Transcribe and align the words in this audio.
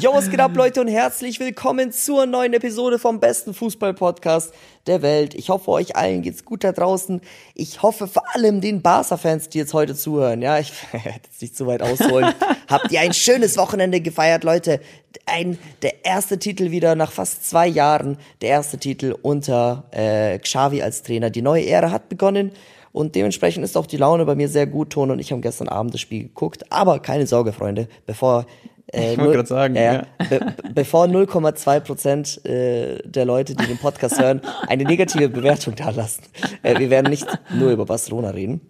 Jo, 0.00 0.12
was 0.14 0.30
geht 0.30 0.38
ab, 0.38 0.54
Leute, 0.54 0.80
und 0.80 0.86
herzlich 0.86 1.40
willkommen 1.40 1.90
zur 1.90 2.24
neuen 2.24 2.52
Episode 2.52 3.00
vom 3.00 3.18
besten 3.18 3.52
Fußball-Podcast 3.52 4.54
der 4.86 5.02
Welt. 5.02 5.34
Ich 5.34 5.48
hoffe, 5.48 5.72
euch 5.72 5.96
allen 5.96 6.22
geht's 6.22 6.44
gut 6.44 6.62
da 6.62 6.70
draußen. 6.70 7.20
Ich 7.56 7.82
hoffe 7.82 8.06
vor 8.06 8.22
allem 8.32 8.60
den 8.60 8.80
Barca-Fans, 8.80 9.48
die 9.48 9.58
jetzt 9.58 9.74
heute 9.74 9.96
zuhören. 9.96 10.40
Ja, 10.40 10.60
ich 10.60 10.72
hätte 10.92 11.26
jetzt 11.26 11.42
nicht 11.42 11.56
zu 11.56 11.66
weit 11.66 11.82
ausholen. 11.82 12.32
Habt 12.68 12.92
ihr 12.92 13.00
ein 13.00 13.12
schönes 13.12 13.56
Wochenende 13.56 14.00
gefeiert, 14.00 14.44
Leute? 14.44 14.80
Ein, 15.26 15.58
der 15.82 16.04
erste 16.04 16.38
Titel 16.38 16.70
wieder 16.70 16.94
nach 16.94 17.10
fast 17.10 17.50
zwei 17.50 17.66
Jahren. 17.66 18.18
Der 18.40 18.50
erste 18.50 18.78
Titel 18.78 19.16
unter 19.20 19.88
äh, 19.90 20.38
Xavi 20.38 20.80
als 20.80 21.02
Trainer. 21.02 21.30
Die 21.30 21.42
neue 21.42 21.66
Ära 21.66 21.90
hat 21.90 22.08
begonnen. 22.08 22.52
Und 22.92 23.16
dementsprechend 23.16 23.64
ist 23.64 23.76
auch 23.76 23.86
die 23.86 23.96
Laune 23.96 24.24
bei 24.26 24.36
mir 24.36 24.48
sehr 24.48 24.68
gut. 24.68 24.90
Ton 24.90 25.10
und 25.10 25.18
ich 25.18 25.32
haben 25.32 25.42
gestern 25.42 25.68
Abend 25.68 25.92
das 25.92 26.00
Spiel 26.00 26.22
geguckt. 26.22 26.70
Aber 26.70 27.00
keine 27.00 27.26
Sorge, 27.26 27.52
Freunde, 27.52 27.88
bevor 28.06 28.46
äh, 28.92 29.12
ich 29.12 29.18
wollte 29.18 29.32
gerade 29.32 29.48
sagen, 29.48 29.74
ja, 29.76 29.92
ja. 29.92 30.06
Be 30.28 30.54
bevor 30.74 31.04
0,2 31.06 31.80
Prozent 31.80 32.44
äh, 32.44 32.98
der 33.04 33.24
Leute, 33.24 33.54
die 33.54 33.66
den 33.66 33.78
Podcast 33.78 34.20
hören, 34.20 34.40
eine 34.66 34.84
negative 34.84 35.28
Bewertung 35.28 35.74
da 35.76 35.90
lassen. 35.90 36.22
Äh, 36.62 36.78
wir 36.78 36.90
werden 36.90 37.10
nicht 37.10 37.26
nur 37.54 37.70
über 37.70 37.84
Barcelona 37.84 38.30
reden. 38.30 38.60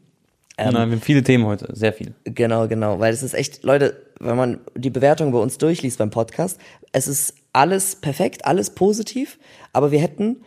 Ähm, 0.56 0.72
Nein, 0.72 0.90
wir 0.90 0.96
haben 0.96 1.02
viele 1.02 1.22
Themen 1.22 1.46
heute, 1.46 1.68
sehr 1.72 1.92
viel. 1.92 2.14
Genau, 2.24 2.66
genau, 2.66 2.98
weil 2.98 3.14
es 3.14 3.22
ist 3.22 3.34
echt, 3.34 3.62
Leute, 3.62 3.96
wenn 4.18 4.36
man 4.36 4.60
die 4.74 4.90
Bewertung 4.90 5.30
bei 5.30 5.38
uns 5.38 5.56
durchliest 5.58 5.98
beim 5.98 6.10
Podcast, 6.10 6.58
es 6.90 7.06
ist 7.06 7.34
alles 7.52 7.94
perfekt, 7.94 8.44
alles 8.44 8.70
positiv, 8.70 9.38
aber 9.72 9.92
wir 9.92 10.00
hätten 10.00 10.42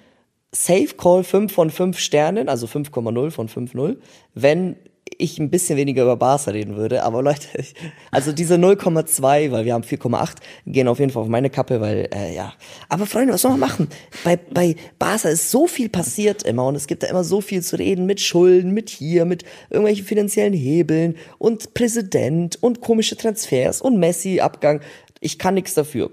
Safe 0.51 0.90
Call 0.98 1.23
5 1.23 1.53
von 1.53 1.70
5 1.70 1.98
Sternen, 1.98 2.49
also 2.49 2.67
5,0 2.67 3.31
von 3.31 3.48
5,0, 3.48 3.98
wenn 4.34 4.76
ich 5.17 5.39
ein 5.39 5.49
bisschen 5.49 5.77
weniger 5.77 6.03
über 6.03 6.15
Barca 6.15 6.51
reden 6.51 6.75
würde. 6.75 7.03
Aber 7.03 7.21
Leute, 7.21 7.47
also 8.11 8.31
diese 8.31 8.55
0,2, 8.55 9.51
weil 9.51 9.65
wir 9.65 9.73
haben 9.73 9.84
4,8, 9.84 10.37
gehen 10.65 10.87
auf 10.87 10.99
jeden 10.99 11.11
Fall 11.11 11.23
auf 11.23 11.29
meine 11.29 11.49
Kappe, 11.49 11.81
weil, 11.81 12.09
äh, 12.13 12.35
ja. 12.35 12.53
Aber 12.90 13.05
Freunde, 13.05 13.34
was 13.34 13.41
soll 13.41 13.51
man 13.51 13.59
machen? 13.62 13.90
Bei, 14.23 14.37
bei 14.37 14.76
Barca 14.99 15.29
ist 15.29 15.51
so 15.51 15.68
viel 15.68 15.90
passiert 15.90 16.43
immer 16.43 16.65
und 16.65 16.76
es 16.76 16.87
gibt 16.87 17.03
da 17.03 17.07
immer 17.07 17.23
so 17.23 17.41
viel 17.41 17.62
zu 17.62 17.77
reden 17.77 18.05
mit 18.05 18.20
Schulden, 18.21 18.71
mit 18.71 18.90
hier, 18.90 19.26
mit 19.26 19.43
irgendwelchen 19.70 20.05
finanziellen 20.05 20.53
Hebeln 20.53 21.15
und 21.37 21.73
Präsident 21.73 22.62
und 22.62 22.81
komische 22.81 23.15
Transfers 23.15 23.81
und 23.81 23.99
Messi-Abgang. 23.99 24.81
Ich 25.20 25.37
kann 25.37 25.53
nichts 25.53 25.73
dafür. 25.73 26.12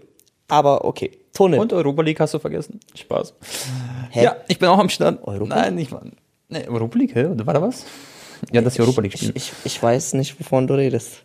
Aber 0.48 0.84
okay. 0.84 1.10
Tunnel. 1.34 1.60
Und 1.60 1.72
Europa 1.72 2.02
League 2.02 2.20
hast 2.20 2.34
du 2.34 2.38
vergessen. 2.38 2.80
Spaß. 2.94 3.34
Hä? 4.10 4.24
Ja, 4.24 4.36
ich 4.48 4.58
bin 4.58 4.68
auch 4.68 4.78
am 4.78 4.88
Start. 4.88 5.20
Europa? 5.26 5.54
Nein, 5.54 5.74
nicht 5.76 5.92
mal. 5.92 6.10
Nee, 6.48 6.66
Europa 6.66 6.98
League, 6.98 7.14
hä? 7.14 7.28
War 7.44 7.54
da 7.54 7.62
was? 7.62 7.84
Ja, 8.52 8.60
das 8.60 8.74
ist 8.74 8.80
Europa 8.80 9.00
League 9.00 9.12
spielen. 9.12 9.32
Ich, 9.34 9.52
ich, 9.64 9.72
ich 9.72 9.82
weiß 9.82 10.14
nicht, 10.14 10.38
wovon 10.38 10.66
du 10.66 10.74
redest. 10.74 11.24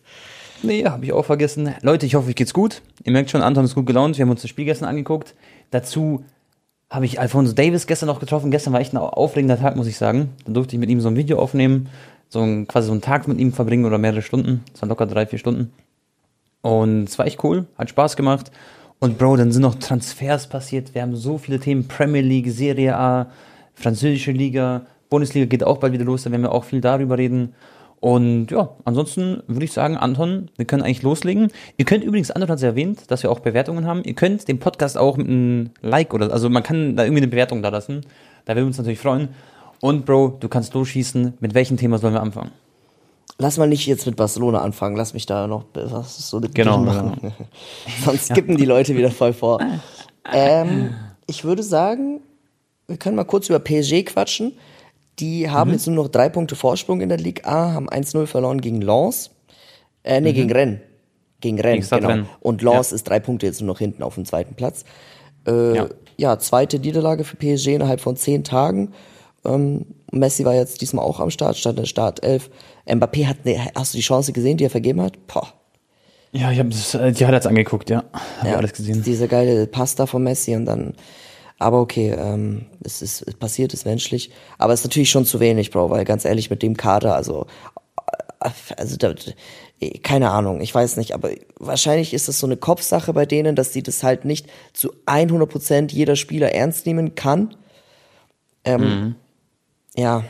Nee, 0.64 0.86
habe 0.86 1.06
ich 1.06 1.12
auch 1.12 1.26
vergessen. 1.26 1.74
Leute, 1.82 2.06
ich 2.06 2.16
hoffe, 2.16 2.30
euch 2.30 2.36
geht's 2.36 2.54
gut. 2.54 2.82
Ihr 3.04 3.12
merkt 3.12 3.30
schon, 3.30 3.42
Anton 3.42 3.66
ist 3.66 3.76
gut 3.76 3.86
gelaunt. 3.86 4.18
Wir 4.18 4.24
haben 4.24 4.32
uns 4.32 4.42
das 4.42 4.50
Spiel 4.50 4.66
gestern 4.66 4.88
angeguckt. 4.88 5.36
Dazu 5.72 6.24
habe 6.90 7.06
ich 7.06 7.20
Alfonso 7.20 7.54
Davis 7.54 7.86
gestern 7.86 8.08
noch 8.08 8.20
getroffen. 8.20 8.50
Gestern 8.52 8.72
war 8.72 8.80
echt 8.80 8.94
ein 8.94 8.98
aufregender 8.98 9.60
Tag, 9.60 9.76
muss 9.76 9.88
ich 9.88 9.98
sagen. 9.98 10.30
Dann 10.46 10.54
durfte 10.54 10.76
ich 10.76 10.80
mit 10.80 10.90
ihm 10.90 11.02
so 11.02 11.10
ein 11.10 11.18
Video 11.18 11.40
aufnehmen, 11.40 11.90
so 12.30 12.42
ein, 12.42 12.68
quasi 12.68 12.88
so 12.88 12.94
einen 12.94 13.02
Tag 13.02 13.28
mit 13.28 13.40
ihm 13.40 13.52
verbringen 13.52 13.86
oder 13.86 13.98
mehrere 13.98 14.22
Stunden. 14.22 14.64
Das 14.72 14.82
waren 14.82 14.90
locker 14.90 15.06
drei, 15.06 15.26
vier 15.26 15.40
Stunden. 15.40 15.74
Und 16.62 17.10
es 17.10 17.20
war 17.20 17.26
echt 17.26 17.44
cool, 17.44 17.66
hat 17.78 17.90
Spaß 17.90 18.16
gemacht. 18.16 18.52
Und 19.00 19.18
Bro, 19.18 19.36
dann 19.36 19.52
sind 19.52 19.64
noch 19.64 19.76
Transfers 19.76 20.48
passiert. 20.48 20.96
Wir 20.96 21.02
haben 21.02 21.16
so 21.16 21.38
viele 21.38 21.60
Themen: 21.60 21.90
Premier 21.90 22.22
League, 22.22 22.50
Serie 22.50 22.96
A, 22.96 23.32
französische 23.74 24.32
Liga, 24.32 24.86
Bundesliga 25.14 25.46
geht 25.46 25.64
auch 25.64 25.78
bald 25.78 25.94
wieder 25.94 26.06
los, 26.06 26.24
da 26.24 26.32
werden 26.32 26.42
wir 26.42 26.52
auch 26.52 26.64
viel 26.64 26.82
darüber 26.82 27.20
reden. 27.20 27.54
Und 28.00 28.48
ja, 28.50 28.70
ansonsten 28.84 29.44
würde 29.46 29.64
ich 29.64 29.72
sagen, 29.72 29.96
Anton, 29.96 30.50
wir 30.58 30.66
können 30.66 30.82
eigentlich 30.82 31.04
loslegen. 31.04 31.50
Ihr 31.78 31.86
könnt 31.86 32.04
übrigens, 32.04 32.32
Anton 32.32 32.50
hat 32.50 32.58
es 32.58 32.64
erwähnt, 32.64 33.12
dass 33.12 33.22
wir 33.22 33.32
auch 33.32 33.40
Bewertungen 33.40 33.86
haben. 33.86 34.04
Ihr 34.04 34.16
könnt 34.16 34.48
den 34.48 34.58
Podcast 34.58 34.98
auch 34.98 35.16
mit 35.16 35.28
einem 35.28 35.70
Like 35.84 36.16
oder, 36.16 36.34
also 36.34 36.50
man 36.50 36.64
kann 36.64 36.96
da 36.96 37.04
irgendwie 37.04 37.22
eine 37.22 37.28
Bewertung 37.28 37.62
da 37.62 37.70
lassen. 37.70 38.02
Da 38.46 38.56
würden 38.56 38.66
wir 38.66 38.70
uns 38.70 38.80
natürlich 38.80 39.00
freuen. 39.00 39.30
Und 39.82 40.08
Bro, 40.08 40.38
du 40.40 40.50
kannst 40.50 40.74
losschießen. 40.74 41.36
Mit 41.40 41.54
welchem 41.54 41.78
Thema 41.78 42.00
sollen 42.00 42.16
wir 42.16 42.22
anfangen? 42.22 42.50
Lass 43.38 43.58
mal 43.58 43.70
nicht 43.70 43.86
jetzt 43.86 44.08
mit 44.08 44.16
Barcelona 44.16 44.62
anfangen. 44.62 44.96
Lass 44.96 45.14
mich 45.14 45.28
da 45.28 45.46
noch 45.46 45.66
was 45.74 46.28
so 46.28 46.42
genau, 46.42 46.80
machen. 46.80 47.18
Genau. 47.22 47.34
Sonst 48.04 48.32
skippen 48.32 48.58
die 48.58 48.66
Leute 48.66 48.98
wieder 48.98 49.12
voll 49.12 49.34
vor. 49.34 49.60
Ähm, 50.34 50.96
ich 51.28 51.44
würde 51.44 51.62
sagen, 51.62 52.20
wir 52.88 52.98
können 52.98 53.16
mal 53.16 53.24
kurz 53.24 53.48
über 53.48 53.60
PSG 53.60 54.04
quatschen. 54.06 54.54
Die 55.20 55.50
haben 55.50 55.70
mhm. 55.70 55.74
jetzt 55.76 55.88
nur 55.88 55.96
noch 55.96 56.08
drei 56.10 56.30
Punkte 56.30 56.56
Vorsprung 56.56 57.02
in 57.02 57.10
der 57.10 57.18
Ligue 57.18 57.46
A, 57.46 57.74
haben 57.74 57.90
1-0 57.90 58.26
verloren 58.26 58.62
gegen 58.62 58.82
Lens. 58.82 59.32
Äh, 60.04 60.22
nee, 60.22 60.32
mhm. 60.32 60.36
gegen 60.36 60.52
Rennes. 60.52 60.80
Gegen 61.42 61.60
Rennes, 61.60 61.90
genau. 61.90 62.08
Rennes. 62.08 62.28
Und 62.40 62.62
Lens 62.62 62.92
ja. 62.92 62.96
ist 62.96 63.04
drei 63.04 63.20
Punkte 63.20 63.46
jetzt 63.46 63.62
nur 63.62 63.68
noch 63.68 63.80
hinten 63.80 64.02
auf 64.04 64.16
dem 64.16 64.26
zweiten 64.26 64.56
Platz. 64.56 64.86
Äh, 65.46 65.76
ja. 65.76 65.90
ja. 66.18 66.40
zweite 66.40 66.80
Niederlage 66.80 67.24
für 67.24 67.36
PSG 67.36 67.76
innerhalb 67.76 68.02
von 68.02 68.16
zehn 68.16 68.44
Tagen. 68.44 68.94
Ähm, 69.46 69.86
Messi 70.12 70.46
war 70.46 70.54
jetzt 70.54 70.82
diesmal 70.82 71.06
auch 71.06 71.20
am 71.20 71.30
Start, 71.30 71.58
stand 71.58 71.78
in 71.78 71.84
der 71.84 71.90
Startelf. 71.90 72.50
Mbappé 72.88 73.28
hat, 73.28 73.46
ne, 73.46 73.68
hast 73.76 73.94
du 73.94 73.98
die 73.98 74.04
Chance 74.04 74.34
gesehen, 74.34 74.58
die 74.58 74.66
er 74.66 74.70
vergeben 74.70 75.02
hat? 75.02 75.28
Boah. 75.28 75.48
Ja, 76.32 76.52
ich 76.52 76.60
habe 76.60 76.70
äh, 76.70 77.12
die 77.12 77.26
Highlights 77.26 77.46
angeguckt, 77.46 77.90
ja. 77.90 78.04
Hab 78.40 78.48
ja, 78.48 78.56
alles 78.56 78.74
gesehen. 78.74 79.04
Dieser 79.04 79.28
geile 79.28 79.68
Pasta 79.68 80.08
von 80.08 80.24
Messi 80.24 80.56
und 80.56 80.66
dann 80.66 80.96
aber 81.64 81.80
okay, 81.80 82.12
ähm, 82.12 82.66
es 82.84 83.02
ist 83.02 83.24
es 83.28 83.36
passiert, 83.36 83.74
ist 83.74 83.86
menschlich. 83.86 84.32
Aber 84.58 84.74
es 84.74 84.82
ist 84.82 84.86
natürlich 84.86 85.10
schon 85.10 85.26
zu 85.26 85.40
wenig, 85.40 85.72
Bro, 85.72 85.90
weil 85.90 86.06
ganz 86.06 86.26
ehrlich, 86.26 86.50
mit 86.50 86.62
dem 86.62 86.78
Kader, 86.78 87.16
also, 87.16 87.48
äh, 88.42 88.50
also 88.78 88.98
da, 88.98 89.16
keine 90.04 90.32
Ahnung, 90.32 90.62
ich 90.62 90.74
weiß 90.74 90.98
nicht, 90.98 91.14
aber 91.14 91.32
wahrscheinlich 91.58 92.14
ist 92.14 92.28
das 92.28 92.40
so 92.40 92.48
eine 92.48 92.58
Kopfsache 92.58 93.14
bei 93.14 93.26
denen, 93.26 93.56
dass 93.56 93.72
die 93.72 93.84
das 93.84 94.04
halt 94.04 94.26
nicht 94.26 94.48
zu 94.74 94.94
100 95.06 95.50
Prozent 95.50 95.92
jeder 95.92 96.16
Spieler 96.16 96.52
ernst 96.52 96.86
nehmen 96.86 97.16
kann. 97.16 97.56
Ähm, 98.66 98.82
mhm. 98.82 99.16
Ja, 99.96 100.24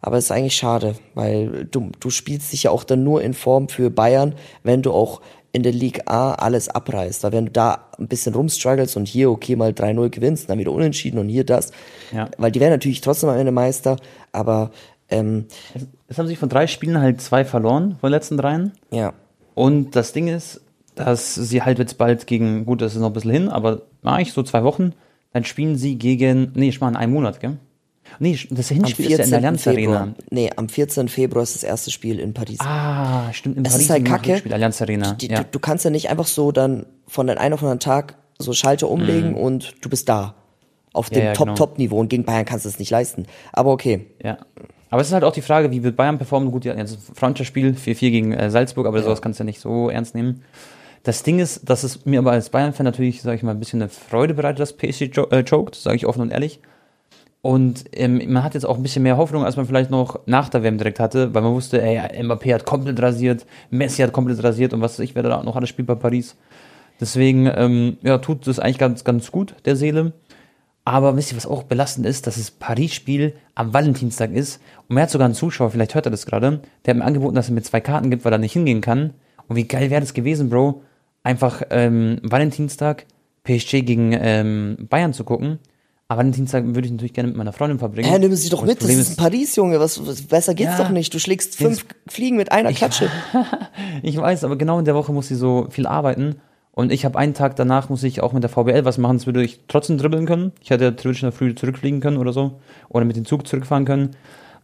aber 0.00 0.18
es 0.18 0.24
ist 0.24 0.30
eigentlich 0.30 0.56
schade, 0.56 0.96
weil 1.14 1.64
du, 1.64 1.90
du 1.98 2.10
spielst 2.10 2.52
dich 2.52 2.64
ja 2.64 2.70
auch 2.70 2.84
dann 2.84 3.04
nur 3.04 3.22
in 3.22 3.34
Form 3.34 3.68
für 3.68 3.90
Bayern, 3.90 4.34
wenn 4.62 4.82
du 4.82 4.92
auch 4.92 5.20
in 5.54 5.62
der 5.62 5.72
Liga 5.72 6.02
A 6.06 6.34
alles 6.34 6.68
abreißt. 6.68 7.22
Weil 7.22 7.32
wenn 7.32 7.46
du 7.46 7.52
da 7.52 7.86
ein 7.96 8.08
bisschen 8.08 8.34
rumstruggles 8.34 8.96
und 8.96 9.06
hier 9.06 9.30
okay 9.30 9.54
mal 9.54 9.70
3-0 9.70 10.10
gewinnst, 10.10 10.50
dann 10.50 10.58
wieder 10.58 10.72
unentschieden 10.72 11.18
und 11.18 11.28
hier 11.28 11.44
das. 11.44 11.70
Ja. 12.12 12.28
Weil 12.38 12.50
die 12.50 12.58
werden 12.58 12.72
natürlich 12.72 13.00
trotzdem 13.00 13.28
am 13.28 13.38
Ende 13.38 13.52
Meister, 13.52 13.96
aber 14.32 14.72
ähm, 15.08 15.46
es, 15.74 15.86
es 16.08 16.18
haben 16.18 16.26
sich 16.26 16.38
von 16.38 16.48
drei 16.48 16.66
Spielen 16.66 16.98
halt 16.98 17.20
zwei 17.20 17.44
verloren, 17.44 17.96
von 18.00 18.08
den 18.08 18.16
letzten 18.16 18.36
dreien. 18.36 18.72
Ja. 18.90 19.14
Und 19.54 19.94
das 19.94 20.12
Ding 20.12 20.26
ist, 20.26 20.60
dass 20.96 21.36
sie 21.36 21.62
halt 21.62 21.78
jetzt 21.78 21.98
bald 21.98 22.26
gegen, 22.26 22.66
gut, 22.66 22.82
das 22.82 22.94
ist 22.94 23.00
noch 23.00 23.10
ein 23.10 23.12
bisschen 23.12 23.30
hin, 23.30 23.48
aber 23.48 23.82
eigentlich 24.02 24.32
so 24.32 24.42
zwei 24.42 24.64
Wochen, 24.64 24.92
dann 25.32 25.44
spielen 25.44 25.76
sie 25.76 25.98
gegen, 25.98 26.50
nee, 26.56 26.68
ich 26.68 26.80
meine 26.80 26.98
einen 26.98 27.12
Monat, 27.12 27.38
gell? 27.38 27.58
Nee, 28.18 28.38
das 28.50 28.68
Hinspiel 28.68 29.10
ist 29.10 29.18
ja 29.18 29.24
in 29.24 29.30
der 29.30 29.38
Allianz 29.38 29.66
Arena. 29.66 30.14
Nee, 30.30 30.50
am 30.56 30.68
14. 30.68 31.08
Februar 31.08 31.42
ist 31.42 31.54
das 31.54 31.62
erste 31.62 31.90
Spiel 31.90 32.18
in 32.18 32.34
Paris. 32.34 32.58
Ah, 32.60 33.32
stimmt, 33.32 33.56
in 33.56 33.64
es 33.64 33.72
Paris 33.72 33.84
ist 33.84 33.90
halt 33.90 34.04
kacke. 34.04 34.30
Hinspiel, 34.30 34.52
Allianz 34.52 34.80
Arena. 34.82 35.14
Die, 35.14 35.28
ja. 35.28 35.38
du, 35.38 35.44
du, 35.52 35.58
kannst 35.58 35.84
ja 35.84 35.90
nicht 35.90 36.10
einfach 36.10 36.26
so 36.26 36.52
dann 36.52 36.86
von 37.06 37.26
den 37.26 37.38
einen 37.38 37.54
auf 37.54 37.60
den 37.60 37.66
anderen 37.66 37.80
Tag 37.80 38.16
so 38.38 38.52
Schalter 38.52 38.88
umlegen 38.90 39.30
mhm. 39.30 39.36
und 39.36 39.74
du 39.80 39.88
bist 39.88 40.08
da. 40.08 40.34
Auf 40.92 41.10
dem 41.10 41.24
ja, 41.24 41.32
Top-Top-Niveau. 41.32 41.96
Genau. 41.96 42.02
Und 42.02 42.08
gegen 42.08 42.24
Bayern 42.24 42.44
kannst 42.44 42.64
du 42.64 42.68
es 42.68 42.78
nicht 42.78 42.90
leisten. 42.90 43.26
Aber 43.52 43.72
okay. 43.72 44.06
Ja. 44.22 44.38
Aber 44.90 45.00
es 45.00 45.08
ist 45.08 45.12
halt 45.12 45.24
auch 45.24 45.32
die 45.32 45.42
Frage, 45.42 45.72
wie 45.72 45.82
wird 45.82 45.96
Bayern 45.96 46.18
performen? 46.18 46.52
Gut, 46.52 46.64
ja, 46.64 46.76
jetzt 46.76 46.98
Freundschaftsspiel 47.14 47.72
4-4 47.72 47.98
gegen 47.98 48.32
äh, 48.32 48.48
Salzburg, 48.48 48.86
aber 48.86 49.02
sowas 49.02 49.20
kannst 49.20 49.40
du 49.40 49.42
ja 49.42 49.46
nicht 49.46 49.60
so 49.60 49.90
ernst 49.90 50.14
nehmen. 50.14 50.44
Das 51.02 51.24
Ding 51.24 51.40
ist, 51.40 51.68
dass 51.68 51.82
es 51.82 52.06
mir 52.06 52.20
aber 52.20 52.30
als 52.30 52.48
Bayern-Fan 52.50 52.84
natürlich, 52.84 53.20
sage 53.20 53.36
ich 53.36 53.42
mal, 53.42 53.50
ein 53.50 53.58
bisschen 53.58 53.82
eine 53.82 53.90
Freude 53.90 54.34
bereitet, 54.34 54.60
dass 54.60 54.72
PSG 54.72 55.18
äh, 55.32 55.42
choked, 55.42 55.74
sage 55.74 55.96
ich 55.96 56.06
offen 56.06 56.22
und 56.22 56.30
ehrlich. 56.30 56.60
Und 57.44 57.84
ähm, 57.92 58.22
man 58.32 58.42
hat 58.42 58.54
jetzt 58.54 58.64
auch 58.64 58.78
ein 58.78 58.82
bisschen 58.82 59.02
mehr 59.02 59.18
Hoffnung, 59.18 59.44
als 59.44 59.58
man 59.58 59.66
vielleicht 59.66 59.90
noch 59.90 60.18
nach 60.24 60.48
der 60.48 60.62
WM 60.62 60.78
direkt 60.78 60.98
hatte, 60.98 61.34
weil 61.34 61.42
man 61.42 61.52
wusste, 61.52 61.82
ey, 61.82 61.98
Mbappé 61.98 62.54
hat 62.54 62.64
komplett 62.64 63.02
rasiert, 63.02 63.44
Messi 63.68 64.00
hat 64.00 64.14
komplett 64.14 64.42
rasiert 64.42 64.72
und 64.72 64.80
was 64.80 64.94
weiß 64.94 65.04
ich, 65.04 65.14
wer 65.14 65.24
da 65.24 65.42
noch 65.42 65.54
alles 65.54 65.68
spielt 65.68 65.86
bei 65.86 65.94
Paris. 65.94 66.36
Deswegen, 67.02 67.52
ähm, 67.54 67.98
ja, 68.00 68.16
tut 68.16 68.46
das 68.46 68.58
eigentlich 68.58 68.78
ganz, 68.78 69.04
ganz 69.04 69.30
gut, 69.30 69.56
der 69.66 69.76
Seele. 69.76 70.14
Aber 70.86 71.18
wisst 71.18 71.32
ihr, 71.32 71.36
was 71.36 71.46
auch 71.46 71.64
belastend 71.64 72.06
ist, 72.06 72.26
dass 72.26 72.36
das 72.36 72.50
Paris-Spiel 72.50 73.34
am 73.54 73.74
Valentinstag 73.74 74.32
ist. 74.32 74.62
Und 74.88 74.94
mir 74.94 75.02
hat 75.02 75.10
sogar 75.10 75.26
einen 75.26 75.34
Zuschauer, 75.34 75.70
vielleicht 75.70 75.94
hört 75.94 76.06
er 76.06 76.12
das 76.12 76.24
gerade, 76.24 76.62
der 76.86 76.94
hat 76.94 76.98
mir 76.98 77.04
angeboten, 77.04 77.34
dass 77.34 77.50
er 77.50 77.54
mir 77.54 77.60
zwei 77.60 77.82
Karten 77.82 78.08
gibt, 78.08 78.24
weil 78.24 78.32
er 78.32 78.38
nicht 78.38 78.54
hingehen 78.54 78.80
kann. 78.80 79.12
Und 79.48 79.56
wie 79.56 79.68
geil 79.68 79.90
wäre 79.90 80.00
das 80.00 80.14
gewesen, 80.14 80.48
Bro, 80.48 80.80
einfach 81.22 81.60
ähm, 81.68 82.20
Valentinstag 82.22 83.04
PSG 83.42 83.82
gegen 83.82 84.12
ähm, 84.18 84.78
Bayern 84.88 85.12
zu 85.12 85.24
gucken. 85.24 85.58
Aber 86.06 86.22
den 86.22 86.32
Dienstag 86.32 86.64
würde 86.66 86.86
ich 86.86 86.92
natürlich 86.92 87.14
gerne 87.14 87.28
mit 87.28 87.36
meiner 87.36 87.52
Freundin 87.52 87.78
verbringen. 87.78 88.10
Hä, 88.10 88.18
nimm 88.18 88.34
sie 88.34 88.50
doch 88.50 88.62
mit, 88.62 88.82
das, 88.82 88.88
das 88.88 88.96
ist 88.96 89.10
in 89.10 89.16
Paris, 89.16 89.56
Junge. 89.56 89.80
Was, 89.80 90.06
was 90.06 90.22
besser 90.22 90.54
geht's 90.54 90.78
ja, 90.78 90.84
doch 90.84 90.90
nicht. 90.90 91.14
Du 91.14 91.18
schlägst 91.18 91.56
fünf 91.56 91.86
Fliegen 92.06 92.36
mit 92.36 92.52
einer 92.52 92.72
Klatsche. 92.72 93.08
ich 94.02 94.16
weiß, 94.16 94.44
aber 94.44 94.56
genau 94.56 94.78
in 94.78 94.84
der 94.84 94.94
Woche 94.94 95.12
muss 95.12 95.28
sie 95.28 95.34
so 95.34 95.66
viel 95.70 95.86
arbeiten. 95.86 96.36
Und 96.72 96.92
ich 96.92 97.04
habe 97.04 97.18
einen 97.18 97.34
Tag 97.34 97.56
danach, 97.56 97.88
muss 97.88 98.02
ich 98.02 98.20
auch 98.20 98.32
mit 98.32 98.42
der 98.42 98.50
VBL 98.50 98.84
was 98.84 98.98
machen. 98.98 99.16
Das 99.16 99.26
würde 99.26 99.42
ich 99.42 99.60
trotzdem 99.68 99.96
dribbeln 99.96 100.26
können. 100.26 100.52
Ich 100.60 100.70
hätte 100.70 100.94
theoretisch 100.94 101.22
in 101.22 101.30
der 101.30 101.32
Früh 101.32 101.54
zurückfliegen 101.54 102.00
können 102.00 102.18
oder 102.18 102.32
so. 102.32 102.60
Oder 102.90 103.06
mit 103.06 103.16
dem 103.16 103.24
Zug 103.24 103.46
zurückfahren 103.46 103.86
können. 103.86 104.10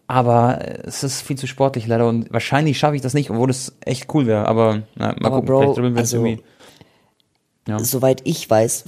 Aber 0.09 0.59
es 0.85 1.05
ist 1.05 1.23
viel 1.23 1.39
zu 1.39 1.47
sportlich 1.47 1.87
leider. 1.87 2.09
Und 2.09 2.31
wahrscheinlich 2.33 2.79
schaffe 2.79 2.97
ich 2.97 3.03
das 3.03 3.15
nicht, 3.15 3.31
obwohl 3.31 3.49
es 3.49 3.77
echt 3.81 4.13
cool 4.13 4.27
wäre. 4.27 4.47
Aber 4.47 4.83
na, 4.97 5.07
mal 5.07 5.17
aber 5.23 5.37
gucken, 5.37 5.47
Bro, 5.47 5.61
vielleicht 5.61 5.77
dribbeln 5.79 5.95
wir 5.95 6.01
also, 6.01 6.17
irgendwie 6.17 6.43
Ja. 7.69 7.79
soweit 7.79 8.23
ich 8.25 8.49
weiß, 8.49 8.85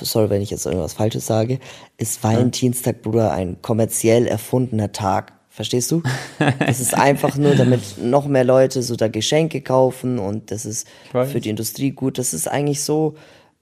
sorry, 0.00 0.30
wenn 0.30 0.42
ich 0.42 0.50
jetzt 0.50 0.66
irgendwas 0.66 0.94
Falsches 0.94 1.26
sage, 1.26 1.58
ist 1.98 2.24
Valentinstag, 2.24 3.02
Bruder, 3.02 3.32
ein 3.32 3.60
kommerziell 3.62 4.26
erfundener 4.26 4.92
Tag. 4.92 5.32
Verstehst 5.50 5.90
du? 5.90 6.02
Das 6.58 6.80
ist 6.80 6.94
einfach 6.94 7.36
nur, 7.36 7.54
damit 7.54 8.02
noch 8.02 8.26
mehr 8.26 8.44
Leute 8.44 8.82
so 8.82 8.96
da 8.96 9.08
Geschenke 9.08 9.60
kaufen 9.60 10.18
und 10.18 10.50
das 10.50 10.66
ist 10.66 10.86
für 11.12 11.40
die 11.40 11.50
Industrie 11.50 11.92
gut. 11.92 12.18
Das 12.18 12.34
ist 12.34 12.48
eigentlich 12.48 12.82
so, 12.82 13.14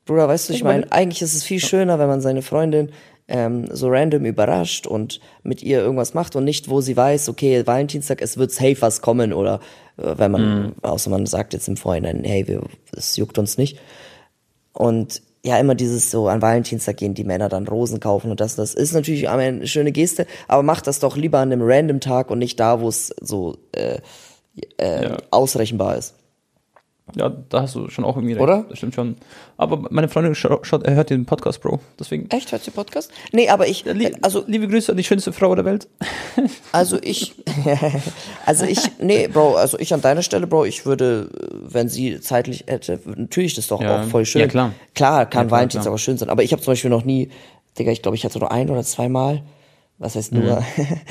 Bruder, 0.05 0.29
weißt 0.29 0.49
du, 0.49 0.53
ich 0.55 0.65
meine, 0.65 0.91
eigentlich 0.93 1.23
ist 1.23 1.35
es 1.35 1.45
viel 1.45 1.61
schöner, 1.61 1.99
wenn 1.99 2.09
man 2.09 2.21
seine 2.21 2.43
Freundin 2.43 2.91
ähm, 3.27 3.67
so 3.71 3.89
random 3.89 4.25
überrascht 4.27 4.87
und 4.87 5.21
mit 5.43 5.62
ihr 5.62 5.79
irgendwas 5.79 6.15
macht 6.15 6.37
und 6.37 6.45
nicht, 6.45 6.69
wo 6.69 6.81
sie 6.81 6.97
weiß, 6.97 7.29
okay, 7.29 7.67
Valentinstag, 7.67 8.21
es 8.21 8.37
wird 8.37 8.53
safe 8.53 8.77
was 8.81 9.00
kommen 9.00 9.33
oder 9.33 9.61
äh, 9.97 10.15
wenn 10.17 10.31
man, 10.31 10.75
außer 10.83 11.11
man 11.11 11.27
sagt 11.27 11.55
jetzt 11.55 11.69
im 11.69 11.77
Vorhinein, 11.77 12.23
hey, 12.25 12.47
wir, 12.47 12.62
es 12.93 13.17
juckt 13.17 13.39
uns 13.39 13.57
nicht. 13.57 13.79
Und 14.75 15.23
ja, 15.44 15.59
immer 15.59 15.75
dieses 15.75 16.11
so, 16.11 16.29
an 16.29 16.43
Valentinstag 16.43 16.97
gehen 16.97 17.15
die 17.15 17.25
Männer 17.25 17.49
dann 17.49 17.67
Rosen 17.69 18.00
kaufen 18.00 18.31
und 18.31 18.41
das, 18.41 18.56
das 18.56 18.75
ist 18.75 18.94
natürlich 18.94 19.29
eine 19.29 19.67
schöne 19.67 19.93
Geste, 19.93 20.26
aber 20.49 20.62
macht 20.62 20.87
das 20.87 21.00
doch 21.00 21.17
lieber 21.17 21.38
an 21.38 21.53
einem 21.53 21.61
random 21.62 22.00
Tag 22.00 22.31
und 22.31 22.38
nicht 22.38 22.59
da, 22.59 22.81
wo 22.81 22.88
es 22.88 23.15
so 23.21 23.56
äh, 23.73 23.99
äh, 24.79 25.05
Ja. 25.05 25.19
ausrechenbar 25.31 25.97
ist. 25.97 26.15
Ja, 27.15 27.29
da 27.29 27.61
hast 27.62 27.75
du 27.75 27.91
schon 27.91 28.05
auch 28.05 28.17
irgendwie 28.17 28.33
recht. 28.33 28.43
Oder? 28.43 28.65
Das 28.69 28.79
stimmt 28.79 28.95
schon. 28.95 29.17
Aber 29.59 29.87
meine 29.91 30.09
Freundin 30.09 30.35
schaut, 30.35 30.65
er 30.85 30.95
hört 30.95 31.11
den 31.11 31.27
Podcast, 31.27 31.61
Bro. 31.61 31.79
Deswegen. 32.01 32.31
Echt, 32.31 32.51
hört 32.51 32.67
ihr 32.67 32.73
Podcast? 32.73 33.11
Nee, 33.31 33.51
aber 33.51 33.69
ich, 33.69 33.85
also 34.23 34.43
liebe 34.47 34.67
Grüße 34.67 34.91
an 34.91 34.97
die 34.97 35.05
schönste 35.05 35.33
Frau 35.33 35.55
der 35.55 35.65
Welt. 35.65 35.87
Also 36.73 36.99
ich, 37.01 37.35
also 38.47 38.65
ich, 38.65 38.81
nee, 39.01 39.29
Bro, 39.29 39.55
also 39.55 39.79
ich 39.79 39.95
an 39.95 40.01
deiner 40.01 40.23
Stelle, 40.23 40.47
Bro, 40.49 40.65
ich 40.65 40.87
würde, 40.87 41.31
wenn 41.53 41.89
sie 41.89 42.19
zeitlich 42.21 42.65
hätte, 42.67 42.99
natürlich 43.17 43.55
das 43.55 43.69
doch 43.69 43.81
Ja. 43.81 44.00
auch 44.03 44.05
voll 44.09 44.25
schön. 44.27 44.41
Ja, 44.41 44.49
klar. 44.49 44.73
Klar, 44.95 45.27
kann 45.27 45.47
Ja, 45.47 45.50
Valentinstag 45.53 45.93
auch 45.93 45.99
schön 45.99 46.19
sein, 46.19 46.31
aber 46.31 46.43
ich 46.43 46.50
habe 46.53 46.62
zum 46.62 46.73
Beispiel 46.73 46.91
noch 46.91 47.05
nie, 47.05 47.29
Digga, 47.79 47.93
ich 47.93 48.03
glaube, 48.03 48.17
ich 48.17 48.25
hatte 48.25 48.41
nur 48.41 48.50
ein 48.50 48.69
oder 48.71 48.83
zweimal, 48.83 49.43
was 49.99 50.17
heißt 50.17 50.33
nur, 50.33 50.61
Mhm. 50.61 50.65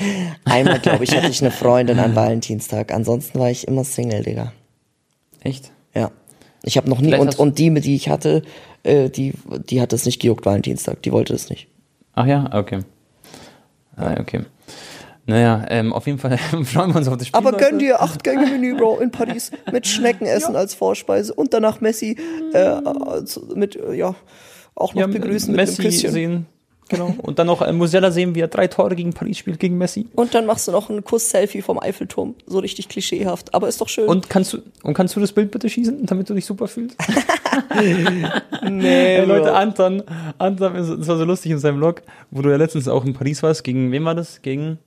einmal, 0.44 0.80
glaube 0.80 1.04
ich, 1.04 1.16
hatte 1.16 1.28
ich 1.28 1.40
eine 1.40 1.50
Freundin 1.50 1.98
an 1.98 2.14
Valentinstag, 2.14 2.92
ansonsten 2.92 3.38
war 3.38 3.50
ich 3.50 3.66
immer 3.66 3.84
Single, 3.84 4.22
Digga. 4.22 4.52
Echt? 5.40 5.70
Ja. 5.94 6.10
Ich 6.62 6.76
habe 6.76 6.88
noch 6.88 7.00
nie, 7.00 7.10
Vielleicht 7.10 7.38
und, 7.38 7.38
und 7.38 7.58
die, 7.58 7.72
die 7.80 7.94
ich 7.94 8.08
hatte, 8.08 8.42
äh, 8.82 9.10
die, 9.10 9.34
die 9.68 9.80
hat 9.80 9.92
es 9.92 10.06
nicht 10.06 10.20
gejuckt, 10.20 10.46
Valentinstag, 10.46 11.02
die 11.02 11.12
wollte 11.12 11.34
es 11.34 11.50
nicht. 11.50 11.68
Ach 12.14 12.26
ja, 12.26 12.48
okay. 12.52 12.80
Ah, 13.96 14.16
okay. 14.18 14.44
Naja, 15.26 15.64
ähm, 15.68 15.92
auf 15.92 16.06
jeden 16.06 16.18
Fall 16.18 16.36
freuen 16.64 16.90
wir 16.90 16.96
uns 16.96 17.08
auf 17.08 17.16
das 17.16 17.28
Spiel. 17.28 17.38
Aber 17.38 17.52
Leute. 17.52 17.64
gönn 17.64 17.78
dir 17.78 18.02
acht 18.02 18.22
Gänge 18.24 18.46
Menü, 18.46 18.76
Bro, 18.76 18.98
in 18.98 19.10
Paris 19.10 19.50
mit 19.72 19.86
Schneckenessen 19.86 20.54
als 20.56 20.74
Vorspeise 20.74 21.32
und 21.32 21.54
danach 21.54 21.80
Messi 21.80 22.16
äh, 22.52 22.80
mit 23.54 23.78
ja 23.92 24.14
auch 24.74 24.94
noch 24.94 25.00
ja, 25.00 25.06
begrüßen 25.06 25.54
mit 25.54 25.56
Messi 25.56 25.82
einem 25.82 25.90
Küsschen. 25.90 26.10
sehen. 26.10 26.46
Genau. 26.88 27.14
Und 27.22 27.38
dann 27.38 27.46
noch 27.46 27.62
äh, 27.62 27.72
Musiala 27.72 28.10
sehen, 28.10 28.34
wie 28.34 28.40
er 28.40 28.48
drei 28.48 28.66
Tore 28.66 28.94
gegen 28.94 29.12
Paris 29.12 29.38
spielt, 29.38 29.58
gegen 29.58 29.78
Messi. 29.78 30.06
Und 30.14 30.34
dann 30.34 30.46
machst 30.46 30.68
du 30.68 30.72
noch 30.72 30.90
ein 30.90 31.02
Kuss-Selfie 31.02 31.62
vom 31.62 31.78
Eiffelturm, 31.78 32.34
so 32.46 32.58
richtig 32.58 32.88
klischeehaft, 32.88 33.54
aber 33.54 33.68
ist 33.68 33.80
doch 33.80 33.88
schön. 33.88 34.06
Und 34.06 34.28
kannst 34.28 34.52
du, 34.52 34.58
und 34.82 34.94
kannst 34.94 35.16
du 35.16 35.20
das 35.20 35.32
Bild 35.32 35.50
bitte 35.50 35.68
schießen, 35.68 36.04
damit 36.06 36.28
du 36.28 36.34
dich 36.34 36.44
super 36.44 36.68
fühlst? 36.68 36.96
nee, 38.68 39.16
Ey, 39.16 39.24
Leute, 39.24 39.54
Anton, 39.54 40.02
Anton, 40.38 40.74
das 40.74 41.08
war 41.08 41.16
so 41.16 41.24
lustig 41.24 41.52
in 41.52 41.58
seinem 41.58 41.78
Vlog, 41.78 42.02
wo 42.30 42.42
du 42.42 42.50
ja 42.50 42.56
letztens 42.56 42.86
auch 42.88 43.04
in 43.04 43.14
Paris 43.14 43.42
warst. 43.42 43.64
Gegen 43.64 43.90
wen 43.90 44.04
war 44.04 44.14
das? 44.14 44.42
Gegen, 44.42 44.78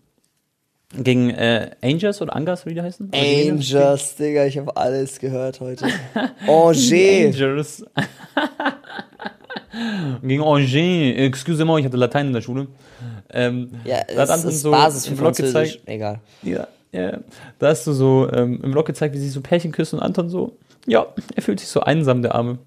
gegen 0.96 1.32
äh, 1.32 1.72
Angers 1.82 2.22
oder 2.22 2.36
Angers, 2.36 2.66
wie 2.66 2.76
die 2.76 2.82
heißen? 2.82 3.12
Angels, 3.14 4.16
Digga, 4.16 4.46
ich 4.46 4.58
habe 4.58 4.76
alles 4.78 5.20
gehört 5.20 5.60
heute. 5.62 5.88
Angers. 6.48 6.92
Angers. 6.92 7.86
gegen 10.22 10.44
Angers. 10.44 10.74
Excuse-moi, 10.74 11.80
ich 11.80 11.86
hatte 11.86 11.98
Latein 11.98 12.28
in 12.28 12.34
der 12.34 12.42
Schule. 12.42 12.68
Ähm, 13.32 13.72
Ja, 13.84 13.98
das 14.16 14.46
ist 14.46 14.62
so 14.62 14.72
Basis 14.72 15.06
für 15.06 15.12
im 15.12 15.18
Vlog 15.18 15.36
gezeigt. 15.36 15.82
Egal. 15.86 16.20
Ja, 16.44 16.68
ja. 16.92 17.20
Da 17.60 17.68
hast 17.68 17.86
du 17.88 17.94
so 17.94 18.30
ähm, 18.32 18.60
im 18.64 18.72
Vlog 18.72 18.86
gezeigt, 18.86 19.14
wie 19.16 19.20
sie 19.20 19.30
so 19.30 19.42
Pärchen 19.42 19.72
küssen 19.72 20.00
und 20.00 20.06
Anton 20.06 20.30
so, 20.30 20.58
ja, 20.86 21.06
er 21.36 21.42
fühlt 21.42 21.60
sich 21.60 21.70
so 21.70 21.82
einsam, 21.82 22.22
der 22.22 22.36
Arme. 22.36 22.60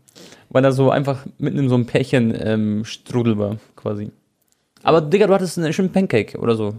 Weil 0.51 0.65
er 0.65 0.73
so 0.73 0.91
einfach 0.91 1.27
mitten 1.39 1.59
in 1.59 1.69
so 1.69 1.77
einem 1.77 1.87
Pärchen-Strudel 1.87 3.39
war, 3.39 3.59
quasi. 3.77 4.11
Aber 4.83 5.01
Digga, 5.01 5.27
du 5.29 5.35
hattest 5.35 5.59
einen 5.59 5.73
schönen 5.73 5.93
Pancake 5.93 6.39
oder 6.39 6.57
so. 6.57 6.75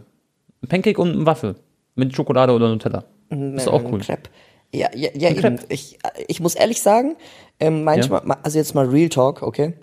Ein 0.61 0.67
Pancake 0.67 0.99
und 1.01 1.13
eine 1.13 1.25
Waffel. 1.25 1.55
Mit 1.95 2.15
Schokolade 2.15 2.53
oder 2.53 2.69
Nutella. 2.69 3.03
Das 3.29 3.63
ist 3.63 3.67
auch 3.69 3.83
cool. 3.89 3.99
Crepe. 3.99 4.29
Ja, 4.73 4.89
ja, 4.95 5.09
ja 5.13 5.29
eben. 5.29 5.59
Ich, 5.69 5.97
ich 6.27 6.39
muss 6.39 6.55
ehrlich 6.55 6.81
sagen, 6.81 7.15
ähm, 7.59 7.83
manchmal, 7.83 8.21
also 8.43 8.57
jetzt 8.57 8.75
mal 8.75 8.87
Real 8.87 9.09
Talk, 9.09 9.41
okay? 9.41 9.73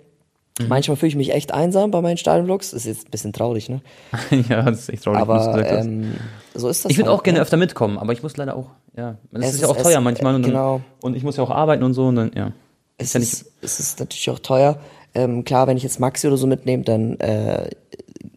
Mhm. 0.59 0.67
Manchmal 0.67 0.97
fühle 0.97 1.07
ich 1.09 1.15
mich 1.15 1.33
echt 1.33 1.53
einsam 1.53 1.89
bei 1.91 2.01
meinen 2.01 2.17
Stadionvlogs. 2.17 2.73
Ist 2.73 2.85
jetzt 2.85 3.07
ein 3.07 3.11
bisschen 3.11 3.33
traurig, 3.33 3.69
ne? 3.69 3.81
ja, 4.49 4.61
das 4.63 4.79
ist 4.81 4.89
echt 4.89 5.03
traurig, 5.03 5.19
Aber 5.21 5.65
ähm, 5.67 6.13
so 6.53 6.67
ist 6.69 6.83
das. 6.85 6.91
Ich 6.91 6.97
würde 6.97 7.09
halt, 7.09 7.19
auch 7.19 7.23
gerne 7.23 7.39
ne? 7.39 7.43
öfter 7.43 7.57
mitkommen, 7.57 7.97
aber 7.97 8.13
ich 8.13 8.21
muss 8.23 8.35
leider 8.37 8.55
auch, 8.55 8.67
ja. 8.95 9.15
Es, 9.33 9.39
Es 9.47 9.53
ist 9.55 9.61
ja 9.61 9.67
ist- 9.71 9.77
auch 9.77 9.81
teuer 9.81 9.97
es- 9.99 10.03
manchmal 10.03 10.35
und, 10.35 10.41
dann, 10.43 10.51
genau. 10.51 10.81
und 11.01 11.15
ich 11.15 11.23
muss 11.23 11.37
ja 11.37 11.43
auch 11.43 11.51
arbeiten 11.51 11.83
und 11.83 11.93
so 11.93 12.07
und 12.07 12.15
dann, 12.15 12.31
ja. 12.35 12.51
Es 12.97 13.13
ja 13.13 13.21
ist, 13.21 13.45
es 13.61 13.79
ist 13.79 13.99
natürlich 13.99 14.29
auch 14.29 14.39
teuer. 14.39 14.77
Ähm, 15.15 15.43
klar, 15.45 15.67
wenn 15.67 15.77
ich 15.77 15.83
jetzt 15.83 15.99
Maxi 15.99 16.27
oder 16.27 16.35
so 16.37 16.45
mitnehme, 16.47 16.83
dann 16.83 17.17
äh, 17.19 17.69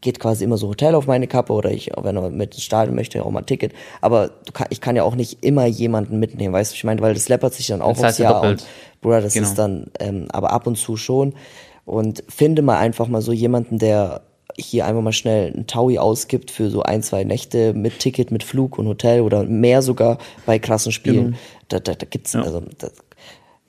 geht 0.01 0.21
quasi 0.21 0.45
immer 0.45 0.57
so 0.57 0.69
Hotel 0.69 0.95
auf 0.95 1.07
meine 1.07 1.27
Kappe 1.27 1.53
oder 1.53 1.71
ich, 1.71 1.91
wenn 2.01 2.17
er 2.17 2.31
mit 2.31 2.55
ins 2.55 2.63
Stadion 2.63 2.95
möchte, 2.95 3.25
auch 3.25 3.31
mal 3.31 3.41
ein 3.41 3.47
Ticket. 3.47 3.73
Aber 4.01 4.29
du 4.47 4.53
kann, 4.53 4.69
ich 4.71 4.81
kann 4.81 4.95
ja 4.97 5.03
auch 5.03 5.15
nicht 5.17 5.45
immer 5.45 5.67
jemanden 5.67 6.19
mitnehmen, 6.21 6.55
weißt 6.55 6.73
du, 6.73 6.77
ich 6.77 6.85
meine, 6.85 7.01
weil 7.03 7.15
das 7.15 7.29
läppert 7.29 7.55
sich 7.55 7.67
dann 7.67 7.83
auch 7.83 7.95
Das 7.95 8.03
heißt 8.05 8.09
aufs 8.15 8.19
ja 8.19 8.25
Jahr. 8.31 8.35
doppelt. 8.41 8.61
Und, 8.63 9.01
Bruder, 9.01 9.21
das 9.21 9.35
Genau. 9.35 9.49
ist 9.49 9.59
dann, 9.59 9.91
ähm, 9.99 10.29
aber 10.33 10.51
ab 10.53 10.67
und 10.69 10.77
zu 10.79 10.97
schon. 10.97 11.35
Und 11.84 12.23
finde 12.29 12.62
mal 12.62 12.79
einfach 12.79 13.08
mal 13.08 13.23
so 13.23 13.32
jemanden, 13.32 13.79
der 13.79 14.23
hier 14.56 14.87
einfach 14.87 15.02
mal 15.02 15.12
schnell 15.12 15.52
einen 15.52 15.67
Taui 15.67 15.99
ausgibt 15.99 16.50
für 16.50 16.70
so 16.70 16.82
ein, 16.82 17.02
zwei 17.02 17.25
Nächte 17.25 17.73
mit 17.73 17.99
Ticket, 17.99 18.31
mit 18.31 18.43
Flug 18.44 18.79
und 18.79 18.87
Hotel 18.87 19.23
oder 19.23 19.44
mehr 19.44 19.82
sogar 19.82 20.19
bei 20.46 20.58
krassen 20.58 20.93
Spielen. 20.93 21.25
Genau. 21.26 21.37
Da, 21.69 21.81
da, 21.81 21.94
da 21.94 22.06
gibt's, 22.08 22.34
Ja. 22.34 22.43
also, 22.43 22.62
da, 22.79 22.88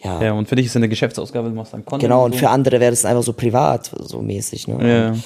ja. 0.04 0.21
Ja, 0.21 0.33
und 0.33 0.50
für 0.50 0.56
dich 0.56 0.65
ist 0.65 0.75
eine 0.75 0.89
Geschäftsausgabe, 0.89 1.50
du 1.50 1.56
machst 1.56 1.74
dann 1.74 1.86
Content. 1.86 2.01
Genau, 2.01 2.25
und 2.25 2.33
so. 2.33 2.39
für 2.39 2.50
andere 2.50 2.80
wäre 2.81 2.92
das 2.92 3.06
einfach 3.06 3.24
so 3.24 3.31
privat, 3.33 3.92
so 4.00 4.21
mäßig. 4.21 4.68
Ne? 4.68 4.88
Ja, 4.88 5.09
Und, 5.12 5.24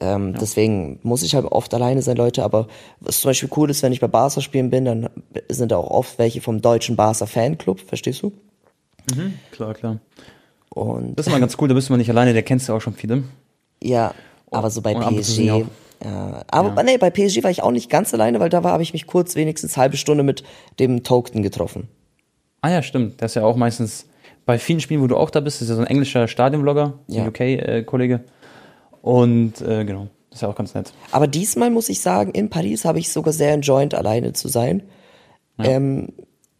ähm, 0.00 0.34
Deswegen 0.40 0.98
muss 1.02 1.22
ich 1.22 1.34
halt 1.34 1.44
oft 1.46 1.72
alleine 1.74 2.00
sein, 2.02 2.16
Leute. 2.16 2.42
Aber 2.44 2.66
was 3.00 3.20
zum 3.20 3.30
Beispiel 3.30 3.50
cool 3.56 3.70
ist, 3.70 3.82
wenn 3.82 3.92
ich 3.92 4.00
bei 4.00 4.08
Barca 4.08 4.40
spielen 4.40 4.70
bin, 4.70 4.84
dann 4.86 5.10
sind 5.48 5.72
da 5.72 5.76
auch 5.76 5.90
oft 5.90 6.18
welche 6.18 6.40
vom 6.40 6.62
deutschen 6.62 6.96
Barca 6.96 7.26
Fanclub, 7.26 7.80
verstehst 7.80 8.22
du? 8.22 8.32
klar, 9.52 9.74
klar. 9.74 10.00
Und 10.76 11.16
Das 11.18 11.26
ist 11.26 11.32
mal 11.32 11.40
ganz 11.40 11.56
cool, 11.60 11.68
da 11.68 11.74
bist 11.74 11.88
du 11.88 11.92
mal 11.94 11.96
nicht 11.96 12.10
alleine, 12.10 12.34
der 12.34 12.42
kennst 12.42 12.68
du 12.68 12.74
auch 12.74 12.80
schon 12.80 12.92
viele. 12.92 13.22
ja, 13.82 14.12
aber 14.50 14.68
so 14.70 14.82
bei 14.82 14.94
und 14.94 15.02
und 15.02 15.24
sind 15.24 15.46
PSG. 15.46 15.64
Ja, 16.04 16.44
aber 16.48 16.82
nee, 16.82 16.98
bei 16.98 17.08
PSG 17.10 17.42
war 17.42 17.50
ich 17.50 17.62
auch 17.62 17.70
nicht 17.70 17.88
ganz 17.88 18.12
alleine, 18.12 18.38
weil 18.40 18.50
da 18.50 18.62
habe 18.62 18.82
ich 18.82 18.92
mich 18.92 19.06
kurz 19.06 19.34
wenigstens 19.36 19.76
halbe 19.78 19.96
Stunde 19.96 20.22
mit 20.22 20.44
dem 20.78 21.02
Token 21.02 21.42
getroffen. 21.42 21.88
Ah 22.60 22.68
ja, 22.70 22.82
stimmt. 22.82 23.20
Der 23.20 23.26
ist 23.26 23.34
ja 23.36 23.44
auch 23.44 23.56
meistens 23.56 24.06
bei 24.44 24.58
vielen 24.58 24.80
Spielen, 24.80 25.00
wo 25.00 25.06
du 25.06 25.16
auch 25.16 25.30
da 25.30 25.40
bist, 25.40 25.62
ist 25.62 25.68
ja 25.70 25.74
so 25.74 25.80
ein 25.80 25.86
englischer 25.86 26.28
Stadionvlogger, 26.28 26.92
Ja. 27.08 27.22
ein 27.24 27.28
UK-Kollege. 27.28 28.20
Und 29.02 29.60
äh, 29.62 29.84
genau, 29.84 30.08
das 30.30 30.38
ist 30.38 30.42
ja 30.42 30.48
auch 30.48 30.54
ganz 30.54 30.74
nett. 30.74 30.92
Aber 31.12 31.26
diesmal 31.26 31.70
muss 31.70 31.88
ich 31.88 32.00
sagen, 32.00 32.32
in 32.32 32.50
Paris 32.50 32.84
habe 32.84 32.98
ich 32.98 33.10
sogar 33.10 33.32
sehr 33.32 33.52
enjoyed, 33.54 33.94
alleine 33.94 34.32
zu 34.34 34.48
sein. 34.48 34.82
Ähm, 35.58 36.12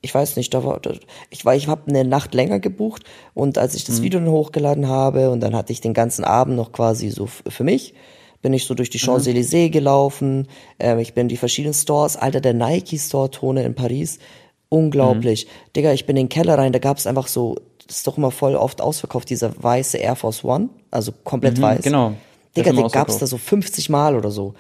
ich 0.07 0.15
weiß 0.15 0.37
nicht, 0.37 0.55
da 0.55 0.65
war, 0.65 0.81
da, 0.81 0.93
ich 1.31 1.45
war, 1.45 1.55
ich 1.55 1.67
habe 1.67 1.83
eine 1.89 2.05
Nacht 2.05 2.33
länger 2.33 2.61
gebucht 2.61 3.03
und 3.35 3.59
als 3.59 3.75
ich 3.75 3.85
das 3.85 4.03
Video 4.03 4.21
dann 4.21 4.31
hochgeladen 4.31 4.89
habe 4.89 5.31
und 5.31 5.41
dann 5.41 5.55
hatte 5.55 5.73
ich 5.73 5.81
den 5.81 5.95
ganzen 5.95 6.25
Abend 6.25 6.57
noch 6.57 6.73
quasi 6.73 7.11
so 7.11 7.27
für 7.27 7.65
mich, 7.65 7.95
bin 8.41 8.53
ich 8.53 8.65
so 8.65 8.75
durch 8.75 8.91
die 8.91 8.99
Champs-Élysées 8.99 9.71
gelaufen, 9.71 10.47
ähm, 10.79 11.01
ich 11.01 11.13
bin 11.13 11.23
in 11.23 11.29
die 11.29 11.37
verschiedenen 11.37 11.75
Stores, 11.75 12.17
Alter, 12.17 12.41
der 12.41 12.55
Nike-Store-Tone 12.55 13.65
in 13.65 13.75
Paris, 13.75 14.21
unglaublich. 14.69 15.49
Digga, 15.75 15.93
ich 15.93 16.07
bin 16.07 16.17
in 16.17 16.25
den 16.25 16.29
Keller 16.29 16.57
rein, 16.57 16.73
da 16.73 16.79
gab 16.79 16.99
es 16.99 17.07
einfach 17.07 17.27
so, 17.27 17.57
das 17.87 17.99
ist 17.99 18.07
doch 18.07 18.17
immer 18.17 18.31
voll 18.31 18.55
oft 18.55 18.81
ausverkauft, 18.81 19.29
dieser 19.31 19.53
weiße 19.61 19.99
Air 19.99 20.15
Force 20.15 20.45
One, 20.45 20.69
also 20.93 21.13
komplett 21.25 21.61
weiß. 21.61 21.83
genau. 21.83 22.13
Digga, 22.57 22.71
den 22.71 22.77
gab's 22.77 22.87
ausverkauft. 22.87 23.23
da 23.23 23.27
so 23.27 23.39
50 23.39 23.91
Mal 23.91 24.15
oder 24.17 24.31
so. 24.31 24.55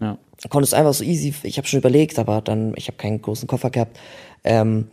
Ja. 0.00 0.18
Konntest 0.50 0.74
einfach 0.74 0.94
so 0.94 1.04
easy, 1.04 1.34
ich 1.42 1.56
habe 1.56 1.66
schon 1.66 1.78
überlegt, 1.78 2.18
aber 2.18 2.40
dann, 2.40 2.74
ich 2.76 2.88
habe 2.88 2.96
keinen 2.96 3.22
großen 3.22 3.48
Koffer 3.48 3.70
gehabt. 3.70 3.98
Ähm, 4.42 4.88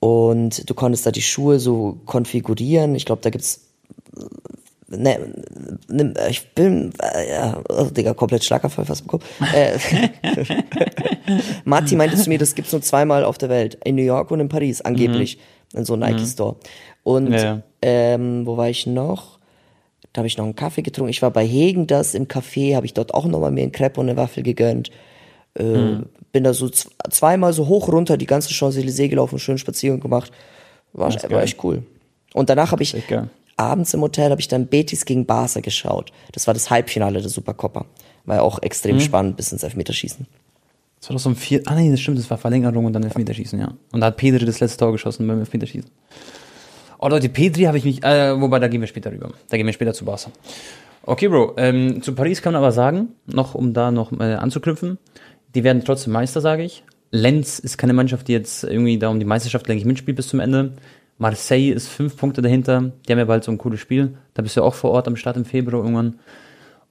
und 0.00 0.68
du 0.68 0.74
konntest 0.74 1.06
da 1.06 1.10
die 1.10 1.22
Schuhe 1.22 1.58
so 1.58 1.98
konfigurieren. 2.04 2.94
Ich 2.94 3.06
glaube, 3.06 3.22
da 3.22 3.30
gibt's 3.30 3.62
ne, 4.88 5.32
ne, 5.88 6.14
ich 6.30 6.48
bin, 6.54 6.92
äh, 7.02 7.30
ja, 7.30 7.60
oh, 7.68 7.84
Digga, 7.84 8.14
komplett 8.14 8.44
Schlaganfall 8.44 8.84
fast 8.84 9.02
bekommen. 9.02 9.22
Äh, 9.54 9.78
Matti 11.64 11.96
meinte 11.96 12.16
zu 12.16 12.28
mir, 12.28 12.38
das 12.38 12.54
gibt's 12.54 12.72
nur 12.72 12.82
zweimal 12.82 13.24
auf 13.24 13.38
der 13.38 13.48
Welt. 13.48 13.78
In 13.84 13.96
New 13.96 14.02
York 14.02 14.30
und 14.30 14.40
in 14.40 14.48
Paris, 14.48 14.80
angeblich. 14.80 15.38
In 15.74 15.84
so 15.84 15.94
einem 15.94 16.08
Nike-Store. 16.08 16.56
Und, 17.02 17.32
Ja, 17.32 17.42
ja. 17.42 17.62
ähm, 17.82 18.46
wo 18.46 18.56
war 18.56 18.68
ich 18.68 18.86
noch? 18.86 19.35
Da 20.16 20.20
habe 20.20 20.28
ich 20.28 20.38
noch 20.38 20.46
einen 20.46 20.56
Kaffee 20.56 20.80
getrunken. 20.80 21.10
Ich 21.10 21.20
war 21.20 21.30
bei 21.30 21.46
Hegen 21.46 21.86
das 21.86 22.14
im 22.14 22.26
Café, 22.26 22.74
habe 22.74 22.86
ich 22.86 22.94
dort 22.94 23.12
auch 23.12 23.26
nochmal 23.26 23.50
mir 23.50 23.64
einen 23.64 23.72
Crepe 23.72 24.00
und 24.00 24.08
eine 24.08 24.16
Waffel 24.16 24.42
gegönnt. 24.42 24.90
Äh, 25.52 25.62
Mhm. 25.62 26.06
Bin 26.32 26.42
da 26.42 26.54
so 26.54 26.70
zweimal 26.70 27.52
so 27.52 27.68
hoch 27.68 27.88
runter 27.88 28.16
die 28.16 28.24
ganze 28.24 28.48
Champs-Élysées 28.54 29.08
gelaufen, 29.08 29.38
schön 29.38 29.58
Spaziergang 29.58 30.00
gemacht. 30.00 30.32
War, 30.94 31.12
war 31.12 31.28
geil. 31.28 31.44
echt 31.44 31.62
cool. 31.64 31.82
Und 32.32 32.48
danach 32.48 32.72
habe 32.72 32.82
ich 32.82 32.94
abends 33.58 33.92
im 33.92 34.00
Hotel 34.00 34.30
habe 34.30 34.40
ich 34.40 34.48
dann 34.48 34.68
Betis 34.68 35.04
gegen 35.04 35.26
Barca 35.26 35.60
geschaut. 35.60 36.12
Das 36.32 36.46
war 36.46 36.54
das 36.54 36.70
Halbfinale 36.70 37.20
der 37.20 37.28
Supercoppa. 37.28 37.84
War 38.24 38.36
ja 38.36 38.42
auch 38.42 38.62
extrem 38.62 38.96
mhm. 38.96 39.00
spannend 39.00 39.36
bis 39.36 39.52
ins 39.52 39.64
Elfmeterschießen. 39.64 40.26
Das 41.00 41.10
war 41.10 41.14
doch 41.14 41.22
so 41.22 41.28
ein 41.28 41.36
vier, 41.36 41.60
ah 41.66 41.74
nee, 41.74 41.90
das 41.90 42.00
stimmt, 42.00 42.18
das 42.18 42.30
war 42.30 42.38
Verlängerung 42.38 42.86
und 42.86 42.94
dann 42.94 43.02
Elfmeterschießen, 43.02 43.58
ja. 43.60 43.74
Und 43.92 44.00
da 44.00 44.06
hat 44.06 44.16
Pedri 44.16 44.46
das 44.46 44.60
letzte 44.60 44.78
Tor 44.78 44.92
geschossen 44.92 45.26
beim 45.26 45.40
Elfmeterschießen. 45.40 45.90
Oh 47.06 47.08
Leute, 47.08 47.28
Pedri 47.28 47.62
habe 47.66 47.78
ich 47.78 47.84
mich, 47.84 48.02
äh, 48.02 48.40
wobei, 48.40 48.58
da 48.58 48.66
gehen 48.66 48.80
wir 48.80 48.88
später 48.88 49.12
rüber. 49.12 49.30
Da 49.48 49.56
gehen 49.56 49.64
wir 49.64 49.72
später 49.72 49.94
zu 49.94 50.04
Barca. 50.04 50.32
Okay, 51.04 51.28
Bro, 51.28 51.54
ähm, 51.56 52.02
zu 52.02 52.16
Paris 52.16 52.42
kann 52.42 52.52
man 52.52 52.60
aber 52.60 52.72
sagen, 52.72 53.10
noch 53.26 53.54
um 53.54 53.72
da 53.72 53.92
noch 53.92 54.10
äh, 54.18 54.34
anzuknüpfen, 54.34 54.98
die 55.54 55.62
werden 55.62 55.84
trotzdem 55.84 56.12
Meister, 56.12 56.40
sage 56.40 56.64
ich. 56.64 56.82
Lenz 57.12 57.60
ist 57.60 57.78
keine 57.78 57.92
Mannschaft, 57.92 58.26
die 58.26 58.32
jetzt 58.32 58.64
irgendwie 58.64 58.98
da 58.98 59.08
um 59.08 59.20
die 59.20 59.24
Meisterschaft, 59.24 59.68
denke 59.68 59.78
ich, 59.78 59.84
mitspielt 59.84 60.16
bis 60.16 60.26
zum 60.26 60.40
Ende. 60.40 60.72
Marseille 61.16 61.70
ist 61.70 61.86
fünf 61.86 62.16
Punkte 62.16 62.42
dahinter. 62.42 62.90
Die 63.06 63.12
haben 63.12 63.20
ja 63.20 63.24
bald 63.24 63.44
so 63.44 63.52
ein 63.52 63.58
cooles 63.58 63.78
Spiel. 63.78 64.18
Da 64.34 64.42
bist 64.42 64.56
du 64.56 64.62
ja 64.62 64.66
auch 64.66 64.74
vor 64.74 64.90
Ort 64.90 65.06
am 65.06 65.14
Start 65.14 65.36
im 65.36 65.44
Februar 65.44 65.84
irgendwann. 65.84 66.18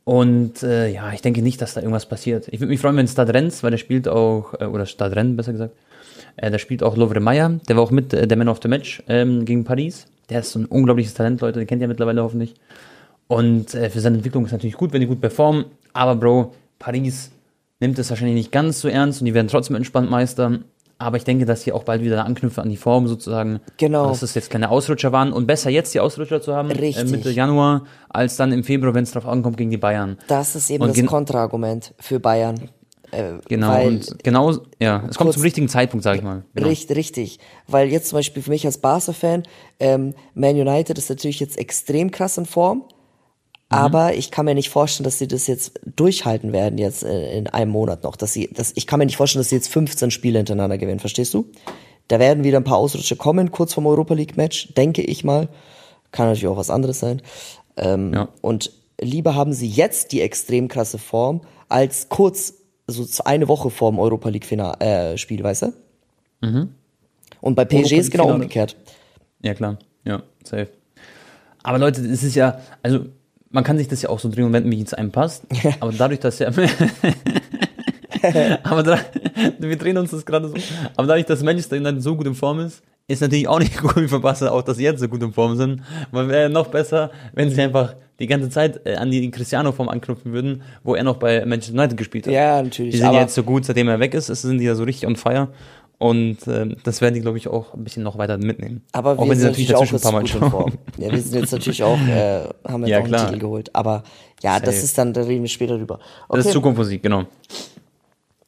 Und 0.06 0.64
äh, 0.64 0.94
ja, 0.94 1.12
ich 1.12 1.24
denke 1.24 1.42
nicht, 1.42 1.62
dass 1.62 1.74
da 1.74 1.82
irgendwas 1.82 2.06
passiert. 2.06 2.48
Ich 2.52 2.62
würde 2.62 2.70
mich 2.70 2.80
freuen, 2.80 2.96
wenn 2.96 3.10
Stade 3.10 3.34
Rennes, 3.34 3.64
weil 3.64 3.72
der 3.72 3.80
spielt 3.80 4.08
auch, 4.08 4.54
äh, 4.62 4.64
oder 4.64 4.86
Stade 4.86 5.14
Rennes 5.14 5.36
besser 5.36 5.52
gesagt, 5.52 5.76
äh, 6.38 6.52
da 6.52 6.60
spielt 6.60 6.84
auch 6.84 6.98
Lovre 6.98 7.20
Meyer, 7.20 7.60
der 7.68 7.76
war 7.76 7.84
auch 7.84 7.92
mit 7.92 8.14
äh, 8.14 8.28
der 8.28 8.38
Man 8.38 8.50
of 8.50 8.60
the 8.62 8.68
Match 8.68 9.04
ähm, 9.08 9.46
gegen 9.46 9.64
Paris. 9.64 10.08
Der 10.30 10.40
ist 10.40 10.52
so 10.52 10.60
ein 10.60 10.66
unglaubliches 10.66 11.14
Talent, 11.14 11.42
Leute, 11.42 11.60
den 11.60 11.68
kennt 11.68 11.82
ihr 11.82 11.88
mittlerweile 11.88 12.24
hoffentlich. 12.24 12.56
Und 13.28 13.74
äh, 13.74 13.90
für 13.90 14.00
seine 14.00 14.18
Entwicklung 14.18 14.46
ist 14.46 14.52
natürlich 14.52 14.78
gut, 14.78 14.94
wenn 14.94 15.02
die 15.02 15.08
gut 15.08 15.22
performen. 15.22 15.66
Aber 15.94 16.16
Bro, 16.16 16.54
Paris 16.80 17.32
nimmt 17.80 18.00
es 18.00 18.10
wahrscheinlich 18.10 18.36
nicht 18.36 18.52
ganz 18.52 18.82
so 18.82 18.88
ernst 18.88 19.22
und 19.22 19.26
die 19.26 19.34
werden 19.34 19.48
trotzdem 19.48 19.76
entspannt 19.76 20.10
Meister. 20.10 20.60
Aber 20.98 21.18
ich 21.18 21.26
denke, 21.26 21.46
dass 21.46 21.64
sie 21.64 21.74
auch 21.74 21.84
bald 21.84 22.02
wieder 22.02 22.24
anknüpfen 22.24 22.64
an 22.64 22.70
die 22.70 22.78
Form 22.78 23.08
sozusagen. 23.08 23.60
Genau. 23.78 24.08
Dass 24.08 24.22
es 24.22 24.34
jetzt 24.34 24.50
kleine 24.50 24.70
Ausrutscher 24.70 25.12
waren 25.12 25.34
und 25.34 25.46
besser 25.46 25.70
jetzt 25.70 25.94
die 25.94 26.00
Ausrutscher 26.00 26.42
zu 26.42 26.56
haben, 26.56 26.72
äh, 26.72 27.04
Mitte 27.04 27.32
Januar, 27.32 27.84
als 28.08 28.38
dann 28.38 28.54
im 28.54 28.64
Februar, 28.64 28.94
wenn 28.94 29.04
es 29.04 29.12
drauf 29.12 29.28
ankommt, 29.28 29.58
gegen 29.58 29.72
die 29.72 29.78
Bayern. 29.78 30.18
Das 30.28 30.56
ist 30.56 30.70
eben 30.70 30.84
und 30.84 30.98
das 30.98 31.06
Kontraargument 31.06 31.94
für 32.00 32.20
Bayern. 32.22 32.70
Äh, 33.12 33.34
genau, 33.48 33.86
und 33.86 34.24
genau, 34.24 34.58
ja, 34.80 35.04
es 35.10 35.18
kommt 35.18 35.34
zum 35.34 35.42
richtigen 35.42 35.70
Zeitpunkt, 35.70 36.04
sag 36.04 36.18
ich 36.18 36.24
mal. 36.24 36.44
Genau. 36.54 36.68
Richtig, 36.68 36.98
richtig. 36.98 37.40
Weil 37.68 37.90
jetzt 37.90 38.10
zum 38.10 38.18
Beispiel 38.18 38.44
für 38.44 38.50
mich 38.50 38.66
als 38.66 38.80
Barca-Fan, 38.80 39.44
ähm, 39.80 40.14
Man 40.34 40.56
United 40.56 40.98
ist 40.98 41.10
natürlich 41.10 41.40
jetzt 41.40 41.58
extrem 41.58 42.12
krass 42.12 42.38
in 42.38 42.46
Form. 42.46 42.78
Mhm. 42.78 42.84
Aber 43.70 44.14
ich 44.14 44.32
kann 44.32 44.46
mir 44.46 44.56
nicht 44.56 44.70
vorstellen, 44.70 45.06
dass 45.06 45.18
sie 45.18 45.28
das 45.28 45.48
jetzt 45.48 45.80
durchhalten 45.86 46.54
werden, 46.54 46.78
jetzt 46.78 47.04
äh, 47.04 47.38
in 47.38 47.48
einem 47.48 47.72
Monat 47.72 48.04
noch. 48.04 48.16
Dass 48.16 48.34
sie, 48.34 48.50
dass, 48.54 48.74
ich 48.76 48.88
kann 48.88 49.00
mir 49.00 49.06
nicht 49.06 49.18
vorstellen, 49.18 49.42
dass 49.42 49.50
sie 49.50 49.56
jetzt 49.56 49.70
15 49.70 50.12
Spiele 50.12 50.40
hintereinander 50.40 50.78
gewinnen, 50.78 51.00
verstehst 51.00 51.34
du? 51.34 51.50
Da 52.08 52.20
werden 52.20 52.44
wieder 52.44 52.58
ein 52.58 52.64
paar 52.64 52.78
Ausrutsche 52.78 53.16
kommen, 53.16 53.52
kurz 53.52 53.74
vorm 53.74 53.88
Europa 53.88 54.14
League 54.14 54.38
Match, 54.38 54.74
denke 54.76 55.02
ich 55.02 55.24
mal. 55.24 55.50
Kann 56.12 56.28
natürlich 56.28 56.48
auch 56.48 56.58
was 56.58 56.70
anderes 56.70 57.00
sein. 57.00 57.22
Ähm, 57.78 58.14
ja. 58.14 58.30
Und 58.42 58.72
lieber 59.02 59.36
haben 59.36 59.54
sie 59.54 59.68
jetzt 59.68 60.12
die 60.12 60.22
extrem 60.22 60.68
krasse 60.68 61.00
Form, 61.00 61.42
als 61.68 62.10
kurz, 62.10 62.54
so 62.88 63.24
eine 63.24 63.48
Woche 63.48 63.70
vorm 63.70 64.00
Europa 64.00 64.30
League 64.30 64.46
Final, 64.46 64.76
äh, 64.80 65.18
Spiel, 65.18 65.44
weißt 65.44 65.64
du? 65.64 65.74
Mhm. 66.42 66.70
Und 67.42 67.56
bei 67.56 67.66
PSG 67.66 67.94
ist 67.94 68.12
genau 68.12 68.32
umgekehrt. 68.32 68.76
Ja, 69.42 69.54
klar. 69.54 69.78
Ja, 70.04 70.24
safe. 70.44 70.70
Aber 71.64 71.80
Leute, 71.80 72.02
es 72.02 72.24
ist 72.24 72.36
ja, 72.36 72.60
also 72.84 73.06
man 73.50 73.64
kann 73.64 73.78
sich 73.78 73.88
das 73.88 74.02
ja 74.02 74.10
auch 74.10 74.20
so 74.20 74.30
drehen 74.30 74.46
und 74.46 74.54
wenden, 74.54 74.72
wie 74.72 74.82
es 74.82 74.94
einem 74.94 75.12
passt. 75.12 75.46
Aber 75.80 75.92
dadurch, 75.92 76.20
dass 76.20 76.40
ja. 76.40 76.52
aber 78.64 78.82
da, 78.82 78.98
wir 79.60 79.78
drehen 79.78 80.00
uns 80.00 80.10
das 80.10 80.26
gerade 80.26 80.48
so. 80.48 80.56
Aber 80.96 81.08
dadurch, 81.08 81.28
dass 81.28 81.44
Manchester 81.44 81.78
United 81.78 82.02
so 82.02 82.16
gut 82.16 82.26
in 82.26 82.34
Form 82.34 82.60
ist, 82.60 82.82
ist 83.08 83.22
natürlich 83.22 83.48
auch 83.48 83.60
nicht 83.60 83.78
gut 83.82 84.10
für 84.10 84.20
Barca, 84.20 84.50
auch 84.50 84.62
dass 84.62 84.78
sie 84.78 84.84
jetzt 84.84 85.00
so 85.00 85.08
gut 85.08 85.22
in 85.22 85.34
Form 85.34 85.56
sind. 85.56 85.82
Man 86.12 86.30
wäre 86.30 86.50
noch 86.50 86.68
besser, 86.68 87.12
wenn 87.34 87.50
sie 87.50 87.62
einfach 87.62 87.96
die 88.20 88.28
ganze 88.28 88.50
Zeit 88.50 88.86
äh, 88.86 88.96
an 88.96 89.12
die 89.12 89.30
Cristiano-Form 89.30 89.90
anknüpfen 89.90 90.32
würden, 90.32 90.64
wo 90.84 90.96
er 90.96 91.04
noch 91.04 91.18
bei 91.18 91.46
Manchester 91.46 91.74
United 91.74 91.98
gespielt 91.98 92.28
hat. 92.28 92.34
Ja, 92.34 92.62
natürlich. 92.62 92.94
Die 92.94 92.98
sind 92.98 93.14
ja 93.14 93.22
jetzt 93.22 93.36
so 93.36 93.44
gut, 93.44 93.66
seitdem 93.66 93.88
er 93.90 94.00
weg 94.00 94.14
ist, 94.14 94.28
sind 94.28 94.58
die 94.58 94.66
ja 94.66 94.76
so 94.76 94.84
richtig 94.84 95.08
on 95.08 95.16
fire. 95.16 95.50
Und 95.98 96.46
äh, 96.48 96.76
das 96.84 97.02
werden 97.02 97.14
die, 97.14 97.22
glaube 97.22 97.38
ich, 97.38 97.48
auch 97.48 97.74
ein 97.74 97.84
bisschen 97.84 98.04
noch 98.04 98.18
weiter 98.18 98.38
mitnehmen. 98.38 98.84
Aber 98.92 99.16
wir 99.16 99.20
auch 99.20 99.30
wenn 99.30 99.38
sind 99.38 99.48
natürlich 99.48 99.70
dazwischen 99.70 99.96
ein 99.96 100.02
paar 100.02 100.12
Mal 100.12 100.28
schauen. 100.28 100.74
Ja, 100.98 101.12
wir 101.12 101.22
sind 101.22 101.40
jetzt 101.40 101.52
natürlich 101.52 101.84
auch, 101.84 101.98
äh, 102.00 102.42
haben 102.68 102.82
jetzt 102.82 102.90
ja, 102.90 103.00
auch 103.00 103.06
einen 103.06 103.28
Titel 103.28 103.40
geholt. 103.40 103.74
Aber 103.74 104.04
ja, 104.42 104.54
Safe. 104.56 104.66
das 104.66 104.84
ist 104.84 104.98
dann, 104.98 105.14
da 105.14 105.22
reden 105.22 105.44
wir 105.44 105.50
später 105.50 105.78
drüber. 105.78 106.00
Okay. 106.28 106.38
Das 106.38 106.48
ist 106.48 106.54
Zukunftsmusik, 106.54 107.02
genau. 107.02 107.24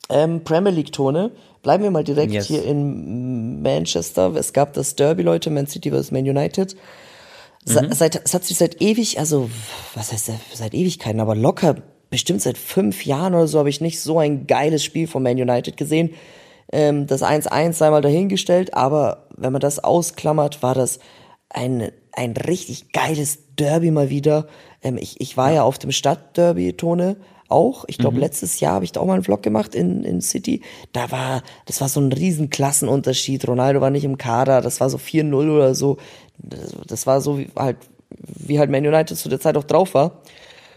Ähm, 0.10 0.44
Premier 0.44 0.72
League-Tone. 0.72 1.32
Bleiben 1.62 1.84
wir 1.84 1.92
mal 1.92 2.04
direkt 2.04 2.32
yes. 2.32 2.48
hier 2.48 2.64
in 2.64 3.62
Manchester. 3.62 4.36
Es 4.36 4.54
gab 4.54 4.74
das 4.74 4.96
Derby, 4.96 5.24
Leute, 5.24 5.50
Man 5.50 5.68
City 5.68 5.92
vs. 5.92 6.12
Man 6.12 6.28
United. 6.28 6.76
Mhm. 7.66 7.94
Seit, 7.94 8.22
es 8.24 8.34
hat 8.34 8.46
sich 8.46 8.58
seit 8.58 8.82
ewig, 8.82 9.20
also, 9.20 9.50
was 9.94 10.12
heißt 10.12 10.32
seit 10.54 10.74
Ewigkeiten, 10.74 11.20
aber 11.20 11.36
locker, 11.36 11.76
bestimmt 12.10 12.42
seit 12.42 12.58
fünf 12.58 13.06
Jahren 13.06 13.36
oder 13.36 13.48
so, 13.48 13.60
habe 13.60 13.70
ich 13.70 13.82
nicht 13.82 14.00
so 14.00 14.20
ein 14.20 14.48
geiles 14.48 14.84
Spiel 14.84 15.08
von 15.08 15.24
Man 15.24 15.38
United 15.38 15.76
gesehen. 15.76 16.12
Ähm, 16.72 17.08
das 17.08 17.24
1-1 17.24 17.74
sei 17.74 17.90
mal 17.90 18.02
dahingestellt, 18.02 18.74
aber 18.74 19.28
wenn 19.36 19.52
man 19.52 19.62
das 19.62 19.80
ausklammert, 19.84 20.64
war 20.64 20.76
das 20.76 21.00
ein, 21.50 21.92
ein 22.12 22.34
richtig 22.34 22.92
geiles 22.92 23.56
Derby 23.56 23.92
mal 23.92 24.10
wieder. 24.10 24.48
Ähm, 24.82 24.98
ich, 24.98 25.20
ich 25.20 25.38
war 25.38 25.52
ja 25.52 25.64
auf 25.64 25.78
dem 25.78 25.92
Stadtderby-Tone 25.92 27.18
auch. 27.50 27.86
Ich 27.88 27.98
glaube, 27.98 28.16
mhm. 28.16 28.22
letztes 28.22 28.60
Jahr 28.60 28.74
habe 28.74 28.86
ich 28.86 28.92
da 28.92 29.00
auch 29.00 29.06
mal 29.06 29.13
einen 29.13 29.24
Vlog 29.24 29.44
gemacht 29.44 29.75
in, 29.75 30.04
in 30.04 30.22
City. 30.22 30.62
Da 30.94 31.12
war, 31.12 31.44
das 31.66 31.82
war 31.82 31.89
so 31.89 32.00
ein 32.00 32.12
riesen 32.12 32.50
Klassenunterschied. 32.50 33.48
Ronaldo 33.48 33.82
war 33.82 33.89
nicht 33.89 34.04
im 34.04 34.18
Kader, 34.18 34.62
das 34.62 34.80
war 34.80 34.89
so 34.89 34.98
4-0 34.98 35.34
oder 35.34 35.75
so. 35.75 35.98
Das, 36.38 37.08
war 37.08 37.22
so 37.22 37.39
wie 37.39 37.50
halt, 37.56 37.77
wie 38.10 38.60
halt 38.60 38.70
Man 38.70 38.86
United 38.86 39.18
zu 39.18 39.30
der 39.30 39.39
Zeit 39.39 39.58
auch 39.58 39.63
drauf 39.63 39.94
war. 39.94 40.22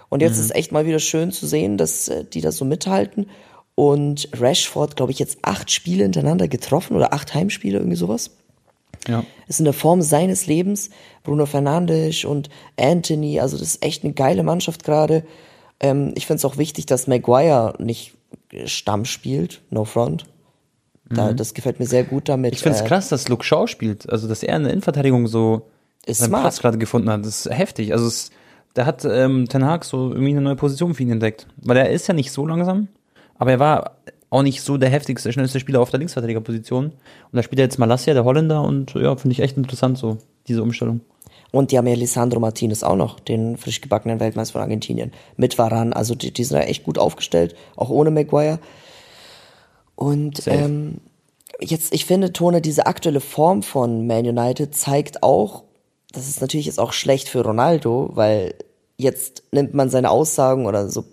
Und 0.08 0.22
jetzt 0.22 0.36
mhm. 0.36 0.44
ist 0.44 0.54
echt 0.54 0.72
mal 0.72 0.86
wieder 0.86 0.98
schön 0.98 1.32
zu 1.32 1.46
sehen, 1.46 1.76
dass 1.76 2.08
äh, 2.08 2.24
die 2.24 2.40
das 2.40 2.56
so 2.56 2.64
mithalten. 2.64 3.26
Und 3.74 4.28
Rashford, 4.38 4.96
glaube 4.96 5.12
ich, 5.12 5.18
jetzt 5.18 5.38
acht 5.42 5.70
Spiele 5.70 6.02
hintereinander 6.02 6.48
getroffen 6.48 6.96
oder 6.96 7.14
acht 7.14 7.34
Heimspiele, 7.34 7.78
irgendwie 7.78 7.96
sowas. 7.96 8.32
Ja. 9.08 9.24
Ist 9.48 9.60
in 9.60 9.64
der 9.64 9.74
Form 9.74 10.02
seines 10.02 10.46
Lebens. 10.46 10.90
Bruno 11.22 11.46
Fernandes 11.46 12.24
und 12.24 12.50
Anthony, 12.78 13.40
also 13.40 13.56
das 13.56 13.68
ist 13.68 13.84
echt 13.84 14.04
eine 14.04 14.12
geile 14.12 14.42
Mannschaft 14.42 14.84
gerade. 14.84 15.24
Ähm, 15.80 16.12
ich 16.14 16.26
finde 16.26 16.36
es 16.36 16.44
auch 16.44 16.58
wichtig, 16.58 16.86
dass 16.86 17.06
Maguire 17.06 17.74
nicht 17.78 18.14
Stamm 18.66 19.04
spielt, 19.04 19.62
no 19.70 19.84
front. 19.84 20.24
Da, 21.08 21.32
mhm. 21.32 21.36
Das 21.36 21.54
gefällt 21.54 21.80
mir 21.80 21.86
sehr 21.86 22.04
gut 22.04 22.28
damit. 22.28 22.52
Ich 22.52 22.62
finde 22.62 22.78
es 22.78 22.84
äh, 22.84 22.86
krass, 22.86 23.08
dass 23.08 23.28
Luke 23.28 23.44
Shaw 23.44 23.66
spielt. 23.66 24.08
Also, 24.10 24.28
dass 24.28 24.42
er 24.42 24.56
in 24.56 24.62
der 24.62 24.72
Innenverteidigung 24.72 25.26
so 25.26 25.68
ist 26.06 26.18
seinen 26.18 26.28
smart. 26.28 26.42
Platz 26.44 26.60
gerade 26.60 26.78
gefunden 26.78 27.10
hat. 27.10 27.24
Das 27.24 27.46
ist 27.46 27.56
heftig. 27.56 27.92
Also, 27.92 28.06
es, 28.06 28.30
da 28.74 28.86
hat 28.86 29.04
ähm, 29.04 29.48
Ten 29.48 29.64
Hag 29.64 29.84
so 29.84 30.10
irgendwie 30.10 30.30
eine 30.30 30.40
neue 30.40 30.56
Position 30.56 30.94
für 30.94 31.02
ihn 31.02 31.10
entdeckt. 31.10 31.48
Weil 31.56 31.76
er 31.78 31.90
ist 31.90 32.06
ja 32.06 32.14
nicht 32.14 32.30
so 32.30 32.46
langsam. 32.46 32.88
Aber 33.38 33.50
er 33.50 33.58
war 33.58 33.96
auch 34.30 34.42
nicht 34.42 34.62
so 34.62 34.76
der 34.76 34.90
heftigste, 34.90 35.32
schnellste 35.32 35.58
Spieler 35.58 35.80
auf 35.80 35.90
der 35.90 35.98
Linksverteidigerposition. 35.98 36.86
Und 36.86 36.94
da 37.32 37.42
spielt 37.42 37.58
er 37.58 37.64
jetzt 37.64 37.78
Malassia, 37.78 38.14
der 38.14 38.24
Holländer, 38.24 38.62
und 38.62 38.94
ja, 38.94 39.16
finde 39.16 39.32
ich 39.32 39.40
echt 39.40 39.56
interessant, 39.56 39.98
so, 39.98 40.18
diese 40.46 40.62
Umstellung. 40.62 41.00
Und 41.52 41.72
die 41.72 41.78
haben 41.78 41.86
ja 41.86 41.94
Lisandro 41.94 42.40
Martinez 42.40 42.82
auch 42.82 42.96
noch, 42.96 43.18
den 43.20 43.56
frisch 43.56 43.80
gebackenen 43.80 44.20
Weltmeister 44.20 44.52
von 44.52 44.62
Argentinien, 44.62 45.12
mit 45.36 45.58
Varan. 45.58 45.92
Also 45.92 46.14
die, 46.14 46.32
die 46.32 46.44
sind 46.44 46.58
da 46.58 46.64
echt 46.64 46.84
gut 46.84 46.98
aufgestellt, 46.98 47.54
auch 47.76 47.90
ohne 47.90 48.10
Maguire. 48.10 48.60
Und 49.96 50.46
ähm, 50.46 50.98
jetzt, 51.60 51.92
ich 51.92 52.04
finde, 52.04 52.32
Tone, 52.32 52.60
diese 52.60 52.86
aktuelle 52.86 53.20
Form 53.20 53.62
von 53.62 54.06
Man 54.06 54.26
United 54.26 54.74
zeigt 54.74 55.22
auch, 55.22 55.64
das 56.12 56.28
ist 56.28 56.40
natürlich 56.40 56.66
jetzt 56.66 56.80
auch 56.80 56.92
schlecht 56.92 57.28
für 57.28 57.44
Ronaldo, 57.44 58.10
weil 58.14 58.54
jetzt 58.96 59.44
nimmt 59.52 59.74
man 59.74 59.90
seine 59.90 60.10
Aussagen 60.10 60.66
oder 60.66 60.88
so 60.88 61.04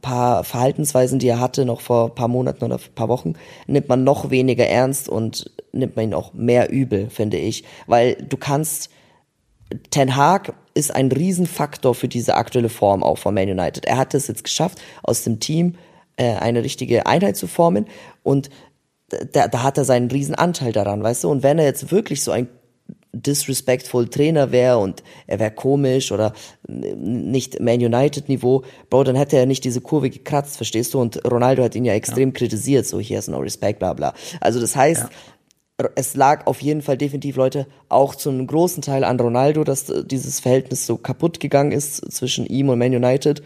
paar 0.00 0.44
Verhaltensweisen, 0.44 1.18
die 1.18 1.28
er 1.28 1.40
hatte, 1.40 1.64
noch 1.64 1.80
vor 1.80 2.14
paar 2.14 2.28
Monaten 2.28 2.64
oder 2.64 2.78
paar 2.94 3.08
Wochen, 3.08 3.34
nimmt 3.66 3.88
man 3.88 4.04
noch 4.04 4.30
weniger 4.30 4.66
ernst 4.66 5.08
und 5.08 5.50
nimmt 5.72 5.96
man 5.96 6.06
ihn 6.06 6.14
auch 6.14 6.32
mehr 6.32 6.70
übel, 6.70 7.10
finde 7.10 7.36
ich. 7.36 7.64
Weil 7.86 8.14
du 8.14 8.36
kannst, 8.36 8.90
Ten 9.90 10.16
Hag 10.16 10.54
ist 10.74 10.94
ein 10.94 11.10
Riesenfaktor 11.10 11.94
für 11.94 12.08
diese 12.08 12.36
aktuelle 12.36 12.68
Form 12.68 13.02
auch 13.02 13.18
von 13.18 13.34
Man 13.34 13.48
United. 13.48 13.84
Er 13.84 13.96
hat 13.96 14.14
es 14.14 14.28
jetzt 14.28 14.44
geschafft, 14.44 14.78
aus 15.02 15.24
dem 15.24 15.40
Team 15.40 15.74
äh, 16.16 16.34
eine 16.34 16.62
richtige 16.62 17.06
Einheit 17.06 17.36
zu 17.36 17.46
formen 17.46 17.86
und 18.22 18.50
da, 19.32 19.48
da 19.48 19.62
hat 19.62 19.78
er 19.78 19.84
seinen 19.84 20.10
Riesenanteil 20.10 20.72
daran, 20.72 21.02
weißt 21.02 21.24
du? 21.24 21.30
Und 21.30 21.42
wenn 21.42 21.58
er 21.58 21.64
jetzt 21.64 21.90
wirklich 21.90 22.22
so 22.22 22.30
ein 22.30 22.48
disrespectful 23.12 24.08
Trainer 24.08 24.52
wäre 24.52 24.78
und 24.78 25.02
er 25.26 25.38
wäre 25.38 25.50
komisch 25.50 26.12
oder 26.12 26.34
nicht 26.68 27.58
Man 27.60 27.80
United 27.80 28.28
Niveau, 28.28 28.64
Bro, 28.90 29.04
dann 29.04 29.16
hätte 29.16 29.38
er 29.38 29.46
nicht 29.46 29.64
diese 29.64 29.80
Kurve 29.80 30.10
gekratzt, 30.10 30.56
verstehst 30.56 30.92
du? 30.94 31.00
Und 31.00 31.24
Ronaldo 31.24 31.62
hat 31.62 31.74
ihn 31.74 31.86
ja 31.86 31.94
extrem 31.94 32.30
ja. 32.30 32.34
kritisiert, 32.34 32.86
so 32.86 33.00
hier 33.00 33.18
ist 33.18 33.28
no 33.28 33.38
respect, 33.38 33.78
bla 33.78 33.94
bla. 33.94 34.12
Also 34.40 34.60
das 34.60 34.76
heißt, 34.76 35.02
ja. 35.02 35.10
Es 35.94 36.16
lag 36.16 36.46
auf 36.46 36.60
jeden 36.60 36.82
Fall 36.82 36.98
definitiv, 36.98 37.36
Leute, 37.36 37.66
auch 37.88 38.14
zu 38.16 38.30
einem 38.30 38.46
großen 38.46 38.82
Teil 38.82 39.04
an 39.04 39.20
Ronaldo, 39.20 39.62
dass 39.62 39.86
dieses 40.06 40.40
Verhältnis 40.40 40.86
so 40.86 40.96
kaputt 40.96 41.38
gegangen 41.38 41.70
ist 41.70 42.10
zwischen 42.12 42.46
ihm 42.46 42.68
und 42.68 42.78
Man 42.78 42.94
United. 42.94 43.42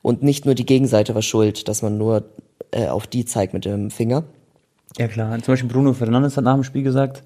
Und 0.00 0.22
nicht 0.22 0.46
nur 0.46 0.54
die 0.54 0.64
Gegenseite 0.64 1.14
war 1.14 1.22
schuld, 1.22 1.68
dass 1.68 1.82
man 1.82 1.98
nur 1.98 2.24
äh, 2.70 2.86
auf 2.88 3.06
die 3.06 3.24
zeigt 3.26 3.52
mit 3.52 3.64
dem 3.66 3.90
Finger. 3.90 4.24
Ja 4.96 5.08
klar, 5.08 5.38
zum 5.42 5.52
Beispiel 5.52 5.68
Bruno 5.68 5.92
Fernandes 5.92 6.36
hat 6.36 6.44
nach 6.44 6.54
dem 6.54 6.64
Spiel 6.64 6.82
gesagt, 6.82 7.22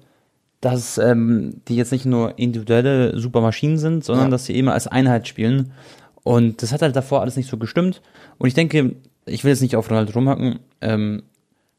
dass 0.59 0.97
ähm, 0.97 1.61
die 1.67 1.75
jetzt 1.77 1.91
nicht 1.91 2.05
nur 2.05 2.37
individuelle 2.37 3.17
Supermaschinen 3.17 3.77
sind, 3.77 4.03
sondern 4.03 4.25
Ja. 4.27 4.31
dass 4.31 4.45
sie 4.45 4.57
immer 4.59 4.73
als 4.73 4.87
Einheit 4.87 5.27
spielen. 5.27 5.71
Und 6.23 6.61
das 6.61 6.73
hat 6.73 6.81
halt 6.81 6.95
davor 6.95 7.21
alles 7.21 7.37
nicht 7.37 7.49
so 7.49 7.57
gestimmt. 7.57 8.01
Und 8.37 8.47
ich 8.47 8.53
denke, 8.53 8.95
ich 9.25 9.43
will 9.43 9.51
jetzt 9.51 9.61
nicht 9.61 9.75
auf 9.77 9.89
Ronaldo 9.89 10.11
rumhacken, 10.11 10.59
ähm, 10.81 11.23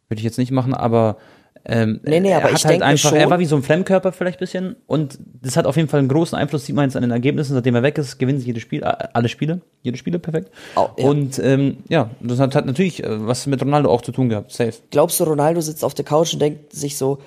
würde 0.09 0.21
ich 0.21 0.25
jetzt 0.25 0.39
nicht 0.39 0.51
machen, 0.53 0.73
aber 0.73 1.19
ähm, 1.65 2.01
Nee, 2.05 2.21
nee, 2.21 2.35
aber 2.35 2.49
er 2.51 2.55
ich 2.57 2.65
halt 2.65 2.73
denke 2.75 2.87
einfach, 2.87 3.11
schon- 3.11 3.19
er 3.19 3.31
war 3.31 3.39
wie 3.39 3.45
so 3.45 3.57
ein 3.57 3.63
Fremdkörper 3.63 4.13
vielleicht 4.13 4.39
ein 4.39 4.41
bisschen 4.41 4.77
und 4.87 5.19
das 5.43 5.57
hat 5.57 5.67
auf 5.67 5.77
jeden 5.77 5.89
Fall 5.89 6.01
einen 6.01 6.09
großen 6.09 6.37
Einfluss, 6.37 6.67
sieht 6.67 6.75
man 6.75 6.87
jetzt 6.87 6.97
an 6.97 7.03
den 7.03 7.11
Ergebnissen, 7.13 7.55
seitdem 7.55 7.75
er 7.75 7.83
weg 7.83 7.99
ist, 7.99 8.19
gewinnen 8.19 8.41
sie 8.41 8.47
jedes 8.47 8.63
Spiel, 8.63 8.83
alle 8.85 9.29
Spiele, 9.29 9.61
jede 9.83 9.97
Spiele 9.97 10.19
perfekt. 10.19 10.51
Au, 10.75 10.91
ja. 10.99 11.05
Und 11.09 11.39
ähm, 11.39 11.79
ja, 11.89 12.11
das 12.21 12.39
hat, 12.41 12.55
hat 12.55 12.67
natürlich 12.67 13.03
äh, 13.05 13.27
was 13.27 13.47
mit 13.47 13.63
Ronaldo 13.63 13.91
auch 13.91 14.03
zu 14.03 14.13
tun 14.13 14.29
gehabt, 14.29 14.53
safe. 14.53 14.75
Glaubst 14.91 15.21
du, 15.21 15.25
Ronaldo 15.25 15.61
sitzt 15.61 15.85
auf 15.85 15.95
der 15.95 16.05
Couch 16.05 16.33
und 16.33 16.41
denkt 16.43 16.73
sich 16.73 16.97
so, 16.99 17.19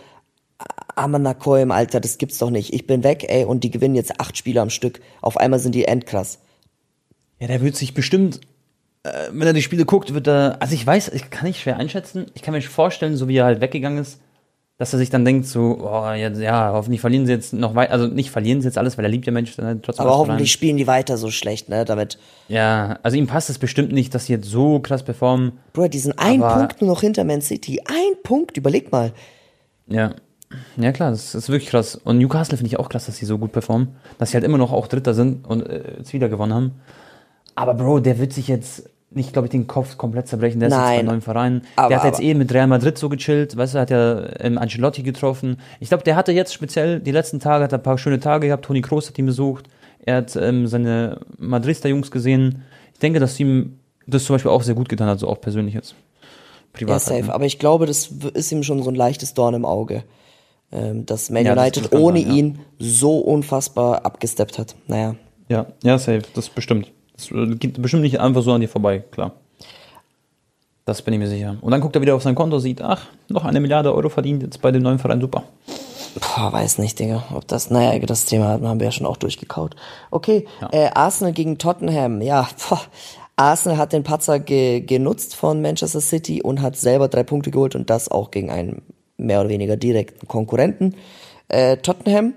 Amanakoim, 0.96 1.72
Alter, 1.72 2.00
das 2.00 2.18
gibt's 2.18 2.38
doch 2.38 2.50
nicht. 2.50 2.74
Ich 2.74 2.88
bin 2.88 3.04
weg, 3.04 3.26
ey, 3.28 3.44
und 3.46 3.64
die 3.64 3.72
gewinnen 3.72 3.96
jetzt 3.96 4.20
acht 4.20 4.38
Spiele 4.38 4.62
am 4.62 4.70
Stück. 4.70 5.02
Auf 5.22 5.38
einmal 5.38 5.60
sind 5.60 5.76
die 5.76 5.86
endkrass. 5.86 6.40
Ja, 7.40 7.48
der 7.48 7.62
wird 7.62 7.76
sich 7.76 7.94
bestimmt, 7.94 8.40
äh, 9.04 9.10
wenn 9.32 9.46
er 9.48 9.54
die 9.54 9.62
Spiele 9.62 9.84
guckt, 9.86 10.14
wird 10.14 10.28
er, 10.28 10.58
also 10.62 10.74
ich 10.74 10.88
weiß, 10.88 11.10
ich 11.10 11.30
kann 11.30 11.48
nicht 11.48 11.60
schwer 11.62 11.78
einschätzen. 11.78 12.28
Ich 12.34 12.42
kann 12.42 12.54
mir 12.54 12.62
vorstellen, 12.62 13.18
so 13.18 13.28
wie 13.28 13.36
er 13.38 13.46
halt 13.46 13.60
weggegangen 13.60 14.00
ist, 14.00 14.22
dass 14.78 14.92
er 14.92 15.00
sich 15.00 15.10
dann 15.10 15.24
denkt, 15.24 15.48
so, 15.48 15.78
oh, 15.82 16.12
jetzt, 16.12 16.40
ja, 16.40 16.72
hoffentlich 16.74 17.00
verlieren 17.00 17.26
sie 17.26 17.32
jetzt 17.32 17.54
noch 17.54 17.76
weiter, 17.76 17.94
also 17.94 18.08
nicht 18.08 18.30
verlieren 18.30 18.62
sie 18.62 18.68
jetzt 18.68 18.78
alles, 18.78 18.98
weil 18.98 19.06
er 19.06 19.10
liebt 19.10 19.26
ja 19.26 19.32
Menschen 19.32 19.64
dann 19.64 19.82
trotzdem. 19.82 20.06
Aber 20.06 20.18
hoffentlich 20.18 20.52
spielen 20.52 20.76
die 20.76 20.86
weiter 20.86 21.18
so 21.18 21.32
schlecht, 21.32 21.70
ne, 21.70 21.86
damit. 21.86 22.18
Ja, 22.50 23.00
also 23.02 23.16
ihm 23.16 23.28
passt 23.28 23.50
es 23.50 23.58
bestimmt 23.58 23.94
nicht, 23.94 24.14
dass 24.14 24.26
sie 24.26 24.34
jetzt 24.34 24.50
so 24.50 24.80
krass 24.80 25.04
performen. 25.04 25.54
Bro, 25.72 25.88
die 25.88 26.00
sind 26.00 26.20
ein 26.20 26.42
Punkt 26.42 26.82
nur 26.82 26.90
noch 26.90 27.02
hinter 27.02 27.24
Man 27.24 27.42
City. 27.42 27.82
Ein 27.86 28.22
Punkt, 28.24 28.58
überleg 28.58 28.92
mal. 28.92 29.14
Ja. 29.88 30.14
Ja, 30.78 30.92
klar, 30.92 31.12
das 31.12 31.36
ist 31.36 31.50
wirklich 31.50 31.70
krass. 31.70 31.96
Und 31.96 32.18
Newcastle 32.18 32.58
finde 32.58 32.68
ich 32.68 32.80
auch 32.80 32.88
krass, 32.90 33.08
dass 33.08 33.18
sie 33.18 33.26
so 33.26 33.38
gut 33.38 33.52
performen. 33.52 33.96
Dass 34.18 34.32
sie 34.32 34.36
halt 34.36 34.46
immer 34.46 34.58
noch 34.58 34.72
auch 34.72 34.88
Dritter 34.88 35.14
sind 35.14 35.46
und 35.48 35.68
äh, 35.68 35.98
jetzt 35.98 36.14
wieder 36.14 36.30
gewonnen 36.30 36.54
haben. 36.54 36.72
Aber 37.56 37.74
Bro, 37.74 38.02
der 38.02 38.20
wird 38.20 38.34
sich 38.34 38.48
jetzt 38.48 38.90
nicht, 39.12 39.32
glaube 39.34 39.46
ich, 39.48 39.52
den 39.52 39.68
Kopf 39.68 39.98
komplett 39.98 40.28
zerbrechen. 40.28 40.60
Der 40.60 40.68
ist 40.70 40.74
jetzt 40.74 40.82
Nein. 40.82 40.98
bei 41.06 41.12
neuen 41.12 41.22
Verein. 41.22 41.62
Aber- 41.78 41.90
der 41.90 41.98
hat 42.00 42.06
jetzt 42.06 42.16
aber- 42.16 42.24
eh 42.24 42.34
mit 42.34 42.54
Real 42.54 42.68
Madrid 42.68 42.98
so 42.98 43.08
gechillt. 43.10 43.56
Weißt 43.56 43.76
du, 43.76 43.80
hat 43.80 43.90
ja 43.90 44.26
ähm, 44.40 44.58
Ancelotti 44.58 45.04
getroffen. 45.04 45.58
Ich 45.80 45.90
glaube, 45.90 46.04
der 46.04 46.16
hatte 46.16 46.32
jetzt 46.32 46.54
speziell 46.54 47.00
die 47.00 47.12
letzten 47.12 47.40
Tage, 47.40 47.64
hat 47.64 47.72
er 47.72 47.80
ein 47.80 47.84
paar 47.84 47.98
schöne 47.98 48.20
Tage 48.20 48.48
gehabt. 48.48 48.66
Toni 48.66 48.82
Kroos 48.82 49.08
hat 49.08 49.18
ihn 49.18 49.26
besucht. 49.26 49.68
Er 50.06 50.18
hat 50.18 50.36
ähm, 50.36 50.68
seine 50.68 51.20
Madrister 51.38 51.88
Jungs 51.90 52.12
gesehen. 52.12 52.64
Ich 52.94 53.00
denke, 53.00 53.20
dass 53.20 53.40
ihm 53.40 53.80
das 54.08 54.26
zum 54.26 54.36
Beispiel 54.36 54.52
auch 54.52 54.64
sehr 54.64 54.76
gut 54.76 54.90
getan 54.90 55.08
hat, 55.08 55.20
so 55.20 55.28
auch 55.28 55.40
persönlich 55.42 55.74
jetzt. 55.74 55.96
Privat. 56.74 56.90
Ja, 56.90 56.94
halt, 56.94 57.04
safe. 57.04 57.26
ne? 57.28 57.34
Aber 57.34 57.46
ich 57.46 57.58
glaube, 57.58 57.86
das 57.86 58.08
ist 58.34 58.52
ihm 58.52 58.64
schon 58.64 58.84
so 58.84 58.90
ein 58.90 58.96
leichtes 58.96 59.34
Dorn 59.34 59.54
im 59.54 59.66
Auge. 59.66 60.04
Ähm, 60.72 61.06
dass 61.06 61.30
Man 61.30 61.46
Ja, 61.46 61.54
United 61.54 61.86
das 61.86 62.00
ohne 62.00 62.20
sein, 62.20 62.28
ja. 62.30 62.36
ihn 62.36 62.60
so 62.80 63.20
unfassbar 63.20 64.04
abgesteppt 64.06 64.58
hat. 64.60 64.76
Naja. 64.88 65.16
Ja, 65.48 65.68
ja, 65.84 65.98
safe, 65.98 66.24
das 66.34 66.50
bestimmt. 66.50 66.92
Das 67.16 67.32
äh, 67.32 67.56
geht 67.56 67.82
bestimmt 67.82 68.04
nicht 68.04 68.20
einfach 68.20 68.42
so 68.42 68.52
an 68.52 68.62
dir 68.62 68.70
vorbei, 68.70 69.04
klar. 69.12 69.32
Das 70.86 71.02
bin 71.02 71.14
ich 71.16 71.20
mir 71.20 71.28
sicher. 71.28 71.58
Und 71.62 71.72
dann 71.72 71.82
guckt 71.82 71.96
er 71.96 72.02
wieder 72.02 72.16
auf 72.16 72.22
sein 72.22 72.36
Konto, 72.36 72.60
sieht, 72.60 72.82
ach, 72.82 73.08
noch 73.28 73.44
eine 73.44 73.60
Milliarde 73.60 73.94
Euro 73.94 74.10
verdient 74.10 74.44
jetzt 74.44 74.62
bei 74.62 74.72
dem 74.72 74.84
neuen 74.84 75.00
Verein, 75.00 75.20
super. 75.20 75.44
Boah, 76.16 76.54
weiß 76.54 76.78
nicht, 76.78 77.00
Digga. 77.00 77.24
Ob 77.34 77.48
das, 77.48 77.72
naja, 77.72 77.98
das 78.00 78.26
Thema 78.26 78.60
haben 78.62 78.80
wir 78.80 78.86
ja 78.86 78.92
schon 78.92 79.08
auch 79.08 79.18
durchgekaut. 79.18 79.76
Okay, 80.12 80.46
äh, 80.72 80.90
Arsenal 80.94 81.34
gegen 81.34 81.58
Tottenham. 81.58 82.22
Ja, 82.22 82.48
boah. 82.70 82.82
Arsenal 83.36 83.78
hat 83.78 83.92
den 83.92 84.04
Patzer 84.04 84.40
ge 84.40 84.80
genutzt 84.80 85.36
von 85.36 85.62
Manchester 85.62 86.00
City 86.00 86.42
und 86.42 86.62
hat 86.62 86.78
selber 86.78 87.10
drei 87.10 87.24
Punkte 87.24 87.52
geholt 87.52 87.76
und 87.76 87.90
das 87.90 88.10
auch 88.10 88.32
gegen 88.32 88.50
einen 88.50 88.82
mehr 89.18 89.42
oder 89.42 89.50
weniger 89.50 89.76
direkten 89.76 90.28
Konkurrenten. 90.28 90.96
Äh, 91.50 91.78
Tottenham 91.78 92.34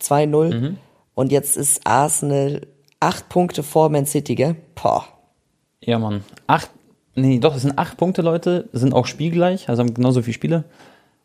2-0 0.00 0.74
und 1.14 1.32
jetzt 1.32 1.56
ist 1.56 1.80
Arsenal 1.84 2.60
acht 3.00 3.28
Punkte 3.28 3.62
vor 3.62 3.88
Man 3.90 4.06
City, 4.06 4.34
gell? 4.34 4.56
Boah. 4.74 5.04
Ja, 5.80 5.98
Mann. 5.98 6.24
Acht, 6.46 6.70
nee, 7.14 7.38
doch, 7.38 7.54
es 7.54 7.62
sind 7.62 7.78
acht 7.78 7.96
Punkte, 7.96 8.22
Leute, 8.22 8.68
sind 8.72 8.94
auch 8.94 9.06
spielgleich, 9.06 9.68
also 9.68 9.82
haben 9.82 9.94
genauso 9.94 10.22
viele 10.22 10.34
Spiele. 10.34 10.64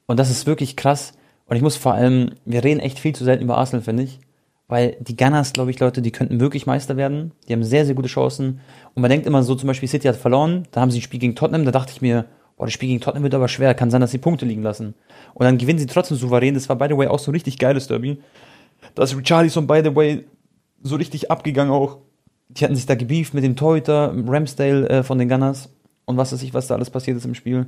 Und 0.05 0.19
das 0.19 0.29
ist 0.29 0.45
wirklich 0.45 0.75
krass. 0.75 1.13
Und 1.45 1.55
ich 1.55 1.61
muss 1.61 1.77
vor 1.77 1.93
allem, 1.93 2.31
wir 2.45 2.63
reden 2.63 2.79
echt 2.79 2.99
viel 2.99 3.15
zu 3.15 3.23
selten 3.23 3.43
über 3.43 3.57
Arsenal, 3.57 3.83
finde 3.83 4.03
ich. 4.03 4.19
Weil 4.67 4.95
die 5.01 5.17
Gunners, 5.17 5.51
glaube 5.51 5.71
ich, 5.71 5.79
Leute, 5.79 6.01
die 6.01 6.11
könnten 6.11 6.39
wirklich 6.39 6.65
Meister 6.65 6.95
werden. 6.95 7.33
Die 7.47 7.53
haben 7.53 7.63
sehr, 7.63 7.85
sehr 7.85 7.95
gute 7.95 8.07
Chancen. 8.07 8.61
Und 8.93 9.01
man 9.01 9.09
denkt 9.09 9.27
immer 9.27 9.43
so, 9.43 9.55
zum 9.55 9.67
Beispiel 9.67 9.89
City 9.89 10.07
hat 10.07 10.15
verloren, 10.15 10.65
da 10.71 10.79
haben 10.79 10.91
sie 10.91 10.99
ein 10.99 11.01
Spiel 11.01 11.19
gegen 11.19 11.35
Tottenham, 11.35 11.65
da 11.65 11.71
dachte 11.71 11.91
ich 11.91 12.01
mir, 12.01 12.25
boah, 12.55 12.65
das 12.65 12.73
Spiel 12.73 12.87
gegen 12.87 13.01
Tottenham 13.01 13.23
wird 13.23 13.35
aber 13.35 13.49
schwer, 13.49 13.73
kann 13.73 13.91
sein, 13.91 13.99
dass 13.99 14.11
sie 14.11 14.17
Punkte 14.17 14.45
liegen 14.45 14.63
lassen. 14.63 14.93
Und 15.33 15.45
dann 15.45 15.57
gewinnen 15.57 15.79
sie 15.79 15.87
trotzdem 15.87 16.15
souverän. 16.15 16.53
Das 16.53 16.69
war, 16.69 16.77
by 16.77 16.85
the 16.87 16.97
way, 16.97 17.07
auch 17.07 17.19
so 17.19 17.31
ein 17.31 17.33
richtig 17.33 17.57
geiles 17.57 17.87
Derby. 17.87 18.21
Da 18.95 19.03
ist 19.03 19.17
Richarlison, 19.17 19.67
by 19.67 19.81
the 19.83 19.93
way, 19.93 20.23
so 20.83 20.95
richtig 20.95 21.31
abgegangen 21.31 21.73
auch. 21.73 21.97
Die 22.49 22.63
hatten 22.63 22.75
sich 22.75 22.85
da 22.85 22.95
gebieft 22.95 23.33
mit 23.33 23.43
dem 23.43 23.55
Torhüter, 23.55 24.13
Ramsdale 24.27 24.89
äh, 24.89 25.03
von 25.03 25.17
den 25.17 25.29
Gunners 25.29 25.69
und 26.05 26.17
was 26.17 26.33
weiß 26.33 26.43
ich, 26.43 26.53
was 26.53 26.67
da 26.67 26.75
alles 26.75 26.89
passiert 26.89 27.17
ist 27.17 27.25
im 27.25 27.35
Spiel. 27.35 27.67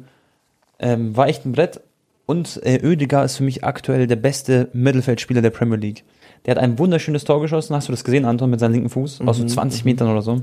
Ähm, 0.79 1.15
war 1.15 1.27
echt 1.27 1.45
ein 1.45 1.53
Brett. 1.53 1.81
Und 2.25 2.61
äh, 2.63 2.79
Oedegaard 2.83 3.25
ist 3.25 3.37
für 3.37 3.43
mich 3.43 3.63
aktuell 3.63 4.07
der 4.07 4.15
beste 4.15 4.69
Mittelfeldspieler 4.73 5.41
der 5.41 5.49
Premier 5.49 5.77
League. 5.77 6.03
Der 6.45 6.55
hat 6.55 6.63
ein 6.63 6.79
wunderschönes 6.79 7.25
Tor 7.25 7.41
geschossen. 7.41 7.75
Hast 7.75 7.87
du 7.87 7.93
das 7.93 8.03
gesehen, 8.03 8.25
Anton, 8.25 8.49
mit 8.49 8.59
seinem 8.59 8.73
linken 8.73 8.89
Fuß? 8.89 9.21
Aus 9.21 9.37
so 9.37 9.45
20 9.45 9.85
Metern 9.85 10.09
oder 10.09 10.21
so. 10.21 10.41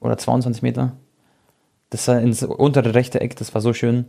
Oder 0.00 0.16
22 0.16 0.62
Meter. 0.62 0.92
Das 1.90 2.06
war 2.08 2.20
ins 2.20 2.42
untere 2.42 2.94
rechte 2.94 3.20
Eck, 3.20 3.36
das 3.36 3.54
war 3.54 3.60
so 3.60 3.72
schön. 3.72 4.06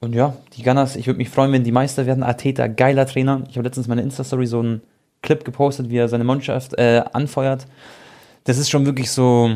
Und 0.00 0.14
ja, 0.14 0.36
die 0.54 0.62
Gunners, 0.62 0.96
ich 0.96 1.06
würde 1.06 1.18
mich 1.18 1.28
freuen, 1.28 1.52
wenn 1.52 1.64
die 1.64 1.72
Meister 1.72 2.06
werden. 2.06 2.22
Arteta, 2.22 2.66
geiler 2.68 3.06
Trainer. 3.06 3.42
Ich 3.48 3.56
habe 3.56 3.66
letztens 3.66 3.88
meine 3.88 4.02
Insta-Story 4.02 4.46
so 4.46 4.60
einen 4.60 4.82
Clip 5.22 5.44
gepostet, 5.44 5.90
wie 5.90 5.96
er 5.96 6.08
seine 6.08 6.24
Mannschaft 6.24 6.78
äh, 6.78 7.02
anfeuert. 7.12 7.66
Das 8.44 8.58
ist 8.58 8.70
schon 8.70 8.86
wirklich 8.86 9.10
so, 9.10 9.50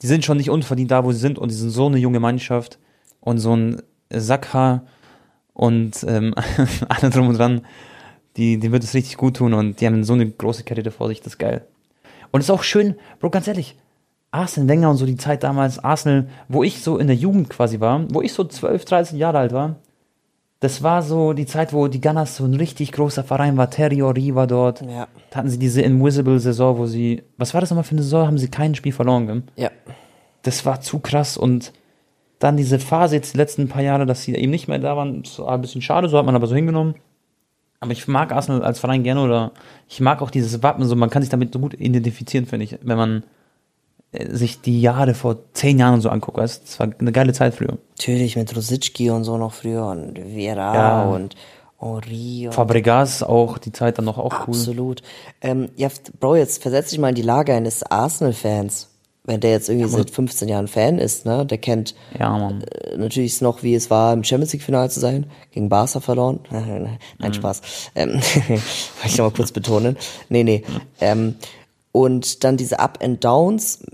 die 0.00 0.06
sind 0.06 0.24
schon 0.24 0.36
nicht 0.36 0.50
unverdient 0.50 0.90
da, 0.90 1.04
wo 1.04 1.12
sie 1.12 1.18
sind 1.18 1.38
und 1.38 1.50
die 1.50 1.56
sind 1.56 1.70
so 1.70 1.86
eine 1.86 1.98
junge 1.98 2.20
Mannschaft 2.20 2.78
und 3.20 3.38
so 3.38 3.54
ein 3.56 3.82
Sackhaar 4.10 4.84
und 5.54 6.04
ähm, 6.06 6.34
alle 6.88 7.10
drum 7.10 7.28
und 7.28 7.38
dran, 7.38 7.62
die, 8.36 8.58
die 8.58 8.72
wird 8.72 8.84
es 8.84 8.94
richtig 8.94 9.16
gut 9.16 9.36
tun 9.36 9.54
und 9.54 9.80
die 9.80 9.86
haben 9.86 10.04
so 10.04 10.14
eine 10.14 10.30
große 10.30 10.64
Karriere 10.64 10.90
vor 10.90 11.08
sich, 11.08 11.20
das 11.20 11.34
ist 11.34 11.38
geil. 11.38 11.66
Und 12.30 12.40
es 12.40 12.46
ist 12.46 12.50
auch 12.50 12.62
schön, 12.62 12.96
Bro, 13.20 13.30
ganz 13.30 13.46
ehrlich, 13.46 13.76
Arsene 14.30 14.66
Wenger 14.66 14.88
und 14.88 14.96
so 14.96 15.04
die 15.04 15.18
Zeit 15.18 15.42
damals, 15.42 15.78
Arsenal, 15.78 16.28
wo 16.48 16.62
ich 16.62 16.82
so 16.82 16.96
in 16.96 17.06
der 17.06 17.16
Jugend 17.16 17.50
quasi 17.50 17.80
war, 17.80 18.06
wo 18.10 18.22
ich 18.22 18.32
so 18.32 18.44
12, 18.44 18.84
13 18.86 19.18
Jahre 19.18 19.38
alt 19.38 19.52
war, 19.52 19.76
das 20.62 20.80
war 20.80 21.02
so 21.02 21.32
die 21.32 21.44
Zeit, 21.44 21.72
wo 21.72 21.88
die 21.88 22.00
Gunners 22.00 22.36
so 22.36 22.44
ein 22.44 22.54
richtig 22.54 22.92
großer 22.92 23.24
Verein 23.24 23.56
war. 23.56 23.68
Terry 23.68 24.00
Ori 24.00 24.32
war 24.36 24.46
dort. 24.46 24.80
Ja. 24.82 25.08
Da 25.30 25.38
hatten 25.38 25.50
sie 25.50 25.58
diese 25.58 25.82
Invisible-Saison, 25.82 26.78
wo 26.78 26.86
sie, 26.86 27.24
was 27.36 27.52
war 27.52 27.60
das 27.60 27.70
nochmal 27.70 27.82
für 27.82 27.96
eine 27.96 28.04
Saison? 28.04 28.28
Haben 28.28 28.38
sie 28.38 28.46
kein 28.46 28.76
Spiel 28.76 28.92
verloren, 28.92 29.26
gell? 29.26 29.42
Ja. 29.56 29.70
Das 30.42 30.64
war 30.64 30.80
zu 30.80 31.00
krass 31.00 31.36
und 31.36 31.72
dann 32.38 32.56
diese 32.56 32.78
Phase 32.78 33.16
jetzt 33.16 33.34
die 33.34 33.38
letzten 33.38 33.66
paar 33.66 33.82
Jahre, 33.82 34.06
dass 34.06 34.22
sie 34.22 34.36
eben 34.36 34.52
nicht 34.52 34.68
mehr 34.68 34.78
da 34.78 34.96
waren, 34.96 35.22
ist 35.22 35.40
ein 35.40 35.60
bisschen 35.60 35.82
schade, 35.82 36.08
so 36.08 36.16
hat 36.16 36.26
man 36.26 36.36
aber 36.36 36.46
so 36.46 36.54
hingenommen. 36.54 36.94
Aber 37.80 37.90
ich 37.90 38.06
mag 38.06 38.30
Arsenal 38.30 38.62
als 38.62 38.78
Verein 38.78 39.02
gerne 39.02 39.20
oder 39.20 39.50
ich 39.88 40.00
mag 40.00 40.22
auch 40.22 40.30
dieses 40.30 40.62
Wappen, 40.62 40.84
so 40.84 40.94
man 40.94 41.10
kann 41.10 41.22
sich 41.22 41.30
damit 41.30 41.52
so 41.52 41.58
gut 41.58 41.74
identifizieren, 41.74 42.46
finde 42.46 42.66
ich, 42.66 42.78
wenn 42.82 42.96
man 42.96 43.24
sich 44.30 44.60
die 44.60 44.80
Jahre 44.80 45.14
vor 45.14 45.36
zehn 45.54 45.78
Jahren 45.78 46.00
so 46.00 46.08
anguckt, 46.10 46.38
das 46.38 46.78
war 46.78 46.88
eine 46.98 47.12
geile 47.12 47.32
Zeit 47.32 47.54
früher. 47.54 47.78
Natürlich 47.98 48.36
mit 48.36 48.54
Rosicki 48.54 49.08
und 49.10 49.24
so 49.24 49.38
noch 49.38 49.52
früher 49.54 49.86
und 49.86 50.18
Vera 50.18 50.74
Ja. 50.74 51.02
und 51.14 51.34
Ori 51.78 52.46
und 52.46 52.54
Fabregas 52.54 53.22
auch, 53.22 53.58
die 53.58 53.72
Zeit 53.72 53.98
dann 53.98 54.04
noch 54.04 54.18
auch 54.18 54.46
cool. 54.46 54.54
Absolut. 54.54 55.02
Ähm, 55.40 55.70
ja, 55.76 55.88
Bro, 56.20 56.36
jetzt 56.36 56.62
versetz 56.62 56.90
dich 56.90 56.98
mal 56.98 57.08
in 57.08 57.14
die 57.16 57.22
Lage 57.22 57.54
eines 57.54 57.82
Arsenal-Fans. 57.82 58.88
Wenn 59.24 59.38
der 59.40 59.52
jetzt 59.52 59.68
irgendwie 59.68 59.88
seit 59.88 60.10
15 60.10 60.48
Jahren 60.48 60.66
Fan 60.66 60.98
ist, 60.98 61.26
ne? 61.26 61.46
Der 61.46 61.58
kennt 61.58 61.94
Ja, 62.18 62.50
äh, 62.50 62.96
natürlich 62.96 63.40
noch, 63.40 63.62
wie 63.62 63.74
es 63.76 63.88
war, 63.88 64.12
im 64.12 64.24
Champions 64.24 64.52
League-Finale 64.52 64.90
zu 64.90 64.98
sein, 64.98 65.26
gegen 65.52 65.68
Barca 65.68 66.00
verloren. 66.00 66.40
Nein, 66.50 66.98
Mhm. 67.20 67.32
Spaß. 67.32 67.62
Ähm, 67.94 68.14
wollte 68.48 68.62
ich 69.06 69.18
noch 69.18 69.26
mal 69.30 69.36
kurz 69.36 69.52
betonen. 69.52 69.96
Nee, 70.28 70.42
nee. 70.44 70.64
Ähm, 71.00 71.36
und 71.92 72.42
dann 72.44 72.56
diese 72.56 72.80
Up 72.80 72.98
and 73.02 73.22
Downs, 73.24 73.84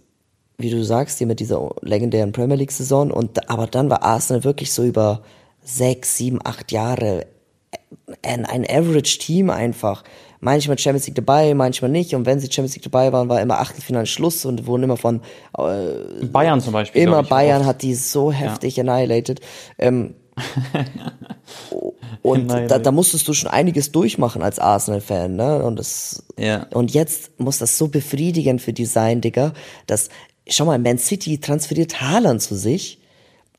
wie 0.59 0.71
du 0.71 0.83
sagst, 0.85 1.19
hier 1.19 1.29
mit 1.29 1.39
dieser 1.39 1.71
legendären 1.83 2.33
Premier 2.33 2.57
League-Saison. 2.57 3.13
Und 3.13 3.49
aber 3.49 3.69
dann 3.69 3.89
war 3.91 4.03
Arsenal 4.03 4.43
wirklich 4.43 4.73
so 4.73 4.83
über 4.83 5.23
sechs, 5.63 6.17
sieben, 6.17 6.41
acht 6.45 6.73
Jahre 6.73 7.27
ein, 8.23 8.45
ein 8.45 8.67
Average-Team 8.69 9.51
einfach. 9.51 10.03
Manchmal 10.41 10.77
Champions 10.79 11.07
League 11.07 11.15
dabei, 11.15 11.55
manchmal 11.55 11.93
nicht. 11.93 12.15
Und 12.15 12.27
wenn 12.27 12.41
sie 12.41 12.47
Champions 12.51 12.75
League 12.75 12.83
dabei 12.83 13.13
waren, 13.13 13.29
war 13.29 13.41
immer 13.41 13.61
Achtelfinale 13.61 14.07
Schluss 14.07 14.45
und 14.45 14.67
wurden 14.67 14.83
immer 14.83 14.97
von 14.97 15.21
äh, 15.57 16.25
Bayern 16.27 16.61
zum 16.61 16.73
Beispiel. 16.73 17.03
immer 17.03 17.23
Bayern 17.23 17.61
oft. 17.61 17.69
hat 17.69 17.83
die 17.83 17.95
so 17.95 18.33
heftig 18.33 18.81
annihilated. 18.81 19.41
Ähm, 19.79 20.15
und 22.23 22.49
da, 22.49 22.79
da 22.79 22.93
musstest 22.93 23.27
du 23.27 23.33
schon 23.33 23.51
einiges 23.51 23.91
durchmachen 23.91 24.43
als 24.43 24.59
Arsenal-Fan, 24.61 25.35
ne? 25.35 25.65
Und 25.65 25.81
das 25.81 26.25
Ja. 26.37 26.67
und 26.73 26.93
jetzt 26.93 27.39
muss 27.41 27.59
das 27.59 27.77
so 27.77 27.89
befriedigend 27.89 28.63
für 28.63 28.73
die 28.73 28.87
sein, 28.87 29.21
Digga, 29.21 29.53
dass 29.89 30.09
schau 30.49 30.65
mal, 30.65 30.79
Man 30.79 30.99
City 30.99 31.39
transferiert 31.39 32.01
Haaland 32.01 32.43
zu 32.43 32.55
sich. 32.57 32.99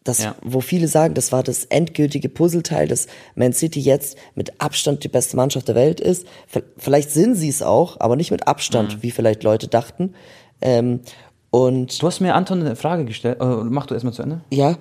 das, 0.05 0.23
Ja. 0.23 0.33
wo 0.41 0.59
viele 0.61 0.87
sagen, 0.87 1.13
das 1.13 1.31
war 1.33 1.43
das 1.43 1.65
endgültige 1.65 2.29
Puzzleteil, 2.29 2.87
dass 2.87 3.07
Man 3.35 3.51
City 3.53 3.79
jetzt 3.81 4.17
mit 4.33 4.59
Abstand 4.59 5.03
die 5.03 5.07
beste 5.09 5.35
Mannschaft 5.35 5.67
der 5.67 5.75
Welt 5.75 5.99
ist. 5.99 6.25
Vielleicht 6.77 7.11
sind 7.11 7.35
sie 7.35 7.49
es 7.49 7.61
auch, 7.61 7.99
aber 7.99 8.15
nicht 8.15 8.31
mit 8.31 8.47
Abstand, 8.47 8.95
Mhm. 8.95 9.03
wie 9.03 9.11
vielleicht 9.11 9.43
Leute 9.43 9.67
dachten. 9.67 10.15
Ähm, 10.61 11.01
und 11.51 12.01
Du 12.01 12.07
hast 12.07 12.21
mir, 12.21 12.33
Anton, 12.33 12.61
eine 12.61 12.75
Frage 12.75 13.05
gestellt. 13.05 13.39
Äh, 13.41 13.45
mach 13.45 13.85
du 13.87 13.93
erstmal 13.93 14.13
zu 14.13 14.23
Ende. 14.23 14.41
ja, 14.49 14.77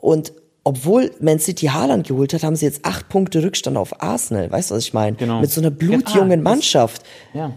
und 0.00 0.32
obwohl 0.62 1.10
Man 1.20 1.40
City 1.40 1.66
Haaland 1.66 2.06
geholt 2.06 2.32
hat, 2.32 2.42
haben 2.44 2.56
sie 2.56 2.64
jetzt 2.64 2.86
acht 2.86 3.08
Punkte 3.10 3.42
Rückstand 3.42 3.76
auf 3.76 4.00
Arsenal. 4.02 4.50
Weißt 4.50 4.70
du, 4.70 4.76
was 4.76 4.84
ich 4.84 4.94
meine? 4.94 5.16
Genau. 5.16 5.40
Mit 5.40 5.50
so 5.50 5.60
einer 5.60 5.68
Ah, 5.68 5.74
blutjungen 5.76 6.42
das- 6.42 6.52
Mannschaft. 6.52 7.02
Ja. 7.34 7.52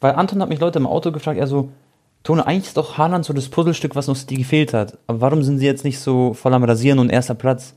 Weil 0.00 0.14
Anton 0.14 0.40
hat 0.42 0.48
mich 0.48 0.58
Leute 0.58 0.78
im 0.80 0.86
Auto 0.86 1.12
gefragt, 1.12 1.38
er 1.38 1.46
so, 1.46 1.68
Tone, 2.22 2.46
eigentlich 2.46 2.66
ist 2.66 2.76
doch 2.76 2.98
Haaland 2.98 3.24
so 3.24 3.32
das 3.32 3.48
Puzzlestück, 3.48 3.96
was 3.96 4.06
noch 4.06 4.16
City 4.16 4.36
gefehlt 4.36 4.74
hat. 4.74 4.98
Aber 5.06 5.20
warum 5.20 5.42
sind 5.42 5.58
sie 5.58 5.66
jetzt 5.66 5.84
nicht 5.84 5.98
so 5.98 6.34
voll 6.34 6.52
am 6.52 6.64
Rasieren 6.64 6.98
und 6.98 7.10
erster 7.10 7.34
Platz? 7.34 7.74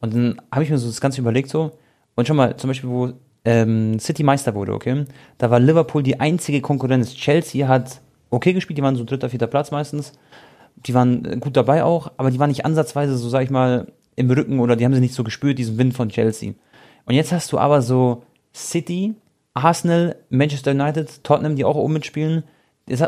Und 0.00 0.14
dann 0.14 0.40
habe 0.50 0.64
ich 0.64 0.70
mir 0.70 0.78
so 0.78 0.86
das 0.86 1.00
Ganze 1.00 1.20
überlegt 1.20 1.50
so. 1.50 1.72
Und 2.14 2.26
schon 2.26 2.36
mal, 2.36 2.56
zum 2.56 2.68
Beispiel, 2.68 2.90
wo 2.90 3.12
ähm, 3.44 3.98
City 3.98 4.22
Meister 4.22 4.54
wurde, 4.54 4.72
okay? 4.72 5.04
Da 5.38 5.50
war 5.50 5.60
Liverpool 5.60 6.02
die 6.02 6.18
einzige 6.20 6.60
Konkurrenz. 6.60 7.14
Chelsea 7.14 7.68
hat 7.68 8.00
okay 8.30 8.52
gespielt, 8.52 8.78
die 8.78 8.82
waren 8.82 8.96
so 8.96 9.04
dritter, 9.04 9.28
vierter 9.28 9.46
Platz 9.46 9.70
meistens. 9.70 10.12
Die 10.76 10.94
waren 10.94 11.24
äh, 11.24 11.36
gut 11.36 11.56
dabei 11.56 11.84
auch, 11.84 12.12
aber 12.16 12.30
die 12.30 12.38
waren 12.38 12.48
nicht 12.48 12.64
ansatzweise 12.64 13.16
so, 13.16 13.28
sag 13.28 13.42
ich 13.42 13.50
mal, 13.50 13.86
im 14.16 14.30
Rücken 14.30 14.60
oder 14.60 14.76
die 14.76 14.84
haben 14.84 14.94
sie 14.94 15.00
nicht 15.00 15.14
so 15.14 15.24
gespürt, 15.24 15.58
diesen 15.58 15.76
Wind 15.76 15.94
von 15.94 16.08
Chelsea. 16.08 16.54
Und 17.06 17.14
jetzt 17.14 17.32
hast 17.32 17.52
du 17.52 17.58
aber 17.58 17.82
so 17.82 18.22
City, 18.54 19.14
Arsenal, 19.54 20.16
Manchester 20.30 20.70
United, 20.70 21.22
Tottenham, 21.24 21.56
die 21.56 21.64
auch 21.64 21.76
oben 21.76 21.94
mitspielen. 21.94 22.44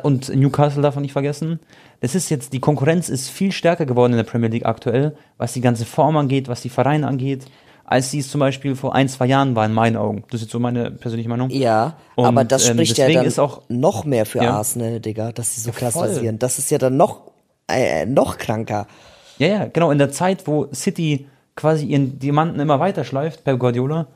Und 0.03 0.35
Newcastle 0.35 0.81
darf 0.83 0.95
man 0.95 1.03
nicht 1.03 1.13
vergessen. 1.13 1.61
Das 2.01 2.15
ist 2.15 2.31
jetzt, 2.31 2.53
die 2.55 2.61
Konkurrenz 2.61 3.09
ist 3.11 3.29
viel 3.29 3.53
stärker 3.53 3.85
geworden 3.85 4.13
in 4.13 4.17
der 4.17 4.25
Premier 4.25 4.49
League 4.49 4.65
aktuell, 4.65 5.17
was 5.37 5.53
die 5.53 5.61
ganze 5.61 5.85
Form 5.85 6.17
angeht, 6.17 6.49
was 6.49 6.63
die 6.63 6.71
Vereine 6.71 7.07
angeht, 7.07 7.45
als 7.85 8.11
sie 8.11 8.21
es 8.21 8.31
zum 8.31 8.41
Beispiel 8.41 8.75
vor 8.75 8.95
ein, 8.95 9.07
zwei 9.09 9.27
Jahren 9.27 9.55
war, 9.55 9.67
in 9.67 9.75
meinen 9.75 9.97
Augen. 9.97 10.25
Das 10.31 10.37
ist 10.41 10.47
jetzt 10.47 10.53
so 10.53 10.59
meine 10.59 10.91
persönliche 10.91 11.29
Meinung. 11.29 11.51
Ja, 11.51 11.97
Und, 12.15 12.25
aber 12.25 12.45
das 12.45 12.67
ähm, 12.69 12.75
spricht 12.77 12.97
ja 12.97 13.05
deswegen 13.05 13.19
dann 13.21 13.27
ist 13.27 13.39
auch- 13.39 13.63
noch 13.69 14.05
mehr 14.07 14.25
für 14.25 14.43
Ja. 14.43 14.57
Arsenal, 14.57 14.99
Digga, 14.99 15.33
dass 15.33 15.55
sie 15.55 15.61
so 15.61 15.73
krass 15.73 15.93
voll. 15.93 16.09
rasieren. 16.09 16.39
Das 16.39 16.59
ist 16.59 16.71
ja 16.71 16.79
dann 16.79 16.97
noch, 16.97 17.31
äh, 17.71 18.07
noch 18.07 18.39
kranker. 18.39 18.87
Ja, 19.39 19.47
ja, 19.49 19.67
genau. 19.67 19.91
In 19.91 19.99
der 19.99 20.11
Zeit, 20.11 20.47
wo 20.47 20.69
City 20.73 21.27
quasi 21.55 21.85
ihren 21.85 22.19
Diamanten 22.19 22.59
immer 22.61 22.81
weiter 22.81 23.05
schleift, 23.05 23.45
Pep 23.45 23.59
Guardiola, 23.59 24.07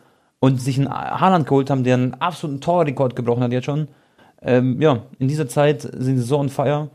und 0.41 0.59
sich 0.61 0.79
einen 0.79 0.89
Haaland 0.91 1.47
geholt 1.47 1.69
haben, 1.69 1.85
der 1.85 1.95
einen 1.95 2.15
absoluten 2.15 2.63
Torrekord 2.63 3.15
gebrochen 3.15 3.43
hat 3.43 3.53
jetzt 3.53 3.67
schon. 3.67 3.89
Ähm, 4.43 4.81
ja, 4.81 5.03
in 5.19 5.29
dieser 5.29 5.49
Zeit 5.49 5.83
sind 5.83 6.17
sie 6.17 6.23
so 6.23 6.39
on 6.39 6.49
fire. 6.49 6.89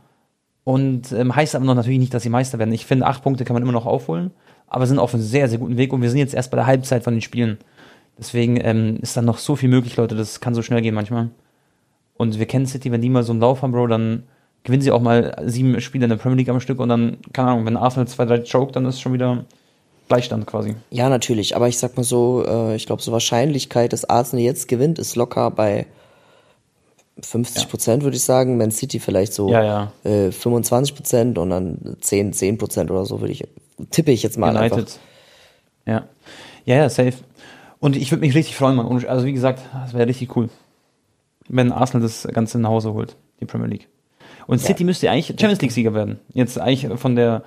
Und 0.64 1.12
ähm, 1.12 1.36
heißt 1.36 1.56
aber 1.56 1.64
noch 1.64 1.76
natürlich 1.76 2.00
nicht, 2.00 2.14
dass 2.14 2.24
sie 2.24 2.30
Meister 2.30 2.58
werden. 2.58 2.74
Ich 2.74 2.86
finde, 2.88 3.06
acht 3.06 3.24
Punkte 3.24 3.46
kann 3.46 3.54
man 3.54 3.62
immer 3.62 3.72
noch 3.72 3.86
aufholen, 3.86 4.32
aber 4.68 4.88
sind 4.88 4.98
auf 4.98 5.14
einem 5.14 5.22
sehr, 5.22 5.48
sehr 5.48 5.60
guten 5.60 5.78
Weg 5.78 5.94
und 5.94 6.02
wir 6.02 6.10
sind 6.10 6.18
jetzt 6.18 6.34
erst 6.34 6.50
bei 6.50 6.56
der 6.56 6.66
Halbzeit 6.66 7.04
von 7.04 7.14
den 7.14 7.22
Spielen. 7.22 7.60
Deswegen 8.18 8.60
ähm, 8.60 8.98
ist 9.02 9.16
dann 9.16 9.26
noch 9.26 9.38
so 9.38 9.56
viel 9.56 9.70
möglich, 9.70 9.96
Leute. 9.96 10.16
Das 10.16 10.40
kann 10.40 10.56
so 10.56 10.64
schnell 10.64 10.82
gehen 10.82 10.96
manchmal. 10.96 11.30
Und 12.18 12.40
wir 12.40 12.48
kennen 12.48 12.66
City, 12.66 12.92
wenn 12.92 13.02
die 13.02 13.10
mal 13.10 13.24
so 13.24 13.32
einen 13.32 13.42
Lauf 13.42 13.62
haben, 13.62 13.74
Bro, 13.74 13.88
dann 13.88 14.24
gewinnen 14.64 14.82
sie 14.82 14.92
auch 14.92 15.02
mal 15.02 15.36
sieben 15.46 15.80
Spiele 15.82 16.06
in 16.06 16.10
der 16.10 16.18
Premier 16.18 16.38
League 16.38 16.50
am 16.50 16.60
Stück 16.60 16.80
und 16.80 16.90
dann, 16.90 17.18
keine 17.32 17.50
Ahnung, 17.50 17.66
wenn 17.68 17.78
Arsenal 17.78 18.08
zwei, 18.08 18.26
drei 18.26 18.40
choke, 18.40 18.72
dann 18.72 18.86
ist 18.86 19.00
schon 19.00 19.14
wieder 19.14 19.46
Gleichstand 20.08 20.48
quasi. 20.48 20.76
Ja, 20.90 21.10
natürlich, 21.10 21.56
aber 21.56 21.68
ich 21.68 21.78
sag 21.78 21.96
mal 21.98 22.04
so, 22.04 22.44
äh, 22.48 22.76
ich 22.76 22.86
glaube, 22.88 23.04
so 23.04 23.12
Wahrscheinlichkeit, 23.12 23.94
dass 23.94 24.06
Arsenal 24.06 24.44
jetzt 24.44 24.68
gewinnt, 24.68 24.98
ist 24.98 25.16
locker 25.16 25.52
bei 25.52 25.86
50 27.22 27.70
Prozent, 27.70 28.04
würde 28.04 28.18
ich 28.18 28.24
sagen. 28.24 28.58
Man 28.58 28.72
City 28.72 29.00
vielleicht 29.00 29.34
so 29.34 29.50
Ja, 29.50 29.64
ja. 29.64 30.10
Äh, 30.10 30.32
25 30.32 30.96
Prozent 30.96 31.38
und 31.38 31.50
dann 31.50 31.98
10, 32.02 32.34
10 32.34 32.58
Prozent 32.58 32.92
oder 32.92 33.06
so, 33.06 33.22
würde 33.22 33.32
ich, 33.34 33.44
tippe 33.92 34.12
ich 34.12 34.24
jetzt 34.24 34.38
mal 34.38 34.56
einfach. 34.58 34.78
United. 34.78 35.00
Ja. 35.86 36.06
Ja, 36.66 36.76
ja, 36.76 36.90
safe. 36.90 37.14
Und 37.80 37.96
ich 37.96 38.12
würde 38.12 38.22
mich 38.26 38.36
richtig 38.36 38.56
freuen, 38.56 38.76
Mann. 38.76 38.86
Und 38.88 39.06
Also 39.08 39.26
wie 39.26 39.34
gesagt, 39.34 39.62
das 39.74 39.94
wäre 39.94 40.08
richtig 40.08 40.36
cool. 40.36 40.50
Wenn 41.48 41.72
Arsenal 41.72 42.02
das 42.02 42.28
Ganze 42.34 42.58
nach 42.60 42.70
Hause 42.70 42.94
holt, 42.94 43.16
die 43.40 43.46
Premier 43.46 43.68
League. 43.68 43.88
Und 44.48 44.60
City 44.60 44.84
müsste 44.84 45.10
eigentlich 45.10 45.28
Champions 45.28 45.62
League-Sieger 45.62 45.94
werden. 45.94 46.20
Jetzt 46.34 46.60
eigentlich 46.60 47.00
von 47.00 47.16
der 47.16 47.44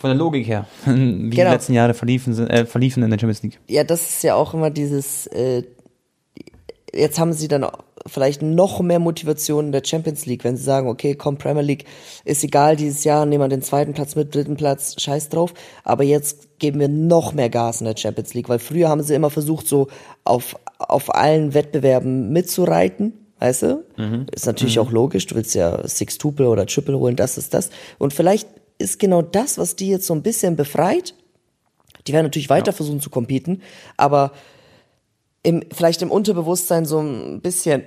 von 0.00 0.10
der 0.10 0.16
Logik 0.16 0.46
her, 0.46 0.66
wie 0.84 1.30
die 1.30 1.36
Genau. 1.36 1.50
letzten 1.50 1.72
Jahre 1.72 1.92
verliefen, 1.92 2.32
sind, 2.32 2.48
äh, 2.50 2.66
verliefen 2.66 3.02
in 3.02 3.10
der 3.10 3.18
Champions 3.18 3.42
League. 3.42 3.58
Ja, 3.66 3.82
das 3.82 4.08
ist 4.08 4.22
ja 4.22 4.36
auch 4.36 4.54
immer 4.54 4.70
dieses, 4.70 5.26
äh, 5.26 5.64
jetzt 6.94 7.18
haben 7.18 7.32
sie 7.32 7.48
dann 7.48 7.66
vielleicht 8.06 8.42
noch 8.42 8.80
mehr 8.80 8.98
Motivation 8.98 9.66
in 9.66 9.72
der 9.72 9.82
Champions 9.84 10.26
League, 10.26 10.44
wenn 10.44 10.56
sie 10.56 10.62
sagen, 10.62 10.88
okay, 10.88 11.14
komm, 11.14 11.36
Premier 11.36 11.62
League, 11.62 11.84
ist 12.24 12.44
egal, 12.44 12.76
dieses 12.76 13.04
Jahr 13.04 13.26
nehmen 13.26 13.44
wir 13.44 13.48
den 13.48 13.62
zweiten 13.62 13.92
Platz 13.92 14.14
mit, 14.16 14.34
dritten 14.34 14.56
Platz, 14.56 15.00
scheiß 15.00 15.28
drauf, 15.28 15.52
aber 15.84 16.04
jetzt 16.04 16.58
geben 16.58 16.80
wir 16.80 16.88
noch 16.88 17.32
mehr 17.32 17.50
Gas 17.50 17.80
in 17.80 17.86
der 17.86 17.96
Champions 17.96 18.34
League, 18.34 18.48
weil 18.48 18.58
früher 18.58 18.88
haben 18.88 19.02
sie 19.02 19.14
immer 19.14 19.30
versucht, 19.30 19.66
so 19.66 19.88
auf, 20.24 20.56
auf 20.78 21.14
allen 21.14 21.54
Wettbewerben 21.54 22.32
mitzureiten, 22.32 23.12
weißt 23.40 23.62
du? 23.62 23.84
Ist 24.32 24.46
natürlich 24.46 24.78
auch 24.78 24.90
logisch, 24.90 25.26
du 25.26 25.34
willst 25.34 25.54
ja 25.54 25.86
Six-Tuple 25.86 26.48
oder 26.48 26.66
Triple 26.66 26.98
holen, 26.98 27.16
das 27.16 27.38
ist 27.38 27.54
das. 27.54 27.70
Und 27.98 28.12
vielleicht 28.12 28.48
ist 28.78 28.98
genau 28.98 29.22
das, 29.22 29.58
was 29.58 29.76
die 29.76 29.88
jetzt 29.88 30.06
so 30.06 30.14
ein 30.14 30.22
bisschen 30.22 30.56
befreit, 30.56 31.14
die 32.06 32.12
werden 32.12 32.26
natürlich 32.26 32.48
weiter 32.50 32.72
versuchen 32.72 33.00
zu 33.00 33.10
competen, 33.10 33.62
aber 33.96 34.32
im, 35.48 35.62
vielleicht 35.72 36.02
im 36.02 36.10
Unterbewusstsein 36.10 36.84
so 36.84 37.00
ein 37.00 37.40
bisschen, 37.40 37.82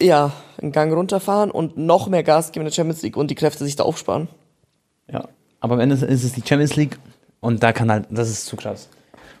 ja, 0.00 0.32
einen 0.62 0.70
Gang 0.70 0.92
runterfahren 0.92 1.50
und 1.50 1.76
noch 1.76 2.06
mehr 2.06 2.22
Gas 2.22 2.52
geben 2.52 2.64
in 2.64 2.70
der 2.70 2.74
Champions 2.74 3.02
League 3.02 3.16
und 3.16 3.32
die 3.32 3.34
Kräfte 3.34 3.64
sich 3.64 3.74
da 3.74 3.82
aufsparen. 3.82 4.28
Ja. 5.10 5.28
Aber 5.58 5.74
am 5.74 5.80
Ende 5.80 5.96
ist 5.96 6.22
es 6.22 6.32
die 6.34 6.42
Champions 6.46 6.76
League 6.76 7.00
und 7.40 7.64
da 7.64 7.72
kann 7.72 7.90
halt, 7.90 8.06
das 8.10 8.30
ist 8.30 8.46
zu 8.46 8.54
krass. 8.54 8.88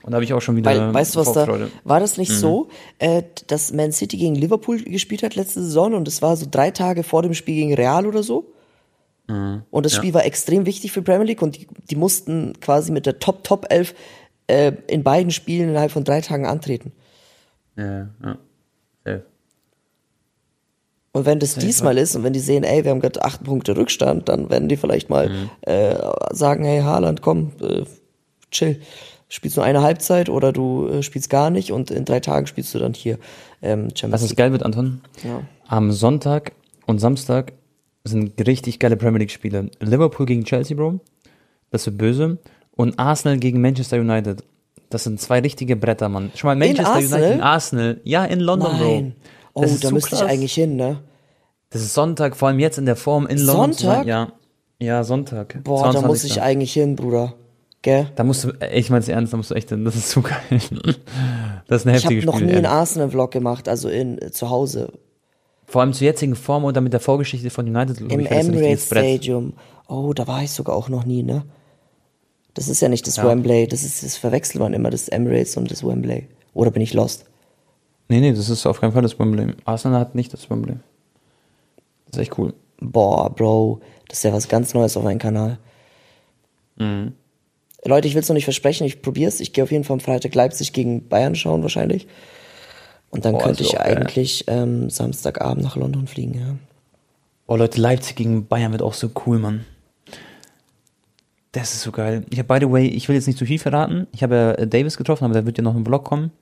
Und 0.02 0.10
da 0.10 0.16
habe 0.16 0.24
ich 0.24 0.32
auch 0.32 0.40
schon 0.40 0.56
wieder 0.56 0.68
Weil, 0.68 0.94
weißt 0.94 1.14
du 1.14 1.20
was 1.20 1.32
da, 1.32 1.46
war 1.84 2.00
das 2.00 2.16
nicht 2.16 2.32
so, 2.32 2.68
äh, 2.98 3.22
dass 3.46 3.72
Man 3.72 3.92
City 3.92 4.16
gegen 4.16 4.34
Liverpool 4.34 4.82
gespielt 4.82 5.22
hat 5.22 5.36
letzte 5.36 5.62
Saison 5.62 5.94
und 5.94 6.08
es 6.08 6.22
war 6.22 6.36
so 6.36 6.46
drei 6.50 6.72
Tage 6.72 7.04
vor 7.04 7.22
dem 7.22 7.34
Spiel 7.34 7.54
gegen 7.54 7.74
Real 7.74 8.04
oder 8.06 8.24
so? 8.24 8.52
Und 9.28 9.84
das 9.84 9.92
Spiel 9.92 10.14
war 10.14 10.24
extrem 10.24 10.66
wichtig 10.66 10.92
für 10.92 11.02
Premier 11.02 11.26
League 11.26 11.42
und 11.42 11.56
die, 11.56 11.66
die 11.90 11.96
mussten 11.96 12.52
quasi 12.60 12.92
mit 12.92 13.06
der 13.06 13.18
Top, 13.18 13.42
Top 13.42 13.66
11 13.70 13.92
äh, 14.48 14.72
in 14.88 15.02
beiden 15.02 15.30
Spielen 15.30 15.70
innerhalb 15.70 15.90
von 15.90 16.04
drei 16.04 16.20
Tagen 16.20 16.46
antreten. 16.46 16.92
Ja, 17.76 18.08
ja. 18.24 18.38
Safe. 19.04 19.24
Und 21.12 21.24
wenn 21.24 21.38
das 21.38 21.54
diesmal 21.54 21.96
ist 21.96 22.14
und 22.14 22.24
wenn 22.24 22.34
die 22.34 22.40
sehen, 22.40 22.62
ey, 22.62 22.84
wir 22.84 22.90
haben 22.90 23.00
gerade 23.00 23.22
acht 23.24 23.42
Punkte 23.42 23.76
Rückstand, 23.76 24.28
dann 24.28 24.50
werden 24.50 24.68
die 24.68 24.76
vielleicht 24.76 25.08
mal 25.08 25.28
Mhm. 25.30 25.50
äh, 25.62 25.96
sagen, 26.32 26.64
hey 26.64 26.80
Haaland, 26.82 27.22
komm, 27.22 27.52
äh, 27.62 27.84
chill. 28.50 28.80
Spielst 29.28 29.56
nur 29.56 29.64
eine 29.64 29.82
Halbzeit 29.82 30.28
oder 30.28 30.52
du 30.52 30.86
äh, 30.88 31.02
spielst 31.02 31.30
gar 31.30 31.50
nicht 31.50 31.72
und 31.72 31.90
in 31.90 32.04
drei 32.04 32.20
Tagen 32.20 32.46
spielst 32.46 32.72
du 32.74 32.78
dann 32.78 32.94
hier 32.94 33.18
ähm, 33.60 33.88
Champions 33.94 34.12
Was 34.12 34.22
es 34.30 34.36
geil 34.36 34.52
wird, 34.52 34.62
Anton? 34.62 35.00
Ja. 35.24 35.40
Am 35.66 35.90
Sonntag 35.90 36.52
und 36.86 36.98
Samstag 37.00 37.52
sind 38.04 38.46
richtig 38.46 38.78
geile 38.78 38.96
Premier 38.96 39.18
League 39.18 39.32
Spiele. 39.32 39.68
Liverpool 39.80 40.26
gegen 40.26 40.44
Chelsea, 40.44 40.76
Bro. 40.76 41.00
Das 41.70 41.84
wird 41.86 41.98
böse. 41.98 42.38
Und 42.76 42.98
Arsenal 42.98 43.38
gegen 43.38 43.60
Manchester 43.60 43.98
United. 43.98 44.44
Das 44.90 45.04
sind 45.04 45.20
zwei 45.20 45.40
richtige 45.40 45.74
Bretter, 45.76 46.08
Mann. 46.08 46.30
Schon 46.36 46.48
mal 46.48 46.56
Manchester? 46.56 46.96
United 46.96 47.28
gegen 47.30 47.40
Arsenal. 47.40 48.00
Ja, 48.04 48.24
in 48.24 48.40
London, 48.40 48.72
Nein. 48.78 49.14
Bro. 49.16 49.30
Oh, 49.54 49.62
Das 49.62 49.72
ist 49.72 49.82
da 49.84 49.90
müsste 49.90 50.14
ich 50.14 50.20
krass. 50.20 50.30
eigentlich 50.30 50.54
hin, 50.54 50.76
ne? 50.76 51.00
Das 51.70 51.82
ist 51.82 51.94
Sonntag, 51.94 52.36
vor 52.36 52.48
allem 52.48 52.58
jetzt 52.58 52.78
in 52.78 52.86
der 52.86 52.96
Form 52.96 53.26
in 53.26 53.38
London. 53.38 53.72
Sonntag? 53.72 54.06
Ja. 54.06 54.32
Ja, 54.78 55.02
Sonntag. 55.02 55.58
Boah, 55.64 55.90
da 55.92 56.02
muss 56.02 56.20
22.. 56.20 56.30
ich 56.30 56.42
eigentlich 56.42 56.72
hin, 56.74 56.94
Bruder. 56.96 57.34
Gell? 57.80 58.08
Da 58.14 58.24
musst 58.24 58.44
du, 58.44 58.50
ey, 58.60 58.78
ich 58.78 58.90
mein's 58.90 59.08
ernst, 59.08 59.32
da 59.32 59.36
musst 59.38 59.50
du 59.50 59.54
echt 59.54 59.70
hin. 59.70 59.84
Das 59.84 59.96
ist 59.96 60.10
zu 60.10 60.20
geil. 60.50 60.60
Das 61.66 61.82
ist 61.82 61.86
ein 61.86 61.94
Ich 61.94 62.04
habe 62.04 62.24
noch 62.26 62.40
nie 62.40 62.52
einen 62.52 62.66
Arsenal-Vlog 62.66 63.30
gemacht, 63.30 63.68
also 63.68 63.88
in 63.88 64.20
äh, 64.20 64.30
zu 64.30 64.50
Hause. 64.50 64.92
Vor 65.64 65.80
allem 65.80 65.92
zur 65.94 66.04
jetzigen 66.04 66.36
Form 66.36 66.64
oder 66.64 66.80
mit 66.80 66.92
der 66.92 67.00
Vorgeschichte 67.00 67.48
von 67.50 67.66
United. 67.66 68.00
Im 68.00 68.20
ich, 68.20 68.30
Emirates. 68.30 68.86
Stadium. 68.86 69.54
Oh, 69.88 70.12
da 70.12 70.26
war 70.26 70.42
ich 70.42 70.50
sogar 70.52 70.76
auch 70.76 70.88
noch 70.88 71.04
nie, 71.04 71.22
ne? 71.22 71.44
Das 72.56 72.68
ist 72.68 72.80
ja 72.80 72.88
nicht 72.88 73.06
das 73.06 73.16
Ja. 73.16 73.28
Wembley, 73.28 73.68
das 73.68 73.84
ist, 73.84 74.02
das 74.02 74.16
verwechselt 74.16 74.60
man 74.60 74.72
immer, 74.72 74.88
das 74.88 75.08
Emirates 75.08 75.58
und 75.58 75.70
das 75.70 75.84
Wembley. 75.86 76.26
Oder 76.54 76.70
bin 76.70 76.80
ich 76.80 76.94
lost? 76.94 77.26
Nee, 78.08 78.20
nee, 78.20 78.32
das 78.32 78.48
ist 78.48 78.64
auf 78.64 78.80
keinen 78.80 78.92
Fall 78.92 79.02
das 79.02 79.18
Wembley. 79.18 79.52
Arsenal 79.66 80.00
hat 80.00 80.14
nicht 80.14 80.32
das 80.32 80.48
Wembley. 80.48 80.76
Das 82.06 82.16
ist 82.16 82.22
echt 82.22 82.38
cool. 82.38 82.54
Boah, 82.80 83.28
Bro, 83.28 83.80
das 84.08 84.18
ist 84.18 84.24
ja 84.24 84.32
was 84.32 84.48
ganz 84.48 84.72
Neues 84.72 84.96
auf 84.96 85.04
meinem 85.04 85.18
Kanal. 85.18 85.58
Mhm. 86.76 87.12
Leute, 87.84 88.08
ich 88.08 88.14
will 88.14 88.22
es 88.22 88.28
noch 88.28 88.34
nicht 88.34 88.44
versprechen, 88.44 88.86
ich 88.86 89.02
probier's. 89.02 89.40
Ich 89.40 89.52
gehe 89.52 89.62
auf 89.62 89.70
jeden 89.70 89.84
Fall 89.84 89.94
am 89.94 90.00
Freitag 90.00 90.34
Leipzig 90.34 90.72
gegen 90.72 91.08
Bayern 91.08 91.34
schauen 91.34 91.62
wahrscheinlich. 91.62 92.08
Und 93.10 93.26
dann 93.26 93.32
Boah, 93.32 93.42
könnte 93.42 93.64
ich 93.64 93.78
eigentlich 93.78 94.44
ähm, 94.48 94.88
Samstagabend 94.88 95.62
nach 95.62 95.76
London 95.76 96.06
fliegen, 96.06 96.34
ja. 96.38 96.56
Oh 97.46 97.56
Leute, 97.56 97.80
Leipzig 97.80 98.16
gegen 98.16 98.46
Bayern 98.46 98.72
wird 98.72 98.82
auch 98.82 98.94
so 98.94 99.10
cool, 99.26 99.38
Mann. 99.38 99.66
Das 101.52 101.72
ist 101.72 101.82
so 101.82 101.92
geil. 101.92 102.24
Ich 102.30 102.38
habe, 102.38 102.52
by 102.52 102.66
the 102.66 102.70
way, 102.70 102.86
ich 102.86 103.08
will 103.08 103.16
jetzt 103.16 103.26
nicht 103.26 103.38
zu 103.38 103.46
viel 103.46 103.58
verraten. 103.58 104.06
Ich 104.12 104.22
habe 104.22 104.34
ja 104.34 104.50
äh, 104.52 104.66
Davis 104.66 104.96
getroffen, 104.96 105.24
aber 105.24 105.34
da 105.34 105.46
wird 105.46 105.58
ja 105.58 105.64
noch 105.64 105.74
ein 105.74 105.84
Vlog 105.84 106.04
kommen. 106.04 106.32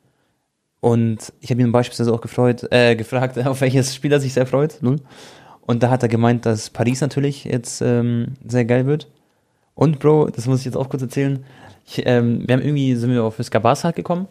Und 0.80 1.32
ich 1.40 1.50
habe 1.50 1.60
ihn 1.62 1.72
beispielsweise 1.72 2.12
auch 2.12 2.20
gefreut, 2.20 2.66
äh, 2.70 2.96
gefragt, 2.96 3.38
auf 3.38 3.60
welches 3.60 3.94
Spiel 3.94 4.12
er 4.12 4.20
sich 4.20 4.32
sehr 4.32 4.46
freut. 4.46 4.78
Null. 4.80 4.96
Und 5.60 5.82
da 5.82 5.90
hat 5.90 6.02
er 6.02 6.08
gemeint, 6.08 6.44
dass 6.44 6.68
Paris 6.68 7.00
natürlich 7.00 7.44
jetzt 7.44 7.80
ähm, 7.80 8.34
sehr 8.46 8.64
geil 8.64 8.86
wird. 8.86 9.08
Und 9.74 9.98
Bro, 9.98 10.28
das 10.28 10.46
muss 10.46 10.60
ich 10.60 10.66
jetzt 10.66 10.76
auch 10.76 10.88
kurz 10.88 11.02
erzählen. 11.02 11.44
Ich, 11.86 12.02
ähm, 12.04 12.46
wir 12.46 12.54
haben 12.54 12.62
irgendwie, 12.62 12.94
sind 12.96 13.10
wir 13.10 13.24
auf 13.24 13.38
Viscabasa 13.38 13.90
gekommen 13.90 14.28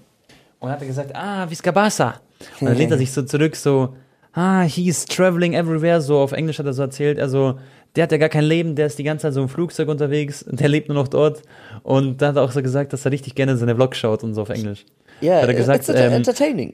und 0.64 0.70
hat 0.70 0.82
er 0.82 0.88
gesagt, 0.88 1.16
ah, 1.16 1.50
Viscabasa. 1.50 2.22
Und 2.60 2.68
dann 2.68 2.78
lehnt 2.78 2.92
er 2.92 2.98
sich 2.98 3.12
so 3.12 3.22
zurück, 3.24 3.56
so, 3.56 3.96
ah, 4.32 4.62
he's 4.62 5.06
traveling 5.06 5.54
everywhere, 5.54 6.02
so 6.02 6.20
auf 6.20 6.32
Englisch 6.32 6.58
hat 6.58 6.66
er 6.66 6.74
so 6.74 6.84
erzählt, 6.84 7.20
also 7.20 7.60
der 7.96 8.04
hat 8.04 8.12
ja 8.12 8.18
gar 8.18 8.30
kein 8.30 8.44
Leben, 8.46 8.76
der 8.76 8.88
ist 8.88 8.98
die 8.98 9.04
ganze 9.04 9.24
Zeit 9.24 9.34
so 9.34 9.42
im 9.42 9.50
Flugzeug 9.50 9.88
unterwegs 9.88 10.44
und 10.44 10.60
der 10.60 10.70
lebt 10.70 10.88
nur 10.90 10.96
noch 10.96 11.08
dort. 11.08 11.42
Und 11.84 12.22
da 12.22 12.30
hat 12.30 12.36
er 12.38 12.44
auch 12.44 12.52
so 12.52 12.62
gesagt, 12.62 12.94
dass 12.94 13.06
er 13.06 13.12
richtig 13.12 13.36
gerne 13.36 13.58
seine 13.58 13.76
Vlogs 13.76 13.98
schaut 13.98 14.24
und 14.24 14.34
so 14.34 14.42
auf 14.42 14.50
Englisch. 14.50 14.86
Ja, 15.22 15.42
Hat 15.42 15.48
er 15.48 15.54
gesagt, 15.54 15.88
it's 15.88 15.90
ähm, 15.98 16.12
entertaining. 16.12 16.74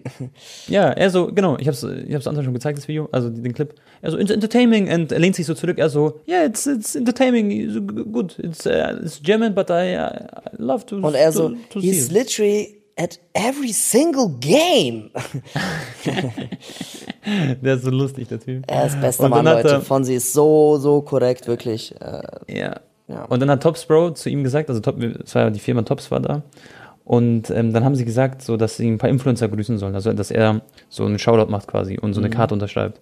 Ja, 0.68 0.90
er 0.90 1.10
so, 1.12 1.28
genau, 1.28 1.58
ich 1.60 1.68
hab's, 1.68 1.84
ich 1.84 2.16
hab's 2.16 2.26
Anton 2.26 2.46
schon 2.46 2.54
gezeigt, 2.54 2.80
das 2.80 2.88
Video, 2.88 3.08
also 3.12 3.30
den 3.30 3.54
Clip. 3.54 3.76
Er 4.02 4.12
so, 4.12 4.18
it's 4.18 4.32
entertaining, 4.32 4.92
und 4.92 5.12
er 5.12 5.20
lehnt 5.20 5.36
sich 5.36 5.46
so 5.46 5.54
zurück, 5.54 5.78
er 5.78 5.90
so, 5.90 6.20
yeah, 6.28 6.46
it's, 6.46 6.66
it's 6.66 6.96
entertaining, 6.96 7.70
so 7.70 7.82
good, 7.82 8.40
it's, 8.40 8.66
uh, 8.66 8.98
it's 9.04 9.22
German, 9.22 9.54
but 9.54 9.70
I, 9.70 9.96
I 9.98 10.10
love 10.58 10.86
to, 10.88 10.96
Und 10.96 11.14
er 11.16 11.32
so, 11.32 11.50
to, 11.70 11.80
see 11.82 11.88
he's 11.92 12.08
it. 12.08 12.12
literally 12.14 12.79
at 13.00 13.20
every 13.34 13.72
single 13.74 14.30
game. 14.40 15.10
Der 17.62 17.76
ist 17.76 17.84
so 17.84 17.90
lustig, 17.92 18.28
der 18.28 18.40
Typ. 18.40 18.64
Er 18.68 18.88
ist 18.88 19.00
bester 19.00 19.30
Mann, 19.30 19.46
Leute. 19.46 19.68
er- 19.70 19.82
Fonsi 19.82 20.16
ist 20.16 20.34
so, 20.34 20.78
so 20.78 21.02
korrekt, 21.02 21.48
wirklich. 21.48 21.94
Äh, 22.02 22.22
Ja. 22.48 22.76
Ja. 23.08 23.26
Und 23.26 23.40
dann 23.40 23.50
hat 23.50 23.64
Tops 23.64 23.86
Bro 23.86 24.12
zu 24.12 24.30
ihm 24.30 24.44
gesagt, 24.44 24.70
also 24.70 24.82
Top, 24.82 25.02
es 25.02 25.34
war 25.34 25.50
die 25.50 25.60
Firma 25.60 25.82
Tops 25.82 26.12
war 26.12 26.20
da. 26.20 26.44
Und 27.04 27.50
ähm, 27.50 27.74
dann 27.74 27.84
haben 27.84 27.96
sie 27.96 28.06
gesagt, 28.06 28.44
so, 28.44 28.56
dass 28.56 28.78
sie 28.78 28.88
ein 28.88 29.00
paar 29.00 29.10
Influencer 29.10 29.48
grüßen 29.50 29.80
sollen. 29.80 29.96
Also, 29.96 30.14
dass 30.14 30.30
er 30.30 30.62
so 30.90 31.06
einen 31.06 31.18
Shoutout 31.18 31.50
macht 31.50 31.68
quasi 31.68 31.98
und 31.98 32.14
so 32.14 32.22
eine 32.22 32.30
Karte 32.30 32.54
unterschreibt. 32.54 33.00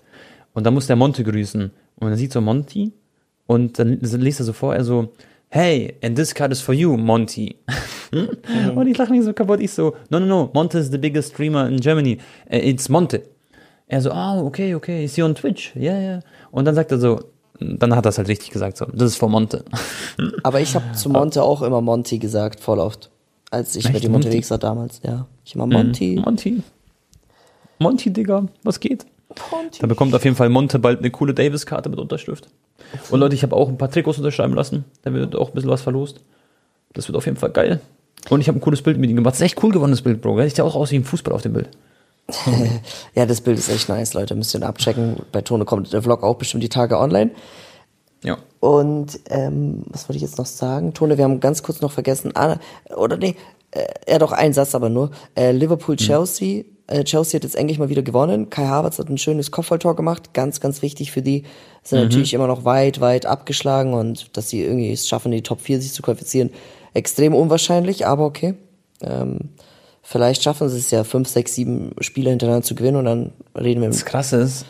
Und 0.53 0.65
dann 0.65 0.73
muss 0.73 0.87
der 0.87 0.95
Monte 0.95 1.25
grüßen. 1.25 1.63
Und 1.99 2.07
dann 2.09 2.15
sieht 2.15 2.31
so 2.31 2.39
Monty 2.39 2.93
und 3.47 3.79
dann 3.79 3.99
liest 3.99 4.39
er 4.39 4.45
so 4.45 4.53
vor, 4.53 4.73
er 4.75 4.85
so, 4.85 5.11
hey, 5.49 5.97
and 6.01 6.15
this 6.15 6.33
card 6.33 6.51
is 6.51 6.61
for 6.61 6.73
you, 6.73 6.97
Monty. 6.97 7.55
und 8.11 8.87
ich 8.87 8.97
lache 8.97 9.11
mich 9.11 9.23
so 9.23 9.33
kaputt. 9.33 9.59
Ich 9.61 9.71
so, 9.71 9.95
no, 10.09 10.19
no, 10.19 10.25
no, 10.25 10.49
Monte 10.53 10.77
is 10.79 10.91
the 10.91 10.97
biggest 10.97 11.33
streamer 11.33 11.67
in 11.67 11.79
Germany. 11.79 12.17
Uh, 12.51 12.55
It's 12.55 12.89
Monte. 12.89 13.23
Er 13.87 14.01
so, 14.01 14.11
ah, 14.11 14.39
okay, 14.41 14.75
okay, 14.75 15.05
is 15.05 15.15
he 15.15 15.23
on 15.23 15.33
Twitch? 15.33 15.73
Ja, 15.75 15.93
yeah, 15.93 15.99
ja. 15.99 16.07
Yeah. 16.09 16.19
Und 16.51 16.65
dann 16.65 16.75
sagt 16.75 16.91
er 16.91 16.99
so, 16.99 17.19
dann 17.59 17.95
hat 17.95 18.05
er 18.05 18.09
es 18.09 18.17
halt 18.17 18.27
richtig 18.27 18.51
gesagt, 18.51 18.77
so, 18.77 18.85
das 18.85 19.11
ist 19.11 19.17
for 19.17 19.29
Monte. 19.29 19.63
aber 20.43 20.59
ich 20.59 20.75
habe 20.75 20.91
zu 20.93 21.09
Monte 21.09 21.41
auch 21.43 21.61
immer 21.61 21.81
Monty 21.81 22.19
gesagt, 22.19 22.59
voll 22.59 22.79
oft. 22.79 23.09
Als 23.49 23.75
ich 23.77 23.85
Echt, 23.85 23.93
mit 23.93 24.03
ihm 24.03 24.13
unterwegs 24.13 24.51
war 24.51 24.57
damals, 24.57 24.99
ja. 25.03 25.25
Ich 25.45 25.55
immer 25.55 25.67
Monty. 25.67 26.21
Monty. 26.23 26.61
Monty, 27.79 28.11
Digga, 28.11 28.45
was 28.63 28.79
geht? 28.79 29.05
Monty. 29.51 29.79
Da 29.79 29.87
bekommt 29.87 30.13
auf 30.13 30.23
jeden 30.23 30.35
Fall 30.35 30.49
Monte 30.49 30.79
bald 30.79 30.99
eine 30.99 31.11
coole 31.11 31.33
Davis-Karte 31.33 31.89
mit 31.89 31.99
Unterschrift. 31.99 32.49
Und 33.09 33.19
Leute, 33.19 33.35
ich 33.35 33.43
habe 33.43 33.55
auch 33.55 33.67
ein 33.67 33.77
paar 33.77 33.91
Trikots 33.91 34.17
unterschreiben 34.17 34.53
lassen. 34.53 34.85
Da 35.03 35.13
wird 35.13 35.35
auch 35.35 35.49
ein 35.49 35.53
bisschen 35.53 35.69
was 35.69 35.81
verlost. 35.81 36.21
Das 36.93 37.07
wird 37.07 37.17
auf 37.17 37.25
jeden 37.25 37.37
Fall 37.37 37.51
geil. 37.51 37.81
Und 38.29 38.41
ich 38.41 38.47
habe 38.47 38.57
ein 38.57 38.61
cooles 38.61 38.81
Bild 38.81 38.97
mit 38.97 39.09
ihm 39.09 39.15
gemacht. 39.15 39.33
Das 39.33 39.39
ist 39.39 39.45
echt 39.45 39.63
cool 39.63 39.71
geworden, 39.71 39.91
das 39.91 40.01
Bild, 40.01 40.21
Bro. 40.21 40.41
Sieht 40.43 40.57
ja 40.57 40.63
auch 40.63 40.75
aus 40.75 40.91
wie 40.91 40.97
ein 40.97 41.03
Fußball 41.03 41.33
auf 41.33 41.41
dem 41.41 41.53
Bild. 41.53 41.69
Ja, 43.15 43.25
das 43.25 43.41
Bild 43.41 43.57
ist 43.57 43.69
echt 43.69 43.89
nice, 43.89 44.13
Leute. 44.13 44.35
Müsst 44.35 44.53
ihr 44.53 44.61
abchecken. 44.61 45.17
Bei 45.31 45.41
Tone 45.41 45.65
kommt 45.65 45.91
der 45.93 46.01
Vlog 46.01 46.23
auch 46.23 46.35
bestimmt 46.35 46.63
die 46.63 46.69
Tage 46.69 46.99
online. 46.99 47.31
Ja. 48.23 48.37
Und 48.59 49.19
ähm, 49.29 49.83
was 49.87 50.07
wollte 50.07 50.17
ich 50.17 50.23
jetzt 50.23 50.37
noch 50.37 50.45
sagen? 50.45 50.93
Tone, 50.93 51.17
wir 51.17 51.23
haben 51.23 51.39
ganz 51.39 51.63
kurz 51.63 51.81
noch 51.81 51.91
vergessen, 51.91 52.31
ah, 52.35 52.57
oder 52.95 53.17
nee, 53.17 53.35
äh, 53.71 53.85
ja 54.07 54.19
doch, 54.19 54.31
ein 54.31 54.53
Satz 54.53 54.75
aber 54.75 54.89
nur. 54.89 55.11
Äh, 55.35 55.51
Liverpool-Chelsea. 55.51 56.61
Äh, 56.61 56.65
Chelsea 57.03 57.37
hat 57.37 57.43
jetzt 57.43 57.55
endlich 57.55 57.79
mal 57.79 57.89
wieder 57.89 58.01
gewonnen. 58.01 58.49
Kai 58.49 58.65
Havertz 58.65 58.97
hat 58.99 59.09
ein 59.09 59.17
schönes 59.17 59.51
Kopfballtor 59.51 59.95
gemacht. 59.95 60.33
Ganz, 60.33 60.61
ganz 60.61 60.81
wichtig 60.81 61.11
für 61.11 61.21
die. 61.21 61.43
Sind 61.83 61.99
natürlich 61.99 62.33
immer 62.33 62.47
noch 62.47 62.65
weit, 62.65 63.01
weit 63.01 63.25
abgeschlagen 63.25 63.93
und 63.93 64.35
dass 64.37 64.49
sie 64.49 64.61
irgendwie 64.61 64.91
es 64.91 65.07
schaffen, 65.07 65.31
in 65.31 65.37
die 65.37 65.43
Top 65.43 65.61
4 65.61 65.81
sich 65.81 65.93
zu 65.93 66.01
qualifizieren, 66.01 66.49
extrem 66.93 67.33
unwahrscheinlich, 67.33 68.05
aber 68.07 68.25
okay. 68.25 68.55
Ähm, 69.01 69.49
vielleicht 70.01 70.43
schaffen 70.43 70.69
sie 70.69 70.79
es 70.79 70.91
ja, 70.91 71.03
fünf, 71.03 71.27
sechs, 71.27 71.55
sieben 71.55 71.91
Spiele 71.99 72.29
hintereinander 72.29 72.65
zu 72.65 72.75
gewinnen 72.75 72.97
und 72.97 73.05
dann 73.05 73.31
reden 73.55 73.81
wir 73.81 73.89
Das 73.89 74.05
Krasse 74.05 74.37
ist, 74.37 74.65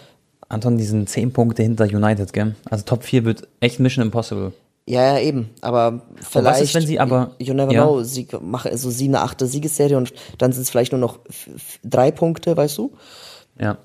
Anton, 0.50 0.78
die 0.78 0.84
sind 0.84 1.10
10 1.10 1.34
Punkte 1.34 1.64
hinter 1.64 1.86
United, 1.86 2.34
gell? 2.34 2.56
Also 2.70 2.84
Top 2.86 3.04
4 3.04 3.26
wird 3.26 3.48
echt 3.60 3.80
Mission 3.80 4.06
Impossible. 4.06 4.54
Ja, 4.90 5.18
ja, 5.18 5.20
eben. 5.20 5.50
Aber 5.62 6.02
vielleicht. 6.22 6.62
ist, 6.62 6.74
wenn 6.74 6.86
sie 6.88 7.00
aber- 7.00 7.32
You 7.40 7.54
never 7.54 7.74
ja. 7.74 7.84
know. 7.84 8.04
Sie 8.04 8.26
machen 8.42 8.76
so 8.78 8.90
sie 8.90 9.08
eine 9.10 9.20
achte 9.22 9.46
Siegesserie 9.46 9.98
und 9.98 10.14
dann 10.38 10.54
sind 10.54 10.62
es 10.64 10.70
vielleicht 10.70 10.94
nur 10.94 11.02
noch 11.02 11.20
drei 11.84 12.10
Punkte, 12.12 12.56
weißt 12.56 12.78
du? 12.78 12.94
Ja. 13.60 13.78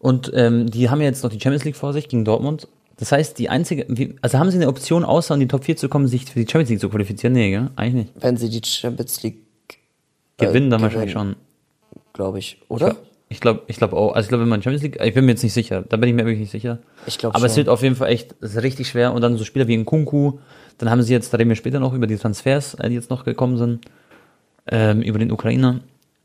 Und 0.00 0.32
ähm, 0.34 0.68
die 0.70 0.90
haben 0.90 1.00
ja 1.00 1.06
jetzt 1.06 1.22
noch 1.22 1.30
die 1.30 1.40
Champions 1.40 1.64
League 1.64 1.76
vor 1.76 1.92
sich 1.92 2.08
gegen 2.08 2.24
Dortmund. 2.24 2.66
Das 2.96 3.12
heißt, 3.12 3.38
die 3.38 3.48
einzige, 3.48 3.86
wie, 3.88 4.16
also 4.22 4.38
haben 4.38 4.50
sie 4.50 4.56
eine 4.56 4.68
Option, 4.68 5.04
außer 5.04 5.34
in 5.34 5.40
die 5.40 5.48
Top 5.48 5.64
4 5.64 5.76
zu 5.76 5.88
kommen, 5.88 6.08
sich 6.08 6.24
für 6.26 6.40
die 6.40 6.50
Champions 6.50 6.70
League 6.70 6.80
zu 6.80 6.88
qualifizieren? 6.90 7.32
Nee, 7.32 7.50
gell? 7.50 7.70
Eigentlich 7.76 8.06
nicht. 8.06 8.22
Wenn 8.22 8.36
sie 8.36 8.48
die 8.50 8.60
Champions 8.66 9.22
League 9.22 9.38
Gewinnen 10.36 10.68
dann 10.70 10.80
gewinnen. 10.80 10.82
wahrscheinlich 10.82 11.12
schon. 11.12 11.36
glaube 12.12 12.38
ich, 12.40 12.58
oder? 12.68 12.90
Ich 12.90 13.09
glaube, 13.38 13.62
ich 13.68 13.76
glaube 13.76 13.96
auch. 13.96 14.14
Also 14.14 14.26
ich 14.26 14.28
glaube, 14.28 14.42
wenn 14.42 14.48
man 14.48 14.60
Champions 14.60 14.82
League, 14.82 14.98
ich 15.00 15.14
bin 15.14 15.24
mir 15.24 15.32
jetzt 15.32 15.44
nicht 15.44 15.52
sicher. 15.52 15.84
Da 15.88 15.96
bin 15.96 16.08
ich 16.08 16.14
mir 16.16 16.24
wirklich 16.24 16.40
nicht 16.40 16.50
sicher. 16.50 16.78
Ich 17.06 17.16
glaub 17.16 17.36
Aber 17.36 17.46
es 17.46 17.52
schon. 17.52 17.58
wird 17.58 17.68
auf 17.68 17.82
jeden 17.82 17.94
Fall 17.94 18.08
echt, 18.08 18.34
es 18.40 18.56
ist 18.56 18.62
richtig 18.64 18.88
schwer. 18.88 19.12
Und 19.12 19.20
dann 19.20 19.36
so 19.36 19.44
Spieler 19.44 19.68
wie 19.68 19.74
ein 19.74 19.84
Kunku. 19.84 20.38
Dann 20.78 20.90
haben 20.90 21.00
sie 21.02 21.12
jetzt, 21.12 21.32
da 21.32 21.36
reden 21.36 21.48
wir 21.50 21.56
später 21.56 21.78
noch 21.78 21.92
über 21.92 22.08
die 22.08 22.16
Transfers, 22.16 22.74
äh, 22.74 22.88
die 22.88 22.96
jetzt 22.96 23.08
noch 23.08 23.24
gekommen 23.24 23.56
sind, 23.56 23.84
ähm, 24.66 25.02
über 25.02 25.20
den 25.20 25.30
Ukrainer. 25.30 25.78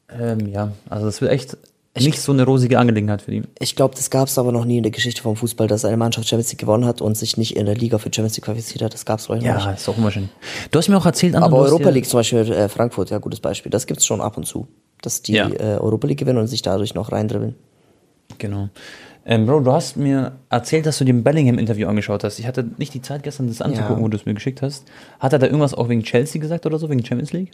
Ähm, 0.10 0.48
ja, 0.48 0.72
also 0.90 1.06
das 1.06 1.22
wird 1.22 1.32
echt 1.32 1.58
nicht 1.98 2.20
so 2.20 2.32
eine 2.32 2.44
rosige 2.44 2.80
Angelegenheit 2.80 3.22
für 3.22 3.32
die. 3.32 3.44
Ich 3.60 3.76
glaube, 3.76 3.96
das 3.96 4.10
gab 4.10 4.28
es 4.28 4.38
aber 4.38 4.52
noch 4.52 4.66
nie 4.66 4.78
in 4.78 4.84
der 4.84 4.92
Geschichte 4.92 5.22
vom 5.22 5.36
Fußball, 5.36 5.68
dass 5.68 5.86
eine 5.86 5.98
Mannschaft 5.98 6.28
Champions 6.28 6.52
League 6.52 6.60
gewonnen 6.60 6.86
hat 6.86 7.02
und 7.02 7.16
sich 7.16 7.38
nicht 7.38 7.56
in 7.56 7.66
der 7.66 7.76
Liga 7.76 7.98
für 7.98 8.10
Champions 8.14 8.36
League 8.36 8.46
qualifiziert 8.46 8.82
hat. 8.82 8.94
Das 8.94 9.06
gab 9.06 9.20
es 9.20 9.30
noch 9.30 9.36
nicht. 9.36 9.46
Ja, 9.46 9.72
ist 9.72 9.88
auch 9.88 9.98
unwahrscheinlich. 9.98 10.32
Du 10.72 10.80
hast 10.80 10.90
mir 10.90 10.98
auch 10.98 11.06
erzählt, 11.06 11.36
Anton, 11.36 11.54
Aber 11.54 11.64
Europa 11.64 11.90
League 11.90 12.06
zum 12.06 12.20
Beispiel, 12.20 12.52
äh, 12.52 12.68
Frankfurt, 12.68 13.12
ja, 13.12 13.18
gutes 13.20 13.40
Beispiel. 13.40 13.70
Das 13.70 13.86
gibt's 13.86 14.06
schon 14.06 14.20
ab 14.20 14.38
und 14.38 14.46
zu. 14.46 14.68
Dass 15.02 15.22
die 15.22 15.34
Ja. 15.34 15.50
äh, 15.50 15.78
Europa 15.78 16.08
League 16.08 16.20
gewinnen 16.20 16.40
und 16.40 16.48
sich 16.48 16.62
dadurch 16.62 16.94
noch 16.96 17.12
reindribbeln. 17.12 17.56
Genau. 18.38 18.70
Ähm, 19.28 19.46
Bro, 19.48 19.62
du 19.62 19.72
hast 19.72 19.98
mir 19.98 20.34
erzählt, 20.50 20.86
dass 20.86 20.98
du 21.00 21.04
dir 21.06 21.14
ein 21.14 21.24
Bellingham-Interview 21.24 21.88
angeschaut 21.88 22.24
hast. 22.24 22.38
Ich 22.40 22.46
hatte 22.48 22.66
nicht 22.78 22.94
die 22.94 23.02
Zeit 23.02 23.24
gestern, 23.24 23.48
das 23.48 23.62
anzugucken, 23.62 23.98
Ja. 23.98 24.04
wo 24.04 24.08
du 24.08 24.18
es 24.18 24.26
mir 24.26 24.34
geschickt 24.36 24.62
hast. 24.62 24.86
Hat 25.20 25.34
er 25.34 25.40
da 25.40 25.48
irgendwas 25.48 25.74
auch 25.74 25.90
wegen 25.90 26.04
Chelsea 26.04 26.40
gesagt 26.42 26.66
oder 26.66 26.78
so, 26.78 26.90
wegen 26.90 27.04
Champions 27.04 27.34
League? 27.34 27.52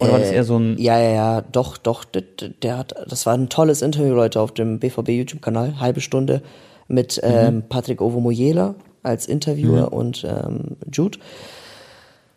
Oder 0.00 0.12
war 0.12 0.18
das 0.20 0.30
eher 0.30 0.44
so 0.44 0.56
ein. 0.58 0.76
Ja, 0.78 0.98
ja, 0.98 1.10
ja, 1.10 1.40
doch, 1.40 1.76
doch. 1.76 2.04
Der, 2.04 2.22
der 2.62 2.78
hat, 2.78 2.94
das 3.08 3.26
war 3.26 3.34
ein 3.34 3.48
tolles 3.48 3.82
Interview, 3.82 4.14
Leute, 4.14 4.40
auf 4.40 4.52
dem 4.52 4.78
BVB 4.78 5.08
YouTube-Kanal, 5.10 5.80
halbe 5.80 6.00
Stunde 6.00 6.42
mit 6.86 7.20
ähm, 7.24 7.64
Patrick 7.68 8.00
Ovomoyela 8.00 8.74
als 9.02 9.26
Interviewer 9.26 9.92
und 9.92 10.24
ähm, 10.24 10.76
Jude. 10.92 11.18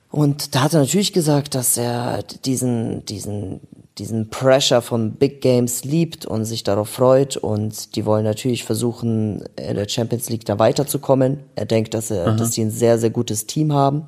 Und 0.10 0.56
da 0.56 0.64
hat 0.64 0.74
er 0.74 0.82
natürlich 0.82 1.14
gesagt, 1.14 1.56
dass 1.56 1.78
er 1.78 2.24
diesen, 2.46 3.06
diesen, 3.06 3.62
diesen 4.02 4.30
Pressure 4.30 4.82
von 4.82 5.14
Big 5.14 5.42
Games 5.42 5.84
liebt 5.84 6.26
und 6.26 6.44
sich 6.46 6.64
darauf 6.64 6.90
freut 6.90 7.38
und 7.38 7.96
die 7.96 8.06
wollen 8.06 8.26
natürlich 8.26 8.64
versuchen, 8.64 9.44
in 9.56 9.76
der 9.76 9.88
Champions 9.88 10.30
League 10.30 10.46
da 10.46 10.58
weiterzukommen. 10.58 11.40
Er 11.56 11.66
denkt, 11.66 11.94
dass 11.94 12.12
er, 12.12 12.34
dass 12.36 12.52
die 12.52 12.62
ein 12.62 12.72
sehr, 12.72 12.98
sehr 12.98 13.12
gutes 13.12 13.46
Team 13.46 13.72
haben. 13.74 14.08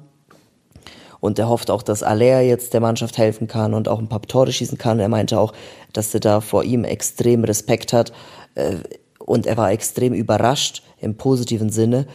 Und 1.19 1.39
er 1.39 1.47
hofft 1.47 1.69
auch, 1.71 1.84
dass 1.84 2.03
Alea 2.03 2.41
jetzt 2.41 2.73
der 2.73 2.82
Mannschaft 2.82 3.17
helfen 3.17 3.47
kann 3.47 3.73
und 3.73 3.88
auch 3.88 3.99
ein 3.99 4.10
paar 4.10 4.21
Tore 4.23 4.51
schießen 4.51 4.77
kann. 4.77 4.99
Er 4.99 5.10
meinte 5.10 5.39
auch, 5.39 5.53
dass 5.93 6.13
er 6.13 6.19
da 6.19 6.41
vor 6.41 6.63
ihm 6.63 6.84
extrem 6.84 7.43
Respekt 7.45 7.93
hat. 7.93 8.12
Äh, 8.56 8.77
Und 9.25 9.45
er 9.45 9.56
war 9.56 9.71
extrem 9.71 10.13
überrascht 10.13 10.84
im 10.99 11.15
positiven 11.15 11.69
Sinne, 11.69 12.08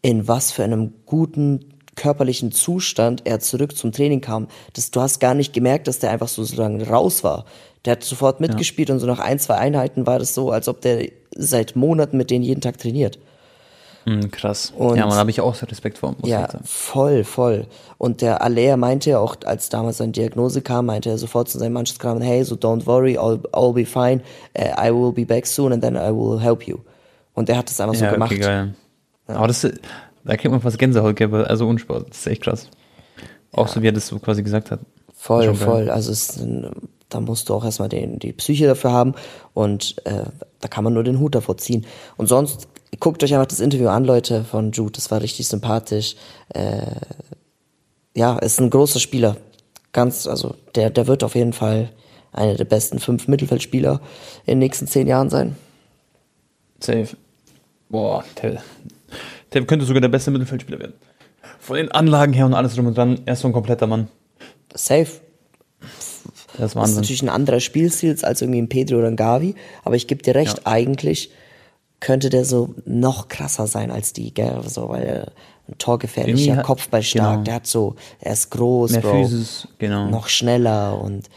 in 0.00 0.28
was 0.28 0.50
für 0.50 0.64
einem 0.64 0.94
guten 1.04 1.74
körperlichen 1.98 2.52
Zustand 2.52 3.22
er 3.26 3.40
zurück 3.40 3.76
zum 3.76 3.92
Training 3.92 4.20
kam. 4.22 4.48
Das, 4.72 4.90
du 4.90 5.00
hast 5.00 5.18
gar 5.20 5.34
nicht 5.34 5.52
gemerkt, 5.52 5.86
dass 5.88 5.98
der 5.98 6.10
einfach 6.10 6.28
so 6.28 6.42
sozusagen 6.42 6.80
raus 6.82 7.22
war. 7.24 7.44
Der 7.84 7.92
hat 7.92 8.04
sofort 8.04 8.40
mitgespielt 8.40 8.90
und 8.90 8.98
so 9.00 9.06
nach 9.06 9.18
ein, 9.20 9.38
zwei 9.38 9.56
Einheiten 9.56 10.06
war 10.06 10.18
das 10.18 10.34
so, 10.34 10.50
als 10.50 10.68
ob 10.68 10.80
der 10.80 11.08
seit 11.36 11.76
Monaten 11.76 12.16
mit 12.16 12.30
denen 12.30 12.44
jeden 12.44 12.60
Tag 12.60 12.78
trainiert. 12.78 13.18
Hm, 14.04 14.30
krass. 14.30 14.72
Und- 14.76 14.96
ja, 14.96 15.06
man 15.06 15.16
habe 15.18 15.30
ich 15.30 15.40
auch 15.40 15.54
so 15.54 15.66
Respekt 15.66 15.98
vor. 15.98 16.10
Muss 16.12 16.20
ich 16.24 16.28
Ja, 16.30 16.50
sagen. 16.50 16.64
voll, 16.64 17.24
voll. 17.24 17.66
Und 17.98 18.22
der 18.22 18.42
Aller 18.42 18.76
meinte 18.76 19.10
ja 19.10 19.18
auch, 19.18 19.36
als 19.44 19.68
damals 19.68 19.98
seine 19.98 20.12
Diagnose 20.12 20.62
kam, 20.62 20.86
meinte 20.86 21.10
er 21.10 21.18
sofort 21.18 21.48
zu 21.48 21.58
seinem 21.58 21.74
Mannschaftskamerad, 21.74 22.26
hey, 22.26 22.42
so 22.44 22.54
don't 22.54 22.86
worry, 22.86 23.18
I'll, 23.18 23.40
I'll 23.52 23.74
be 23.74 23.84
fine, 23.84 24.22
uh, 24.58 24.80
I 24.82 24.90
will 24.92 25.12
be 25.12 25.26
back 25.26 25.46
soon 25.46 25.72
and 25.72 25.82
then 25.82 25.94
I 25.94 26.10
will 26.10 26.40
help 26.40 26.66
you. 26.66 26.78
Und 27.34 27.48
er 27.48 27.58
hat 27.58 27.68
das 27.68 27.80
einfach 27.80 27.96
so 27.96 28.04
ja, 28.04 28.12
gemacht. 28.12 28.32
okay, 28.32 28.40
geil. 28.40 28.74
Aber 29.26 29.46
das, 29.48 29.66
da 30.28 30.36
kriegt 30.36 30.52
man 30.52 30.60
fast 30.60 30.78
Gänsehaut, 30.78 31.16
gell, 31.16 31.34
also 31.34 31.66
Unsport. 31.66 32.10
Das 32.10 32.18
ist 32.18 32.26
echt 32.26 32.42
krass. 32.42 32.68
Auch 33.50 33.66
so, 33.66 33.82
wie 33.82 33.88
er 33.88 33.92
das 33.92 34.06
so 34.06 34.18
quasi 34.18 34.42
gesagt 34.42 34.70
hat. 34.70 34.80
Voll, 35.14 35.44
Schon 35.44 35.58
geil. 35.58 35.66
voll. 35.66 35.90
Also 35.90 36.12
es, 36.12 36.38
da 37.08 37.20
musst 37.20 37.48
du 37.48 37.54
auch 37.54 37.64
erstmal 37.64 37.88
den, 37.88 38.18
die 38.18 38.34
Psyche 38.34 38.66
dafür 38.66 38.92
haben 38.92 39.14
und 39.54 39.96
äh, 40.04 40.24
da 40.60 40.68
kann 40.68 40.84
man 40.84 40.92
nur 40.92 41.02
den 41.02 41.18
Hut 41.18 41.34
davor 41.34 41.56
ziehen. 41.56 41.86
Und 42.18 42.26
sonst 42.26 42.68
guckt 43.00 43.24
euch 43.24 43.32
einfach 43.34 43.46
das 43.46 43.60
Interview 43.60 43.88
an, 43.88 44.04
Leute, 44.04 44.44
von 44.44 44.70
Jude. 44.72 44.92
Das 44.92 45.10
war 45.10 45.22
richtig 45.22 45.48
sympathisch. 45.48 46.14
Äh, 46.50 46.82
ja, 48.14 48.38
ist 48.38 48.60
ein 48.60 48.68
großer 48.68 49.00
Spieler. 49.00 49.38
Ganz, 49.92 50.26
also 50.26 50.56
der, 50.74 50.90
der 50.90 51.06
wird 51.06 51.24
auf 51.24 51.34
jeden 51.34 51.54
Fall 51.54 51.88
einer 52.32 52.54
der 52.54 52.66
besten 52.66 52.98
fünf 52.98 53.28
Mittelfeldspieler 53.28 54.02
in 54.44 54.52
den 54.52 54.58
nächsten 54.58 54.86
zehn 54.86 55.06
Jahren 55.06 55.30
sein. 55.30 55.56
Safe. 56.80 57.16
Boah, 57.88 58.22
der, 58.42 58.62
der 59.52 59.64
könnte 59.64 59.84
sogar 59.86 60.00
der 60.00 60.08
beste 60.08 60.30
Mittelfeldspieler 60.30 60.78
werden. 60.78 60.94
Von 61.60 61.76
den 61.76 61.90
Anlagen 61.92 62.32
her 62.32 62.46
und 62.46 62.54
alles 62.54 62.74
drum 62.74 62.86
und 62.86 62.96
dran, 62.96 63.20
er 63.26 63.32
ist 63.34 63.40
so 63.40 63.48
ein 63.48 63.52
kompletter 63.52 63.86
Mann. 63.86 64.08
Safe. 64.74 65.06
Das 66.56 66.70
ist 66.70 66.76
Das 66.76 66.90
ist 66.90 66.96
natürlich 66.96 67.22
ein 67.22 67.28
anderer 67.28 67.60
Spielstil 67.60 68.16
als 68.22 68.42
irgendwie 68.42 68.60
ein 68.60 68.68
Pedro 68.68 68.98
oder 68.98 69.06
ein 69.08 69.16
Gavi, 69.16 69.54
aber 69.84 69.94
ich 69.96 70.06
gebe 70.08 70.22
dir 70.22 70.34
recht, 70.34 70.58
Ja. 70.58 70.66
eigentlich 70.66 71.30
könnte 72.00 72.30
der 72.30 72.44
so 72.44 72.74
noch 72.84 73.28
krasser 73.28 73.66
sein 73.66 73.90
als 73.90 74.12
die, 74.12 74.32
gell? 74.34 74.60
So, 74.66 74.88
weil 74.88 75.02
er 75.04 75.32
ein 75.68 75.78
torgefährlicher, 75.78 76.56
hat- 76.56 76.64
Kopfballstark, 76.64 77.32
genau. 77.32 77.44
der 77.44 77.54
hat 77.54 77.66
so, 77.66 77.96
er 78.20 78.32
ist 78.32 78.50
groß, 78.50 78.92
Mehr 78.92 79.00
Bro, 79.00 79.24
Physis, 79.24 79.68
genau. 79.78 80.08
noch 80.08 80.28
schneller 80.28 81.00
und 81.00 81.28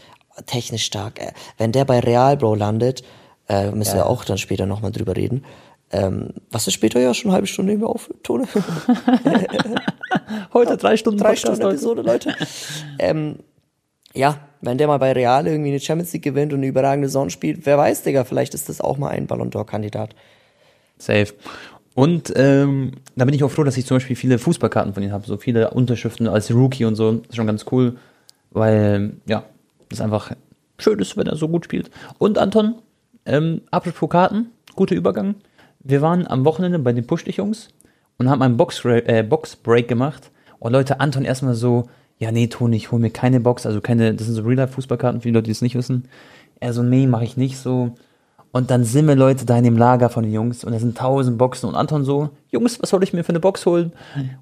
technisch 0.46 0.86
stark. 0.86 1.20
Äh, 1.20 1.32
Wenn 1.58 1.72
der 1.72 1.86
bei 1.86 2.00
Real, 2.00 2.38
Bro, 2.38 2.56
landet, 2.56 3.04
äh, 3.50 3.72
müssen 3.72 3.96
wir 3.96 4.06
auch 4.08 4.24
dann 4.24 4.38
später 4.38 4.66
nochmal 4.66 4.92
drüber 4.92 5.16
reden. 5.16 5.44
Ähm, 5.92 6.30
was 6.50 6.68
ist 6.68 6.74
später 6.74 7.00
ja 7.00 7.14
schon 7.14 7.30
eine 7.30 7.36
halbe 7.36 7.48
Stunde 7.48 7.72
nehmen 7.72 7.84
wir 7.84 7.90
auf, 7.90 8.10
Tone? 8.24 8.48
Heute 10.54 10.78
drei 10.78 10.96
Stunden 10.96 11.20
drei 11.20 11.34
Podcast, 11.36 11.58
Stunden 11.58 11.62
Leute. 11.64 11.76
Episode, 11.76 12.02
Leute. 12.02 12.36
ähm, 13.00 13.40
ja, 14.14 14.40
wenn 14.62 14.78
der 14.78 14.88
mal 14.88 15.00
bei 15.00 15.12
Real 15.12 15.48
irgendwie 15.48 15.70
eine 15.70 15.80
Champions 15.80 16.14
League 16.14 16.24
gewinnt 16.24 16.54
und 16.54 16.60
eine 16.60 16.68
überragende 16.68 17.08
Saison 17.08 17.30
spielt, 17.30 17.66
wer 17.66 17.78
weiß, 17.78 18.04
Digga, 18.04 18.24
vielleicht 18.24 18.54
ist 18.54 18.70
das 18.70 18.80
auch 18.80 18.98
mal 18.98 19.10
ein 19.10 19.28
Ballon 19.28 19.50
d'Or-Kandidat. 19.50 20.16
Safe. 20.98 21.34
Und 21.94 22.32
ähm, 22.36 22.94
da 23.16 23.26
bin 23.26 23.34
ich 23.34 23.44
auch 23.44 23.52
froh, 23.52 23.64
dass 23.64 23.76
ich 23.76 23.86
zum 23.86 23.98
Beispiel 23.98 24.16
viele 24.16 24.40
Fußballkarten 24.40 24.94
von 24.94 25.04
ihm 25.04 25.12
habe, 25.12 25.26
so 25.28 25.36
viele 25.38 25.72
Unterschriften 25.72 26.28
als 26.28 26.54
Rookie 26.54 26.86
und 26.86 26.96
so. 26.96 27.12
Das 27.12 27.30
ist 27.30 27.36
schon 27.36 27.48
ganz 27.48 27.66
cool, 27.72 27.98
weil 28.52 29.14
ja, 29.26 29.44
das 29.90 30.00
einfach 30.00 30.32
schön 30.78 31.00
ist, 31.00 31.18
wenn 31.18 31.28
er 31.28 31.36
so 31.36 31.50
gut 31.50 31.66
spielt. 31.66 31.92
Und 32.18 32.38
Anton, 32.38 32.76
ähm, 33.26 33.62
apropos 33.72 34.10
Karten, 34.10 34.52
guter 34.76 34.96
Übergang. 34.96 35.36
Wir 35.84 36.02
waren 36.02 36.28
am 36.28 36.46
Wochenende 36.46 36.80
bei 36.80 36.94
den 36.94 37.08
Push-Dich-Jungs 37.08 37.70
und 38.18 38.30
haben 38.30 38.42
einen 38.42 38.58
Box 38.58 38.86
äh, 38.86 39.26
Box-Break 39.28 39.88
gemacht. 39.88 40.32
Und 40.60 40.74
Leute, 40.74 41.00
Anton 41.00 41.26
erstmal 41.26 41.56
so, 41.56 41.90
ja, 42.20 42.32
nee, 42.32 42.48
Toni, 42.48 42.78
ich 42.78 42.92
hol 42.92 43.00
mir 43.00 43.10
keine 43.10 43.40
Box, 43.40 43.66
also 43.66 43.82
keine, 43.82 44.14
das 44.14 44.28
sind 44.28 44.36
so 44.36 44.44
Real-Life-Fußballkarten, 44.44 45.22
für 45.22 45.30
die 45.30 45.34
Leute, 45.34 45.46
die 45.46 45.52
es 45.52 45.64
nicht 45.64 45.76
wissen. 45.76 46.08
Er 46.60 46.74
so, 46.74 46.84
nee, 46.84 47.08
mache 47.08 47.24
ich 47.24 47.36
nicht 47.36 47.58
so. 47.58 47.96
Und 48.54 48.70
dann 48.70 48.84
sind 48.84 49.08
wir 49.08 49.16
Leute 49.16 49.46
da 49.46 49.58
in 49.58 49.64
dem 49.64 49.78
Lager 49.78 50.10
von 50.10 50.24
den 50.24 50.34
Jungs 50.34 50.66
und 50.66 50.74
da 50.74 50.80
sind 50.80 50.98
tausend 50.98 51.38
Boxen 51.38 51.70
und 51.70 51.76
Anton 51.76 52.04
so, 52.04 52.30
Jungs, 52.50 52.82
was 52.82 52.90
soll 52.90 53.02
ich 53.02 53.14
mir 53.14 53.24
für 53.24 53.30
eine 53.30 53.40
Box 53.40 53.66
holen? 53.66 53.94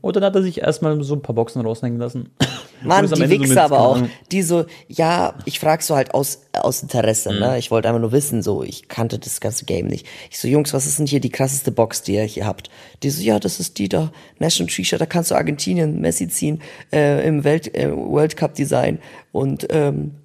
Und 0.01 0.15
dann 0.15 0.23
hat 0.23 0.35
er 0.35 0.41
sich 0.41 0.61
erstmal 0.61 1.03
so 1.03 1.13
ein 1.13 1.21
paar 1.21 1.35
Boxen 1.35 1.61
raushängen 1.61 1.99
lassen. 1.99 2.29
Mann, 2.81 3.05
die 3.05 3.13
Ende 3.13 3.25
so 3.27 3.29
Wichser 3.29 3.47
mit, 3.49 3.57
aber 3.59 3.79
auch, 3.81 3.99
die 4.31 4.41
so, 4.41 4.65
ja, 4.87 5.35
ich 5.45 5.59
frag 5.59 5.83
so 5.83 5.95
halt 5.95 6.15
aus, 6.15 6.39
aus 6.53 6.81
Interesse, 6.81 7.31
Mhm. 7.33 7.39
ne? 7.39 7.57
Ich 7.59 7.69
wollte 7.69 7.87
einfach 7.87 8.01
nur 8.01 8.11
wissen, 8.11 8.41
so, 8.41 8.63
ich 8.63 8.87
kannte 8.87 9.19
das 9.19 9.41
ganze 9.41 9.65
Game 9.65 9.85
nicht. 9.87 10.07
Ich 10.31 10.39
so, 10.39 10.47
Jungs, 10.47 10.73
was 10.73 10.87
ist 10.87 10.97
denn 10.97 11.05
hier 11.05 11.19
die 11.19 11.29
krasseste 11.29 11.71
Box, 11.71 12.01
die 12.01 12.15
ihr 12.15 12.23
hier 12.23 12.47
habt? 12.47 12.71
Die 13.03 13.11
so, 13.11 13.21
ja, 13.21 13.37
das 13.37 13.59
ist 13.59 13.77
die 13.77 13.89
da, 13.89 14.11
National 14.39 14.73
T-Shirt, 14.73 14.99
da 14.99 15.05
kannst 15.05 15.29
du 15.29 15.35
Argentinien, 15.35 16.01
Messi 16.01 16.27
ziehen, 16.29 16.61
äh, 16.91 17.27
im 17.27 17.43
Welt, 17.43 17.75
äh, 17.75 17.91
World 17.95 18.37
Cup 18.37 18.55
Design. 18.55 18.97
Und 19.31 19.67
ähm, 19.69 20.15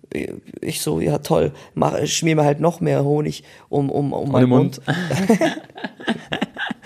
ich 0.60 0.80
so, 0.80 1.00
ja 1.00 1.18
toll, 1.18 1.52
mach, 1.74 2.06
schmier 2.06 2.36
mir 2.36 2.44
halt 2.44 2.60
noch 2.60 2.80
mehr 2.80 3.04
Honig 3.04 3.44
um, 3.68 3.90
um, 3.90 4.12
um 4.12 4.30
meinen 4.30 4.48
Mund. 4.48 4.80
Mund. 4.86 4.96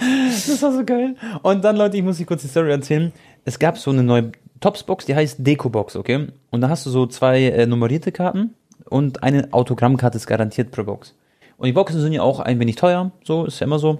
Das 0.00 0.62
war 0.62 0.72
so 0.72 0.84
geil. 0.84 1.16
Und 1.42 1.64
dann, 1.64 1.76
Leute, 1.76 1.96
ich 1.96 2.02
muss 2.02 2.20
euch 2.20 2.26
kurz 2.26 2.42
die 2.42 2.48
Story 2.48 2.70
erzählen. 2.70 3.12
Es 3.44 3.58
gab 3.58 3.78
so 3.78 3.90
eine 3.90 4.02
neue 4.02 4.32
Tops-Box, 4.60 5.06
die 5.06 5.14
heißt 5.14 5.46
Deko-Box, 5.46 5.96
okay? 5.96 6.28
Und 6.50 6.60
da 6.60 6.68
hast 6.68 6.86
du 6.86 6.90
so 6.90 7.06
zwei 7.06 7.44
äh, 7.44 7.66
nummerierte 7.66 8.12
Karten 8.12 8.54
und 8.84 9.22
eine 9.22 9.48
Autogrammkarte 9.52 10.16
ist 10.16 10.26
garantiert 10.26 10.70
pro 10.70 10.84
Box. 10.84 11.14
Und 11.56 11.66
die 11.66 11.72
Boxen 11.72 12.00
sind 12.00 12.12
ja 12.12 12.22
auch 12.22 12.40
ein 12.40 12.58
wenig 12.60 12.76
teuer, 12.76 13.10
so 13.24 13.44
ist 13.44 13.60
ja 13.60 13.66
immer 13.66 13.78
so. 13.78 13.98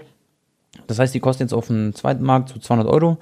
Das 0.87 0.99
heißt, 0.99 1.13
die 1.13 1.19
kosten 1.19 1.43
jetzt 1.43 1.53
auf 1.53 1.67
dem 1.67 1.93
zweiten 1.93 2.23
Markt 2.23 2.49
so 2.49 2.59
200 2.59 2.87
Euro 2.87 3.17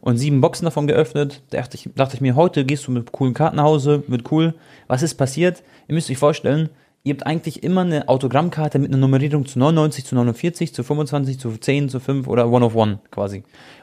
und 0.00 0.18
sieben 0.18 0.40
Boxen 0.40 0.64
davon 0.64 0.86
geöffnet. 0.86 1.42
Da 1.50 1.58
dachte 1.58 1.76
ich, 1.76 1.88
dachte 1.94 2.16
ich 2.16 2.20
mir, 2.20 2.36
heute 2.36 2.64
gehst 2.64 2.86
du 2.86 2.90
mit 2.92 3.12
coolen 3.12 3.34
Karten 3.34 3.56
nach 3.56 3.64
Hause, 3.64 4.02
wird 4.06 4.30
cool. 4.32 4.54
Was 4.86 5.02
ist 5.02 5.14
passiert? 5.14 5.62
Ihr 5.88 5.94
müsst 5.94 6.10
euch 6.10 6.18
vorstellen, 6.18 6.70
ihr 7.04 7.14
habt 7.14 7.26
eigentlich 7.26 7.62
immer 7.62 7.82
eine 7.82 8.08
Autogrammkarte 8.08 8.78
mit 8.78 8.90
einer 8.90 8.98
Nummerierung 8.98 9.46
zu 9.46 9.58
99, 9.58 10.04
zu 10.04 10.14
49, 10.14 10.74
zu 10.74 10.82
25, 10.82 11.38
zu 11.38 11.56
10, 11.56 11.88
zu 11.88 12.00
5 12.00 12.26
oder 12.28 12.50
One 12.50 12.64
of 12.64 12.74
One 12.74 13.00
quasi. 13.10 13.42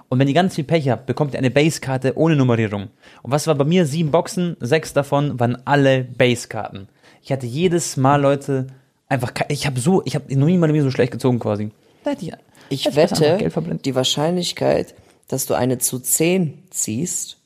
Und 0.09 0.19
wenn 0.19 0.27
ihr 0.27 0.33
ganz 0.33 0.55
viel 0.55 0.63
Pech 0.63 0.89
habt, 0.89 1.07
bekommt 1.07 1.33
ihr 1.33 1.39
eine 1.39 1.49
Base-Karte 1.49 2.17
ohne 2.17 2.35
Nummerierung. 2.35 2.89
Und 3.23 3.31
was 3.31 3.47
war 3.47 3.55
bei 3.55 3.63
mir? 3.65 3.85
Sieben 3.85 4.11
Boxen, 4.11 4.55
sechs 4.59 4.93
davon 4.93 5.39
waren 5.39 5.57
alle 5.65 6.03
Base-Karten. 6.03 6.87
Ich 7.23 7.31
hatte 7.31 7.47
jedes 7.47 7.97
Mal, 7.97 8.21
Leute, 8.21 8.67
einfach, 9.07 9.33
ich 9.49 9.65
habe 9.65 9.79
so, 9.79 10.03
ich 10.05 10.15
habe 10.15 10.37
noch 10.37 10.45
nie 10.45 10.57
mal 10.57 10.71
mir 10.71 10.83
so 10.83 10.91
schlecht 10.91 11.11
gezogen 11.11 11.39
quasi. 11.39 11.71
Da 12.03 12.11
hätte 12.11 12.25
ich, 12.25 12.33
Ich 12.69 12.85
hätte 12.85 12.95
wette, 12.95 13.77
die 13.83 13.95
Wahrscheinlichkeit, 13.95 14.93
dass 15.27 15.45
du 15.45 15.53
eine 15.53 15.77
zu 15.77 15.99
10 15.99 16.63
ziehst, 16.69 17.37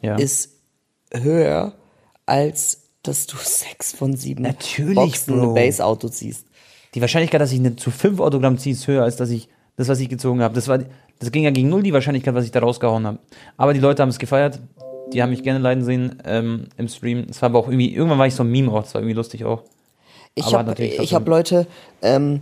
Ja. 0.00 0.16
ist 0.16 0.50
höher, 1.12 1.74
als 2.26 2.82
dass 3.02 3.26
du 3.26 3.36
sechs 3.42 3.92
von 3.92 4.16
sieben 4.16 4.42
Natürlich, 4.42 4.94
Boxen 4.94 5.36
Bro. 5.36 5.44
im 5.48 5.54
Base-Auto 5.54 6.08
ziehst. 6.08 6.46
Die 6.94 7.00
Wahrscheinlichkeit, 7.00 7.40
dass 7.40 7.52
ich 7.52 7.58
eine 7.60 7.76
zu 7.76 7.90
5 7.90 8.20
Autogramm 8.20 8.58
ziehe, 8.58 8.74
ist 8.74 8.86
höher, 8.86 9.02
als 9.04 9.16
dass 9.16 9.30
ich 9.30 9.48
das, 9.76 9.88
was 9.88 9.98
ich 10.00 10.08
gezogen 10.08 10.42
habe. 10.42 10.54
Das, 10.54 10.68
war, 10.68 10.78
das 11.18 11.32
ging 11.32 11.44
ja 11.44 11.50
gegen 11.50 11.68
null, 11.70 11.82
die 11.82 11.92
Wahrscheinlichkeit, 11.92 12.34
was 12.34 12.44
ich 12.44 12.50
da 12.50 12.60
rausgehauen 12.60 13.06
habe. 13.06 13.18
Aber 13.56 13.72
die 13.72 13.80
Leute 13.80 14.02
haben 14.02 14.10
es 14.10 14.18
gefeiert. 14.18 14.58
Die 15.12 15.22
haben 15.22 15.30
mich 15.30 15.42
gerne 15.42 15.58
leiden 15.58 15.84
sehen 15.84 16.22
ähm, 16.24 16.68
im 16.76 16.88
Stream. 16.88 17.26
Es 17.30 17.40
war 17.42 17.50
aber 17.50 17.58
auch 17.58 17.68
irgendwie, 17.68 17.94
irgendwann 17.94 18.18
war 18.18 18.26
ich 18.26 18.34
so 18.34 18.42
ein 18.42 18.50
Meme 18.50 18.70
auch, 18.72 18.82
das 18.82 18.94
war 18.94 19.00
irgendwie 19.00 19.16
lustig 19.16 19.44
auch. 19.44 19.62
Ich 20.34 20.54
habe 20.54 20.74
hab 20.74 21.28
Leute, 21.28 21.66
ähm, 22.00 22.40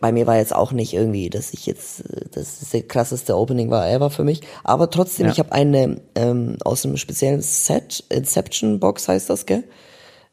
bei 0.00 0.10
mir 0.12 0.26
war 0.26 0.36
jetzt 0.36 0.54
auch 0.54 0.72
nicht 0.72 0.92
irgendwie, 0.94 1.30
dass 1.30 1.52
ich 1.52 1.64
jetzt 1.66 2.02
das 2.32 2.60
ist 2.62 2.72
der 2.74 2.82
krasseste 2.82 3.36
Opening 3.36 3.70
war 3.70 3.88
ever 3.88 4.10
für 4.10 4.24
mich, 4.24 4.40
aber 4.64 4.90
trotzdem, 4.90 5.26
Ja. 5.26 5.32
ich 5.32 5.38
habe 5.38 5.52
eine 5.52 6.00
ähm, 6.14 6.56
aus 6.64 6.84
einem 6.84 6.96
speziellen 6.96 7.40
Set, 7.40 8.04
Inception 8.08 8.80
Box 8.80 9.08
heißt 9.08 9.30
das, 9.30 9.46
gell? 9.46 9.64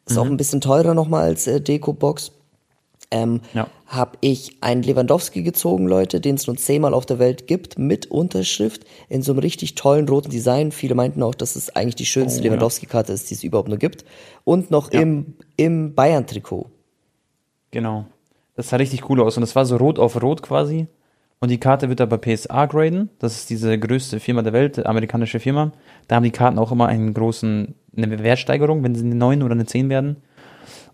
Ist 0.05 0.15
Mhm. 0.15 0.19
auch 0.21 0.25
ein 0.25 0.37
bisschen 0.37 0.59
teurer 0.61 0.93
nochmal 0.93 1.23
als 1.23 1.47
äh, 1.47 1.61
Deko 1.61 1.93
Box. 1.93 2.31
Ähm, 3.11 3.41
Ja. 3.53 3.67
habe 3.85 4.17
ich 4.21 4.57
einen 4.61 4.81
Lewandowski 4.81 5.43
gezogen, 5.43 5.85
Leute, 5.87 6.19
den 6.19 6.33
es 6.33 6.47
nur 6.47 6.57
zehnmal 6.57 6.95
auf 6.95 7.05
der 7.05 7.19
Welt 7.19 7.45
gibt, 7.45 7.77
mit 7.77 8.07
Unterschrift 8.09 8.85
in 9.07 9.21
so 9.21 9.33
einem 9.33 9.39
richtig 9.39 9.75
tollen 9.75 10.09
roten 10.09 10.31
Design. 10.31 10.71
Viele 10.71 10.95
meinten 10.95 11.21
auch, 11.21 11.35
dass 11.35 11.55
es 11.55 11.75
eigentlich 11.75 11.93
die 11.95 12.07
schönste 12.07 12.39
Oh. 12.39 12.43
Lewandowski-Karte 12.45 13.13
ist, 13.13 13.29
die 13.29 13.35
es 13.35 13.43
überhaupt 13.43 13.69
nur 13.69 13.77
gibt. 13.77 14.03
Und 14.45 14.71
noch 14.71 14.91
Ja. 14.91 15.01
im, 15.01 15.35
im 15.57 15.93
Bayern-Trikot. 15.93 16.65
Genau. 17.69 18.05
Das 18.55 18.69
sah 18.69 18.77
richtig 18.77 19.09
cool 19.09 19.21
aus. 19.21 19.37
Und 19.37 19.41
das 19.41 19.55
war 19.55 19.65
so 19.65 19.77
rot 19.77 19.99
auf 19.99 20.21
rot 20.21 20.41
quasi. 20.41 20.87
Und 21.39 21.49
die 21.49 21.59
Karte 21.59 21.89
wird 21.89 21.99
da 21.99 22.05
bei 22.05 22.17
PSA 22.17 22.67
graden. 22.67 23.09
Das 23.19 23.35
ist 23.35 23.49
diese 23.49 23.77
größte 23.77 24.19
Firma 24.19 24.43
der 24.43 24.53
Welt, 24.53 24.85
amerikanische 24.85 25.39
Firma. 25.39 25.73
Da 26.07 26.15
haben 26.15 26.23
die 26.23 26.31
Karten 26.31 26.57
auch 26.57 26.71
immer 26.71 26.87
einen 26.87 27.13
großen, 27.13 27.75
eine 27.97 28.23
Wertsteigerung, 28.23 28.83
wenn 28.83 28.95
sie 28.95 29.03
eine 29.03 29.15
9 29.15 29.43
oder 29.43 29.53
eine 29.53 29.65
10 29.65 29.89
werden. 29.89 30.17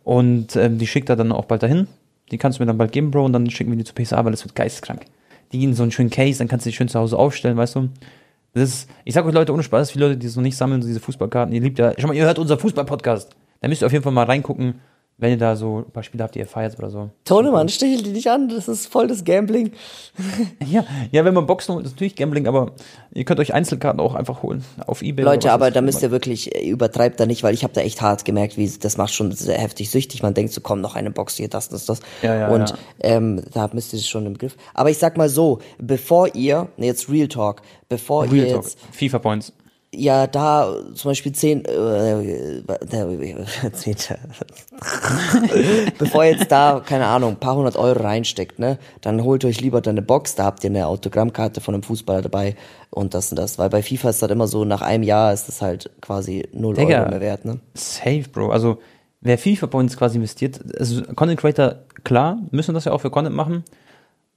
Und 0.04 0.56
ähm, 0.56 0.80
die 0.80 0.88
schickt 0.88 1.10
er 1.10 1.16
dann 1.16 1.32
auch 1.32 1.46
bald 1.46 1.62
dahin. 1.62 1.88
Die 2.32 2.38
kannst 2.38 2.58
du 2.58 2.64
mir 2.64 2.68
dann 2.68 2.78
bald 2.78 2.92
geben, 2.92 3.12
Bro, 3.12 3.26
und 3.26 3.34
dann 3.34 3.50
schicken 3.50 3.72
wir 3.72 3.78
die 3.78 3.84
zu 3.84 3.94
PSA, 3.94 4.24
weil 4.26 4.32
das 4.32 4.44
wird 4.44 4.56
geisteskrank. 4.56 5.06
Die 5.52 5.64
in 5.64 5.74
so 5.74 5.84
einen 5.84 5.92
schönen 5.92 6.10
Case, 6.10 6.40
dann 6.40 6.48
kannst 6.48 6.66
du 6.66 6.70
die 6.70 6.76
schön 6.76 6.88
zu 6.88 7.00
Hause 7.00 7.18
aufstellen, 7.18 7.58
weißt 7.58 7.76
du. 7.76 7.90
Das 8.54 8.70
ist, 8.70 8.90
ich 9.06 9.14
sag 9.14 9.26
euch 9.26 9.34
Leute, 9.34 9.54
ohne 9.54 9.64
Spaß, 9.64 9.92
viele 9.92 10.08
Leute, 10.08 10.18
die 10.18 10.28
es 10.28 10.36
noch 10.36 10.44
nicht 10.44 10.58
sammeln, 10.58 10.82
so 10.82 10.88
diese 10.88 11.00
Fußballkarten, 11.00 11.54
ihr 11.54 11.62
liebt 11.62 11.78
ja, 11.78 11.94
schau 11.98 12.08
mal, 12.08 12.16
ihr 12.16 12.26
hört 12.26 12.40
unser 12.40 12.58
Fußball-Podcast. 12.58 13.36
Da 13.62 13.68
müsst 13.68 13.84
ihr 13.84 13.86
auf 13.86 13.92
jeden 13.92 14.04
Fall 14.04 14.14
mal 14.14 14.26
reingucken, 14.26 14.76
wenn 15.20 15.32
ihr 15.32 15.38
da 15.38 15.56
so 15.56 15.80
ein 15.80 15.92
paar 15.92 16.04
Spiele 16.04 16.24
habt, 16.24 16.36
die 16.36 16.40
ihr 16.40 16.48
feiert 16.48 16.78
oder 16.80 16.90
so. 16.90 17.10
Tonemann, 17.26 17.70
stechel 17.70 18.02
die 18.04 18.12
nicht 18.12 18.30
an, 18.30 18.50
das 18.50 18.68
ist 18.68 18.88
voll 18.88 19.08
das 19.08 19.24
Gambling. 19.24 19.72
Ja, 20.70 20.84
ja, 21.12 21.26
wenn 21.26 21.34
man 21.34 21.46
Boxen 21.46 21.74
holt, 21.74 21.86
ist 21.86 21.94
natürlich 21.94 22.16
Gambling, 22.16 22.48
aber 22.48 22.74
ihr 23.14 23.24
könnt 23.24 23.40
euch 23.40 23.54
Einzelkarten 23.54 24.00
auch 24.00 24.14
einfach 24.14 24.44
holen 24.44 24.64
auf 24.86 25.02
Ebay. 25.02 25.24
oder 25.24 25.34
Leute, 25.34 25.52
aber 25.52 25.72
da 25.72 25.82
müsst 25.82 26.04
ihr 26.04 26.12
wirklich, 26.12 26.56
äh, 26.56 26.70
übertreibt 26.70 27.20
da 27.20 27.26
nicht, 27.26 27.44
weil 27.44 27.54
ich 27.54 27.64
habe 27.64 27.74
da 27.74 27.82
echt 27.82 28.02
hart 28.02 28.26
gemerkt, 28.26 28.58
wie 28.58 28.70
das 28.70 28.98
macht 28.98 29.14
schon 29.14 29.32
sehr 29.32 29.58
heftig 29.58 29.90
süchtig. 29.90 30.22
Man 30.22 30.34
denkt 30.34 30.54
so, 30.54 30.62
komm, 30.62 30.82
noch 30.82 30.96
eine 30.96 31.12
Box 31.12 31.36
hier, 31.38 31.48
das, 31.48 31.70
das, 31.70 31.86
das. 31.86 32.02
Ja, 32.22 32.36
ja, 32.36 32.48
Und 32.50 32.70
ja. 32.70 32.78
Ähm, 33.00 33.42
da 33.54 33.70
müsst 33.74 33.94
ihr 33.94 34.00
es 34.00 34.08
schon 34.08 34.26
im 34.26 34.38
Griff. 34.38 34.56
Aber 34.74 34.90
ich 34.90 34.98
sag 34.98 35.18
mal 35.18 35.30
so, 35.30 35.60
bevor 35.80 36.36
ihr, 36.36 36.68
jetzt 36.78 37.10
Real 37.10 37.28
Talk, 37.28 37.62
bevor 37.88 38.24
Real 38.26 38.36
ihr 38.36 38.54
Talk. 38.54 38.64
jetzt 38.64 38.78
FIFA 38.92 39.20
Points. 39.20 39.54
Ja 39.94 40.28
da 40.28 40.74
zum 40.94 41.12
Beispiel 41.12 41.32
zehn, 41.32 41.66
äh, 41.66 42.22
äh, 42.22 42.64
zehn 43.74 43.96
bevor 45.98 46.26
jetzt 46.26 46.52
da, 46.52 46.82
keine 46.86 47.08
Ahnung, 47.08 47.32
ein 47.32 47.40
paar 47.40 47.56
hundert 47.56 47.76
Euro 47.76 48.02
reinsteckt, 48.02 48.60
ne, 48.60 48.78
dann 49.02 49.24
holt 49.24 49.44
euch 49.46 49.62
lieber 49.62 49.82
dann 49.82 49.94
eine 49.94 50.02
Box, 50.02 50.36
da 50.36 50.46
habt 50.46 50.64
ihr 50.64 50.70
eine 50.70 50.88
Autogrammkarte 50.88 51.62
von 51.62 51.74
einem 51.74 51.84
Fußballer 51.84 52.22
dabei 52.22 52.56
und 52.92 53.14
das 53.14 53.32
und 53.32 53.38
das. 53.38 53.58
Weil 53.58 53.70
bei 53.70 53.82
FIFA 53.82 54.10
ist 54.10 54.22
das 54.22 54.30
immer 54.30 54.48
so, 54.48 54.66
nach 54.66 54.82
einem 54.82 55.04
Jahr 55.04 55.34
ist 55.34 55.48
das 55.48 55.62
halt 55.62 55.90
quasi 56.02 56.48
null 56.54 56.76
Digga. 56.76 57.00
Euro 57.02 57.10
mehr 57.10 57.22
wert, 57.22 57.46
ne? 57.46 57.60
Safe, 57.74 58.26
Bro. 58.32 58.52
Also, 58.52 58.80
wer 59.22 59.38
FIFA 59.38 59.68
Points 59.68 59.98
quasi 59.98 60.18
investiert, 60.18 60.60
also 60.78 61.02
Content 61.16 61.40
Creator, 61.40 61.76
klar, 62.04 62.38
müssen 62.52 62.74
das 62.74 62.86
ja 62.86 62.92
auch 62.92 63.02
für 63.02 63.10
Content 63.10 63.36
machen. 63.36 63.64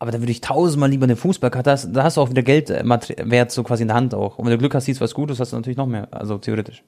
Aber 0.02 0.10
da 0.10 0.18
würde 0.18 0.32
ich 0.32 0.40
tausendmal 0.40 0.90
lieber 0.90 1.04
eine 1.04 1.14
Fußballkarte, 1.14 1.88
da 1.92 2.02
hast, 2.02 2.16
du 2.16 2.20
auch 2.22 2.28
wieder 2.28 2.42
Geld 2.42 2.70
äh, 2.70 3.46
so 3.48 3.62
quasi 3.62 3.82
in 3.82 3.88
der 3.88 3.96
Hand 3.96 4.14
auch. 4.16 4.36
Und 4.36 4.46
wenn 4.46 4.50
du 4.50 4.58
Glück 4.58 4.74
hast, 4.74 4.86
siehst 4.86 5.00
was 5.00 5.14
Gutes, 5.14 5.38
hast 5.38 5.52
du 5.52 5.56
natürlich 5.56 5.76
noch 5.76 5.86
mehr, 5.86 6.08
also 6.10 6.38
theoretisch. 6.38 6.82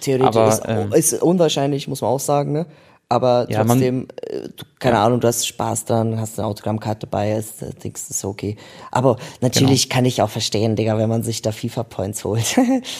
Theoretisch 0.00 0.26
Aber, 0.36 0.48
ist, 0.48 0.62
ähm, 0.66 0.92
ist 0.92 1.22
unwahrscheinlich, 1.22 1.86
muss 1.86 2.00
man 2.00 2.10
auch 2.10 2.18
sagen, 2.18 2.50
ne? 2.50 2.66
aber 3.08 3.46
Ja, 3.50 3.58
man- 3.62 3.78
trotzdem, 3.78 4.08
äh, 4.20 4.48
du, 4.48 4.64
keine 4.80 4.98
Ahnung, 4.98 5.20
du 5.20 5.28
hast 5.28 5.46
Spaß 5.46 5.84
dran, 5.84 6.18
hast 6.18 6.40
eine 6.40 6.48
Autogrammkarte 6.48 7.06
dabei, 7.06 7.36
ist, 7.36 7.62
äh, 7.62 7.70
denkst, 7.72 8.02
ist 8.10 8.24
okay. 8.24 8.56
Aber 8.90 9.16
natürlich 9.40 9.88
Genau. 9.88 9.94
kann 9.98 10.04
ich 10.04 10.20
auch 10.20 10.30
verstehen, 10.30 10.74
Digga, 10.74 10.98
wenn 10.98 11.08
man 11.08 11.22
sich 11.22 11.42
da 11.42 11.52
FIFA-Points 11.52 12.24
holt. 12.24 12.56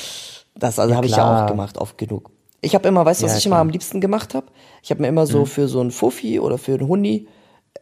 das 0.55 0.79
also 0.79 0.95
habe 0.95 1.07
ich 1.07 1.17
ja 1.17 1.25
auch 1.45 1.49
gemacht, 1.49 1.77
oft 1.79 1.99
genug. 1.99 2.31
Ich 2.61 2.77
habe 2.77 2.87
immer, 2.87 3.05
weißt 3.05 3.23
du, 3.23 3.27
was 3.27 3.33
Ja, 3.33 3.39
ich 3.39 3.47
immer 3.47 3.57
klar. 3.57 3.62
am 3.62 3.71
liebsten 3.71 4.01
gemacht 4.01 4.33
habe? 4.35 4.47
Ich 4.85 4.91
habe 4.93 5.03
mir 5.03 5.09
immer 5.09 5.27
so 5.27 5.45
für 5.45 5.67
so 5.67 5.81
ein 5.81 5.91
Fuffi 5.91 6.39
oder 6.39 6.57
für 6.57 6.75
einen 6.75 6.87
Huni 6.87 7.27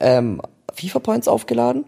ähm, 0.00 0.40
FIFA-Points 0.74 1.28
aufgeladen 1.28 1.84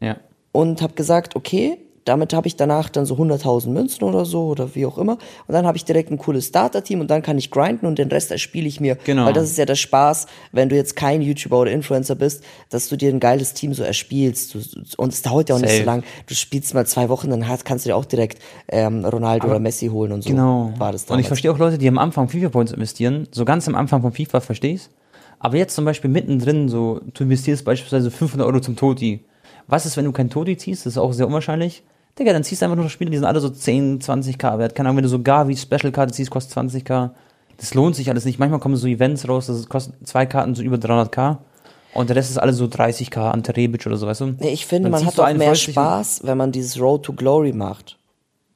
Ja. 0.00 0.16
und 0.52 0.82
habe 0.82 0.94
gesagt, 0.94 1.36
okay, 1.36 1.78
damit 2.06 2.34
habe 2.34 2.46
ich 2.46 2.56
danach 2.56 2.90
dann 2.90 3.06
so 3.06 3.14
100.000 3.14 3.70
Münzen 3.70 4.04
oder 4.04 4.26
so 4.26 4.48
oder 4.48 4.74
wie 4.74 4.84
auch 4.84 4.98
immer 4.98 5.12
und 5.46 5.54
dann 5.54 5.66
habe 5.66 5.78
ich 5.78 5.86
direkt 5.86 6.10
ein 6.10 6.18
cooles 6.18 6.48
Starter-Team 6.48 7.00
und 7.00 7.08
dann 7.10 7.22
kann 7.22 7.38
ich 7.38 7.50
grinden 7.50 7.86
und 7.86 7.98
den 7.98 8.08
Rest 8.08 8.30
erspiele 8.30 8.68
ich 8.68 8.78
mir. 8.78 8.96
Genau. 9.06 9.24
Weil 9.24 9.32
das 9.32 9.44
ist 9.44 9.56
ja 9.56 9.64
der 9.64 9.74
Spaß, 9.74 10.26
wenn 10.52 10.68
du 10.68 10.76
jetzt 10.76 10.96
kein 10.96 11.22
YouTuber 11.22 11.60
oder 11.60 11.70
Influencer 11.70 12.14
bist, 12.14 12.44
dass 12.68 12.90
du 12.90 12.96
dir 12.96 13.08
ein 13.08 13.20
geiles 13.20 13.54
Team 13.54 13.72
so 13.72 13.82
erspielst 13.82 14.54
du, 14.54 14.58
und 14.98 15.14
es 15.14 15.22
dauert 15.22 15.48
ja 15.48 15.54
auch 15.54 15.60
nicht 15.60 15.70
Safe. 15.70 15.80
so 15.80 15.86
lang. 15.86 16.02
Du 16.26 16.34
spielst 16.34 16.74
mal 16.74 16.84
zwei 16.86 17.08
Wochen, 17.08 17.30
dann 17.30 17.42
kannst 17.64 17.86
du 17.86 17.88
dir 17.88 17.96
auch 17.96 18.04
direkt 18.04 18.38
ähm, 18.68 19.02
Ronaldo 19.06 19.46
oder 19.48 19.58
Messi 19.58 19.86
holen 19.88 20.12
und 20.12 20.24
so. 20.24 20.28
Genau. 20.28 20.74
War 20.76 20.92
das 20.92 21.04
und 21.06 21.18
ich 21.20 21.26
verstehe 21.26 21.50
auch 21.52 21.58
Leute, 21.58 21.78
die 21.78 21.88
am 21.88 21.96
Anfang 21.96 22.28
FIFA-Points 22.28 22.72
investieren. 22.72 23.28
So 23.30 23.46
ganz 23.46 23.66
am 23.66 23.74
Anfang 23.74 24.02
von 24.02 24.12
FIFA 24.12 24.40
verstehe 24.40 24.74
ich's. 24.74 24.90
Aber 25.44 25.58
jetzt 25.58 25.74
zum 25.74 25.84
Beispiel 25.84 26.08
mittendrin, 26.08 26.70
so, 26.70 27.02
du 27.12 27.24
investierst 27.24 27.66
beispielsweise 27.66 28.10
500 28.10 28.48
Euro 28.48 28.60
zum 28.60 28.76
Toti. 28.76 29.26
Was 29.66 29.84
ist, 29.84 29.94
wenn 29.98 30.06
du 30.06 30.12
kein 30.12 30.30
Toti 30.30 30.56
ziehst? 30.56 30.86
Das 30.86 30.94
ist 30.94 30.98
auch 30.98 31.12
sehr 31.12 31.26
unwahrscheinlich. 31.26 31.82
Digga, 32.18 32.32
dann 32.32 32.44
ziehst 32.44 32.62
du 32.62 32.64
einfach 32.64 32.78
nur 32.78 32.88
Spiele, 32.88 33.10
die 33.10 33.18
sind 33.18 33.26
alle 33.26 33.40
so 33.40 33.50
10, 33.50 34.00
20k 34.00 34.58
wert. 34.58 34.74
Keine 34.74 34.88
Ahnung, 34.88 34.96
wenn 34.96 35.02
du 35.02 35.10
so 35.10 35.20
Gavi 35.20 35.54
Special-Karte 35.54 36.14
ziehst, 36.14 36.30
kostet 36.30 36.56
20k. 36.56 37.10
Das 37.58 37.74
lohnt 37.74 37.94
sich 37.94 38.08
alles 38.08 38.24
nicht. 38.24 38.38
Manchmal 38.38 38.58
kommen 38.58 38.76
so 38.76 38.86
Events 38.86 39.28
raus, 39.28 39.48
das 39.48 39.68
kostet 39.68 40.08
zwei 40.08 40.24
Karten 40.24 40.54
so 40.54 40.62
über 40.62 40.76
300k. 40.76 41.36
Und 41.92 42.08
der 42.08 42.16
Rest 42.16 42.30
ist 42.30 42.38
alles 42.38 42.56
so 42.56 42.64
30k 42.64 43.30
an 43.30 43.42
Rebic 43.42 43.84
oder 43.84 43.98
so, 43.98 44.06
weißt 44.06 44.22
du? 44.22 44.26
Nee, 44.40 44.48
ich 44.48 44.64
finde, 44.64 44.88
Dann 44.88 45.02
man 45.02 45.06
hat 45.06 45.20
einen, 45.20 45.38
mehr 45.38 45.54
Spaß, 45.54 46.22
wenn 46.24 46.38
man 46.38 46.52
dieses 46.52 46.80
Road 46.80 47.02
to 47.02 47.12
Glory 47.12 47.52
macht. 47.52 47.98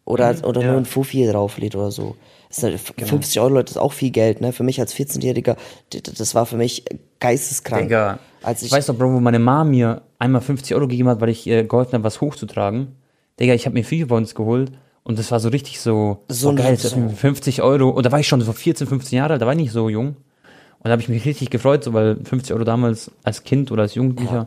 Oder, 0.08 0.30
oder 0.44 0.44
ja. 0.44 0.52
Genau. 0.52 0.66
nur 0.72 0.76
ein 0.80 0.84
Fuffi 0.86 1.26
drauflädt 1.26 1.76
oder 1.76 1.90
so. 1.90 2.16
Ist 2.50 2.62
halt 2.62 2.78
50 2.80 3.40
Euro, 3.40 3.50
Leute, 3.54 3.72
ist 3.72 3.76
auch 3.76 3.92
viel 3.92 4.10
Geld, 4.10 4.40
ne? 4.40 4.52
Für 4.52 4.62
mich 4.62 4.80
als 4.80 4.94
14-Jähriger, 4.94 5.56
d- 5.92 6.00
d- 6.00 6.12
das 6.16 6.34
war 6.34 6.46
für 6.46 6.56
mich 6.56 6.84
geisteskrank. 7.20 7.82
Digga. 7.82 8.18
Als 8.42 8.62
ich, 8.62 8.68
ich, 8.68 8.72
weiß 8.72 8.86
doch, 8.86 8.96
Bro, 8.96 9.12
wo 9.12 9.20
meine 9.20 9.38
Mom 9.38 9.70
mir 9.70 10.02
einmal 10.18 10.40
50 10.40 10.74
Euro 10.74 10.88
gegeben 10.88 11.08
hat, 11.08 11.20
weil 11.20 11.28
ich 11.28 11.46
äh, 11.46 11.64
geholfen 11.64 11.92
habe, 11.94 12.04
was 12.04 12.20
hochzutragen. 12.20 12.96
Digga, 13.38 13.52
ich 13.54 13.66
habe 13.66 13.74
mir 13.74 13.84
FIFA 13.84 14.06
Bonds 14.06 14.34
geholt 14.34 14.72
und 15.02 15.18
das 15.18 15.30
war 15.30 15.40
so 15.40 15.50
richtig 15.50 15.80
so, 15.80 16.18
So 16.28 16.48
ein- 16.50 16.56
geil, 16.56 16.76
so- 16.78 16.88
so. 16.88 17.08
50 17.08 17.60
Euro. 17.62 17.90
Und 17.90 18.06
da 18.06 18.12
war 18.12 18.20
ich 18.20 18.28
schon 18.28 18.40
so 18.40 18.52
14, 18.52 18.86
15 18.86 19.18
Jahre 19.18 19.34
alt, 19.34 19.42
da 19.42 19.46
war 19.46 19.52
ich 19.52 19.58
nicht 19.60 19.72
so 19.72 19.88
jung. 19.90 20.08
Und 20.80 20.84
da 20.84 20.92
habe 20.92 21.02
ich 21.02 21.08
mich 21.08 21.24
richtig 21.26 21.50
gefreut, 21.50 21.84
so, 21.84 21.92
weil 21.92 22.16
50 22.24 22.54
Euro 22.54 22.64
damals 22.64 23.10
als 23.24 23.42
Kind 23.44 23.70
oder 23.72 23.82
als 23.82 23.94
Jugendlicher, 23.94 24.46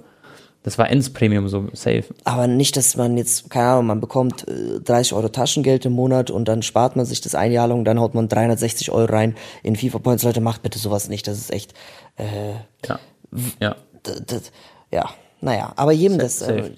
das 0.64 0.78
war 0.78 0.90
Ends 0.90 1.10
Premium, 1.10 1.48
so 1.50 1.68
safe. 1.74 2.04
aber 2.24 2.48
nicht, 2.48 2.78
dass 2.78 2.96
man 2.96 3.18
jetzt, 3.18 3.50
keine 3.50 3.68
Ahnung, 3.68 3.88
man 3.88 4.00
bekommt 4.02 4.48
äh, 4.48 4.80
30 4.80 5.14
Euro 5.14 5.30
Taschengeld 5.30 5.86
im 5.86 5.94
Monat 5.94 6.30
und 6.30 6.46
dann 6.48 6.62
spart 6.62 6.96
man 6.96 7.06
sich 7.06 7.22
das 7.22 7.34
ein 7.36 7.52
Jahr 7.52 7.68
lang 7.68 7.80
und 7.80 7.86
dann 7.86 8.00
haut 8.00 8.14
man 8.14 8.28
360 8.28 8.92
Euro 8.92 9.12
rein 9.12 9.36
in 9.64 9.76
FIFA 9.76 10.00
Points. 10.00 10.24
Leute, 10.24 10.42
macht 10.42 10.62
bitte 10.64 10.78
sowas 10.80 11.10
nicht. 11.10 11.28
Das 11.28 11.38
ist 11.38 11.52
echt, 11.52 11.74
Ja. 12.88 13.00
Ja. 13.60 13.76
d- 14.06 14.42
ja, 14.92 15.10
naja, 15.40 15.72
aber 15.76 15.92
jedem 15.94 16.18
das, 16.20 16.42
äh, 16.42 16.72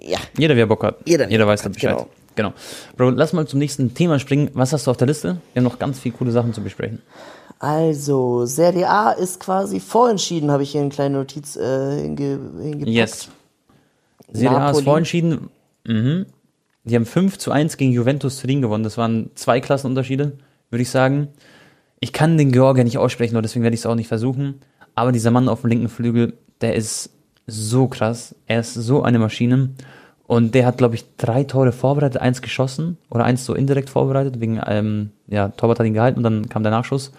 ja. 0.00 0.18
Jeder, 0.38 0.56
wer 0.56 0.66
Bock 0.66 0.84
hat. 0.84 0.96
Jeder, 1.06 1.28
Jeder 1.28 1.46
weiß 1.46 1.62
da 1.62 1.68
Bescheid. 1.68 1.90
genau. 1.96 2.08
Genau. 2.36 2.52
Bro, 2.96 3.10
lass 3.10 3.32
mal 3.32 3.48
zum 3.48 3.58
nächsten 3.58 3.94
Thema 3.94 4.20
springen. 4.20 4.50
Was 4.54 4.72
hast 4.72 4.86
du 4.86 4.92
auf 4.92 4.96
der 4.96 5.08
Liste? 5.08 5.38
Wir 5.52 5.60
haben 5.60 5.64
noch 5.64 5.80
ganz 5.80 5.98
viele 5.98 6.14
coole 6.14 6.30
Sachen 6.30 6.54
zu 6.54 6.60
besprechen. 6.62 7.02
Also, 7.58 8.46
Serie 8.46 8.88
A 8.88 9.10
ist 9.10 9.40
quasi 9.40 9.80
vorentschieden, 9.80 10.50
habe 10.50 10.62
ich 10.62 10.70
hier 10.70 10.80
eine 10.80 10.90
kleine 10.90 11.18
Notiz 11.18 11.56
äh, 11.56 12.02
hinge, 12.02 12.38
hingepackt. 12.62 12.88
Yes. 12.88 13.28
Serie 14.30 14.58
A 14.58 14.66
ist 14.66 14.76
Napoli. 14.76 14.84
vorentschieden. 14.84 15.50
Mhm. 15.84 16.26
Die 16.84 16.94
haben 16.94 17.06
5 17.06 17.38
zu 17.38 17.50
1 17.50 17.76
gegen 17.76 17.92
Juventus 17.92 18.40
Turin 18.40 18.62
gewonnen. 18.62 18.84
Das 18.84 18.96
waren 18.96 19.30
zwei 19.34 19.60
Klassenunterschiede, 19.60 20.38
würde 20.70 20.82
ich 20.82 20.90
sagen. 20.90 21.28
Ich 22.00 22.12
kann 22.12 22.38
den 22.38 22.52
Georgier 22.52 22.84
nicht 22.84 22.98
aussprechen, 22.98 23.36
und 23.36 23.42
deswegen 23.42 23.64
werde 23.64 23.74
ich 23.74 23.80
es 23.80 23.86
auch 23.86 23.96
nicht 23.96 24.08
versuchen. 24.08 24.60
Aber 24.94 25.12
dieser 25.12 25.30
Mann 25.30 25.48
auf 25.48 25.62
dem 25.62 25.70
linken 25.70 25.88
Flügel, 25.88 26.34
der 26.60 26.76
ist 26.76 27.10
so 27.46 27.88
krass. 27.88 28.34
Er 28.46 28.60
ist 28.60 28.74
so 28.74 29.02
eine 29.02 29.18
Maschine. 29.18 29.70
Und 30.26 30.54
der 30.54 30.66
hat, 30.66 30.78
glaube 30.78 30.94
ich, 30.94 31.04
drei 31.16 31.44
Tore 31.44 31.72
vorbereitet, 31.72 32.20
eins 32.20 32.42
geschossen 32.42 32.98
oder 33.10 33.24
eins 33.24 33.44
so 33.44 33.54
indirekt 33.54 33.90
vorbereitet, 33.90 34.40
wegen, 34.40 34.60
ähm, 34.66 35.10
ja, 35.26 35.48
Torwart 35.48 35.78
hat 35.78 35.86
ihn 35.86 35.94
gehalten 35.94 36.18
und 36.18 36.24
dann 36.24 36.48
kam 36.48 36.62
der 36.62 36.70
Nachschuss. 36.70 37.12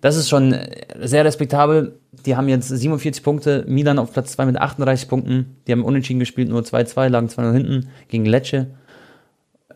Das 0.00 0.16
ist 0.16 0.28
schon 0.28 0.54
sehr 1.00 1.24
respektabel. 1.24 1.98
Die 2.24 2.36
haben 2.36 2.48
jetzt 2.48 2.68
47 2.68 3.22
Punkte, 3.22 3.64
Milan 3.66 3.98
auf 3.98 4.12
Platz 4.12 4.32
2 4.32 4.46
mit 4.46 4.56
38 4.56 5.08
Punkten. 5.08 5.56
Die 5.66 5.72
haben 5.72 5.84
unentschieden 5.84 6.20
gespielt, 6.20 6.48
nur 6.48 6.62
2-2, 6.62 7.08
lagen 7.08 7.28
2-0 7.28 7.52
hinten 7.52 7.88
gegen 8.08 8.24
Lecce. 8.24 8.66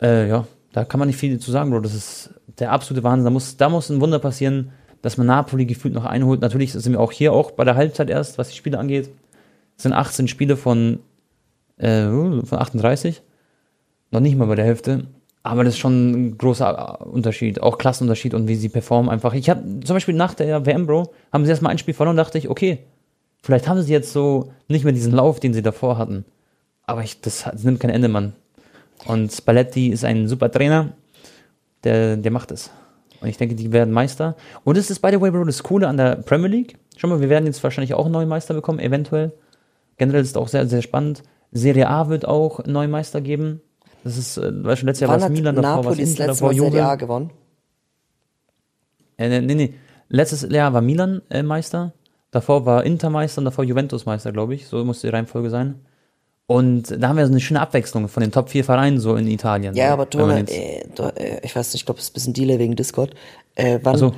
Äh, 0.01 0.29
ja, 0.29 0.47
da 0.73 0.85
kann 0.85 0.99
man 0.99 1.09
nicht 1.09 1.18
viel 1.18 1.39
zu 1.39 1.51
sagen, 1.51 1.70
Bro. 1.70 1.81
Das 1.81 1.95
ist 1.95 2.31
der 2.59 2.73
absolute 2.73 3.03
Wahnsinn. 3.05 3.25
Da 3.25 3.31
muss, 3.31 3.57
da 3.57 3.68
muss 3.68 3.91
ein 3.91 4.01
Wunder 4.01 4.18
passieren, 4.18 4.70
dass 5.01 5.16
man 5.16 5.27
Napoli 5.27 5.66
gefühlt 5.66 5.95
noch 5.95 6.05
einholt. 6.05 6.41
Natürlich 6.41 6.73
sind 6.73 6.93
wir 6.93 7.01
auch 7.01 7.12
hier 7.12 7.33
auch 7.33 7.51
bei 7.51 7.64
der 7.64 7.75
Halbzeit 7.75 8.09
erst, 8.09 8.39
was 8.39 8.49
die 8.51 8.57
Spiele 8.57 8.79
angeht. 8.79 9.11
Es 9.77 9.83
sind 9.83 9.93
18 9.93 10.29
Spiele 10.29 10.57
von, 10.57 11.01
äh, 11.79 12.05
von 12.05 12.59
38. 12.59 13.23
Noch 14.12 14.20
nicht 14.20 14.37
mal 14.37 14.47
bei 14.47 14.55
der 14.55 14.64
Hälfte. 14.64 15.07
Aber 15.43 15.64
das 15.64 15.74
ist 15.74 15.80
schon 15.80 16.11
ein 16.11 16.38
großer 16.38 16.99
äh, 17.01 17.05
Unterschied, 17.05 17.61
auch 17.61 17.78
Klassenunterschied 17.78 18.34
und 18.34 18.47
wie 18.49 18.55
sie 18.55 18.68
performen 18.68 19.11
einfach. 19.11 19.34
Ich 19.34 19.51
habe 19.51 19.62
zum 19.84 19.97
Beispiel 19.97 20.14
nach 20.14 20.34
der 20.34 20.66
WM, 20.66 20.86
Bro, 20.86 21.12
haben 21.32 21.45
sie 21.45 21.51
erstmal 21.51 21.72
ein 21.72 21.78
Spiel 21.78 21.95
verloren 21.95 22.14
und 22.14 22.24
dachte 22.24 22.38
ich, 22.38 22.49
okay, 22.49 22.78
vielleicht 23.43 23.68
haben 23.68 23.82
sie 23.82 23.93
jetzt 23.93 24.12
so 24.12 24.53
nicht 24.68 24.84
mehr 24.84 24.93
diesen 24.93 25.12
Lauf, 25.12 25.40
den 25.40 25.53
sie 25.53 25.62
davor 25.62 25.99
hatten. 25.99 26.24
Aber 26.86 27.03
ich, 27.03 27.20
das, 27.20 27.45
das 27.45 27.64
nimmt 27.64 27.80
kein 27.80 27.90
Ende, 27.90 28.09
Mann. 28.09 28.34
Und 29.07 29.32
Spalletti 29.32 29.88
ist 29.88 30.05
ein 30.05 30.28
super 30.28 30.51
Trainer, 30.51 30.93
der, 31.82 32.16
der 32.16 32.30
macht 32.30 32.53
es. 32.53 32.70
Und 33.20 33.28
ich 33.28 33.36
denke, 33.36 33.55
die 33.55 33.72
werden 33.72 33.93
Meister. 33.93 34.36
Und 34.64 34.76
das 34.76 34.90
ist, 34.90 35.01
by 35.01 35.11
the 35.11 35.20
way, 35.20 35.30
Bro, 35.30 35.45
das 35.45 35.62
Coole 35.62 35.88
an 35.88 35.97
der 35.97 36.16
Premier 36.16 36.49
League. 36.49 36.78
Schau 36.97 37.09
mal, 37.09 37.20
wir 37.20 37.28
werden 37.28 37.47
jetzt 37.47 37.62
wahrscheinlich 37.62 37.95
auch 37.95 38.05
einen 38.05 38.12
neuen 38.12 38.28
Meister 38.28 38.55
bekommen, 38.55 38.78
eventuell. 38.78 39.32
Generell 39.97 40.22
ist 40.22 40.30
es 40.30 40.36
auch 40.36 40.49
sehr, 40.49 40.66
sehr 40.66 40.82
spannend. 40.82 41.22
Serie 41.53 41.88
A 41.88 42.09
wird 42.09 42.26
auch 42.26 42.61
einen 42.61 42.72
neuen 42.72 42.90
Meister 42.90 43.20
geben. 43.20 43.61
Das 44.05 44.17
ist, 44.17 44.37
äh, 44.37 44.65
weißt 44.65 44.83
du, 44.83 44.87
letztes 44.87 45.01
Jahr 45.01 45.11
war 45.11 45.27
es 45.27 45.29
Milan, 45.29 45.55
davor 45.55 45.85
war 45.85 45.93
es 45.93 45.99
Napoli 45.99 46.01
das 46.03 46.11
Inter, 46.11 46.27
davor 46.27 46.49
Mal 46.49 46.55
Serie 46.55 46.85
A 46.85 46.87
Juve. 46.89 46.99
gewonnen? 46.99 47.31
Äh, 49.19 49.41
nee, 49.41 49.55
nee. 49.55 49.75
Letztes 50.09 50.47
Jahr 50.51 50.73
war 50.73 50.81
Milan 50.81 51.23
äh, 51.31 51.43
Meister. 51.43 51.93
Davor 52.31 52.67
war 52.67 52.85
Inter 52.85 53.11
Meister 53.11 53.39
und 53.41 53.45
davor 53.45 53.65
Juventus 53.65 54.07
Meister, 54.07 54.33
glaube 54.33 54.55
ich. 54.55 54.67
So 54.67 54.85
muss 54.85 55.01
die 55.01 55.09
Reihenfolge 55.09 55.51
sein. 55.51 55.77
Und 56.47 57.03
da 57.03 57.09
haben 57.09 57.17
wir 57.17 57.27
so 57.27 57.33
eine 57.33 57.41
schöne 57.41 57.61
Abwechslung 57.61 58.09
von 58.09 58.21
den 58.21 58.33
Top 58.33 58.51
4 58.51 58.65
Vereinen 58.65 58.99
so 58.99 59.17
in 59.17 59.27
Italien. 59.29 59.75
Ja, 59.75 59.89
so, 59.89 59.93
aber 59.95 60.11
Tone, 60.11 60.45
äh, 60.51 60.81
äh, 60.81 61.41
ich 61.43 61.55
weiß 61.55 61.69
nicht, 61.69 61.83
ich 61.83 61.87
glaube, 61.87 62.01
es 62.01 62.07
ist 62.07 62.11
ein 62.11 62.15
bisschen 62.15 62.35
Delay 62.35 62.59
wegen 62.59 62.77
Discord. 62.77 63.15
Äh, 63.55 63.79
wann, 63.83 63.97
so. 63.97 64.13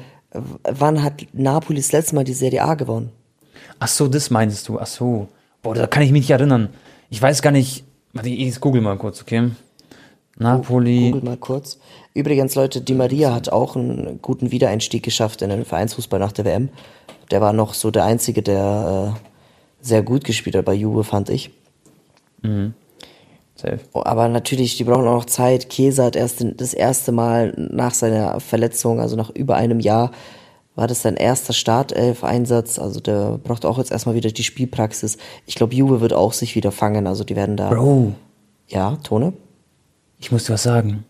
wann 0.65 1.03
hat 1.03 1.27
Napoli 1.33 1.79
das 1.79 1.93
letzte 1.93 2.15
Mal 2.15 2.25
die 2.25 2.33
Serie 2.33 2.63
A 2.63 2.75
gewonnen? 2.75 3.11
Ach 3.79 3.89
so, 3.89 4.09
das 4.09 4.31
meinst 4.31 4.69
du. 4.69 4.81
Ach 4.81 4.87
so. 4.87 5.29
Boah, 5.63 5.75
da 5.75 5.87
kann 5.87 6.03
ich 6.03 6.13
mich 6.13 6.23
nicht 6.23 6.31
erinnern. 6.31 6.71
Ich 7.11 7.21
weiß 7.21 7.43
gar 7.43 7.51
nicht. 7.51 7.85
Warte, 8.13 8.29
ich 8.29 8.61
google 8.61 8.81
mal 8.81 8.97
kurz, 8.97 9.21
okay? 9.21 9.51
Napoli. 10.39 11.11
Google 11.11 11.25
mal 11.31 11.37
kurz. 11.37 11.79
Übrigens, 12.13 12.55
Leute, 12.55 12.81
Di 12.81 12.95
Maria 12.95 13.33
hat 13.33 13.49
auch 13.51 13.77
einen 13.77 14.19
guten 14.21 14.51
Wiedereinstieg 14.51 15.03
geschafft 15.03 15.43
in 15.43 15.51
den 15.51 15.65
Vereinsfußball 15.65 16.19
nach 16.19 16.33
der 16.33 16.45
WM. 16.45 16.69
Der 17.31 17.41
war 17.41 17.53
noch 17.53 17.75
so 17.75 17.91
der 17.91 18.05
Einzige, 18.05 18.43
der 18.43 19.15
äh, 19.17 19.21
sehr 19.81 20.03
gut 20.03 20.25
gespielt 20.25 20.57
hat 20.57 20.65
bei 20.65 20.75
Juve, 20.75 21.05
fand 21.05 21.31
ich. 21.31 21.51
Safe. 23.55 23.79
Oh, 23.93 24.03
Aber 24.05 24.29
natürlich, 24.29 24.77
die 24.77 24.85
brauchen 24.85 25.07
auch 25.07 25.15
noch 25.15 25.25
Zeit. 25.25 25.71
Käse 25.71 26.03
hat 26.05 26.17
erst 26.17 26.45
das 26.57 26.75
erste 26.75 27.13
Mal 27.13 27.55
nach 27.57 27.95
seiner 27.95 28.41
Verletzung, 28.41 29.01
also 29.01 29.17
nach 29.17 29.31
über 29.31 29.57
einem 29.57 29.81
Jahr, 29.81 30.11
war 30.75 30.89
das 30.89 31.03
sein 31.03 31.17
erster 31.17 31.53
Startelf-Einsatz. 31.53 32.79
Also 32.79 33.01
der 33.01 33.39
braucht 33.43 33.65
auch 33.65 33.79
jetzt 33.79 33.93
erstmal 33.93 34.17
wieder 34.17 34.31
die 34.31 34.43
Spielpraxis. 34.43 35.17
Ich 35.47 35.55
glaube, 35.55 35.75
Juve 35.75 36.01
wird 36.01 36.13
auch 36.13 36.33
sich 36.33 36.57
wieder 36.57 36.73
fangen. 36.73 37.07
Also 37.07 37.23
die 37.23 37.37
werden 37.37 37.57
da. 37.57 37.71
Bro, 37.71 38.13
Ja, 38.67 38.97
Tone? 39.05 39.33
Ich 40.25 40.33
muss 40.33 40.45
dir 40.45 40.55
was 40.55 40.63
sagen. 40.63 41.05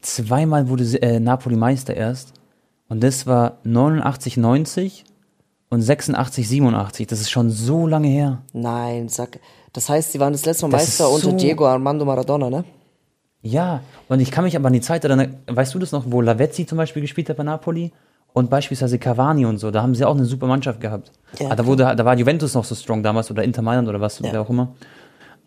Zweimal 0.00 0.68
wurde 0.70 0.84
äh, 1.02 1.20
Napoli 1.20 1.56
Meister 1.56 1.94
erst. 1.94 2.32
Und 2.88 3.02
das 3.02 3.26
war 3.26 3.58
89, 3.64 4.38
90 4.38 5.04
und 5.68 5.82
86, 5.82 6.48
87. 6.48 7.06
Das 7.06 7.20
ist 7.20 7.30
schon 7.30 7.50
so 7.50 7.86
lange 7.86 8.08
her. 8.08 8.42
Nein, 8.54 9.08
sag. 9.10 9.40
Das 9.74 9.90
heißt, 9.90 10.12
sie 10.12 10.20
waren 10.20 10.32
das 10.32 10.46
letzte 10.46 10.66
Mal 10.66 10.72
Das 10.78 10.86
Meister 10.86 11.04
ist 11.04 11.10
unter 11.24 11.30
so- 11.32 11.36
Diego 11.36 11.66
Armando 11.66 12.04
Maradona, 12.06 12.48
ne? 12.48 12.64
Ja, 13.42 13.80
und 14.08 14.20
ich 14.20 14.30
kann 14.30 14.44
mich 14.44 14.56
aber 14.56 14.68
an 14.68 14.72
die 14.72 14.80
Zeit 14.80 15.04
erinnern, 15.04 15.36
weißt 15.46 15.74
du 15.74 15.78
das 15.78 15.92
noch, 15.92 16.04
wo 16.08 16.20
Lavezzi 16.22 16.64
zum 16.66 16.78
Beispiel 16.78 17.02
gespielt 17.02 17.28
hat 17.28 17.36
bei 17.36 17.42
Napoli? 17.44 17.92
Und 18.32 18.48
beispielsweise 18.50 18.98
Cavani 18.98 19.44
und 19.46 19.58
so, 19.58 19.70
da 19.70 19.82
haben 19.82 19.94
sie 19.94 20.04
auch 20.04 20.14
eine 20.14 20.24
super 20.24 20.46
Mannschaft 20.46 20.80
gehabt. 20.80 21.12
Ja, 21.38 21.50
ah, 21.50 21.56
da, 21.56 21.64
wurde, 21.66 21.94
da 21.96 22.04
war 22.04 22.16
Juventus 22.16 22.54
noch 22.54 22.64
so 22.64 22.74
strong 22.74 23.02
damals 23.02 23.30
oder 23.30 23.44
Inter 23.44 23.62
Mailand 23.62 23.86
oder 23.88 24.00
was, 24.00 24.18
Ja. 24.20 24.32
wer 24.32 24.40
auch 24.40 24.50
immer. 24.50 24.74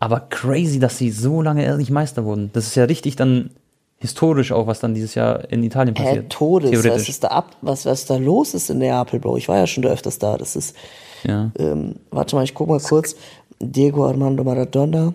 Aber 0.00 0.20
crazy, 0.30 0.78
dass 0.80 0.98
sie 0.98 1.10
so 1.10 1.42
lange 1.42 1.62
erst 1.64 1.78
nicht 1.78 1.90
Meister 1.90 2.24
wurden. 2.24 2.50
Das 2.52 2.66
ist 2.66 2.74
ja 2.74 2.84
richtig 2.84 3.16
dann 3.16 3.50
historisch 3.98 4.50
auch, 4.50 4.66
was 4.66 4.80
dann 4.80 4.94
dieses 4.94 5.14
Jahr 5.14 5.50
in 5.52 5.62
Italien 5.62 5.94
passiert. 5.94 6.30
Todes, 6.32 6.72
was 6.88 7.08
ist 7.08 7.22
da 7.22 7.28
ab, 7.28 7.54
was, 7.60 7.84
was 7.84 8.06
da 8.06 8.16
los 8.16 8.54
ist 8.54 8.70
in 8.70 8.78
Neapel, 8.78 9.20
Bro? 9.20 9.36
Ich 9.36 9.48
war 9.48 9.58
ja 9.58 9.66
schon 9.66 9.82
da 9.82 9.90
öfters 9.90 10.18
da. 10.18 10.38
Das 10.38 10.56
ist, 10.56 10.74
Ja. 11.22 11.50
ähm, 11.58 11.96
warte 12.10 12.34
mal, 12.34 12.42
ich 12.44 12.54
guck 12.54 12.68
mal 12.68 12.80
kurz. 12.80 13.14
Diego 13.62 14.06
Armando 14.06 14.42
Maradona, 14.42 15.12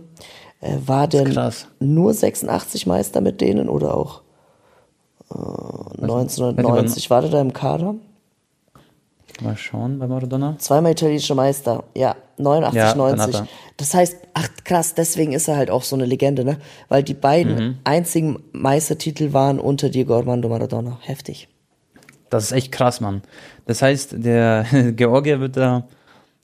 äh, 0.61 0.77
war 0.85 1.07
denn 1.07 1.31
krass. 1.33 1.65
nur 1.79 2.13
86 2.13 2.85
Meister 2.85 3.21
mit 3.21 3.41
denen 3.41 3.69
oder 3.69 3.97
auch 3.97 4.21
äh, 5.31 6.01
1990? 6.03 7.09
War 7.09 7.21
der 7.21 7.31
da 7.31 7.41
im 7.41 7.53
Kader? 7.53 7.95
Mal 9.41 9.57
schauen 9.57 9.99
bei 9.99 10.07
Maradona. 10.07 10.55
Zweimal 10.59 10.93
italienischer 10.93 11.35
Meister, 11.35 11.83
ja, 11.93 12.15
89, 12.37 12.77
Ja, 12.77 12.93
dann 12.93 13.19
hat 13.19 13.31
90. 13.31 13.35
er. 13.41 13.47
Das 13.77 13.93
heißt, 13.93 14.17
ach 14.33 14.47
krass, 14.63 14.93
deswegen 14.93 15.33
ist 15.33 15.47
er 15.49 15.57
halt 15.57 15.69
auch 15.69 15.83
so 15.83 15.95
eine 15.95 16.05
Legende, 16.05 16.45
ne? 16.45 16.57
Weil 16.87 17.03
die 17.03 17.13
beiden 17.13 17.55
Mhm. 17.55 17.77
einzigen 17.83 18.39
Meistertitel 18.53 19.33
waren 19.33 19.59
unter 19.59 19.89
Diego 19.89 20.15
Armando 20.15 20.47
Maradona. 20.47 20.97
Heftig. 21.01 21.49
Das 22.29 22.45
ist 22.45 22.51
echt 22.53 22.71
krass, 22.71 23.01
Mann. 23.01 23.21
Das 23.65 23.81
heißt, 23.81 24.15
der 24.17 24.65
Georgier 24.95 25.39
wird 25.41 25.57
da 25.57 25.87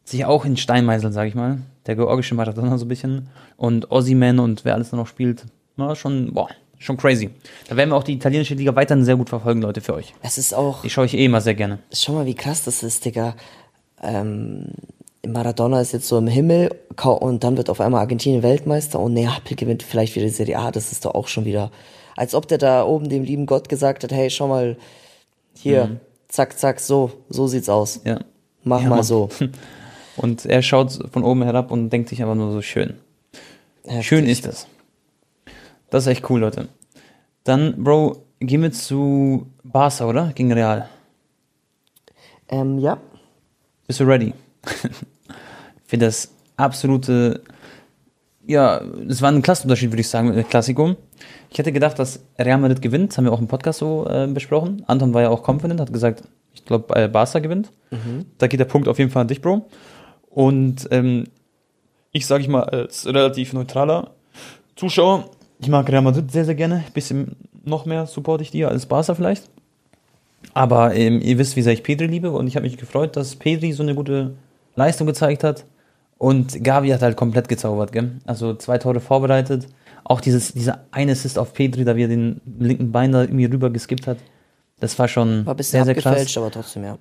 sich 0.04 0.26
auch 0.26 0.44
in 0.46 0.58
Stein 0.58 0.86
meißeln, 0.86 1.14
sag 1.14 1.28
ich 1.28 1.36
mal. 1.36 1.60
Der 1.88 1.96
georgische 1.96 2.36
Maradona 2.36 2.78
so 2.78 2.86
ein 2.86 2.89
bisschen. 2.89 3.30
Und 3.58 3.89
Ossiman 3.89 4.39
und 4.39 4.66
wer 4.66 4.74
alles 4.76 4.89
da 4.92 4.98
noch 4.98 5.08
spielt. 5.08 5.46
Na, 5.78 5.96
schon, 5.96 6.34
boah, 6.34 6.50
schon 6.82 6.98
crazy. 6.98 7.30
Da 7.70 7.76
werden 7.78 7.90
wir 7.92 7.96
auch 7.96 8.04
die 8.04 8.14
italienische 8.14 8.56
Liga 8.56 8.76
weiterhin 8.76 9.06
sehr 9.06 9.16
gut 9.16 9.30
verfolgen, 9.30 9.62
Leute, 9.62 9.82
für 9.82 9.94
euch. 9.94 10.14
Es 10.22 10.38
ist 10.38 10.54
auch, 10.54 10.82
Die 10.82 10.90
schaue 10.90 11.06
ich 11.06 11.14
eh 11.14 11.26
immer 11.26 11.40
sehr 11.42 11.54
gerne. 11.56 11.80
schau 11.94 12.14
mal, 12.14 12.26
wie 12.26 12.36
krass 12.36 12.64
das 12.64 12.84
ist, 12.84 13.06
Digga. 13.06 13.36
Ähm, 14.02 14.68
Maradona 15.26 15.80
ist 15.82 15.92
jetzt 15.94 16.08
so 16.08 16.18
im 16.18 16.28
Himmel 16.28 16.72
und 17.04 17.44
dann 17.44 17.56
wird 17.58 17.70
auf 17.70 17.80
einmal 17.80 18.02
Argentinien 18.02 18.42
Weltmeister 18.42 19.00
und 19.00 19.14
Neapel 19.14 19.56
gewinnt 19.56 19.84
vielleicht 19.84 20.16
wieder 20.16 20.26
die 20.26 20.32
Serie 20.32 20.58
A. 20.58 20.72
Das 20.72 20.92
ist 20.92 21.06
doch 21.06 21.14
auch 21.14 21.28
schon 21.28 21.46
wieder, 21.46 21.72
als 22.18 22.34
ob 22.34 22.48
der 22.48 22.58
da 22.58 22.84
oben 22.84 23.08
dem 23.10 23.24
lieben 23.24 23.46
Gott 23.46 23.70
gesagt 23.70 24.04
hat, 24.04 24.12
hey, 24.12 24.30
schau 24.32 24.48
mal, 24.48 24.78
hier, 25.56 26.00
zack, 26.28 26.58
zack, 26.58 26.80
so, 26.80 27.12
so 27.30 27.46
sieht's 27.48 27.70
aus. 27.70 28.02
Ja. 28.04 28.20
Mach 28.64 28.82
Ja, 28.82 28.90
mal 28.90 28.96
Mann. 28.98 29.04
so. 29.04 29.30
Und 30.18 30.46
er 30.46 30.62
schaut 30.62 31.00
von 31.12 31.24
oben 31.24 31.42
herab 31.44 31.72
und 31.72 31.90
denkt 31.90 32.10
sich 32.10 32.22
einfach 32.22 32.36
nur 32.36 32.52
so 32.52 32.62
schön. 32.62 32.96
Heftig. 33.86 34.06
Schön 34.06 34.26
ist 34.28 34.46
es. 34.46 34.68
Das 35.92 36.06
ist 36.06 36.08
echt 36.08 36.30
cool, 36.30 36.39
Leute. 36.39 36.70
Dann, 37.44 37.84
Bro, 37.84 38.24
gehen 38.39 38.62
wir 38.62 38.72
zu 38.72 39.48
Barca, 39.62 40.06
oder? 40.06 40.32
Gegen 40.34 40.52
Real. 40.54 40.89
Ähm, 42.48 42.80
ja. 42.80 42.98
Bist 43.88 44.00
du 44.00 44.06
ready? 44.06 44.34
Für 45.86 45.98
das 45.98 46.34
absolute, 46.56 47.42
ja, 48.48 48.82
es 49.10 49.22
war 49.22 49.32
ein 49.32 49.42
Klassenunterschied, 49.42 49.92
würde 49.92 50.00
ich 50.00 50.08
sagen, 50.08 50.30
mit 50.30 50.38
dem 50.38 50.48
Klassiko. 50.48 50.96
Ich 51.50 51.60
hätte 51.60 51.74
gedacht, 51.74 52.00
dass 52.00 52.24
Real 52.39 52.58
Madrid 52.58 52.82
gewinnt, 52.82 53.12
das 53.12 53.18
haben 53.18 53.26
wir 53.26 53.34
auch 53.34 53.42
im 53.42 53.50
Podcast 53.50 53.80
so 53.80 54.08
äh, 54.08 54.28
besprochen. 54.28 54.84
Anton 54.88 55.14
war 55.14 55.24
ja 55.24 55.30
auch 55.30 55.46
confident, 55.46 55.82
hat 55.82 55.92
gesagt, 55.92 56.24
ich 56.54 56.64
glaube, 56.64 56.96
äh, 56.96 57.10
Barca 57.10 57.39
gewinnt. 57.39 57.70
Da 58.38 58.48
geht 58.48 58.62
der 58.62 58.66
Punkt 58.66 58.88
auf 58.88 58.98
jeden 58.98 59.12
Fall 59.12 59.24
an 59.24 59.28
dich, 59.28 59.42
Bro. 59.42 59.68
Und 60.30 60.88
ähm, 60.92 61.26
ich 62.14 62.26
sage 62.26 62.44
ich 62.44 62.48
mal, 62.48 62.64
als 62.64 63.06
relativ 63.06 63.52
neutraler 63.52 64.12
Zuschauer, 64.78 65.30
ich 65.62 65.70
mag 65.70 65.88
Real 65.89 66.01
Madrid 66.01 66.32
sehr, 66.32 66.45
sehr 66.45 66.55
gerne. 66.55 66.84
Bisschen 66.93 67.36
noch 67.64 67.86
mehr 67.86 68.07
supporte 68.07 68.43
ich 68.43 68.51
die 68.51 68.66
als 68.66 68.86
Barca 68.88 69.14
vielleicht. 69.14 69.49
Aber 70.53 70.95
ähm, 70.95 71.22
ihr 71.22 71.38
wisst, 71.38 71.55
wie 71.55 71.62
sehr 71.62 71.74
ich 71.74 71.84
Pedri 71.84 72.07
liebe 72.07 72.32
und 72.32 72.47
ich 72.47 72.55
habe 72.55 72.66
mich 72.66 72.78
gefreut, 72.78 73.16
dass 73.16 73.36
Pedri 73.36 73.72
so 73.72 73.84
eine 73.84 73.95
gute 73.95 74.34
Leistung 74.76 75.07
gezeigt 75.07 75.43
hat. 75.43 75.66
Und 76.18 76.64
Gavi 76.64 76.89
hat 76.89 77.01
halt 77.01 77.16
komplett 77.16 77.47
gezaubert, 77.47 77.91
gell? 77.91 78.12
Also 78.26 78.53
zwei 78.55 78.78
Tore 78.78 78.99
vorbereitet. 78.99 79.68
Auch 80.03 80.20
dieses, 80.20 80.53
dieser 80.53 80.86
eine 80.91 81.14
Assist 81.14 81.38
auf 81.38 81.53
Pedri, 81.53 81.84
da 81.84 81.95
wie 81.95 82.03
er 82.03 82.07
den 82.07 82.41
linken 82.59 82.91
Bein 82.91 83.12
da 83.12 83.22
irgendwie 83.22 83.45
rüber 83.45 83.70
geskippt 83.70 84.07
hat. 84.07 84.18
Das 84.80 84.97
war 84.97 85.07
schon 85.07 85.45
War 85.45 85.55
sehr, 85.62 85.86
sehr 85.86 85.95
krass. 85.95 86.38
aber 86.38 86.51
trotzdem, 86.51 86.84
ja. 86.84 86.97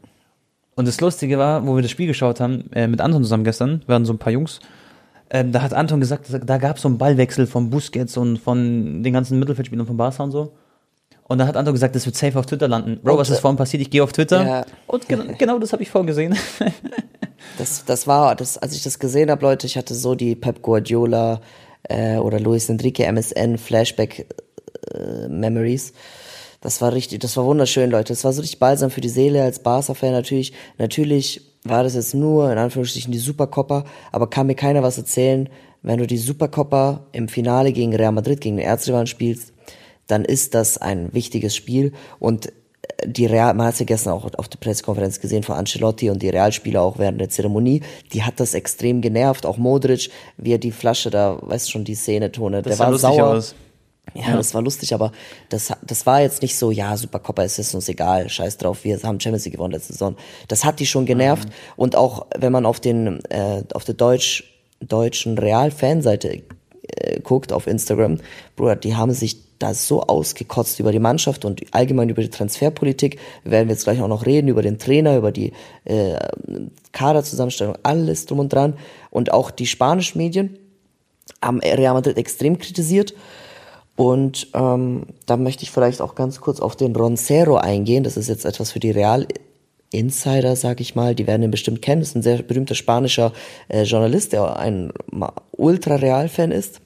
Und 0.75 0.87
das 0.87 1.01
Lustige 1.01 1.39
war, 1.39 1.67
wo 1.67 1.75
wir 1.77 1.83
das 1.83 1.91
Spiel 1.91 2.07
geschaut 2.07 2.41
haben, 2.41 2.71
äh, 2.73 2.87
mit 2.87 3.01
Anton 3.01 3.23
zusammen 3.23 3.45
gestern, 3.45 3.83
waren 3.87 4.05
so 4.05 4.13
ein 4.13 4.19
paar 4.19 4.33
Jungs, 4.33 4.61
ähm, 5.31 5.53
da 5.53 5.63
hat 5.63 5.73
Anton 5.73 6.01
gesagt, 6.01 6.27
da 6.45 6.59
gab 6.59 6.77
es 6.77 6.83
so 6.83 6.89
einen 6.89 6.99
Ballwechsel 6.99 7.47
von 7.47 7.71
Busquets 7.71 8.17
und 8.17 8.39
von 8.39 9.03
den 9.03 9.13
ganzen 9.13 9.39
Mittelfeldspielern 9.39 9.87
von 9.87 9.97
Barca 9.97 10.25
und 10.25 10.33
so. 10.33 10.53
Und 11.29 11.39
da 11.39 11.47
hat 11.47 11.57
Anton 11.57 11.75
gesagt, 11.75 11.95
das 11.95 12.05
wird 12.07 12.17
safe 12.17 12.37
auf 12.37 12.47
Twitter 12.47 12.67
landen. 12.67 12.99
Bro, 13.03 13.13
Und, 13.13 13.19
was 13.19 13.31
ist 13.31 13.39
vorhin 13.39 13.57
passiert? 13.57 13.81
Ich 13.81 13.91
gehe 13.91 14.03
auf 14.03 14.13
Twitter. 14.13 14.45
Ja. 14.45 14.67
Und 14.89 15.09
genau, 15.09 15.33
genau 15.39 15.59
das 15.61 15.73
habe 15.73 15.83
ich 15.83 15.91
vorgesehen. 15.91 16.37
Das, 17.59 17.85
das 17.85 18.07
war, 18.07 18.37
das, 18.37 18.59
als 18.59 18.75
ich 18.75 18.83
das 18.83 18.99
gesehen 18.99 19.31
habe, 19.31 19.43
Leute, 19.43 19.67
ich 19.67 19.77
hatte 19.77 19.95
so 19.95 20.15
die 20.15 20.35
Pep 20.35 20.63
Guardiola 20.63 21.41
äh, 21.85 22.17
oder 22.17 22.39
Luis 22.39 22.69
Enrique 22.69 23.01
MSN 23.01 23.59
Flashback 23.59 24.27
äh, 24.95 25.29
Memories. 25.29 25.93
Das 26.61 26.81
war 26.81 26.93
richtig, 26.93 27.21
das 27.21 27.37
war 27.37 27.47
wunderschön, 27.47 27.91
Leute. 27.91 28.13
Das 28.13 28.25
war 28.25 28.33
so 28.33 28.43
richtig 28.43 28.61
balsam 28.61 28.91
für 28.91 29.01
die 29.01 29.09
Seele 29.09 29.43
als 29.43 29.63
Barca-Fan 29.63 30.13
natürlich. 30.13 30.53
Natürlich 30.79 31.50
war 31.65 31.83
das 31.83 31.95
jetzt 31.95 32.15
nur 32.15 32.51
in 32.51 32.59
Anführungsstrichen 32.59 33.13
die 33.13 33.19
Supercoppa, 33.19 33.85
aber 34.13 34.31
kann 34.31 34.47
mir 34.47 34.55
keiner 34.55 34.83
was 34.83 34.99
erzählen, 34.99 35.49
wenn 35.83 35.99
du 35.99 36.07
die 36.07 36.19
Supercoppa 36.19 37.07
im 37.13 37.29
Finale 37.29 37.73
gegen 37.73 37.95
Real 37.95 38.13
Madrid, 38.13 38.41
gegen 38.41 38.57
den 38.57 38.67
Erzrivalen 38.67 39.07
spielst, 39.07 39.53
dann 40.07 40.25
ist 40.25 40.55
das 40.55 40.79
ein 40.79 41.13
wichtiges 41.13 41.55
Spiel 41.55 41.93
und 42.19 42.53
die 43.05 43.27
Real, 43.27 43.55
man 43.55 43.67
hat 43.67 43.75
es 43.75 43.81
ja 43.81 43.87
gestern 43.87 44.13
auch 44.13 44.29
auf 44.37 44.49
der 44.49 44.59
Pressekonferenz 44.59 45.21
gesehen 45.21 45.43
von 45.43 45.57
Ancelotti 45.57 46.11
und 46.11 46.23
die 46.23 46.29
Realspieler 46.29 46.83
auch 46.83 46.99
während 46.99 47.21
der 47.21 47.31
Zeremonie, 47.31 47.83
die 48.13 48.23
hat 48.23 48.41
das 48.41 48.55
extrem 48.55 49.01
genervt, 49.01 49.47
auch 49.47 49.57
Modric, 49.57 50.11
wie 50.37 50.53
er 50.53 50.59
die 50.59 50.73
Flasche 50.73 51.11
da, 51.11 51.39
weißt 51.41 51.71
schon, 51.71 51.85
die 51.85 51.95
Szene 51.95 52.33
tone, 52.33 52.63
der 52.63 52.79
war 52.79 52.97
sauer. 52.99 53.37
aus. 53.37 53.55
Ja, 54.15 54.37
das 54.37 54.55
war 54.55 54.63
lustig, 54.63 54.95
aber 54.95 55.13
das, 55.49 55.73
das 55.87 56.07
war 56.07 56.21
jetzt 56.21 56.43
nicht 56.43 56.57
so, 56.57 56.71
ja, 56.71 56.97
Supercoppa 56.97 57.43
ist 57.43 57.59
es 57.59 57.75
uns 57.75 57.89
egal, 57.89 58.29
scheiß 58.29 58.59
drauf, 58.59 58.85
wir 58.85 59.01
haben 59.03 59.21
Champions 59.21 59.45
League 59.45 59.55
gewonnen 59.55 59.73
letzte 59.73 59.93
Saison. 59.93 60.17
Das 60.49 60.65
hat 60.65 60.81
die 60.81 60.87
schon 60.87 61.07
genervt 61.07 61.49
und 61.77 61.97
auch 61.97 62.27
wenn 62.37 62.53
man 62.53 62.67
auf 62.67 62.81
den, 62.81 63.25
äh, 63.27 63.63
auf 63.73 63.85
der 63.85 63.95
Deutsch, 63.95 64.45
deutschen 64.81 65.39
Real-Fanseite 65.39 66.43
äh, 66.83 67.21
guckt, 67.21 67.53
auf 67.53 67.67
Instagram, 67.67 68.19
Bruder, 68.57 68.77
die 68.77 68.97
haben 68.97 69.13
sich 69.13 69.51
da 69.61 69.75
so 69.75 70.03
ausgekotzt 70.03 70.81
über 70.81 70.91
die 70.91 70.99
Mannschaft 70.99 71.45
und 71.45 71.63
allgemein 71.73 72.09
über 72.09 72.23
die 72.23 72.31
Transferpolitik. 72.31 73.19
Wir 73.45 73.53
werden 73.53 73.69
jetzt 73.69 73.85
gleich 73.85 74.01
auch 74.01 74.09
noch 74.09 74.25
reden 74.25 74.49
über 74.49 74.63
den 74.63 74.79
Trainer, 74.79 75.17
über 75.19 75.33
die 75.33 75.53
äh, 75.85 76.19
Kaderzusammenstellung, 76.93 77.77
alles 77.83 78.25
drum 78.25 78.39
und 78.39 78.53
dran. 78.53 78.75
Und 79.11 79.33
auch 79.33 79.51
die 79.51 79.67
spanischen 79.67 80.19
Medien 80.19 80.59
haben 81.43 81.61
Real 81.61 81.95
Madrid 81.95 82.17
extrem 82.17 82.59
kritisiert. 82.59 83.15
Und 84.01 84.49
ähm, 84.55 85.03
da 85.27 85.37
möchte 85.37 85.63
ich 85.63 85.71
vielleicht 85.71 86.01
auch 86.01 86.15
ganz 86.15 86.41
kurz 86.41 86.59
auf 86.59 86.75
den 86.75 86.97
Roncero 86.97 87.57
eingehen. 87.59 88.03
Das 88.03 88.17
ist 88.17 88.31
jetzt 88.31 88.47
etwas 88.47 88.73
für 88.73 88.81
die 88.81 88.93
Real 88.93 89.27
Insider, 89.91 90.57
sag 90.57 90.81
ich 90.81 90.95
mal. 90.95 91.15
Die 91.15 91.27
werden 91.27 91.43
ihn 91.43 91.51
bestimmt 91.51 91.83
kennen. 91.83 92.01
Das 92.01 92.09
ist 92.09 92.15
ein 92.15 92.23
sehr 92.23 92.41
berühmter 92.43 92.75
spanischer 92.75 93.35
äh, 93.69 93.83
Journalist, 93.83 94.33
der 94.33 94.57
ein 94.57 94.91
Ultra-Real-Fan 95.51 96.51
ist. 96.51 96.81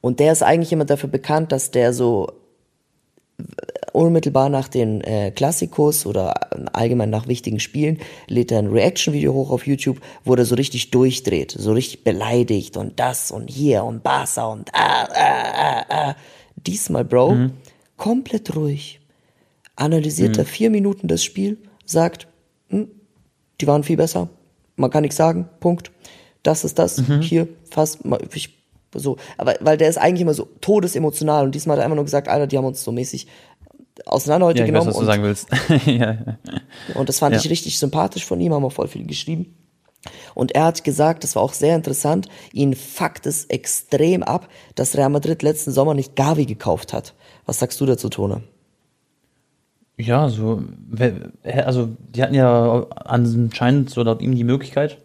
Und 0.00 0.18
der 0.18 0.32
ist 0.32 0.42
eigentlich 0.42 0.72
immer 0.72 0.86
dafür 0.86 1.10
bekannt, 1.10 1.52
dass 1.52 1.72
der 1.72 1.92
so 1.92 2.32
unmittelbar 3.96 4.48
nach 4.48 4.68
den 4.68 5.00
äh, 5.00 5.30
Klassikos 5.30 6.06
oder 6.06 6.34
allgemein 6.74 7.10
nach 7.10 7.26
wichtigen 7.26 7.60
Spielen 7.60 7.98
lädt 8.28 8.52
er 8.52 8.58
ein 8.58 8.68
Reaction-Video 8.68 9.32
hoch 9.32 9.50
auf 9.50 9.66
YouTube, 9.66 10.00
wo 10.24 10.34
er 10.34 10.44
so 10.44 10.54
richtig 10.54 10.90
durchdreht, 10.90 11.52
so 11.58 11.72
richtig 11.72 12.04
beleidigt 12.04 12.76
und 12.76 13.00
das 13.00 13.30
und 13.30 13.48
hier 13.48 13.84
und 13.84 14.02
Barca 14.02 14.46
und 14.46 14.68
ah, 14.74 15.08
ah, 15.12 15.52
ah, 15.54 15.84
ah. 15.88 16.16
Diesmal, 16.66 17.04
Bro, 17.04 17.50
komplett 17.96 18.54
ruhig. 18.54 19.00
Analysiert 19.76 20.36
er 20.38 20.44
vier 20.44 20.70
Minuten 20.70 21.06
das 21.06 21.22
Spiel, 21.22 21.58
sagt, 21.84 22.28
hm, 22.68 22.88
die 23.60 23.66
waren 23.66 23.82
viel 23.82 23.96
besser, 23.96 24.28
man 24.76 24.90
kann 24.90 25.02
nichts 25.02 25.16
sagen, 25.16 25.48
Punkt. 25.60 25.90
Das 26.42 26.64
ist 26.64 26.78
das, 26.78 27.02
hier, 27.22 27.48
fast, 27.70 28.00
ich 28.32 28.56
so, 28.94 29.16
aber 29.36 29.56
weil 29.60 29.76
der 29.76 29.88
ist 29.88 29.98
eigentlich 29.98 30.22
immer 30.22 30.34
so 30.34 30.48
todesemotional 30.60 31.44
und 31.44 31.54
diesmal 31.54 31.76
hat 31.76 31.82
er 31.82 31.84
einfach 31.86 31.96
nur 31.96 32.04
gesagt, 32.04 32.28
Alter, 32.28 32.46
die 32.46 32.56
haben 32.56 32.64
uns 32.64 32.82
so 32.82 32.92
mäßig 32.92 33.26
auseinander 34.04 34.46
heute 34.46 34.60
Ja, 34.60 34.66
ich 34.66 34.72
weiß, 34.72 34.84
genommen 34.84 34.88
was 34.88 34.94
du 34.94 35.00
und, 35.00 35.06
sagen 35.06 35.22
willst. 35.22 35.48
ja, 35.86 36.18
und 36.94 37.08
das 37.08 37.18
fand 37.18 37.34
Ja. 37.34 37.40
ich 37.40 37.50
richtig 37.50 37.78
sympathisch 37.78 38.24
von 38.24 38.40
ihm, 38.40 38.52
haben 38.52 38.64
auch 38.64 38.72
voll 38.72 38.88
viel 38.88 39.06
geschrieben. 39.06 39.54
Und 40.34 40.52
er 40.52 40.64
hat 40.64 40.84
gesagt, 40.84 41.24
das 41.24 41.34
war 41.34 41.42
auch 41.42 41.52
sehr 41.52 41.74
interessant, 41.74 42.28
ihn 42.52 42.74
fuckt 42.74 43.26
es 43.26 43.46
extrem 43.46 44.22
ab, 44.22 44.48
dass 44.74 44.96
Real 44.96 45.08
Madrid 45.08 45.42
letzten 45.42 45.72
Sommer 45.72 45.94
nicht 45.94 46.14
Gavi 46.14 46.46
gekauft 46.46 46.92
hat. 46.92 47.14
Was 47.44 47.58
sagst 47.58 47.80
du 47.80 47.86
dazu, 47.86 48.08
Tone? 48.08 48.42
Ja, 49.98 50.28
so, 50.28 50.62
also 51.44 51.88
die 52.14 52.22
hatten 52.22 52.34
ja 52.34 52.86
anscheinend 52.90 53.90
so 53.90 54.02
laut 54.02 54.20
ihm 54.20 54.34
die 54.34 54.44
Möglichkeit. 54.44 54.98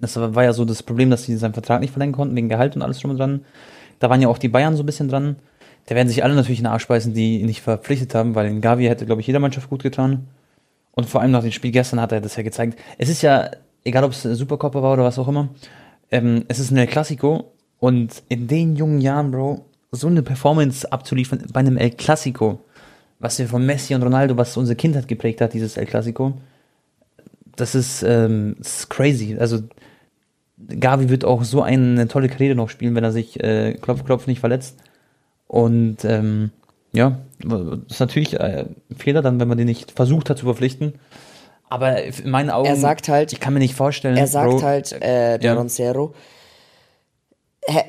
Das 0.00 0.16
war 0.16 0.34
war 0.34 0.44
ja 0.44 0.52
so 0.52 0.64
das 0.64 0.82
Problem, 0.82 1.10
dass 1.10 1.24
sie 1.24 1.36
seinen 1.36 1.54
Vertrag 1.54 1.80
nicht 1.80 1.90
verlängern 1.90 2.14
konnten, 2.14 2.36
wegen 2.36 2.48
Gehalt 2.48 2.76
und 2.76 2.82
alles 2.82 3.00
drum 3.00 3.10
und 3.10 3.18
dran. 3.18 3.44
Da 3.98 4.10
waren 4.10 4.22
ja 4.22 4.28
auch 4.28 4.38
die 4.38 4.48
Bayern 4.48 4.76
so 4.76 4.82
ein 4.82 4.86
bisschen 4.86 5.08
dran. 5.08 5.36
Da 5.86 5.94
werden 5.94 6.08
sich 6.08 6.24
alle 6.24 6.34
natürlich 6.34 6.58
in 6.58 6.64
den 6.64 6.72
Arsch 6.72 6.88
beißen, 6.88 7.12
die 7.12 7.40
ihn 7.40 7.46
nicht 7.46 7.60
verpflichtet 7.60 8.14
haben, 8.14 8.34
weil 8.34 8.46
in 8.46 8.60
Gavi 8.60 8.84
hätte, 8.86 9.06
glaube 9.06 9.20
ich, 9.20 9.26
jeder 9.26 9.40
Mannschaft 9.40 9.68
gut 9.68 9.82
getan. 9.82 10.28
Und 10.92 11.08
vor 11.08 11.20
allem 11.20 11.32
nach 11.32 11.42
dem 11.42 11.52
Spiel 11.52 11.72
gestern 11.72 12.00
hat 12.00 12.12
er 12.12 12.20
das 12.20 12.36
ja 12.36 12.42
gezeigt. 12.42 12.78
Es 12.98 13.08
ist 13.08 13.22
ja, 13.22 13.50
egal 13.84 14.04
ob 14.04 14.12
es 14.12 14.22
Supercopper 14.22 14.82
war 14.82 14.94
oder 14.94 15.04
was 15.04 15.18
auch 15.18 15.28
immer, 15.28 15.48
ähm, 16.10 16.44
es 16.48 16.58
ist 16.58 16.70
eine 16.70 16.86
Klassiko 16.86 17.52
und 17.80 18.22
in 18.28 18.46
den 18.46 18.76
jungen 18.76 19.00
Jahren, 19.00 19.30
Bro, 19.30 19.64
so 19.90 20.06
eine 20.06 20.22
Performance 20.22 20.90
abzuliefern 20.90 21.44
bei 21.52 21.60
einem 21.60 21.76
El 21.76 21.90
Clasico, 21.90 22.60
was 23.18 23.38
wir 23.38 23.48
von 23.48 23.64
Messi 23.66 23.94
und 23.94 24.02
Ronaldo, 24.02 24.36
was 24.36 24.56
unsere 24.56 24.76
Kindheit 24.76 25.08
geprägt 25.08 25.40
hat, 25.40 25.52
dieses 25.52 25.76
El 25.76 25.86
Clasico, 25.86 26.34
das 27.56 27.74
ist, 27.74 28.02
ähm, 28.02 28.56
das 28.58 28.80
ist 28.80 28.90
crazy. 28.90 29.36
Also 29.38 29.60
Gavi 30.58 31.08
wird 31.08 31.24
auch 31.24 31.44
so 31.44 31.62
eine 31.62 32.08
tolle 32.08 32.28
Karriere 32.28 32.54
noch 32.54 32.68
spielen, 32.68 32.94
wenn 32.94 33.04
er 33.04 33.12
sich 33.12 33.42
äh, 33.42 33.74
Klopf, 33.74 34.04
Klopf 34.04 34.26
nicht 34.26 34.40
verletzt. 34.40 34.78
Und 35.54 36.04
ähm, 36.04 36.50
ja, 36.92 37.20
das 37.38 37.78
ist 37.88 38.00
natürlich 38.00 38.34
äh, 38.34 38.64
ein 38.90 38.96
Fehler 38.96 39.22
dann, 39.22 39.38
wenn 39.38 39.46
man 39.46 39.56
den 39.56 39.68
nicht 39.68 39.92
versucht 39.92 40.28
hat 40.28 40.38
zu 40.38 40.46
verpflichten. 40.46 40.94
Aber 41.70 42.02
in 42.02 42.28
meinen 42.28 42.50
Augen, 42.50 42.66
Er 42.66 42.74
sagt 42.74 43.08
halt, 43.08 43.32
ich 43.32 43.38
kann 43.38 43.52
mir 43.54 43.60
nicht 43.60 43.76
vorstellen, 43.76 44.16
Er 44.16 44.26
sagt 44.26 44.50
Bro, 44.50 44.62
halt, 44.62 44.90
äh, 44.94 45.38
der 45.38 45.52
ja. 45.52 45.54
Roncero, 45.54 46.12
äh, 47.66 47.82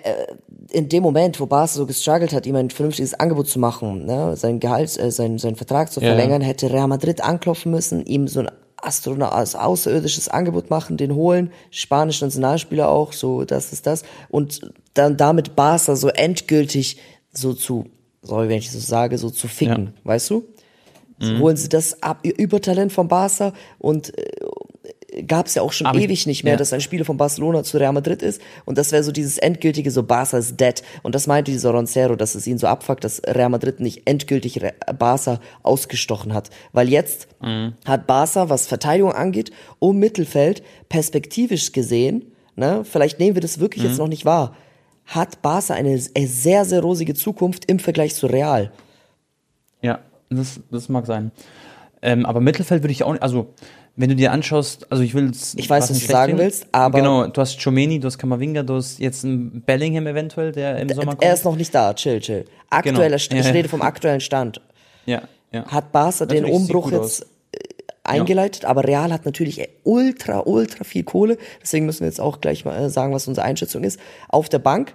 in 0.70 0.90
dem 0.90 1.02
Moment, 1.02 1.40
wo 1.40 1.48
Barca 1.48 1.74
so 1.74 1.88
gestruggelt 1.88 2.34
hat, 2.34 2.46
ihm 2.46 2.56
ein 2.56 2.70
vernünftiges 2.70 3.16
Angebot 3.16 3.48
zu 3.48 3.58
machen, 3.58 4.06
ne, 4.06 4.38
sein 4.38 4.60
Gehalt, 4.60 4.96
äh, 5.00 5.10
sein, 5.10 5.40
seinen 5.40 5.56
Vertrag 5.56 5.92
zu 5.92 6.02
Ja, 6.02 6.10
ja. 6.10 6.14
verlängern, 6.14 6.42
hätte 6.42 6.72
Real 6.72 6.88
Madrid 6.88 7.24
anklopfen 7.24 7.72
müssen, 7.72 8.06
ihm 8.06 8.28
so 8.28 8.42
ein 8.42 8.52
Astronaut, 8.78 9.56
außerirdisches 9.56 10.28
Angebot 10.30 10.70
machen, 10.70 10.98
den 10.98 11.16
holen, 11.16 11.52
spanische 11.72 12.26
Nationalspieler 12.26 12.90
auch, 12.90 13.12
so 13.12 13.44
das 13.44 13.74
ist 13.74 13.88
das, 13.88 14.04
und 14.30 14.62
dann 14.94 15.18
damit 15.18 15.56
Barca 15.56 15.96
so 15.96 16.10
endgültig 16.10 17.00
so 17.38 17.54
zu, 17.54 17.86
sorry, 18.22 18.50
wenn 18.50 18.58
ich 18.58 18.66
das 18.66 18.74
so 18.74 18.80
sage, 18.80 19.18
so 19.18 19.30
zu 19.30 19.48
ficken, 19.48 19.94
weißt 20.04 20.30
du? 20.30 20.46
Mhm. 21.20 21.40
Holen 21.40 21.58
sie 21.58 21.70
das 21.70 22.02
ab, 22.04 22.20
ihr 22.24 22.38
Übertalent 22.38 22.92
von 22.92 23.08
Barca 23.08 23.54
und 23.80 24.18
äh, 24.18 25.22
gab 25.24 25.46
es 25.48 25.56
ja 25.56 25.62
auch 25.62 25.72
schon 25.72 25.88
Aber 25.88 25.98
ewig 25.98 26.26
nicht 26.28 26.44
mehr, 26.44 26.54
ja. 26.54 26.58
dass 26.58 26.74
ein 26.74 26.82
Spieler 26.82 27.06
von 27.06 27.16
Barcelona 27.16 27.64
zu 27.64 27.78
Real 27.78 27.94
Madrid 27.94 28.22
ist 28.22 28.42
und 28.66 28.78
das 28.78 28.92
wäre 28.92 29.02
so 29.02 29.14
dieses 29.14 29.38
endgültige, 29.38 29.90
so 29.92 30.04
Barca 30.04 30.38
ist 30.38 30.60
dead 30.60 30.84
und 31.04 31.16
das 31.16 31.26
meinte 31.26 31.52
dieser 31.52 31.72
Roncero, 31.72 32.18
dass 32.18 32.36
es 32.36 32.46
ihn 32.48 32.58
so 32.58 32.68
abfuckt, 32.68 33.06
dass 33.06 33.22
Real 33.26 33.48
Madrid 33.48 33.80
nicht 33.80 34.02
endgültig 34.10 34.62
Re- 34.62 34.74
Barca 35.00 35.40
ausgestochen 35.64 36.34
hat, 36.34 36.50
weil 36.74 36.90
jetzt 36.90 37.28
Mhm. 37.42 37.76
hat 37.86 38.08
Barca, 38.08 38.50
was 38.50 38.68
Verteidigung 38.68 39.14
angeht, 39.14 39.52
um 39.80 39.98
Mittelfeld 40.00 40.64
perspektivisch 40.90 41.72
gesehen, 41.72 42.34
ne, 42.58 42.84
vielleicht 42.84 43.20
nehmen 43.20 43.36
wir 43.36 43.42
das 43.42 43.60
wirklich 43.60 43.84
Mhm. 43.84 43.90
jetzt 43.90 44.00
noch 44.00 44.08
nicht 44.10 44.26
wahr, 44.26 44.54
hat 45.06 45.42
Barca 45.42 45.74
eine 45.74 45.98
sehr, 46.00 46.66
sehr 46.66 46.82
rosige 46.82 47.14
Zukunft 47.14 47.66
im 47.66 47.80
Vergleich 47.80 48.16
zu 48.16 48.28
Real. 48.28 48.72
Ja, 49.82 50.00
das, 50.30 50.60
das 50.72 50.90
mag 50.90 51.06
sein. 51.06 51.32
Ähm, 52.02 52.26
aber 52.26 52.42
Mittelfeld 52.42 52.84
würde 52.84 52.92
ich 52.92 53.04
auch 53.04 53.12
nicht, 53.14 53.24
also 53.24 53.48
wenn 53.96 54.10
du 54.10 54.16
dir 54.16 54.32
anschaust, 54.34 54.92
also 54.92 55.04
ich 55.04 55.14
will 55.14 55.28
jetzt 55.28 55.58
Ich 55.58 55.70
weiß, 55.70 55.86
was 55.86 55.92
nicht 55.92 56.08
du 56.08 56.12
sagen 56.12 56.34
reden. 56.34 56.44
willst, 56.44 56.68
aber- 56.72 57.00
Genau, 57.00 57.28
du 57.28 57.40
hast 57.40 57.64
Chomeni, 57.64 58.00
du 58.00 58.08
hast 58.08 58.18
Kamavinga, 58.18 58.64
du 58.64 58.76
hast 58.76 59.00
jetzt 59.00 59.24
einen 59.24 59.62
Bellingham 59.62 60.06
eventuell, 60.08 60.52
der 60.52 60.78
im 60.78 60.90
Sommer 60.90 61.12
kommt. 61.12 61.24
Er 61.24 61.34
ist 61.34 61.46
noch 61.46 61.56
nicht 61.56 61.74
da, 61.74 61.94
chill, 61.94 62.20
chill. 62.20 62.46
Aktueller, 62.70 63.02
Genau. 63.04 63.16
St- 63.18 63.34
Ja, 63.34 63.40
ich 63.40 63.46
ja. 63.46 63.52
rede 63.54 63.70
vom 63.70 63.82
aktuellen 63.82 64.20
Stand. 64.22 64.60
ja, 65.06 65.22
ja. 65.52 65.66
Hat 65.68 65.92
Barca 65.94 66.26
den 66.26 66.44
Natürlich, 66.44 66.60
sieht 66.62 66.76
Umbruch 66.76 66.92
jetzt 66.92 67.26
äh, 68.06 68.12
eingeleitet, 68.12 68.66
aber 68.66 68.84
Real 68.84 69.12
hat 69.12 69.26
natürlich 69.26 69.68
ultra, 69.84 70.40
ultra 70.46 70.84
viel 70.84 71.04
Kohle. 71.04 71.38
Deswegen 71.62 71.86
müssen 71.86 72.02
wir 72.02 72.08
jetzt 72.08 72.22
auch 72.22 72.42
gleich 72.42 72.66
mal 72.66 72.78
äh, 72.78 72.90
sagen, 72.90 73.14
was 73.14 73.28
unsere 73.28 73.46
Einschätzung 73.46 73.84
ist. 73.84 74.00
Auf 74.30 74.50
der 74.50 74.60
Bank, 74.60 74.94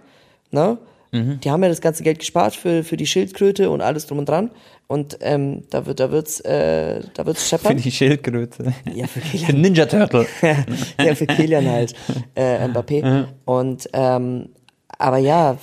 ne? 0.50 0.78
Mhm. 1.12 1.40
Die 1.40 1.50
haben 1.50 1.62
ja 1.62 1.68
das 1.68 1.80
ganze 1.80 2.02
Geld 2.04 2.20
gespart 2.20 2.54
für, 2.54 2.84
für 2.84 2.96
die 2.96 3.06
Schildkröte 3.06 3.70
und 3.70 3.80
alles 3.80 4.06
drum 4.06 4.18
und 4.18 4.28
dran. 4.28 4.50
Und 4.86 5.18
ähm, 5.20 5.62
da 5.70 5.86
wird, 5.86 6.00
da 6.00 6.10
wird's, 6.10 6.40
äh, 6.40 7.00
da 7.14 7.26
wird's 7.26 7.42
Für 7.42 7.58
scheppern. 7.58 7.76
die 7.76 7.90
Schildkröte. 7.90 8.72
Ja, 8.92 9.06
für 9.06 9.20
Für 9.38 9.52
Ninja 9.52 9.86
Turtle. 9.86 10.26
ja, 10.98 11.14
für 11.14 11.26
Kilian 11.26 11.68
halt, 11.68 11.94
äh, 12.36 12.66
Mbappé. 12.66 13.26
Und 13.44 13.88
ähm, 13.92 14.50
aber 15.00 15.18
ja, 15.18 15.56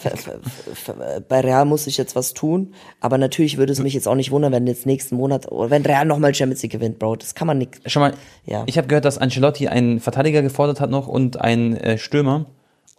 bei 1.29 1.39
Real 1.41 1.65
muss 1.65 1.87
ich 1.87 1.97
jetzt 1.97 2.15
was 2.15 2.33
tun. 2.33 2.73
Aber 2.99 3.17
natürlich 3.17 3.57
würde 3.57 3.71
es 3.71 3.79
mich 3.81 3.93
jetzt 3.93 4.07
auch 4.07 4.15
nicht 4.15 4.31
wundern, 4.31 4.51
wenn 4.51 4.67
jetzt 4.67 4.85
nächsten 4.85 5.15
Monat, 5.15 5.51
oder 5.51 5.69
wenn 5.69 5.85
Real 5.85 6.05
nochmal 6.05 6.33
Champions 6.33 6.61
League 6.63 6.71
gewinnt, 6.71 6.99
Bro. 6.99 7.17
Das 7.17 7.35
kann 7.35 7.47
man 7.47 7.57
nicht. 7.57 7.79
Schon 7.89 8.01
mal, 8.01 8.13
Ja. 8.45 8.63
ich 8.65 8.77
habe 8.77 8.87
gehört, 8.87 9.05
dass 9.05 9.17
Ancelotti 9.17 9.67
einen 9.67 9.99
Verteidiger 9.99 10.41
gefordert 10.41 10.79
hat 10.81 10.89
noch 10.89 11.07
und 11.07 11.39
einen 11.41 11.75
äh, 11.77 11.97
Stürmer. 11.97 12.45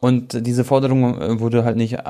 Und 0.01 0.47
diese 0.47 0.63
Forderung 0.65 1.21
äh, 1.21 1.41
wurde 1.41 1.65
halt 1.65 1.77
nicht 1.77 1.95
äh, 1.95 2.03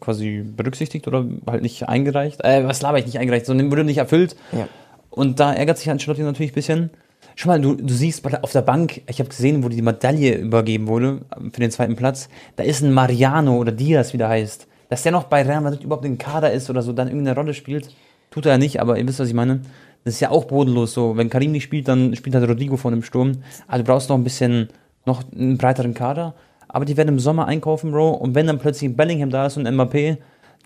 quasi 0.00 0.42
berücksichtigt 0.44 1.06
oder 1.06 1.24
halt 1.46 1.62
nicht 1.62 1.88
eingereicht. 1.88 2.42
Äh, 2.44 2.66
was 2.66 2.82
laber 2.82 2.98
ich 2.98 3.06
nicht 3.06 3.18
eingereicht, 3.20 3.46
sondern 3.46 3.70
wurde 3.70 3.84
nicht 3.84 3.98
erfüllt. 3.98 4.34
Ja. 4.52 4.66
Und 5.10 5.38
da 5.38 5.52
ärgert 5.52 5.78
sich 5.78 5.88
Ancelotti 5.90 6.22
natürlich 6.22 6.50
ein 6.52 6.54
bisschen. 6.56 6.90
Schau 7.38 7.50
mal, 7.50 7.60
du, 7.60 7.74
du 7.74 7.92
siehst 7.92 8.24
auf 8.42 8.52
der 8.52 8.62
Bank, 8.62 9.02
ich 9.06 9.18
habe 9.18 9.28
gesehen, 9.28 9.62
wo 9.62 9.68
die 9.68 9.82
Medaille 9.82 10.38
übergeben 10.38 10.88
wurde 10.88 11.20
für 11.52 11.60
den 11.60 11.70
zweiten 11.70 11.94
Platz, 11.94 12.30
da 12.56 12.64
ist 12.64 12.82
ein 12.82 12.94
Mariano 12.94 13.58
oder 13.58 13.72
Diaz, 13.72 14.14
wie 14.14 14.16
der 14.16 14.30
heißt. 14.30 14.66
Dass 14.88 15.02
der 15.02 15.12
noch 15.12 15.24
bei 15.24 15.42
Real 15.42 15.60
Madrid 15.60 15.84
überhaupt 15.84 16.06
im 16.06 16.16
Kader 16.16 16.50
ist 16.50 16.70
oder 16.70 16.80
so, 16.80 16.94
dann 16.94 17.08
irgendeine 17.08 17.36
Rolle 17.36 17.52
spielt, 17.52 17.90
tut 18.30 18.46
er 18.46 18.52
ja 18.52 18.58
nicht, 18.58 18.80
aber 18.80 18.98
ihr 18.98 19.06
wisst, 19.06 19.20
was 19.20 19.28
ich 19.28 19.34
meine. 19.34 19.60
Das 20.04 20.14
ist 20.14 20.20
ja 20.20 20.30
auch 20.30 20.46
bodenlos 20.46 20.94
so. 20.94 21.18
Wenn 21.18 21.28
Karim 21.28 21.52
nicht 21.52 21.64
spielt, 21.64 21.88
dann 21.88 22.16
spielt 22.16 22.34
halt 22.34 22.48
Rodrigo 22.48 22.78
vorne 22.78 22.96
im 22.96 23.02
Sturm. 23.02 23.32
Also 23.68 23.84
du 23.84 23.92
brauchst 23.92 24.08
noch 24.08 24.16
ein 24.16 24.24
bisschen, 24.24 24.68
noch 25.04 25.22
einen 25.30 25.58
breiteren 25.58 25.92
Kader. 25.92 26.34
Aber 26.68 26.86
die 26.86 26.96
werden 26.96 27.08
im 27.08 27.18
Sommer 27.18 27.46
einkaufen, 27.48 27.90
Bro. 27.90 28.12
Und 28.12 28.34
wenn 28.34 28.46
dann 28.46 28.58
plötzlich 28.58 28.96
Bellingham 28.96 29.28
da 29.28 29.46
ist 29.46 29.58
und 29.58 29.68
Mbappé, 29.68 30.16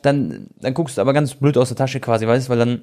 dann, 0.03 0.47
dann 0.61 0.75
guckst 0.75 0.99
du 0.99 1.01
aber 1.01 1.14
ganz 1.14 1.35
blöd 1.35 1.59
aus 1.59 1.68
der 1.68 1.77
Tasche 1.77 1.99
quasi, 1.99 2.29
weißt 2.29 2.47
du? 2.47 2.51
Weil 2.51 2.59
dann, 2.59 2.83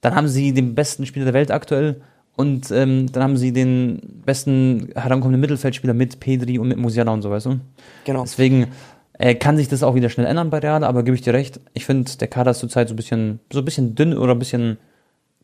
dann 0.00 0.14
haben 0.14 0.28
sie 0.28 0.54
den 0.54 0.74
besten 0.74 1.04
Spieler 1.04 1.26
der 1.26 1.34
Welt 1.34 1.50
aktuell 1.50 2.00
und 2.38 2.70
ähm, 2.70 3.10
dann 3.10 3.24
haben 3.24 3.36
sie 3.36 3.52
den 3.52 4.22
besten 4.24 4.90
herankommenden 4.94 5.40
Mittelfeldspieler 5.40 5.92
mit 5.92 6.20
Pedri 6.20 6.60
und 6.60 6.68
mit 6.68 6.78
Musiala 6.78 7.12
und 7.12 7.22
so, 7.22 7.30
weißt 7.30 7.46
du? 7.46 7.58
Genau. 8.04 8.22
Deswegen 8.22 8.68
äh, 9.14 9.34
kann 9.34 9.56
sich 9.56 9.66
das 9.66 9.82
auch 9.82 9.96
wieder 9.96 10.08
schnell 10.08 10.26
ändern 10.26 10.48
bei 10.48 10.58
Real, 10.58 10.84
aber 10.84 11.02
gebe 11.02 11.16
ich 11.16 11.22
dir 11.22 11.34
recht. 11.34 11.58
Ich 11.74 11.84
finde, 11.84 12.08
der 12.16 12.28
Kader 12.28 12.52
ist 12.52 12.60
zurzeit 12.60 12.86
so 12.86 12.94
ein 12.94 12.96
bisschen, 12.96 13.40
so 13.52 13.58
ein 13.58 13.64
bisschen 13.64 13.96
dünn 13.96 14.16
oder 14.16 14.36
ein 14.36 14.38
bisschen, 14.38 14.78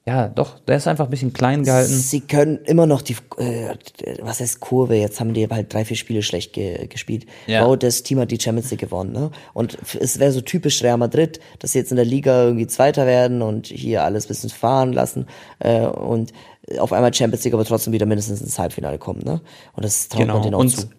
ja, 0.07 0.29
doch, 0.29 0.61
der 0.61 0.77
ist 0.77 0.87
einfach 0.87 1.07
ein 1.07 1.11
bisschen 1.11 1.33
klein 1.33 1.65
gehalten. 1.65 1.91
Sie 1.91 2.21
können 2.21 2.59
immer 2.65 2.87
noch 2.87 3.03
die, 3.03 3.17
äh, 3.39 3.75
was 4.23 4.39
heißt 4.39 4.61
Kurve? 4.61 4.95
Jetzt 4.95 5.19
haben 5.19 5.35
die 5.35 5.49
halt 5.49 5.75
drei, 5.75 5.85
vier 5.85 5.97
Spiele 5.97 6.23
schlecht 6.23 6.53
ge 6.53 6.87
gespielt. 6.87 7.27
Ja. 7.49 7.65
Bro, 7.65 7.75
das 7.75 8.05
Team 8.05 8.21
hat 8.21 8.31
die 8.31 8.39
Champions 8.39 8.71
League 8.71 8.83
gewonnen, 8.83 9.11
ne? 9.11 9.33
Und 9.53 9.79
es 9.99 10.21
wäre 10.21 10.31
so 10.31 10.43
typisch 10.43 10.81
Real 10.85 10.99
Madrid, 10.99 11.41
dass 11.59 11.73
sie 11.73 11.81
jetzt 11.81 11.91
in 11.91 11.97
der 11.97 12.05
Liga 12.05 12.45
irgendwie 12.45 12.69
Zweiter 12.69 13.05
werden 13.05 13.43
und 13.43 13.67
hier 13.67 14.05
alles 14.05 14.27
ein 14.27 14.29
bisschen 14.29 14.51
fahren 14.51 14.93
lassen 14.93 15.27
äh, 15.59 15.87
und 15.87 16.33
auf 16.79 16.93
einmal 16.93 17.13
Champions 17.13 17.45
League 17.45 17.55
aber 17.55 17.65
trotzdem 17.65 17.93
wieder 17.93 18.07
mindestens 18.07 18.41
ins 18.41 18.59
Halbfinale 18.59 18.99
kommen, 18.99 19.23
ne? 19.25 19.41
Und 19.75 19.85
das 19.85 20.09
traut 20.09 20.27
man 20.27 20.43
denen 20.43 20.55
auch 20.55 20.65
zu. 20.65 20.83
Genau. 20.83 20.95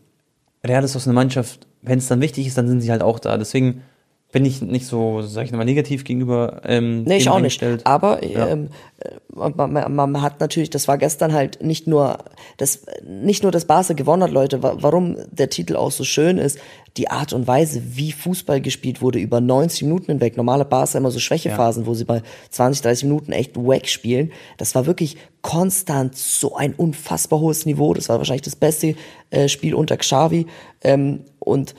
Und 0.64 0.70
Real 0.70 0.84
ist 0.84 0.96
aus 0.96 1.08
einer 1.08 1.14
Mannschaft, 1.14 1.68
wenn 1.82 2.00
es 2.00 2.08
dann 2.08 2.22
wichtig 2.22 2.48
ist, 2.48 2.58
dann 2.58 2.68
sind 2.68 2.82
sie 2.82 2.92
halt 2.92 3.02
auch 3.02 3.20
da. 3.20 3.38
Deswegen 3.38 3.82
bin 4.32 4.44
ich 4.44 4.62
nicht 4.62 4.86
so, 4.86 5.22
sag 5.22 5.46
ich 5.46 5.52
mal, 5.54 5.64
negativ 5.64 6.04
gegenüber. 6.04 6.62
Ähm, 6.66 7.04
Nee, 7.04 7.18
ich 7.18 7.30
auch 7.30 7.40
nicht. 7.40 7.64
Aber 7.86 8.22
Ja. 8.26 8.48
ähm, 8.50 8.70
äh, 9.00 9.12
man, 9.34 9.72
man, 9.72 9.96
man 9.96 10.22
hat 10.22 10.42
natürlich, 10.42 10.70
das 10.70 10.90
war 10.90 10.98
gestern 10.98 11.32
halt 11.32 11.64
nicht 11.64 11.88
nur, 11.88 12.18
das, 12.58 12.86
nicht 13.08 13.44
nur, 13.44 13.54
dass 13.54 13.64
Barca 13.64 13.94
gewonnen 13.94 14.24
hat, 14.24 14.32
Leute, 14.32 14.62
wa 14.62 14.76
warum 14.80 15.16
der 15.32 15.50
Titel 15.50 15.78
auch 15.78 15.92
so 15.92 16.04
schön 16.04 16.38
ist, 16.38 16.60
die 16.98 17.10
Art 17.10 17.32
und 17.32 17.48
Weise, 17.48 17.82
wie 17.96 18.12
Fußball 18.12 18.60
gespielt 18.60 19.02
wurde 19.02 19.20
über 19.20 19.40
90 19.40 19.84
Minuten 19.84 20.08
hinweg. 20.08 20.36
Normale 20.36 20.66
Barca 20.66 20.98
immer 20.98 21.12
so 21.12 21.20
Schwächephasen, 21.20 21.86
wo 21.86 21.94
sie 21.94 22.06
bei 22.06 22.22
20, 22.50 22.82
30 22.84 23.04
Minuten 23.06 23.32
echt 23.32 23.56
wack 23.56 23.88
spielen. 23.88 24.32
Das 24.58 24.76
war 24.76 24.86
wirklich 24.86 25.16
konstant 25.44 26.16
so 26.18 26.56
ein 26.56 26.74
unfassbar 26.74 27.40
hohes 27.40 27.66
Niveau. 27.66 27.94
Das 27.94 28.10
war 28.10 28.18
wahrscheinlich 28.18 28.42
das 28.42 28.56
beste 28.58 28.96
äh, 29.30 29.48
Spiel 29.48 29.76
unter 29.76 29.96
Xavi. 29.96 30.48
Ähm, 30.84 31.22
und 31.40 31.74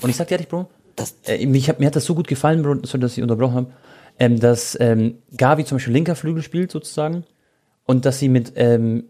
Und 0.00 0.10
ich 0.10 0.16
sag 0.16 0.26
dir 0.28 0.34
ehrlich, 0.34 0.48
Bro, 0.48 0.66
das, 0.96 1.16
äh, 1.24 1.44
mich 1.46 1.68
hat, 1.68 1.80
mir 1.80 1.86
hat 1.86 1.96
das 1.96 2.04
so 2.04 2.14
gut 2.14 2.28
gefallen, 2.28 2.62
Bro, 2.62 2.78
sorry, 2.84 3.00
dass 3.00 3.16
ich 3.16 3.22
unterbrochen 3.22 3.54
habe, 3.54 3.72
ähm, 4.18 4.38
dass 4.38 4.76
ähm, 4.80 5.18
Gavi 5.36 5.64
zum 5.64 5.76
Beispiel 5.76 5.94
linker 5.94 6.14
Flügel 6.14 6.42
spielt, 6.42 6.70
sozusagen, 6.70 7.24
und 7.84 8.04
dass 8.04 8.18
sie 8.18 8.28
mit 8.28 8.52
ähm, 8.56 9.04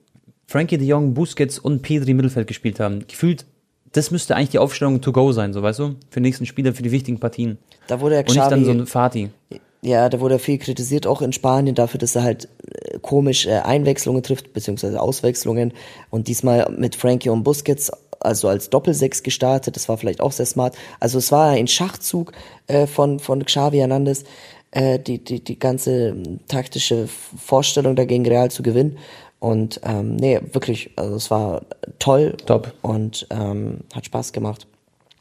Frankie 0.47 0.79
de 0.79 0.87
Jong, 0.87 1.15
Busquets 1.15 1.59
und 1.59 1.83
Pedri 1.83 2.15
Mittelfeld 2.15 2.47
gespielt 2.47 2.81
haben. 2.81 3.07
Gefühlt, 3.07 3.47
das 3.93 4.11
müsste 4.11 4.37
eigentlich 4.37 4.51
die 4.51 4.59
Aufstellung 4.59 5.01
to 5.01 5.13
go 5.13 5.33
sein, 5.33 5.53
so 5.53 5.63
weißt 5.63 5.79
du? 5.79 5.97
Für 6.11 6.21
die 6.21 6.29
nächsten 6.29 6.47
Spieler, 6.47 6.75
für 6.75 6.83
die 6.83 6.91
wichtigen 6.91 7.21
Partien. 7.21 7.59
da 7.87 8.01
wurde 8.01 8.17
der 8.17 8.29
Und 8.29 8.35
nicht 8.35 8.39
dann 8.39 8.63
Xavi 8.63 8.65
so 8.65 8.71
ein 8.71 8.87
Fatih. 8.87 9.31
Ja, 9.83 10.09
da 10.09 10.19
wurde 10.19 10.37
er 10.37 10.41
viel 10.41 10.57
kritisiert, 10.57 11.07
auch 11.07 11.21
in 11.21 11.35
Spanien, 11.35 11.75
dafür, 11.75 11.99
dass 11.99 12.17
er 12.17 12.23
halt 12.23 12.49
äh, 12.67 12.99
komisch 13.01 13.47
äh, 13.47 13.59
Einwechslungen 13.59 14.23
trifft, 14.23 14.55
beziehungsweise 14.55 14.99
Auswechslungen. 14.99 15.75
Und 16.09 16.27
diesmal 16.27 16.75
mit 16.77 16.97
Frankie 16.97 17.29
und 17.29 17.43
Busquets, 17.43 17.93
also 18.21 18.49
als 18.49 18.71
Doppelsechs 18.71 19.23
gestartet, 19.23 19.77
das 19.77 19.89
war 19.89 19.99
vielleicht 19.99 20.21
auch 20.21 20.33
sehr 20.33 20.47
smart. 20.47 20.77
Also 21.01 21.19
es 21.19 21.33
war 21.33 21.51
ein 21.51 21.67
Schachzug 21.67 22.33
äh, 22.67 22.87
von, 22.87 23.19
von 23.19 23.45
Xavi 23.45 23.79
Hernandez, 23.79 24.25
äh, 24.71 24.99
die, 24.99 25.23
die, 25.23 25.43
die 25.43 25.59
ganze 25.59 26.09
ähm, 26.09 26.41
taktische 26.49 27.07
Vorstellung 27.09 27.97
dagegen 27.97 28.27
Real 28.27 28.51
zu 28.51 28.63
gewinnen. 28.63 28.99
Und 29.39 29.81
ähm, 29.85 30.17
nee, 30.17 30.41
wirklich, 30.53 30.91
also 30.97 31.17
es 31.17 31.31
war 31.31 31.63
toll 31.99 32.37
Top. 32.47 32.73
und 32.83 33.27
ähm, 33.31 33.81
hat 33.95 34.07
Spaß 34.07 34.33
gemacht. 34.33 34.67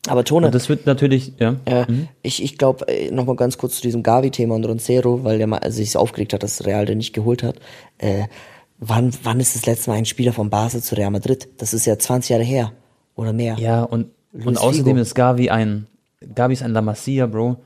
Aber 0.07 0.23
Tone, 0.25 0.47
Und 0.47 0.55
das 0.55 0.69
wird 0.69 0.85
natürlich, 0.85 1.33
ja. 1.39 1.55
äh, 1.65 1.85
Ich, 2.23 2.43
ich 2.43 2.57
glaube, 2.57 2.85
nochmal 3.11 3.35
ganz 3.35 3.57
kurz 3.57 3.75
zu 3.77 3.81
diesem 3.81 4.03
Gavi-Thema 4.03 4.55
und 4.55 4.65
Roncero, 4.65 5.23
weil 5.23 5.37
der 5.37 5.47
mal 5.47 5.59
also 5.59 5.77
sich 5.77 5.95
aufgeregt 5.95 6.33
hat, 6.33 6.43
dass 6.43 6.65
Real 6.65 6.85
den 6.85 6.97
nicht 6.97 7.13
geholt 7.13 7.43
hat. 7.43 7.55
Äh, 7.99 8.25
wann, 8.79 9.13
wann 9.23 9.39
ist 9.39 9.55
das 9.55 9.65
letzte 9.65 9.89
Mal 9.89 9.97
ein 9.97 10.05
Spieler 10.05 10.33
von 10.33 10.49
Basel 10.49 10.81
zu 10.81 10.95
Real 10.95 11.11
Madrid? 11.11 11.47
Das 11.57 11.73
ist 11.73 11.85
ja 11.85 11.97
20 11.97 12.29
Jahre 12.29 12.43
her 12.43 12.73
oder 13.15 13.33
mehr. 13.33 13.55
Ja, 13.59 13.83
und, 13.83 14.07
und 14.33 14.57
außerdem 14.57 14.85
Figo. 14.95 14.99
ist 15.01 15.15
Gavi 15.15 15.49
ein, 15.49 15.87
Gavi 16.35 16.53
ist 16.53 16.63
ein 16.63 16.71
La 16.71 16.81
Masia, 16.81 17.25
Bro. 17.27 17.57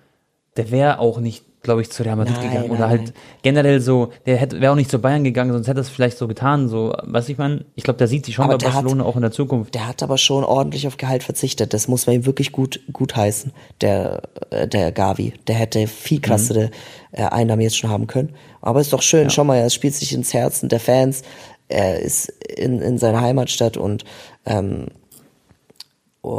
der 0.58 0.72
wäre 0.72 1.00
auch 1.00 1.20
nicht, 1.20 1.44
glaube 1.64 1.82
ich, 1.82 1.90
zu 1.92 2.04
Real 2.04 2.16
Madrid 2.16 2.36
Nein, 2.38 2.48
gegangen. 2.50 2.68
nein, 2.70 2.78
Oder 2.78 2.90
halt 2.90 3.02
nein. 3.04 3.14
generell 3.44 3.80
so, 3.82 4.10
der 4.26 4.38
hätte 4.38 4.60
wäre 4.62 4.72
auch 4.72 4.76
nicht 4.78 4.90
zu 4.90 5.00
Bayern 5.00 5.24
gegangen, 5.24 5.52
sonst 5.52 5.68
hätte 5.68 5.80
er 5.80 5.82
es 5.82 5.90
vielleicht 5.90 6.18
so 6.18 6.28
getan. 6.28 6.68
So, 6.70 6.94
was 7.04 7.28
ich 7.30 7.38
meine, 7.38 7.66
ich 7.76 7.84
glaube, 7.84 7.98
der 7.98 8.08
sieht 8.08 8.26
sich 8.26 8.36
schon 8.36 8.46
Aber 8.46 8.54
bei 8.54 8.58
der 8.60 8.70
hat- 8.74 8.84
Barcelona 8.84 9.04
auch 9.08 9.16
in 9.16 9.22
der 9.22 9.32
Zukunft. 9.32 9.76
Der 9.76 9.88
hat 9.88 10.02
aber 10.02 10.18
schon 10.18 10.44
ordentlich 10.44 10.88
auf 10.88 10.98
Gehalt 10.98 11.24
verzichtet. 11.24 11.74
Das 11.74 11.88
muss 11.88 12.08
man 12.08 12.16
ihm 12.18 12.26
wirklich 12.26 12.52
gut, 12.52 12.80
gut 12.94 13.16
heißen, 13.16 13.52
der, 13.82 14.22
äh, 14.50 14.68
der 14.68 14.92
Gavi. 14.92 15.34
Der 15.48 15.56
hätte 15.56 15.88
viel 15.88 16.22
krassere 16.22 16.72
äh, 17.12 17.24
Einnahmen 17.24 17.62
jetzt 17.62 17.78
schon 17.78 17.90
haben 17.90 18.08
können. 18.08 18.34
Aber 18.62 18.80
ist 18.82 18.94
doch 18.94 19.02
schön, 19.02 19.30
schau 19.30 19.44
mal, 19.44 19.58
er 19.58 19.70
spielt 19.70 19.94
sich 19.96 20.14
ins 20.14 20.34
Herzen 20.34 20.70
der 20.70 20.80
Fans. 20.80 21.22
Er 21.70 22.00
ist 22.00 22.30
in, 22.30 22.82
in 22.82 22.98
seiner 22.98 23.20
Heimatstadt 23.22 23.76
und, 23.78 24.06
ähm, 24.46 24.88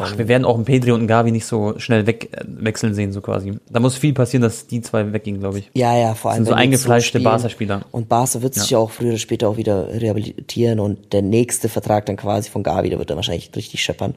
Ach, 0.02 0.18
wir 0.18 0.28
werden 0.28 0.44
auch 0.44 0.54
einen 0.54 0.64
Pedri 0.64 0.92
und 0.92 1.00
einen 1.00 1.08
Gavi 1.08 1.32
nicht 1.32 1.46
so 1.46 1.78
schnell 1.78 2.06
weg, 2.06 2.30
äh, 2.32 2.44
wechseln 2.46 2.94
sehen, 2.94 3.12
so 3.12 3.20
quasi. 3.20 3.58
Da 3.70 3.80
muss 3.80 3.96
viel 3.96 4.12
passieren, 4.12 4.42
dass 4.42 4.66
die 4.66 4.80
zwei 4.80 5.12
weggehen, 5.12 5.40
glaube 5.40 5.60
ich. 5.60 5.70
ja, 5.74 5.96
ja, 5.96 6.14
vor 6.14 6.30
allem. 6.30 6.44
sind 6.44 6.48
so 6.48 6.54
eingefleischte. 6.54 7.20
Barca-Spieler. 7.20 7.82
Und 7.90 8.08
Barca 8.08 8.42
wird 8.42 8.54
sich 8.54 8.70
ja 8.70 8.78
auch 8.78 8.90
früher 8.90 9.10
oder 9.10 9.18
später 9.18 9.48
auch 9.48 9.56
wieder 9.56 9.88
rehabilitieren 9.88 10.80
und 10.80 11.12
der 11.12 11.22
nächste 11.22 11.68
Vertrag 11.68 12.06
dann 12.06 12.16
quasi 12.16 12.50
von 12.50 12.62
Gavi, 12.62 12.90
der 12.90 12.98
wird 12.98 13.10
dann 13.10 13.16
wahrscheinlich 13.16 13.50
richtig 13.54 13.82
scheppern. 13.82 14.14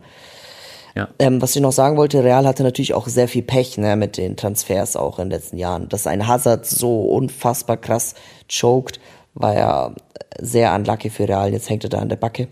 Ja. 0.95 1.07
Ähm, 1.19 1.41
was 1.41 1.55
ich 1.55 1.61
noch 1.61 1.71
sagen 1.71 1.97
wollte, 1.97 2.23
Real 2.23 2.45
hatte 2.45 2.63
natürlich 2.63 2.93
auch 2.93 3.07
sehr 3.07 3.27
viel 3.27 3.43
Pech 3.43 3.77
ne, 3.77 3.95
mit 3.95 4.17
den 4.17 4.35
Transfers 4.35 4.95
auch 4.95 5.19
in 5.19 5.29
den 5.29 5.39
letzten 5.39 5.57
Jahren. 5.57 5.87
Dass 5.89 6.07
ein 6.07 6.27
Hazard 6.27 6.65
so 6.65 7.03
unfassbar 7.03 7.77
krass 7.77 8.15
choked, 8.49 8.99
war 9.33 9.55
ja 9.55 9.95
sehr 10.39 10.73
unlucky 10.75 11.09
für 11.09 11.27
Real. 11.27 11.51
Jetzt 11.51 11.69
hängt 11.69 11.83
er 11.83 11.89
da 11.89 11.99
an 11.99 12.09
der 12.09 12.17
Backe. 12.17 12.47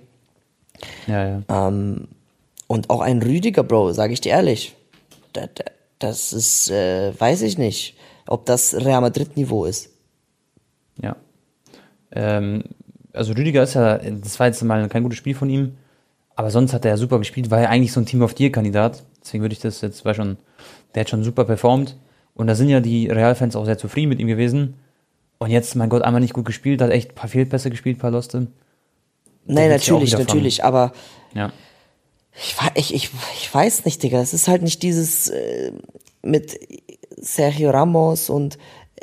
Ja, 1.07 1.27
ja. 1.27 1.67
Und 2.69 2.91
auch 2.91 3.01
ein 3.01 3.19
Rüdiger, 3.23 3.63
Bro, 3.63 3.93
sage 3.93 4.13
ich 4.13 4.21
dir 4.21 4.33
ehrlich. 4.33 4.75
Da, 5.33 5.47
da, 5.47 5.63
das 5.97 6.33
ist, 6.33 6.69
äh, 6.69 7.19
weiß 7.19 7.41
ich 7.41 7.57
nicht, 7.57 7.97
ob 8.27 8.45
das 8.45 8.75
Real 8.75 9.01
Madrid-Niveau 9.01 9.65
ist. 9.65 9.89
Ja. 11.01 11.15
Ähm, 12.11 12.63
also 13.11 13.33
Rüdiger 13.33 13.63
ist 13.63 13.73
ja, 13.73 13.97
das 13.97 14.39
war 14.39 14.45
jetzt 14.45 14.61
mal 14.61 14.87
kein 14.87 15.01
gutes 15.01 15.17
Spiel 15.17 15.33
von 15.33 15.49
ihm, 15.49 15.77
aber 16.35 16.51
sonst 16.51 16.71
hat 16.71 16.85
er 16.85 16.91
ja 16.91 16.97
super 16.97 17.17
gespielt, 17.17 17.49
war 17.49 17.59
ja 17.59 17.69
eigentlich 17.69 17.91
so 17.91 18.01
ein 18.01 18.05
Team 18.05 18.21
of 18.21 18.35
the 18.37 18.51
Kandidat. 18.51 19.03
Deswegen 19.19 19.43
würde 19.43 19.53
ich 19.53 19.61
das 19.61 19.81
jetzt, 19.81 20.05
war 20.05 20.13
schon, 20.13 20.37
der 20.93 21.01
hat 21.01 21.09
schon 21.09 21.23
super 21.23 21.45
performt. 21.45 21.97
Und 22.35 22.45
da 22.45 22.53
sind 22.53 22.69
ja 22.69 22.81
die 22.81 23.07
Real-Fans 23.07 23.55
auch 23.55 23.65
sehr 23.65 23.79
zufrieden 23.79 24.09
mit 24.09 24.19
ihm 24.19 24.27
gewesen. 24.27 24.75
Und 25.39 25.49
jetzt, 25.49 25.75
mein 25.75 25.89
Gott, 25.89 26.03
einmal 26.03 26.21
nicht 26.21 26.35
gut 26.35 26.45
gespielt, 26.45 26.83
hat 26.83 26.91
echt 26.91 27.13
ein 27.13 27.15
paar 27.15 27.29
Fehlpässe 27.29 27.71
gespielt, 27.71 27.97
ein 27.97 28.01
paar 28.01 28.11
Loste. 28.11 28.45
Nein, 29.47 29.69
natürlich, 29.69 30.15
natürlich, 30.15 30.63
aber 30.63 30.93
Ja. 31.33 31.51
Ich, 32.41 32.55
ich, 32.75 32.93
ich, 32.93 33.09
ich 33.39 33.53
weiß 33.53 33.85
nicht, 33.85 34.01
Digga. 34.03 34.19
Es 34.21 34.33
ist 34.33 34.47
halt 34.47 34.61
nicht 34.61 34.81
dieses 34.83 35.29
äh, 35.29 35.71
mit 36.21 36.59
Sergio 37.17 37.71
Ramos 37.71 38.29
und 38.29 38.57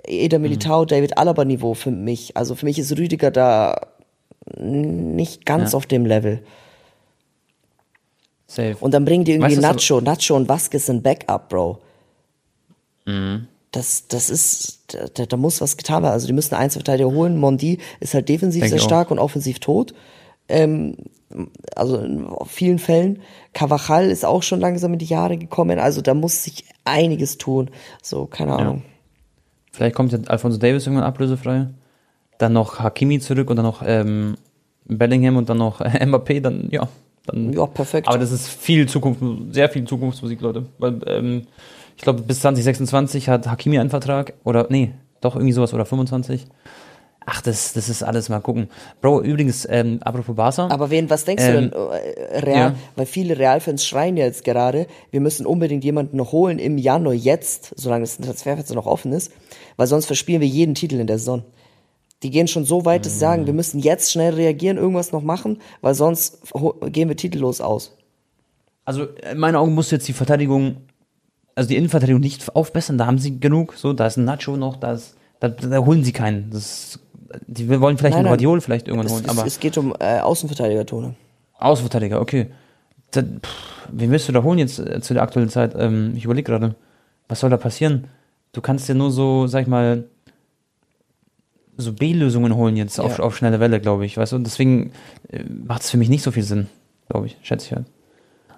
Eder 0.06 0.38
Militao, 0.38 0.82
Mhm. 0.82 0.88
David 0.88 1.18
Alaba 1.18 1.44
Niveau 1.44 1.74
für 1.74 1.90
mich. 1.90 2.36
Also 2.36 2.54
für 2.54 2.64
mich 2.66 2.78
ist 2.78 2.96
Rüdiger 2.96 3.30
da 3.30 3.88
nicht 4.58 5.44
ganz 5.44 5.72
Ja. 5.72 5.76
auf 5.78 5.86
dem 5.86 6.06
Level. 6.06 6.42
Safe. 8.46 8.76
Und 8.80 8.92
dann 8.94 9.04
bringen 9.04 9.24
die 9.24 9.32
irgendwie 9.32 9.56
Weißt 9.56 9.62
Nacho, 9.62 10.00
Nacho 10.00 10.36
und 10.36 10.48
Vasquez 10.48 10.88
in 10.88 11.02
Backup, 11.02 11.48
Bro. 11.48 11.78
Mhm. 13.06 13.48
Das, 13.72 14.06
das 14.08 14.30
ist, 14.30 14.94
da, 15.14 15.26
da 15.26 15.36
muss 15.36 15.60
was 15.60 15.76
getan 15.76 16.02
werden. 16.04 16.12
Also 16.12 16.26
die 16.28 16.32
müssen 16.32 16.54
Einzelverteidiger 16.54 17.10
holen. 17.10 17.36
Mondi 17.36 17.78
ist 18.00 18.14
halt 18.14 18.28
defensiv 18.28 18.60
Denk 18.62 18.70
sehr 18.70 18.76
ich 18.78 18.82
auch. 18.84 18.88
stark 18.88 19.10
und 19.10 19.18
offensiv 19.18 19.58
tot. 19.58 19.92
Ähm, 20.48 20.96
also 21.74 21.98
in 21.98 22.26
vielen 22.46 22.78
Fällen. 22.78 23.20
Cavachal 23.52 24.10
ist 24.10 24.24
auch 24.24 24.42
schon 24.42 24.60
langsam 24.60 24.92
in 24.92 24.98
die 24.98 25.06
Jahre 25.06 25.36
gekommen. 25.36 25.78
Also 25.78 26.00
da 26.00 26.14
muss 26.14 26.44
sich 26.44 26.64
einiges 26.84 27.38
tun. 27.38 27.70
So, 28.02 28.26
keine 28.26 28.54
Ahnung. 28.54 28.82
Vielleicht 29.72 29.94
kommt 29.94 30.12
ja 30.12 30.18
Alfonso 30.26 30.58
Davis 30.58 30.86
irgendwann 30.86 31.06
ablösefrei. 31.06 31.68
Dann 32.38 32.52
noch 32.52 32.78
Hakimi 32.78 33.18
zurück 33.18 33.50
und 33.50 33.56
dann 33.56 33.64
noch 33.64 33.82
ähm, 33.84 34.36
Bellingham 34.84 35.36
und 35.36 35.48
dann 35.48 35.58
noch 35.58 35.80
Mbappé, 35.80 36.40
dann 36.40 36.68
ja. 36.70 36.88
Dann, 37.26 37.52
Ja, 37.52 37.66
perfekt. 37.66 38.08
Aber 38.08 38.18
das 38.18 38.30
ist 38.30 38.48
viel 38.48 38.88
Zukunft, 38.88 39.20
sehr 39.52 39.68
viel 39.68 39.84
Zukunftsmusik, 39.84 40.40
Leute. 40.40 40.66
Weil, 40.78 41.00
ähm, 41.06 41.42
ich 41.96 42.02
glaube, 42.02 42.22
bis 42.22 42.40
2026 42.40 43.28
hat 43.28 43.48
Hakimi 43.48 43.78
einen 43.78 43.90
Vertrag. 43.90 44.34
Oder, 44.44 44.66
nee, 44.70 44.92
doch 45.20 45.34
irgendwie 45.34 45.52
sowas, 45.52 45.74
oder 45.74 45.84
25. 45.84 46.46
Ach, 47.28 47.42
das, 47.42 47.72
das 47.72 47.88
ist 47.88 48.02
alles 48.04 48.28
mal 48.28 48.38
gucken. 48.40 48.68
Bro, 49.00 49.22
übrigens, 49.22 49.66
ähm, 49.68 49.98
apropos 50.02 50.36
Barca. 50.36 50.68
Aber 50.68 50.90
wen, 50.90 51.10
was 51.10 51.24
denkst 51.24 51.42
Ähm, 51.44 51.54
du 51.54 51.60
denn, 51.60 51.72
äh, 51.72 52.38
Real? 52.38 52.56
ja. 52.56 52.74
Weil 52.94 53.06
viele 53.06 53.36
Real-Fans 53.36 53.84
schreien 53.84 54.16
ja 54.16 54.24
jetzt 54.24 54.44
gerade, 54.44 54.86
wir 55.10 55.20
müssen 55.20 55.44
unbedingt 55.44 55.82
jemanden 55.82 56.16
noch 56.16 56.30
holen 56.32 56.60
im 56.60 56.78
Januar 56.78 57.14
jetzt, 57.14 57.72
solange 57.76 58.02
das 58.04 58.18
Transferfenster 58.18 58.74
noch 58.76 58.86
offen 58.86 59.12
ist, 59.12 59.32
weil 59.76 59.88
sonst 59.88 60.06
verspielen 60.06 60.40
wir 60.40 60.48
jeden 60.48 60.74
Titel 60.76 61.00
in 61.00 61.08
der 61.08 61.18
Saison. 61.18 61.42
Die 62.22 62.30
gehen 62.30 62.48
schon 62.48 62.64
so 62.64 62.84
weit, 62.84 63.04
dass 63.04 63.14
sie 63.14 63.18
sagen, 63.18 63.46
wir 63.46 63.52
müssen 63.52 63.78
jetzt 63.80 64.10
schnell 64.12 64.32
reagieren, 64.34 64.78
irgendwas 64.78 65.12
noch 65.12 65.22
machen, 65.22 65.60
weil 65.82 65.94
sonst 65.94 66.38
gehen 66.86 67.08
wir 67.08 67.16
titellos 67.16 67.60
aus. 67.60 67.96
Also 68.84 69.04
in 69.30 69.38
meinen 69.38 69.56
Augen 69.56 69.74
muss 69.74 69.90
jetzt 69.90 70.06
die 70.08 70.12
Verteidigung, 70.12 70.76
also 71.56 71.68
die 71.68 71.76
Innenverteidigung 71.76 72.20
nicht 72.20 72.54
aufbessern, 72.54 72.98
da 72.98 73.06
haben 73.06 73.18
sie 73.18 73.40
genug. 73.40 73.74
So, 73.76 73.92
da 73.92 74.06
ist 74.06 74.16
ein 74.16 74.24
Nacho 74.24 74.56
noch, 74.56 74.76
da, 74.76 74.92
ist, 74.92 75.16
da, 75.40 75.48
da 75.48 75.84
holen 75.84 76.04
sie 76.04 76.12
keinen. 76.12 76.50
Das, 76.50 77.00
die 77.46 77.68
wollen 77.68 77.98
vielleicht 77.98 78.14
Nein, 78.14 78.20
einen. 78.20 78.28
Guardiol 78.28 78.60
vielleicht 78.60 78.88
irgendwann 78.88 79.06
Es, 79.06 79.12
holen, 79.12 79.24
es, 79.24 79.30
aber 79.30 79.46
es 79.46 79.60
geht 79.60 79.76
um 79.78 79.94
äh, 79.98 80.18
Außenverteidiger-Tone. 80.20 81.14
Außenverteidiger, 81.58 82.20
okay. 82.20 82.48
Da, 83.12 83.22
pff, 83.22 83.88
wen 83.92 84.10
willst 84.10 84.28
du 84.28 84.32
da 84.32 84.42
holen 84.42 84.58
jetzt 84.58 84.78
äh, 84.78 85.00
zu 85.00 85.14
der 85.14 85.22
aktuellen 85.22 85.48
Zeit? 85.48 85.74
Ähm, 85.78 86.12
ich 86.16 86.24
überlege 86.24 86.50
gerade, 86.50 86.74
was 87.28 87.40
soll 87.40 87.50
da 87.50 87.56
passieren? 87.56 88.08
Du 88.52 88.60
kannst 88.60 88.88
dir 88.88 88.94
nur 88.94 89.10
so, 89.10 89.46
sag 89.46 89.62
ich 89.62 89.68
mal, 89.68 90.04
so 91.76 91.92
B-Lösungen 91.92 92.54
holen 92.56 92.76
jetzt 92.76 92.98
auf, 92.98 93.18
Ja. 93.18 93.24
auf 93.24 93.36
schnelle 93.36 93.60
Welle, 93.60 93.80
glaube 93.80 94.06
ich. 94.06 94.16
Weißt 94.16 94.32
du, 94.32 94.36
und 94.36 94.44
deswegen 94.44 94.92
äh, 95.30 95.42
macht 95.44 95.82
es 95.82 95.90
für 95.90 95.98
mich 95.98 96.08
nicht 96.08 96.22
so 96.22 96.30
viel 96.30 96.42
Sinn, 96.42 96.68
glaube 97.08 97.26
ich, 97.26 97.36
schätze 97.42 97.66
ich 97.66 97.72
halt. 97.72 97.86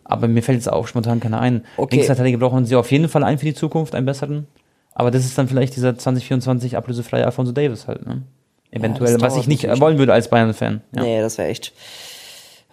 Aber 0.05 0.27
mir 0.29 0.43
fällt 0.43 0.57
jetzt 0.57 0.73
auch 0.73 0.87
spontan 0.87 1.21
keiner 1.21 1.41
ein. 1.41 1.64
Okay. 1.77 1.97
Linksverteidiger 1.97 2.39
brauchen 2.39 2.64
sie 2.64 2.77
auf 2.77 2.91
jeden 2.91 3.09
Fall 3.09 3.25
einen 3.25 3.39
für 3.39 3.45
die 3.45 3.55
Zukunft, 3.55 3.95
einen 3.95 4.07
besseren. 4.07 4.47
Aber 4.95 5.11
das 5.11 5.25
ist 5.25 5.37
dann 5.37 5.49
vielleicht 5.49 5.77
dieser 5.77 5.99
2024 5.99 6.77
ablösefreie 6.77 7.25
Alfonso 7.27 7.53
Davis 7.53 7.87
halt, 7.87 8.07
ne? 8.07 8.23
Eventuell, 8.71 9.14
das 9.14 9.23
was 9.23 9.37
ich 9.37 9.47
nicht 9.49 9.64
wollen 9.81 9.99
würde 9.99 10.12
als 10.12 10.29
Bayern-Fan. 10.29 10.83
Ja. 10.95 11.03
Nee, 11.03 11.21
das 11.21 11.39
wäre 11.39 11.49
echt. 11.49 11.73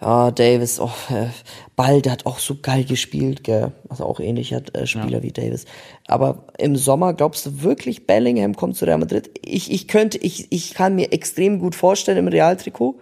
Ja, 0.00 0.30
Davis, 0.30 0.78
oh, 0.78 0.90
äh, 1.08 1.28
Ball, 1.74 2.02
der 2.02 2.12
hat 2.12 2.26
auch 2.26 2.38
so 2.38 2.56
geil 2.60 2.84
gespielt, 2.84 3.44
gell. 3.44 3.72
Also 3.88 4.04
auch 4.04 4.20
ähnlicher 4.20 4.60
äh, 4.74 4.86
Spieler 4.86 5.22
wie 5.22 5.32
Davis. 5.32 5.64
Aber 6.06 6.44
im 6.58 6.76
Sommer 6.76 7.14
glaubst 7.14 7.46
du 7.46 7.62
wirklich, 7.62 8.06
Bellingham 8.06 8.54
kommt 8.56 8.76
zu 8.76 8.84
Real 8.84 8.98
Madrid? 8.98 9.30
Ich, 9.42 9.72
ich 9.72 9.88
könnte, 9.88 10.18
ich, 10.18 10.52
ich 10.52 10.74
kann 10.74 10.94
mir 10.96 11.12
extrem 11.12 11.58
gut 11.58 11.74
vorstellen 11.74 12.18
im 12.18 12.28
Realtrikot. 12.28 13.00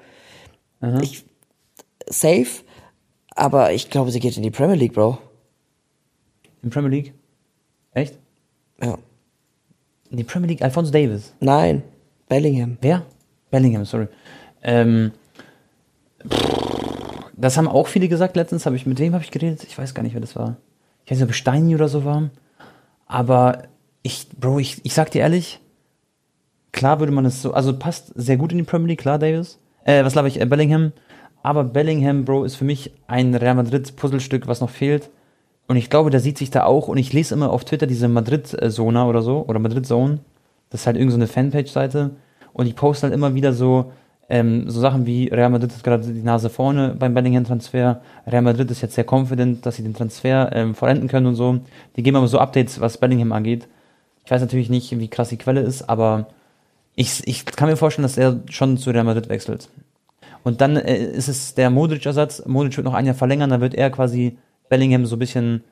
Ich, 1.01 1.25
safe. 2.07 2.63
Aber 3.35 3.73
ich 3.73 3.91
glaube, 3.91 4.11
sie 4.11 4.21
geht 4.21 4.37
in 4.37 4.43
die 4.43 4.51
Premier 4.51 4.77
League, 4.77 4.93
Bro. 4.93 5.19
In 6.63 6.71
Premier 6.71 6.91
League? 6.91 7.15
Echt? 7.93 8.15
Ja. 8.81 8.99
In 10.11 10.17
die 10.19 10.25
Premier 10.25 10.49
League, 10.49 10.63
Alfonso 10.63 10.93
Davis. 10.93 11.33
Nein, 11.41 11.83
Bellingham. 12.29 12.79
Wer? 12.81 13.03
Bellingham, 13.51 13.85
sorry. 13.85 14.09
Ähm, 14.62 15.12
das 17.37 17.57
haben 17.57 17.68
auch 17.68 17.87
viele 17.87 18.09
gesagt 18.09 18.37
letztens. 18.37 18.66
Hab 18.66 18.75
ich, 18.75 18.87
mit 18.87 18.99
wem 18.99 19.14
habe 19.14 19.25
ich 19.25 19.31
geredet? 19.31 19.64
Ich 19.64 19.77
weiß 19.77 19.95
gar 19.95 20.03
nicht, 20.03 20.14
wer 20.14 20.20
das 20.20 20.37
war. 20.37 20.57
Ich 21.05 21.11
weiß 21.11 21.18
nicht, 21.18 21.29
ob 21.29 21.35
Steini 21.35 21.75
oder 21.75 21.89
so 21.89 22.05
war. 22.05 22.31
Aber 23.07 23.64
ich, 24.03 24.29
Bro, 24.39 24.59
ich, 24.59 24.85
ich 24.85 24.95
sag 24.95 25.11
dir 25.11 25.20
ehrlich, 25.20 25.61
klar 26.72 27.01
würde 27.01 27.12
man 27.12 27.27
es 27.27 27.43
so, 27.43 27.53
also 27.53 27.79
passt 27.79 28.12
sehr 28.14 28.37
gut 28.37 28.53
in 28.53 28.59
die 28.59 28.64
Premier 28.64 28.89
League, 28.89 29.01
klar, 29.01 29.18
Davis. 29.18 29.59
Äh, 29.85 30.05
was 30.05 30.14
glaube 30.14 30.29
ich, 30.29 30.41
äh, 30.41 30.47
Bellingham. 30.47 30.93
Aber 31.43 31.64
Bellingham, 31.64 32.25
Bro, 32.25 32.45
ist 32.45 32.57
für 32.57 32.64
mich 32.64 32.93
ein 33.07 33.35
Real 33.35 33.55
Madrid-Puzzlestück, 33.55 34.47
was 34.47 34.61
noch 34.61 34.70
fehlt. 34.70 35.11
Und 35.66 35.77
ich 35.77 35.91
glaube, 35.91 36.11
der 36.11 36.20
sieht 36.20 36.39
sich 36.39 36.51
da 36.51 36.64
auch. 36.64 36.89
Und 36.89 36.97
ich 36.97 37.12
lese 37.12 37.35
immer 37.35 37.51
auf 37.51 37.64
Twitter 37.64 37.87
diese 37.87 38.09
Madrid-Zona 38.09 39.07
oder 39.07 39.22
so, 39.22 39.45
oder 39.47 39.59
Madrid-Zone. 39.59 40.20
Das 40.75 40.81
ist 40.81 40.87
halt 40.89 40.97
irgendeine 40.97 41.29
so 41.29 41.33
Fanpage-Seite. 41.33 42.16
Und 42.53 42.66
ich 42.66 42.75
poste 42.75 43.05
halt 43.05 43.14
immer 43.14 43.33
wieder 43.33 43.53
so, 43.53 43.93
ähm, 44.29 44.68
so 44.68 44.81
Sachen 44.81 45.07
wie 45.07 45.29
Real 45.29 45.49
Madrid 45.49 45.72
hat 45.72 45.85
gerade 45.85 46.05
die 46.12 46.20
Nase 46.20 46.51
vorne 46.51 46.97
beim 46.99 47.14
Bellingham-Transfer. 47.14 48.01
Real 48.27 48.43
Madrid 48.43 48.68
ist 48.72 48.81
jetzt 48.81 48.97
sehr 48.97 49.07
confident, 49.09 49.64
dass 49.64 49.77
sie 49.77 49.85
den 49.85 49.95
Transfer 49.95 50.51
ähm, 50.53 50.75
vollenden 50.75 51.07
können 51.07 51.29
und 51.29 51.37
so. 51.37 51.61
Die 51.95 52.03
geben 52.03 52.16
aber 52.16 52.27
so 52.27 52.41
Updates, 52.41 52.81
was 52.81 52.99
Bellingham 52.99 53.31
angeht. 53.31 53.68
Ich 54.25 54.33
weiß 54.33 54.41
natürlich 54.41 54.68
nicht, 54.68 54.99
wie 54.99 55.07
krass 55.07 55.29
die 55.29 55.37
Quelle 55.37 55.61
ist, 55.61 55.89
aber 55.89 56.27
ich, 56.97 57.25
ich 57.25 57.47
kann 57.47 57.68
mir 57.68 57.77
vorstellen, 57.77 58.03
dass 58.03 58.18
er 58.18 58.41
schon 58.51 58.77
zu 58.77 58.91
Real 58.91 59.05
Madrid 59.05 59.29
wechselt. 59.29 59.68
Und 60.43 60.61
dann 60.61 60.75
äh, 60.75 61.05
ist 61.05 61.29
es 61.29 61.55
der 61.55 61.70
Modric-Ersatz. 61.70 62.47
Modric 62.47 62.77
wird 62.77 62.85
noch 62.85 62.95
ein 62.95 63.07
Jahr 63.07 63.14
verlängern, 63.14 63.51
dann 63.51 63.61
wird 63.61 63.75
er 63.77 63.91
quasi 63.91 64.39
Bellingham 64.68 65.07
so 65.07 65.14
ein 65.14 65.20
bisschen, 65.20 65.62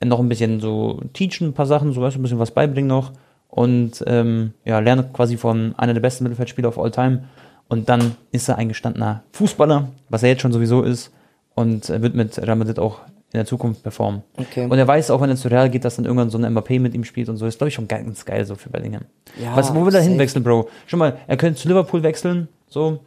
noch 0.00 0.20
ein 0.20 0.28
bisschen 0.28 0.60
so 0.60 1.02
teachen, 1.12 1.48
ein 1.48 1.54
paar 1.54 1.66
Sachen, 1.66 1.92
so 1.92 2.00
weißt 2.00 2.14
ein 2.14 2.22
bisschen 2.22 2.38
was 2.38 2.52
beibringen 2.52 2.86
noch. 2.86 3.10
Und 3.48 4.04
ähm, 4.06 4.52
ja, 4.64 4.78
lernt 4.78 5.12
quasi 5.12 5.36
von 5.36 5.74
einer 5.76 5.94
der 5.94 6.00
besten 6.00 6.24
Mittelfeldspieler 6.24 6.68
of 6.68 6.78
all 6.78 6.90
time. 6.90 7.24
Und 7.68 7.88
dann 7.88 8.16
ist 8.30 8.48
er 8.48 8.56
ein 8.56 8.68
gestandener 8.68 9.22
Fußballer, 9.32 9.88
was 10.08 10.22
er 10.22 10.30
jetzt 10.30 10.42
schon 10.42 10.52
sowieso 10.52 10.82
ist. 10.82 11.12
Und 11.54 11.88
wird 11.88 12.14
mit 12.14 12.38
Real 12.38 12.56
Madrid 12.56 12.78
auch 12.78 13.00
in 13.32 13.38
der 13.38 13.46
Zukunft 13.46 13.82
performen. 13.82 14.22
Okay. 14.36 14.66
Und 14.66 14.78
er 14.78 14.88
weiß 14.88 15.10
auch, 15.10 15.20
wenn 15.20 15.28
er 15.28 15.36
zu 15.36 15.48
Real 15.48 15.68
geht, 15.68 15.84
dass 15.84 15.96
dann 15.96 16.06
irgendwann 16.06 16.30
so 16.30 16.38
ein 16.38 16.44
Mbappé 16.46 16.80
mit 16.80 16.94
ihm 16.94 17.04
spielt 17.04 17.28
und 17.28 17.36
so. 17.36 17.46
Ist, 17.46 17.58
glaube 17.58 17.68
ich, 17.68 17.74
schon 17.74 17.88
ganz 17.88 18.24
geil 18.24 18.44
so 18.46 18.54
für 18.54 18.70
Bellingham. 18.70 19.02
Ja, 19.42 19.54
Was, 19.54 19.74
wo 19.74 19.84
will 19.84 19.94
er 19.94 20.00
hinwechseln, 20.00 20.42
Bro? 20.42 20.68
Schon 20.86 20.98
mal, 20.98 21.18
er 21.26 21.36
könnte 21.36 21.60
zu 21.60 21.68
Liverpool 21.68 22.02
wechseln, 22.02 22.48
so. 22.68 23.00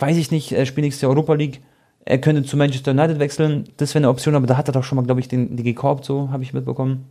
Weiß 0.00 0.16
ich 0.16 0.32
nicht, 0.32 0.50
er 0.50 0.66
spielt 0.66 0.84
nächstes 0.84 1.02
Jahr 1.02 1.12
Europa 1.12 1.34
League. 1.34 1.60
Er 2.04 2.18
könnte 2.18 2.42
zu 2.42 2.56
Manchester 2.56 2.90
United 2.90 3.20
wechseln. 3.20 3.68
Das 3.76 3.94
wäre 3.94 4.00
eine 4.00 4.08
Option, 4.08 4.34
aber 4.34 4.48
da 4.48 4.56
hat 4.56 4.68
er 4.68 4.72
doch 4.72 4.82
schon 4.82 4.96
mal, 4.96 5.04
glaube 5.04 5.20
ich, 5.20 5.28
den, 5.28 5.56
die 5.56 5.62
gekorbt, 5.62 6.04
so, 6.04 6.30
habe 6.32 6.42
ich 6.42 6.52
mitbekommen. 6.52 7.04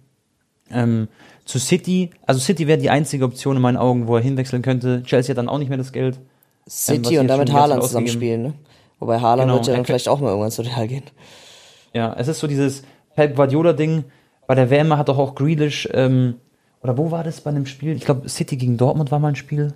Ähm, 0.74 1.07
zu 1.45 1.59
City, 1.59 2.11
also 2.26 2.39
City 2.39 2.67
wäre 2.67 2.78
die 2.78 2.89
einzige 2.89 3.26
Option 3.26 3.55
in 3.55 3.61
meinen 3.61 3.78
Augen, 3.78 4.07
wo 4.07 4.15
er 4.15 4.22
hinwechseln 4.22 4.61
könnte. 4.61 5.03
Chelsea 5.03 5.34
hat 5.34 5.38
dann 5.38 5.49
auch 5.49 5.57
nicht 5.57 5.69
mehr 5.69 5.78
das 5.78 5.91
Geld. 5.91 6.19
was 6.65 6.86
City 6.86 7.09
sie 7.09 7.17
und 7.17 7.28
damit 7.28 7.51
Haaland 7.51 7.84
zusammen 7.84 8.07
spielen, 8.07 8.41
ne? 8.43 8.53
Wobei 8.99 9.19
Haaland 9.19 9.47
Genau, 9.47 9.55
wird 9.55 9.67
ja 9.67 9.74
dann 9.76 9.86
vielleicht 9.86 10.07
auch 10.07 10.19
mal 10.19 10.30
irgendwann 10.30 10.51
zu 10.51 10.61
Real 10.61 10.88
gehen. 10.88 11.03
Ja, 11.93 12.13
es 12.17 12.28
ist 12.28 12.39
so 12.39 12.47
dieses 12.47 12.84
Pep 13.15 13.36
Guardiola-Ding. 13.36 14.05
Bei 14.47 14.55
der 14.55 14.69
WM 14.69 14.95
hat 14.97 15.09
doch 15.09 15.17
auch 15.17 15.36
Grealish, 15.36 15.89
ähm, 15.91 16.36
oder 16.84 16.97
wo 16.97 17.11
war 17.11 17.24
das 17.24 17.41
bei 17.41 17.49
einem 17.49 17.65
Spiel? 17.65 17.95
Ich 17.95 18.05
glaube, 18.05 18.30
City 18.30 18.57
gegen 18.57 18.78
Dortmund 18.78 19.11
war 19.11 19.19
mal 19.19 19.30
ein 19.30 19.36
Spiel. 19.36 19.74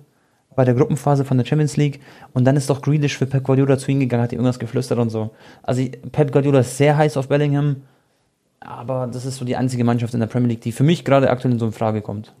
Bei 0.54 0.64
der 0.64 0.74
Gruppenphase 0.74 1.24
von 1.24 1.36
der 1.36 1.44
Champions 1.44 1.76
League. 1.76 2.00
Und 2.32 2.44
dann 2.44 2.56
ist 2.56 2.70
doch 2.70 2.80
Grealish 2.80 3.18
für 3.18 3.26
Pep 3.26 3.42
Guardiola 3.44 3.76
zu 3.76 3.90
ihm 3.90 4.00
gegangen, 4.00 4.22
hat 4.22 4.32
ihm 4.32 4.38
irgendwas 4.38 4.58
geflüstert 4.58 4.98
und 4.98 5.10
so. 5.10 5.30
Also 5.62 5.82
Pep 6.12 6.32
Guardiola 6.32 6.60
ist 6.60 6.76
sehr 6.78 6.96
heiß 6.96 7.16
auf 7.16 7.28
Bellingham. 7.28 7.82
Aber 8.60 9.06
das 9.06 9.24
ist 9.26 9.36
so 9.36 9.44
die 9.44 9.56
einzige 9.56 9.84
Mannschaft 9.84 10.14
in 10.14 10.20
der 10.20 10.26
Premier 10.26 10.48
League, 10.48 10.60
die 10.62 10.72
für 10.72 10.84
mich 10.84 11.04
gerade 11.04 11.30
aktuell 11.30 11.52
in 11.52 11.58
so 11.58 11.66
in 11.66 11.72
Frage 11.72 12.02
kommt. 12.02 12.32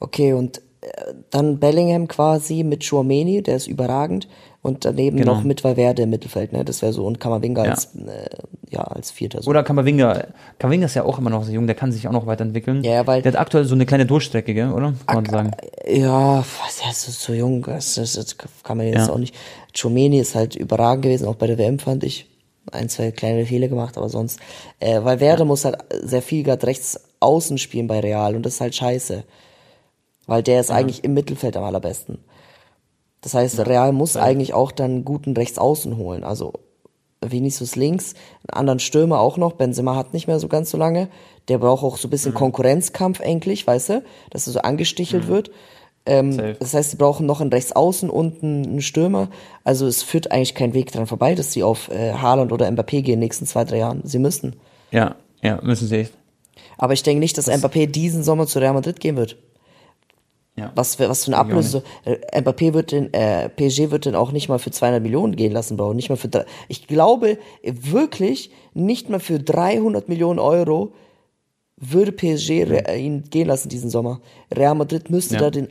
Okay, 0.00 0.32
und 0.32 0.58
äh, 0.80 1.14
dann 1.30 1.58
Bellingham 1.58 2.06
quasi 2.08 2.62
mit 2.62 2.84
Chouameni, 2.88 3.42
der 3.42 3.56
ist 3.56 3.66
überragend. 3.66 4.28
Und 4.60 4.84
daneben 4.84 5.16
Genau. 5.18 5.36
noch 5.36 5.44
mit 5.44 5.62
Valverde 5.62 6.02
im 6.02 6.10
Mittelfeld, 6.10 6.52
ne? 6.52 6.64
Das 6.64 6.82
wäre 6.82 6.92
so, 6.92 7.06
und 7.06 7.20
Kamavinga 7.20 7.64
Ja. 7.64 7.70
als, 7.70 7.94
äh, 7.94 8.28
ja, 8.70 8.80
als 8.80 9.12
Vierter. 9.12 9.40
So. 9.40 9.48
Oder 9.50 9.62
Kamavinga. 9.62 10.24
Kamavinga 10.58 10.86
ist 10.86 10.94
ja 10.94 11.04
auch 11.04 11.16
immer 11.18 11.30
noch 11.30 11.44
so 11.44 11.52
jung, 11.52 11.66
der 11.68 11.76
kann 11.76 11.92
sich 11.92 12.06
auch 12.08 12.12
noch 12.12 12.26
weiterentwickeln. 12.26 12.82
Ja, 12.82 13.06
weil- 13.06 13.22
der 13.22 13.32
hat 13.32 13.40
aktuell 13.40 13.64
so 13.64 13.76
eine 13.76 13.86
kleine 13.86 14.04
Durchstrecke, 14.04 14.52
gell, 14.54 14.72
oder? 14.72 14.94
Kann 15.06 15.14
man 15.22 15.26
sagen. 15.26 15.50
Ja, 15.88 16.38
was, 16.40 16.80
er 16.84 16.90
ist 16.90 17.04
so- 17.04 17.12
so 17.12 17.32
jung, 17.34 17.62
das, 17.62 17.94
das, 17.94 18.14
das 18.14 18.36
kann 18.36 18.76
man 18.76 18.86
jetzt 18.88 19.06
Ja. 19.06 19.12
auch 19.12 19.18
nicht. 19.18 19.34
Chomeni 19.80 20.18
ist 20.18 20.34
halt 20.34 20.56
überragend 20.56 21.02
gewesen, 21.04 21.28
auch 21.28 21.36
bei 21.36 21.46
der 21.46 21.56
WM 21.56 21.78
fand 21.78 22.02
ich. 22.02 22.27
Ein, 22.72 22.88
zwei 22.88 23.10
kleine 23.10 23.46
Fehler 23.46 23.68
gemacht, 23.68 23.96
aber 23.96 24.08
sonst. 24.08 24.38
Äh, 24.80 25.02
weil 25.04 25.20
Werder 25.20 25.44
muss 25.44 25.64
halt 25.64 25.78
sehr 26.02 26.22
viel 26.22 26.42
gerade 26.42 26.66
rechts 26.66 27.00
außen 27.20 27.58
spielen 27.58 27.86
bei 27.86 28.00
Real 28.00 28.36
und 28.36 28.44
das 28.44 28.54
ist 28.54 28.60
halt 28.60 28.74
scheiße. 28.74 29.24
Weil 30.26 30.42
der 30.42 30.60
ist 30.60 30.70
eigentlich 30.70 31.04
im 31.04 31.14
Mittelfeld 31.14 31.56
am 31.56 31.64
allerbesten. 31.64 32.18
Das 33.22 33.34
heißt, 33.34 33.58
Real 33.66 33.92
muss 33.92 34.16
eigentlich 34.16 34.54
auch 34.54 34.70
dann 34.70 35.04
guten 35.04 35.34
Rechtsaußen 35.34 35.96
holen. 35.96 36.22
Also 36.22 36.52
Vinicius 37.20 37.74
links, 37.74 38.14
einen 38.46 38.58
anderen 38.60 38.78
Stürmer 38.78 39.18
auch 39.20 39.36
noch. 39.38 39.54
Benzema 39.54 39.96
hat 39.96 40.12
nicht 40.12 40.28
mehr 40.28 40.38
so 40.38 40.46
ganz 40.48 40.70
so 40.70 40.76
lange. 40.78 41.08
Der 41.48 41.58
braucht 41.58 41.82
auch 41.82 41.96
so 41.96 42.06
ein 42.06 42.10
Mhm. 42.10 42.12
bisschen 42.12 42.34
Konkurrenzkampf 42.34 43.20
eigentlich, 43.20 43.66
weißt 43.66 43.88
du, 43.88 44.02
dass 44.30 44.46
er 44.46 44.52
so 44.52 44.60
angestichelt 44.60 45.26
wird. 45.28 45.50
Ähm, 46.08 46.54
das 46.58 46.74
heißt, 46.74 46.90
sie 46.92 46.96
brauchen 46.96 47.26
noch 47.26 47.40
einen 47.40 47.50
Rechtsaußen 47.52 48.08
und 48.10 48.42
einen, 48.42 48.80
Stürmer. 48.80 49.28
Also 49.64 49.86
es 49.86 50.02
führt 50.02 50.32
eigentlich 50.32 50.54
kein 50.54 50.74
Weg 50.74 50.90
dran 50.90 51.06
vorbei, 51.06 51.34
dass 51.34 51.52
sie 51.52 51.62
auf 51.62 51.88
äh, 51.90 52.12
Haaland 52.14 52.50
oder 52.52 52.66
Mbappé 52.68 53.02
gehen 53.02 53.04
in 53.04 53.10
den 53.12 53.18
nächsten 53.20 53.46
zwei, 53.46 53.64
drei 53.64 53.78
Jahren. 53.78 54.00
Sie 54.04 54.18
müssen. 54.18 54.56
Ja, 54.90 55.16
ja, 55.42 55.60
müssen 55.62 55.86
sie. 55.86 56.08
Aber 56.78 56.92
ich 56.94 57.02
denke 57.02 57.20
nicht, 57.20 57.36
dass 57.38 57.48
Mbappé 57.48 57.86
diesen 57.86 58.22
Sommer 58.24 58.46
zu 58.46 58.58
Real 58.58 58.72
Madrid 58.74 59.00
gehen 59.00 59.16
wird. 59.16 59.36
Ja. 60.56 60.72
Was 60.74 60.96
für, 60.96 61.08
was 61.08 61.24
für 61.24 61.28
eine 61.30 61.38
Ablöse. 61.38 61.84
Äh, 62.04 62.40
Mbappé 62.40 62.74
wird 62.74 62.90
den, 62.90 63.12
äh, 63.14 63.48
PSG 63.48 63.90
wird 63.92 64.06
den 64.06 64.16
auch 64.16 64.32
nicht 64.32 64.48
mal 64.48 64.58
für 64.58 64.72
200 64.72 65.00
Millionen 65.00 65.36
gehen 65.36 65.52
lassen, 65.52 65.76
Bro. 65.76 65.94
Nicht 65.94 66.08
mal 66.08 66.16
für, 66.16 66.28
ich 66.68 66.88
glaube 66.88 67.38
wirklich, 67.62 68.50
nicht 68.74 69.08
mal 69.08 69.20
für 69.20 69.38
300 69.38 70.08
Millionen 70.08 70.38
Euro 70.40 70.94
würde 71.76 72.10
PSG 72.10 72.64
Re- 72.64 72.88
äh, 72.88 72.98
ihn 73.00 73.22
gehen 73.30 73.46
lassen 73.46 73.68
diesen 73.68 73.88
Sommer. 73.88 74.20
Real 74.52 74.74
Madrid 74.74 75.10
müsste 75.10 75.34
Ja. 75.34 75.42
da 75.42 75.50
den, 75.50 75.68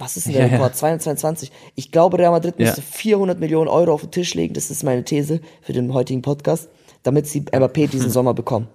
was 0.00 0.16
ist 0.16 0.26
denn 0.26 0.32
der 0.32 0.42
Ja, 0.42 0.48
ja. 0.48 0.54
Rekord? 0.56 0.76
222. 0.76 1.52
Ich 1.76 1.92
glaube, 1.92 2.18
Real 2.18 2.30
Madrid 2.32 2.54
Ja. 2.58 2.66
müsste 2.66 2.82
400 2.82 3.38
Millionen 3.38 3.68
Euro 3.68 3.92
auf 3.92 4.00
den 4.02 4.10
Tisch 4.10 4.34
legen. 4.34 4.54
Das 4.54 4.70
ist 4.70 4.82
meine 4.82 5.04
These 5.04 5.40
für 5.62 5.72
den 5.72 5.92
heutigen 5.94 6.22
Podcast, 6.22 6.68
damit 7.02 7.26
sie 7.26 7.40
Mbappé 7.42 7.88
diesen 7.88 8.10
Sommer 8.10 8.34
bekommen. 8.34 8.68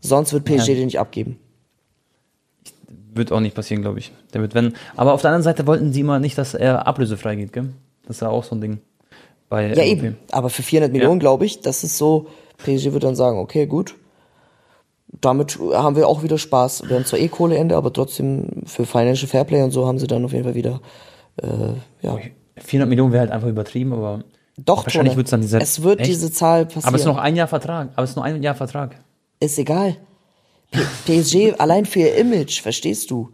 Sonst 0.00 0.32
wird 0.32 0.44
PSG 0.44 0.68
Ja. 0.68 0.74
den 0.74 0.84
nicht 0.86 0.98
abgeben. 1.00 1.38
Wird 3.14 3.32
auch 3.32 3.40
nicht 3.40 3.54
passieren, 3.54 3.82
glaube 3.82 3.98
ich. 3.98 4.12
Der 4.32 4.40
wird, 4.42 4.54
wenn. 4.54 4.74
Aber 4.96 5.12
auf 5.12 5.22
der 5.22 5.30
anderen 5.30 5.42
Seite 5.42 5.66
wollten 5.66 5.92
sie 5.92 6.00
immer 6.00 6.18
nicht, 6.20 6.38
dass 6.38 6.54
er 6.54 6.86
ablösefrei 6.86 7.34
geht, 7.36 7.52
gell? 7.52 7.70
Das 8.06 8.16
ist 8.16 8.20
ja 8.22 8.28
auch 8.28 8.44
so 8.44 8.54
ein 8.54 8.60
Ding. 8.60 8.78
Bei 9.48 9.62
Ja, 9.66 9.82
MVP. 9.82 9.90
eben. 9.90 10.16
Aber 10.30 10.50
für 10.50 10.62
400 10.62 10.92
Millionen, 10.92 11.18
glaube 11.18 11.44
ich, 11.46 11.60
das 11.60 11.82
ist 11.84 11.96
so, 11.98 12.26
PSG 12.58 12.92
wird 12.92 13.02
dann 13.04 13.16
sagen, 13.16 13.38
okay, 13.38 13.66
gut. 13.66 13.94
Damit 15.20 15.58
haben 15.72 15.96
wir 15.96 16.06
auch 16.06 16.22
wieder 16.22 16.38
Spaß. 16.38 16.88
Wir 16.88 16.96
haben 16.96 17.04
zwar 17.06 17.18
eh 17.18 17.28
Kohleende, 17.28 17.76
aber 17.76 17.92
trotzdem 17.92 18.62
für 18.66 18.84
Financial 18.84 19.26
Fairplay 19.28 19.62
und 19.62 19.70
so 19.70 19.86
haben 19.86 19.98
sie 19.98 20.06
dann 20.06 20.24
auf 20.24 20.32
jeden 20.32 20.44
Fall 20.44 20.54
wieder, 20.54 20.80
äh, 21.42 21.46
ja. 22.02 22.18
400 22.58 22.88
Millionen 22.88 23.12
wäre 23.12 23.20
halt 23.22 23.30
einfach 23.30 23.48
übertrieben, 23.48 23.92
aber. 23.92 24.24
Doch, 24.58 24.84
Wahrscheinlich 24.84 25.12
Tone, 25.12 25.16
wird's 25.18 25.30
dann 25.30 25.40
diese- 25.40 25.60
Es 25.60 25.82
wird 25.82 26.00
Echt? 26.00 26.10
diese 26.10 26.32
Zahl 26.32 26.64
passieren. 26.66 26.84
Aber 26.86 26.96
es 26.96 27.02
ist 27.02 27.06
noch 27.06 27.16
ein 27.18 27.36
Jahr 27.36 27.46
Vertrag. 27.48 27.90
Aber 27.94 28.02
es 28.02 28.10
ist 28.10 28.16
nur 28.16 28.24
ein 28.24 28.42
Jahr 28.42 28.54
Vertrag. 28.56 28.96
Ist 29.40 29.58
egal. 29.58 29.96
PSG, 31.06 31.54
allein 31.58 31.86
für 31.86 32.00
ihr 32.00 32.16
Image, 32.16 32.60
verstehst 32.60 33.10
du? 33.10 33.30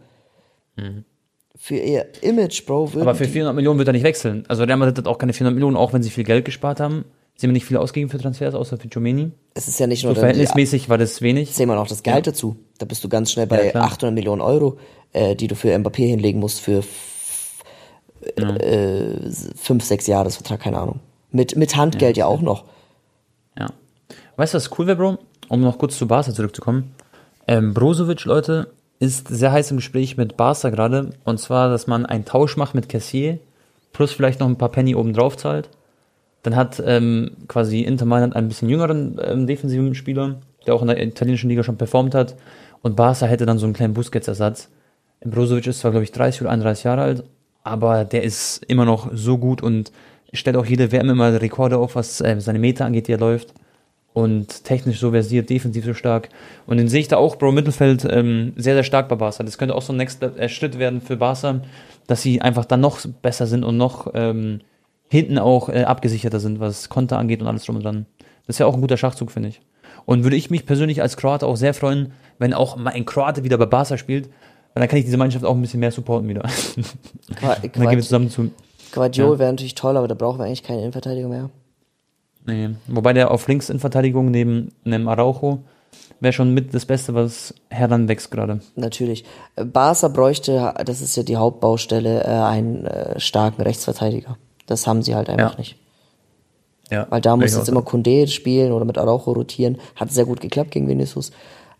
Für 1.57 1.75
ihr 1.77 2.05
Image, 2.21 2.65
Bro, 2.65 2.91
Mhm. 2.93 3.01
Aber 3.01 3.15
für 3.15 3.25
die- 3.25 3.31
400 3.31 3.55
Millionen 3.55 3.79
wird 3.79 3.87
er 3.89 3.93
nicht 3.93 4.03
wechseln. 4.03 4.43
Also 4.47 4.63
Real 4.63 4.77
Madrid 4.77 4.97
hat 4.99 5.07
auch 5.07 5.17
keine 5.17 5.33
400 5.33 5.53
Millionen, 5.55 5.75
auch 5.75 5.93
wenn 5.93 6.03
sie 6.03 6.09
viel 6.11 6.23
Geld 6.23 6.45
gespart 6.45 6.79
haben. 6.79 7.05
Sie 7.37 7.47
haben 7.47 7.53
nicht 7.53 7.65
viel 7.65 7.77
ausgegeben 7.77 8.09
für 8.09 8.17
Transfers, 8.17 8.55
außer 8.55 8.77
für 8.77 8.87
Chomeni. 8.87 9.31
es 9.55 9.67
ist 9.67 9.79
ja 9.79 9.87
nicht 9.87 10.01
So 10.01 10.07
nur 10.07 10.13
der- 10.15 10.21
verhältnismäßig 10.21 10.87
war 10.89 10.97
das 10.97 11.21
wenig. 11.21 11.53
sehen 11.53 11.67
wir 11.67 11.75
noch 11.75 11.87
das 11.87 12.01
Gehalt 12.03 12.27
dazu. 12.27 12.55
Da 12.77 12.85
bist 12.85 13.03
du 13.03 13.09
ganz 13.09 13.31
schnell 13.31 13.47
bei 13.47 13.65
Ja, 13.65 13.71
klar. 13.71 13.83
800 13.85 14.13
Millionen 14.13 14.41
Euro, 14.41 14.77
äh, 15.13 15.35
die 15.35 15.47
du 15.47 15.55
für 15.55 15.69
Mbappé 15.75 16.07
hinlegen 16.07 16.39
musst 16.39 16.61
für 16.61 16.79
f- 16.79 17.61
äh, 18.37 19.29
fünf, 19.55 19.83
sechs 19.83 20.07
Jahresvertrag, 20.07 20.61
keine 20.61 20.79
Ahnung. 20.79 20.99
Mit, 21.31 21.55
mit 21.55 21.75
Handgeld 21.75 22.17
ja, 22.17 22.25
auch 22.25 22.41
noch. 22.41 22.63
Ja. 23.59 23.67
Weißt 24.37 24.53
du, 24.53 24.57
was 24.57 24.71
cool 24.77 24.87
wäre, 24.87 24.97
Bro? 24.97 25.17
Um 25.49 25.61
noch 25.61 25.77
kurz 25.77 25.97
zu 25.97 26.07
Barca 26.07 26.33
zurückzukommen. 26.33 26.93
Ähm, 27.47 27.73
Brozovic, 27.73 28.25
Leute, 28.25 28.67
ist 28.99 29.27
sehr 29.27 29.51
heiß 29.51 29.71
im 29.71 29.77
Gespräch 29.77 30.17
mit 30.17 30.37
Barca 30.37 30.69
gerade. 30.69 31.11
Und 31.25 31.39
zwar, 31.39 31.69
dass 31.69 31.85
man 31.87 32.05
einen 32.05 32.25
Tausch 32.25 32.55
macht 32.57 32.73
mit 32.73 32.89
Cassier, 32.89 33.39
plus 33.93 34.11
vielleicht 34.13 34.39
noch 34.39 34.47
ein 34.47 34.57
paar 34.57 34.69
Penny 34.69 34.95
oben 34.95 35.13
drauf 35.13 35.37
zahlt. 35.37 35.69
Dann 36.45 36.55
hat 36.55 36.81
ähm, 36.85 37.31
quasi 37.47 37.81
Inter 37.81 38.05
Mailand 38.05 38.35
einen 38.35 38.49
bisschen 38.49 38.69
jüngeren 38.69 39.19
ähm, 39.19 39.47
defensiven 39.47 39.95
Spieler, 39.95 40.35
der 40.67 40.75
auch 40.75 40.81
in 40.83 40.87
der 40.87 41.01
italienischen 41.01 41.49
Liga 41.49 41.63
schon 41.63 41.77
performt 41.77 42.13
hat. 42.13 42.35
Und 42.83 42.95
Barca 42.95 43.25
hätte 43.25 43.47
dann 43.47 43.57
so 43.57 43.65
einen 43.65 43.73
kleinen 43.73 43.95
Busquets-Ersatz. 43.95 44.69
Brozovic 45.21 45.65
ist 45.65 45.79
zwar, 45.79 45.89
glaube 45.89 46.03
ich, 46.03 46.11
30 46.11 46.41
oder 46.41 46.51
31 46.51 46.83
Jahre 46.83 47.01
alt, 47.01 47.23
aber 47.63 48.05
der 48.05 48.21
ist 48.21 48.63
immer 48.67 48.85
noch 48.85 49.09
so 49.11 49.39
gut 49.39 49.63
und 49.63 49.91
stellt 50.33 50.55
auch 50.55 50.67
jede 50.67 50.91
WM 50.91 51.09
immer 51.09 51.41
Rekorde 51.41 51.79
auf, 51.79 51.95
was 51.95 52.21
äh, 52.21 52.39
seine 52.39 52.59
Meter 52.59 52.85
angeht, 52.85 53.07
die 53.07 53.13
er 53.13 53.19
läuft. 53.19 53.51
Und 54.13 54.65
technisch 54.65 54.99
so 54.99 55.11
versiert, 55.11 55.49
defensiv 55.49 55.83
so 55.83 55.95
stark. 55.95 56.29
Und 56.67 56.77
den 56.77 56.89
sehe 56.89 57.01
ich 57.01 57.07
da 57.07 57.17
auch, 57.17 57.37
Bro, 57.37 57.53
Mittelfeld 57.53 58.05
ähm, 58.07 58.53
sehr, 58.55 58.75
sehr 58.75 58.83
stark 58.83 59.09
bei 59.09 59.15
Barca. 59.15 59.41
Das 59.41 59.57
könnte 59.57 59.73
auch 59.73 59.81
so 59.81 59.93
ein 59.93 59.99
äh, 59.99 60.47
Schritt 60.47 60.77
werden 60.77 61.01
für 61.01 61.17
Barca, 61.17 61.61
dass 62.05 62.21
sie 62.21 62.39
einfach 62.39 62.65
dann 62.65 62.81
noch 62.81 62.99
besser 63.23 63.47
sind 63.47 63.63
und 63.63 63.77
noch 63.77 64.11
ähm, 64.13 64.61
hinten 65.09 65.37
auch 65.37 65.69
äh, 65.69 65.83
abgesicherter 65.83 66.39
sind, 66.39 66.59
was 66.59 66.89
Konter 66.89 67.17
angeht 67.17 67.41
und 67.41 67.47
alles 67.47 67.65
drum 67.65 67.77
und 67.77 67.83
dran. 67.83 68.05
Das 68.47 68.55
ist 68.55 68.59
ja 68.59 68.65
auch 68.65 68.75
ein 68.75 68.81
guter 68.81 68.97
Schachzug, 68.97 69.31
finde 69.31 69.49
ich. 69.49 69.61
Und 70.05 70.23
würde 70.23 70.35
ich 70.35 70.49
mich 70.51 70.65
persönlich 70.65 71.01
als 71.01 71.17
Kroate 71.17 71.47
auch 71.47 71.55
sehr 71.55 71.73
freuen, 71.73 72.11
wenn 72.37 72.53
auch 72.53 72.75
mal 72.77 72.91
ein 72.93 73.05
Kroate 73.05 73.43
wieder 73.43 73.57
bei 73.57 73.65
Barca 73.65 73.97
spielt, 73.97 74.27
weil 74.73 74.81
dann 74.81 74.87
kann 74.87 74.99
ich 74.99 75.05
diese 75.05 75.17
Mannschaft 75.17 75.45
auch 75.45 75.55
ein 75.55 75.61
bisschen 75.61 75.79
mehr 75.79 75.91
supporten 75.91 76.27
wieder. 76.29 76.41
Qua- 77.35 77.55
dann 77.61 77.71
gehen 77.71 77.91
wir 77.91 78.01
zusammen 78.01 78.29
zu. 78.29 78.51
Guardiola 78.93 79.33
Ja. 79.33 79.39
wäre 79.39 79.51
natürlich 79.51 79.75
toll, 79.75 79.97
aber 79.97 80.07
da 80.07 80.15
brauchen 80.15 80.39
wir 80.39 80.45
eigentlich 80.45 80.63
keinen 80.63 80.79
Innenverteidiger 80.79 81.27
mehr. 81.27 81.49
Nee. 82.45 82.69
Wobei 82.87 83.13
der 83.13 83.31
auf 83.31 83.47
links 83.47 83.69
in 83.69 83.79
Verteidigung 83.79 84.29
neben 84.29 84.71
einem 84.85 85.07
Araujo 85.07 85.63
wäre 86.19 86.33
schon 86.33 86.53
mit 86.53 86.73
das 86.73 86.85
Beste, 86.85 87.13
was 87.15 87.53
Herren 87.69 88.07
wächst 88.07 88.29
gerade. 88.31 88.59
Natürlich. 88.75 89.25
Barca 89.55 90.07
bräuchte, 90.07 90.73
das 90.85 91.01
ist 91.01 91.15
ja 91.15 91.23
die 91.23 91.35
Hauptbaustelle, 91.37 92.23
äh, 92.23 92.27
einen 92.27 92.85
äh, 92.85 93.19
starken 93.19 93.61
Rechtsverteidiger. 93.63 94.37
Das 94.65 94.87
haben 94.87 95.01
sie 95.01 95.15
halt 95.15 95.29
einfach 95.29 95.53
Ja. 95.53 95.57
nicht. 95.57 95.77
Ja. 96.91 97.07
Weil 97.09 97.21
da 97.21 97.35
muss 97.35 97.55
jetzt 97.55 97.69
immer 97.69 97.81
Condé 97.81 98.27
spielen 98.27 98.71
oder 98.71 98.85
mit 98.85 98.97
Araujo 98.97 99.31
rotieren. 99.31 99.77
Hat 99.95 100.11
sehr 100.11 100.25
gut 100.25 100.39
geklappt 100.39 100.71
gegen 100.71 100.87
Vinicius. 100.87 101.31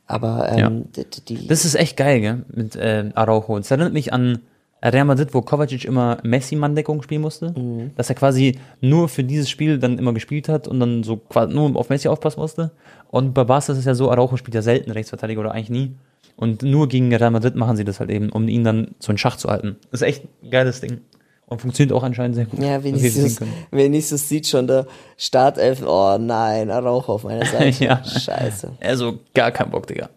Aber 0.08 0.50
ähm, 0.52 0.86
die, 0.96 1.06
die 1.36 1.48
Das 1.48 1.66
ist 1.66 1.76
echt 1.76 1.98
geil, 1.98 2.22
gell? 2.22 2.46
Mit 2.54 2.76
äh, 2.76 3.12
Araujo. 3.14 3.58
Das 3.58 3.70
erinnert 3.72 3.94
mich 3.94 4.14
an 4.14 4.40
Real 4.84 5.06
Madrid, 5.06 5.34
wo 5.34 5.42
Kovacic 5.42 5.86
immer 5.86 6.18
Messi-Manndeckung 6.24 7.02
spielen 7.02 7.22
musste. 7.22 7.54
Mhm. 7.58 7.92
Dass 7.96 8.10
er 8.10 8.16
quasi 8.16 8.60
nur 8.82 9.08
für 9.10 9.24
dieses 9.24 9.50
Spiel 9.50 9.80
dann 9.80 9.98
immer 9.98 10.14
gespielt 10.14 10.48
hat 10.50 10.68
und 10.68 10.80
dann 10.80 11.04
so 11.04 11.18
quasi 11.18 11.54
nur 11.54 11.76
auf 11.76 11.90
Messi 11.90 12.08
aufpassen 12.08 12.40
musste. 12.40 12.72
Und 13.10 13.34
bei 13.34 13.44
Barca 13.44 13.74
ist 13.74 13.80
es 13.80 13.86
ja 13.86 13.96
so, 13.96 14.12
Araujo 14.12 14.38
spielt 14.38 14.56
ja 14.56 14.62
selten 14.62 14.92
Rechtsverteidiger 14.92 15.42
oder 15.42 15.52
eigentlich 15.52 15.70
nie. 15.70 15.96
Und 16.36 16.64
nur 16.64 16.88
gegen 16.90 17.14
Real 17.14 17.32
Madrid 17.32 17.56
machen 17.56 17.78
sie 17.78 17.86
das 17.86 18.00
halt 18.00 18.10
eben, 18.10 18.30
um 18.30 18.48
ihn 18.48 18.64
dann 18.64 18.90
so 19.00 19.12
in 19.12 19.18
Schach 19.18 19.38
zu 19.38 19.50
halten. 19.50 19.78
Das 19.92 20.02
ist 20.02 20.08
echt 20.08 20.24
ein 20.44 20.50
geiles 20.52 20.82
Ding. 20.82 21.00
Und 21.48 21.62
funktioniert 21.62 21.96
auch 21.96 22.04
anscheinend 22.04 22.36
sehr 22.36 22.46
gut. 22.46 22.60
Ja, 22.60 22.80
können. 22.80 23.54
Vinicius 23.72 24.28
sieht 24.28 24.48
schon 24.48 24.66
der 24.66 24.88
Startelf. 25.16 25.84
Oh 25.86 26.18
nein, 26.20 26.72
Rauch 26.72 27.08
auf 27.08 27.24
meiner 27.24 27.46
Seite. 27.46 27.84
Ja. 27.84 28.04
Scheiße. 28.04 28.72
Also 28.82 29.20
gar 29.34 29.52
kein 29.52 29.70
Bock, 29.70 29.86
Digga. 29.86 30.10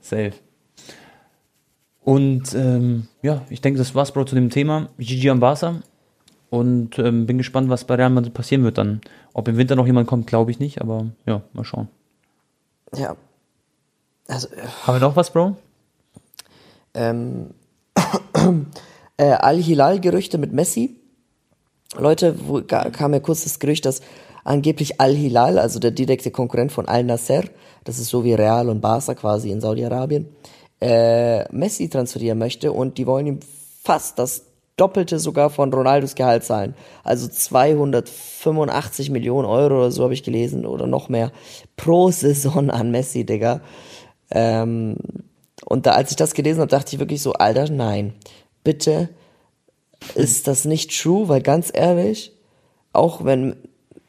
Safe. 0.00 0.32
Und 2.02 2.54
ähm, 2.54 3.08
ja, 3.20 3.42
ich 3.50 3.60
denke, 3.60 3.78
das 3.78 3.94
war's, 3.94 4.12
Bro, 4.12 4.24
zu 4.24 4.34
dem 4.34 4.48
Thema. 4.48 4.88
GG 4.98 5.28
am 5.28 5.40
Barca. 5.40 5.82
Und 6.48 6.98
ähm, 6.98 7.26
bin 7.26 7.36
gespannt, 7.36 7.68
was 7.68 7.84
bei 7.84 7.96
Real 7.96 8.08
Madrid 8.08 8.32
passieren 8.32 8.64
wird 8.64 8.78
dann. 8.78 9.02
Ob 9.34 9.48
im 9.48 9.58
Winter 9.58 9.76
noch 9.76 9.86
jemand 9.86 10.06
kommt, 10.08 10.26
glaube 10.26 10.50
ich 10.50 10.58
nicht, 10.58 10.80
aber 10.80 11.06
ja, 11.26 11.42
mal 11.52 11.64
schauen. 11.64 11.88
Ja. 12.96 13.16
Also, 14.28 14.48
Haben 14.86 14.96
wir 14.96 15.06
noch 15.06 15.16
was, 15.16 15.30
Bro? 15.30 15.56
ähm, 16.94 17.50
äh, 19.18 19.32
Al-Hilal-Gerüchte 19.32 20.38
mit 20.38 20.52
Messi. 20.52 20.96
Leute, 21.96 22.34
wo 22.46 22.62
kam 22.62 23.12
ja 23.12 23.20
kurz 23.20 23.44
das 23.44 23.58
Gerücht, 23.58 23.84
dass 23.84 24.00
angeblich 24.44 25.00
Al-Hilal, 25.00 25.58
also 25.58 25.78
der 25.78 25.90
direkte 25.90 26.30
Konkurrent 26.30 26.72
von 26.72 26.88
Al-Nasser, 26.88 27.44
das 27.84 27.98
ist 27.98 28.08
so 28.08 28.24
wie 28.24 28.34
Real 28.34 28.68
und 28.68 28.80
Barca 28.80 29.14
quasi 29.14 29.50
in 29.50 29.60
Saudi-Arabien, 29.60 30.26
äh, 30.80 31.50
Messi 31.52 31.88
transferieren 31.88 32.38
möchte 32.38 32.72
und 32.72 32.98
die 32.98 33.06
wollen 33.06 33.26
ihm 33.26 33.40
fast 33.82 34.18
das 34.18 34.44
Doppelte 34.76 35.18
sogar 35.18 35.50
von 35.50 35.72
Ronaldos 35.72 36.14
Gehalt 36.14 36.44
zahlen. 36.44 36.74
Also 37.02 37.26
285 37.26 39.10
Millionen 39.10 39.46
Euro 39.46 39.78
oder 39.78 39.90
so 39.90 40.04
habe 40.04 40.14
ich 40.14 40.22
gelesen 40.22 40.64
oder 40.64 40.86
noch 40.86 41.08
mehr 41.08 41.32
pro 41.76 42.10
Saison 42.10 42.70
an 42.70 42.90
Messi, 42.90 43.24
Digga. 43.26 43.60
Ähm, 44.30 44.96
und 45.64 45.86
da, 45.86 45.92
als 45.92 46.10
ich 46.10 46.16
das 46.16 46.34
gelesen 46.34 46.60
habe, 46.60 46.70
dachte 46.70 46.94
ich 46.94 47.00
wirklich 47.00 47.20
so, 47.22 47.32
Alter, 47.32 47.68
nein, 47.70 48.14
bitte 48.64 49.08
ist 50.14 50.46
das 50.46 50.64
nicht 50.64 51.00
true, 51.00 51.28
weil 51.28 51.42
ganz 51.42 51.70
ehrlich, 51.72 52.32
auch 52.92 53.24
wenn, 53.24 53.56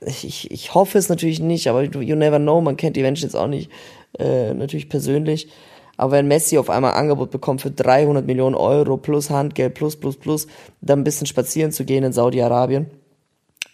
ich, 0.06 0.52
ich, 0.52 0.74
hoffe 0.74 0.98
es 0.98 1.10
natürlich 1.10 1.40
nicht, 1.40 1.68
aber 1.68 1.84
you 1.84 2.16
never 2.16 2.40
know, 2.40 2.62
man 2.62 2.78
kennt 2.78 2.96
die 2.96 3.02
Menschen 3.02 3.26
jetzt 3.26 3.36
auch 3.36 3.48
nicht 3.48 3.70
äh, 4.18 4.54
natürlich 4.54 4.90
persönlich, 4.90 5.50
aber 5.98 6.14
wenn 6.14 6.28
Messi 6.28 6.58
auf 6.58 6.70
einmal 6.70 6.94
Angebot 6.94 7.32
bekommt 7.32 7.62
für 7.62 7.72
300 7.72 8.26
Millionen 8.26 8.56
Euro 8.56 8.98
plus 8.98 9.30
Handgeld 9.30 9.74
plus 9.74 9.98
plus 9.98 10.16
plus, 10.16 10.48
dann 10.82 11.02
ein 11.02 11.04
bisschen 11.04 11.28
spazieren 11.28 11.72
zu 11.72 11.84
gehen 11.84 12.04
in 12.04 12.14
Saudi-Arabien, 12.14 12.88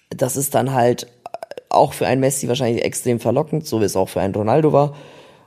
das 0.10 0.36
ist 0.36 0.56
dann 0.56 0.74
halt 0.74 1.08
auch 1.70 1.94
für 1.94 2.08
einen 2.08 2.22
Messi 2.22 2.48
wahrscheinlich 2.48 2.84
extrem 2.84 3.20
verlockend, 3.20 3.68
so 3.68 3.82
wie 3.82 3.86
es 3.86 3.96
auch 3.96 4.10
für 4.10 4.22
einen 4.22 4.34
Ronaldo 4.34 4.74
war. 4.74 4.96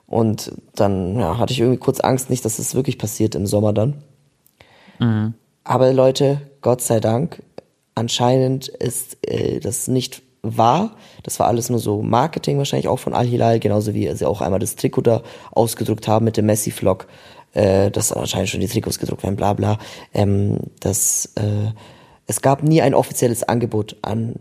Und 0.06 0.52
dann 0.74 1.18
ja, 1.18 1.38
hatte 1.38 1.52
ich 1.52 1.60
irgendwie 1.60 1.78
kurz 1.78 2.00
Angst, 2.00 2.30
nicht, 2.30 2.44
dass 2.44 2.58
es 2.58 2.74
wirklich 2.74 2.98
passiert 2.98 3.34
im 3.34 3.46
Sommer 3.46 3.72
dann. 3.72 4.02
Aber 5.64 5.92
Leute, 5.92 6.40
Gott 6.60 6.80
sei 6.80 7.00
Dank, 7.00 7.42
anscheinend 7.94 8.68
ist 8.68 9.18
äh, 9.22 9.60
das 9.60 9.88
nicht 9.88 10.22
wahr. 10.42 10.96
Das 11.24 11.38
war 11.40 11.46
alles 11.46 11.68
nur 11.68 11.78
so 11.78 12.02
Marketing 12.02 12.58
wahrscheinlich 12.58 12.88
auch 12.88 12.98
von 12.98 13.12
Al-Hilal, 13.12 13.60
genauso 13.60 13.94
wie 13.94 14.12
sie 14.14 14.26
auch 14.26 14.40
einmal 14.40 14.60
das 14.60 14.76
Trikot 14.76 15.02
da 15.02 15.22
ausgedruckt 15.50 16.08
haben 16.08 16.24
mit 16.24 16.36
dem 16.36 16.46
Messi-Vlog. 16.46 17.06
Äh, 17.54 17.90
dass 17.90 18.12
anscheinend 18.12 18.50
schon 18.50 18.60
die 18.60 18.68
Trikots 18.68 18.98
gedruckt 18.98 19.22
werden, 19.22 19.36
bla 19.36 19.54
bla. 19.54 19.78
Ähm, 20.12 20.58
das, 20.80 21.32
äh, 21.36 21.72
es 22.26 22.42
gab 22.42 22.62
nie 22.62 22.82
ein 22.82 22.94
offizielles 22.94 23.42
Angebot 23.42 23.96
an 24.02 24.36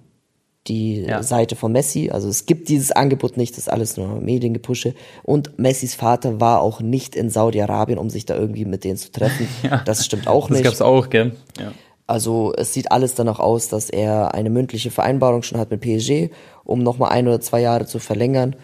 die 0.68 1.02
Ja. 1.02 1.24
Seite 1.24 1.56
von 1.56 1.72
Messi. 1.72 2.10
Also 2.12 2.28
es 2.30 2.46
gibt 2.46 2.70
dieses 2.70 2.92
Angebot 2.92 3.38
nicht, 3.38 3.54
das 3.54 3.60
ist 3.66 3.70
alles 3.70 3.98
nur 3.98 4.20
Mediengepusche. 4.22 4.94
Und 5.24 5.58
Messis 5.60 5.96
Vater 5.96 6.40
war 6.40 6.62
auch 6.62 6.82
nicht 6.82 7.16
in 7.16 7.30
Saudi-Arabien, 7.30 7.98
um 8.00 8.10
sich 8.10 8.26
da 8.26 8.36
irgendwie 8.36 8.66
mit 8.66 8.84
denen 8.84 8.98
zu 8.98 9.12
treffen. 9.12 9.48
Das 9.86 10.06
stimmt 10.06 10.28
auch 10.28 10.48
Das 10.48 10.58
nicht. 10.58 10.64
gab's 10.66 10.82
auch, 10.82 11.10
gell? 11.10 11.36
Ja. 11.60 11.72
Also 12.06 12.54
es 12.58 12.74
sieht 12.74 12.92
alles 12.92 13.16
danach 13.16 13.40
aus, 13.40 13.68
dass 13.68 13.90
er 13.90 14.34
eine 14.34 14.50
mündliche 14.50 14.92
Vereinbarung 14.92 15.44
schon 15.44 15.60
hat 15.60 15.72
mit 15.72 15.82
PSG, 15.82 16.30
um 16.64 16.82
nochmal 16.82 17.12
ein 17.12 17.28
oder 17.28 17.42
zwei 17.42 17.60
Jahre 17.62 17.86
zu 17.86 18.00
verlängern. 18.00 18.56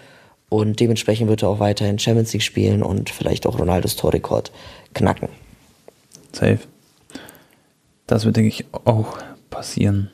Und 0.49 0.79
dementsprechend 0.79 1.27
wird 1.29 1.41
er 1.43 1.49
auch 1.49 1.59
weiterhin 1.59 1.99
Champions 1.99 2.31
League 2.31 2.43
spielen 2.43 2.83
und 2.83 3.09
vielleicht 3.09 3.45
auch 3.47 3.59
Ronaldos 3.59 3.95
Torrekord 3.95 4.51
knacken. 4.93 5.27
Safe. 6.31 6.59
Das 8.07 8.23
wird, 8.25 8.37
denke 8.37 8.49
ich, 8.49 8.65
auch 8.85 9.17
passieren. 9.49 10.09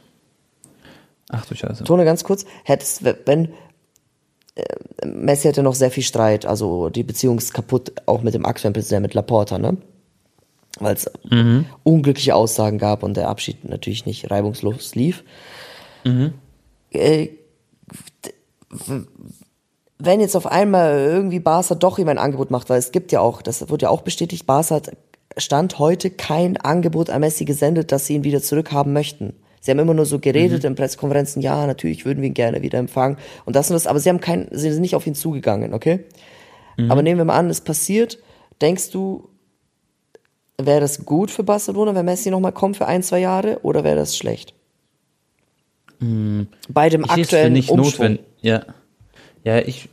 Ach 1.29 1.45
du 1.45 1.55
Scheiße. 1.55 1.83
Tone, 1.85 2.05
ganz 2.05 2.23
kurz, 2.23 2.45
hättest, 2.63 3.03
wenn 3.03 3.53
äh, 4.55 5.05
Messi 5.05 5.47
hätte 5.47 5.63
noch 5.63 5.75
sehr 5.75 5.91
viel 5.91 6.03
Streit, 6.03 6.45
also 6.45 6.89
die 6.89 7.03
Beziehung 7.03 7.37
ist 7.37 7.53
kaputt, 7.53 7.93
auch 8.05 8.21
mit 8.21 8.33
dem 8.33 8.45
aktuellen 8.45 8.73
Präsidenten, 8.73 9.03
mit 9.03 9.13
Laporta, 9.13 9.57
ne? 9.57 9.77
Weil 10.79 10.95
es 10.95 11.09
unglückliche 11.83 12.35
Aussagen 12.35 12.77
gab 12.77 13.03
und 13.03 13.15
der 13.17 13.29
Abschied 13.29 13.63
natürlich 13.67 14.05
nicht 14.05 14.29
reibungslos 14.31 14.95
lief. 14.95 15.23
Äh, 16.91 17.27
w- 18.69 19.01
wenn 19.97 20.21
jetzt 20.21 20.35
auf 20.35 20.47
einmal 20.47 20.97
irgendwie 20.97 21.39
Barca 21.39 21.75
doch 21.75 21.99
ihm 21.99 22.07
ein 22.07 22.17
Angebot 22.17 22.51
macht, 22.51 22.69
weil 22.69 22.79
es 22.79 22.91
gibt 22.91 23.11
ja 23.11 23.19
auch, 23.19 23.41
das 23.41 23.69
wird 23.69 23.81
ja 23.81 23.89
auch 23.89 24.01
bestätigt, 24.01 24.45
Barca 24.45 24.75
hat 24.75 24.91
Stand 25.37 25.77
heute 25.79 26.09
kein 26.09 26.57
Angebot 26.57 27.09
an 27.09 27.21
Messi 27.21 27.45
gesendet, 27.45 27.91
dass 27.91 28.05
sie 28.05 28.15
ihn 28.15 28.23
wieder 28.23 28.41
zurückhaben 28.41 28.93
möchten. 28.93 29.35
Sie 29.59 29.71
haben 29.71 29.79
immer 29.79 29.93
nur 29.93 30.05
so 30.05 30.19
geredet 30.19 30.63
in 30.63 30.75
Pressekonferenzen, 30.75 31.41
ja, 31.41 31.67
natürlich 31.67 32.05
würden 32.05 32.21
wir 32.21 32.27
ihn 32.27 32.33
gerne 32.33 32.61
wieder 32.61 32.79
empfangen 32.79 33.17
und 33.45 33.55
das 33.55 33.69
und 33.69 33.73
das, 33.73 33.87
aber 33.87 33.99
sie 33.99 34.09
haben 34.09 34.21
kein, 34.21 34.47
sie 34.51 34.71
sind 34.71 34.81
nicht 34.81 34.95
auf 34.95 35.05
ihn 35.05 35.15
zugegangen, 35.15 35.73
okay? 35.73 36.05
Aber 36.87 37.01
nehmen 37.01 37.17
wir 37.17 37.25
mal 37.25 37.37
an, 37.37 37.49
es 37.49 37.59
passiert, 37.59 38.19
denkst 38.61 38.91
du, 38.91 39.27
wäre 40.57 40.79
das 40.79 41.03
gut 41.03 41.29
für 41.29 41.43
Barcelona, 41.43 41.93
wenn 41.93 42.05
Messi 42.05 42.31
nochmal 42.31 42.53
kommt 42.53 42.77
für 42.77 42.85
ein, 42.85 43.03
zwei 43.03 43.19
Jahre, 43.19 43.59
oder 43.63 43.83
wäre 43.83 43.97
das 43.97 44.15
schlecht? 44.15 44.53
Bei 45.99 46.87
dem 46.89 47.03
Ich 47.03 47.11
aktuellen 47.11 47.51
nicht 47.51 47.69
Umschwung. 47.69 47.85
notwendig. 48.13 48.25
Ja. 48.39 48.65
Ja, 49.43 49.59
ich, 49.59 49.89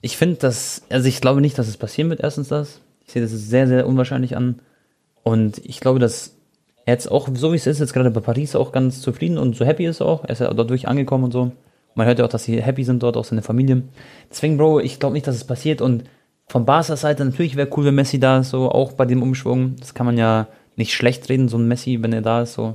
ich 0.00 0.16
finde 0.16 0.36
das, 0.36 0.82
also 0.88 1.08
ich 1.08 1.20
glaube 1.20 1.42
nicht, 1.42 1.58
dass 1.58 1.68
es 1.68 1.76
passieren 1.76 2.08
wird, 2.08 2.20
erstens 2.20 2.48
das. 2.48 2.80
Ich 3.04 3.12
sehe 3.12 3.20
das 3.20 3.30
sehr, 3.32 3.66
sehr 3.68 3.86
unwahrscheinlich 3.86 4.36
an. 4.36 4.62
Und 5.22 5.58
ich 5.64 5.80
glaube, 5.80 5.98
dass 5.98 6.36
er 6.84 6.94
jetzt 6.94 7.10
auch, 7.10 7.28
so 7.32 7.52
wie 7.52 7.56
es 7.56 7.66
ist, 7.66 7.80
jetzt 7.80 7.92
gerade 7.92 8.10
bei 8.10 8.20
Paris 8.20 8.56
auch 8.56 8.72
ganz 8.72 9.00
zufrieden 9.00 9.38
und 9.38 9.56
so 9.56 9.64
happy 9.64 9.86
ist 9.86 10.02
auch. 10.02 10.24
Er 10.24 10.30
ist 10.30 10.40
ja 10.40 10.52
dort 10.52 10.70
durch 10.70 10.88
angekommen 10.88 11.24
und 11.24 11.32
so. 11.32 11.52
Man 11.94 12.06
hört 12.06 12.18
ja 12.18 12.24
auch, 12.24 12.30
dass 12.30 12.44
sie 12.44 12.60
happy 12.60 12.84
sind 12.84 13.02
dort, 13.02 13.16
auch 13.16 13.24
seine 13.24 13.42
Familie. 13.42 13.82
Deswegen, 14.30 14.56
Bro, 14.56 14.80
ich 14.80 14.98
glaube 14.98 15.12
nicht, 15.14 15.26
dass 15.26 15.36
es 15.36 15.44
passiert. 15.44 15.80
Und 15.80 16.04
von 16.48 16.64
Barca 16.64 16.96
Seite 16.96 17.24
natürlich 17.24 17.56
wäre 17.56 17.68
cool, 17.76 17.84
wenn 17.84 17.94
Messi 17.94 18.18
da 18.18 18.38
ist, 18.38 18.50
so 18.50 18.70
auch 18.70 18.92
bei 18.92 19.04
dem 19.04 19.22
Umschwung. 19.22 19.76
Das 19.78 19.94
kann 19.94 20.06
man 20.06 20.16
ja 20.16 20.48
nicht 20.76 20.94
schlecht 20.94 21.28
reden, 21.28 21.48
so 21.48 21.58
ein 21.58 21.68
Messi, 21.68 21.98
wenn 22.00 22.12
er 22.12 22.22
da 22.22 22.42
ist, 22.42 22.54
so. 22.54 22.74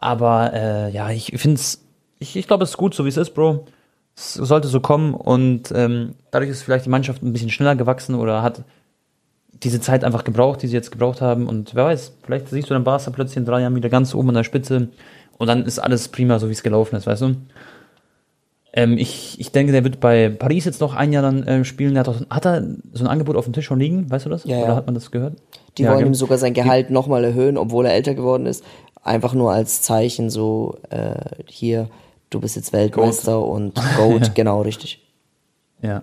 Aber 0.00 0.52
äh, 0.52 0.90
ja, 0.90 1.10
ich 1.10 1.32
finde 1.36 1.56
es, 1.56 1.82
ich, 2.18 2.36
ich 2.36 2.46
glaube, 2.46 2.64
es 2.64 2.70
ist 2.70 2.76
gut, 2.76 2.94
so 2.94 3.04
wie 3.04 3.08
es 3.08 3.16
ist, 3.16 3.30
Bro. 3.30 3.66
Es 4.16 4.34
sollte 4.34 4.68
so 4.68 4.80
kommen 4.80 5.14
und 5.14 5.72
ähm, 5.74 6.14
dadurch 6.30 6.50
ist 6.50 6.62
vielleicht 6.62 6.86
die 6.86 6.90
Mannschaft 6.90 7.22
ein 7.22 7.32
bisschen 7.32 7.50
schneller 7.50 7.74
gewachsen 7.74 8.14
oder 8.14 8.42
hat 8.42 8.62
diese 9.64 9.80
Zeit 9.80 10.04
einfach 10.04 10.24
gebraucht, 10.24 10.62
die 10.62 10.68
sie 10.68 10.74
jetzt 10.76 10.92
gebraucht 10.92 11.20
haben. 11.20 11.48
Und 11.48 11.74
wer 11.74 11.86
weiß, 11.86 12.12
vielleicht 12.22 12.48
siehst 12.48 12.70
du 12.70 12.74
dann 12.74 12.84
Barca 12.84 13.10
plötzlich 13.10 13.38
in 13.38 13.44
drei 13.44 13.62
Jahren 13.62 13.74
wieder 13.74 13.88
ganz 13.88 14.14
oben 14.14 14.28
an 14.28 14.34
der 14.36 14.44
Spitze 14.44 14.88
und 15.38 15.46
dann 15.46 15.64
ist 15.64 15.78
alles 15.78 16.08
prima, 16.08 16.38
so 16.38 16.48
wie 16.48 16.52
es 16.52 16.62
gelaufen 16.62 16.96
ist, 16.96 17.06
weißt 17.06 17.22
du? 17.22 17.36
Ähm, 18.76 18.98
ich, 18.98 19.38
ich 19.38 19.52
denke, 19.52 19.72
der 19.72 19.84
wird 19.84 20.00
bei 20.00 20.28
Paris 20.28 20.64
jetzt 20.64 20.80
noch 20.80 20.94
ein 20.94 21.12
Jahr 21.12 21.22
dann 21.22 21.44
äh, 21.44 21.64
spielen. 21.64 21.94
Der 21.94 22.00
hat, 22.00 22.08
auch, 22.08 22.20
hat 22.28 22.44
er 22.44 22.66
so 22.92 23.04
ein 23.04 23.06
Angebot 23.06 23.36
auf 23.36 23.44
dem 23.44 23.52
Tisch 23.52 23.66
schon 23.66 23.78
liegen, 23.78 24.10
weißt 24.10 24.26
du 24.26 24.30
das? 24.30 24.44
Ja, 24.44 24.58
Oder 24.58 24.68
ja. 24.68 24.76
hat 24.76 24.86
man 24.86 24.94
das 24.94 25.10
gehört? 25.12 25.34
Die 25.78 25.82
Ja, 25.82 25.90
wollen 25.90 26.00
gell? 26.00 26.08
ihm 26.08 26.14
sogar 26.14 26.38
sein 26.38 26.54
Gehalt 26.54 26.90
nochmal 26.90 27.24
erhöhen, 27.24 27.56
obwohl 27.56 27.86
er 27.86 27.94
älter 27.94 28.14
geworden 28.14 28.46
ist. 28.46 28.64
Einfach 29.02 29.32
nur 29.32 29.52
als 29.52 29.82
Zeichen 29.82 30.28
so, 30.28 30.78
äh, 30.90 31.14
hier, 31.46 31.88
du 32.30 32.40
bist 32.40 32.56
jetzt 32.56 32.72
Weltmeister 32.72 33.44
und 33.44 33.80
Goat, 33.96 34.32
genau, 34.34 34.62
richtig. 34.62 35.00
Ja. 35.80 36.02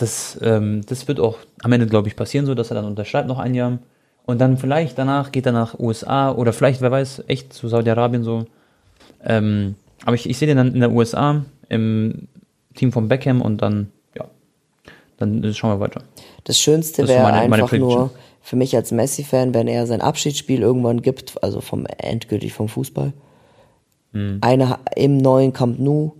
Das, 0.00 0.38
ähm, 0.42 0.80
das 0.86 1.06
wird 1.08 1.20
auch 1.20 1.36
am 1.62 1.72
Ende, 1.72 1.86
glaube 1.86 2.08
ich, 2.08 2.16
passieren, 2.16 2.46
so 2.46 2.54
dass 2.54 2.70
er 2.70 2.74
dann 2.76 2.86
unterschreibt 2.86 3.28
noch 3.28 3.38
ein 3.38 3.54
Jahr. 3.54 3.78
Und 4.26 4.40
dann 4.40 4.56
vielleicht 4.58 4.98
danach 4.98 5.32
geht 5.32 5.46
er 5.46 5.52
nach 5.52 5.78
USA 5.78 6.32
oder 6.32 6.52
vielleicht, 6.52 6.80
wer 6.80 6.90
weiß, 6.90 7.24
echt 7.26 7.52
zu 7.52 7.68
Saudi-Arabien 7.68 8.22
so. 8.24 8.46
Ähm, 9.24 9.74
aber 10.04 10.14
ich, 10.14 10.28
ich 10.28 10.38
sehe 10.38 10.48
den 10.48 10.56
dann 10.56 10.74
in 10.74 10.80
der 10.80 10.90
USA 10.92 11.44
im 11.68 12.28
Team 12.74 12.92
von 12.92 13.08
Beckham 13.08 13.42
und 13.42 13.60
dann, 13.60 13.90
ja, 14.16 14.24
dann 15.18 15.52
schauen 15.54 15.72
wir 15.78 15.80
weiter. 15.80 16.02
Das 16.44 16.58
Schönste 16.58 17.06
wäre 17.06 17.22
meine- 17.22 17.48
meine 17.48 17.62
einfach 17.62 17.68
Prediction. 17.70 17.98
nur 17.98 18.10
für 18.40 18.56
mich 18.56 18.74
als 18.76 18.90
Messi-Fan, 18.92 19.52
wenn 19.52 19.68
er 19.68 19.86
sein 19.86 20.00
Abschiedsspiel 20.00 20.62
irgendwann 20.62 21.02
gibt, 21.02 21.42
also 21.42 21.60
vom 21.60 21.84
endgültig 21.98 22.52
vom 22.54 22.68
Fußball. 22.68 23.12
Hm. 24.12 24.38
Eine 24.40 24.78
im 24.96 25.18
neuen 25.18 25.52
Camp 25.52 25.78
Nou, 25.78 26.12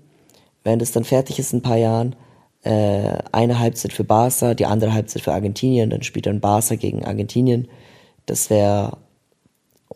wenn 0.65 0.79
das 0.79 0.93
dann 0.93 1.05
fertig 1.05 1.39
ist 1.39 1.53
in 1.53 1.61
ein 1.61 1.63
paar 1.63 1.79
Jahren, 1.79 2.15
äh, 2.63 3.19
eine 3.33 3.59
Halbzeit 3.59 3.93
für 3.93 4.05
Barca, 4.05 4.55
die 4.55 4.67
andere 4.67 4.93
Halbzeit 4.93 5.23
für 5.23 5.33
Argentinien, 5.33 5.91
dann 5.91 6.03
spielt 6.03 6.27
dann 6.27 6.41
Barca 6.41 6.75
gegen 6.75 7.05
Argentinien. 7.05 7.69
Das 8.27 8.51
wäre 8.51 8.99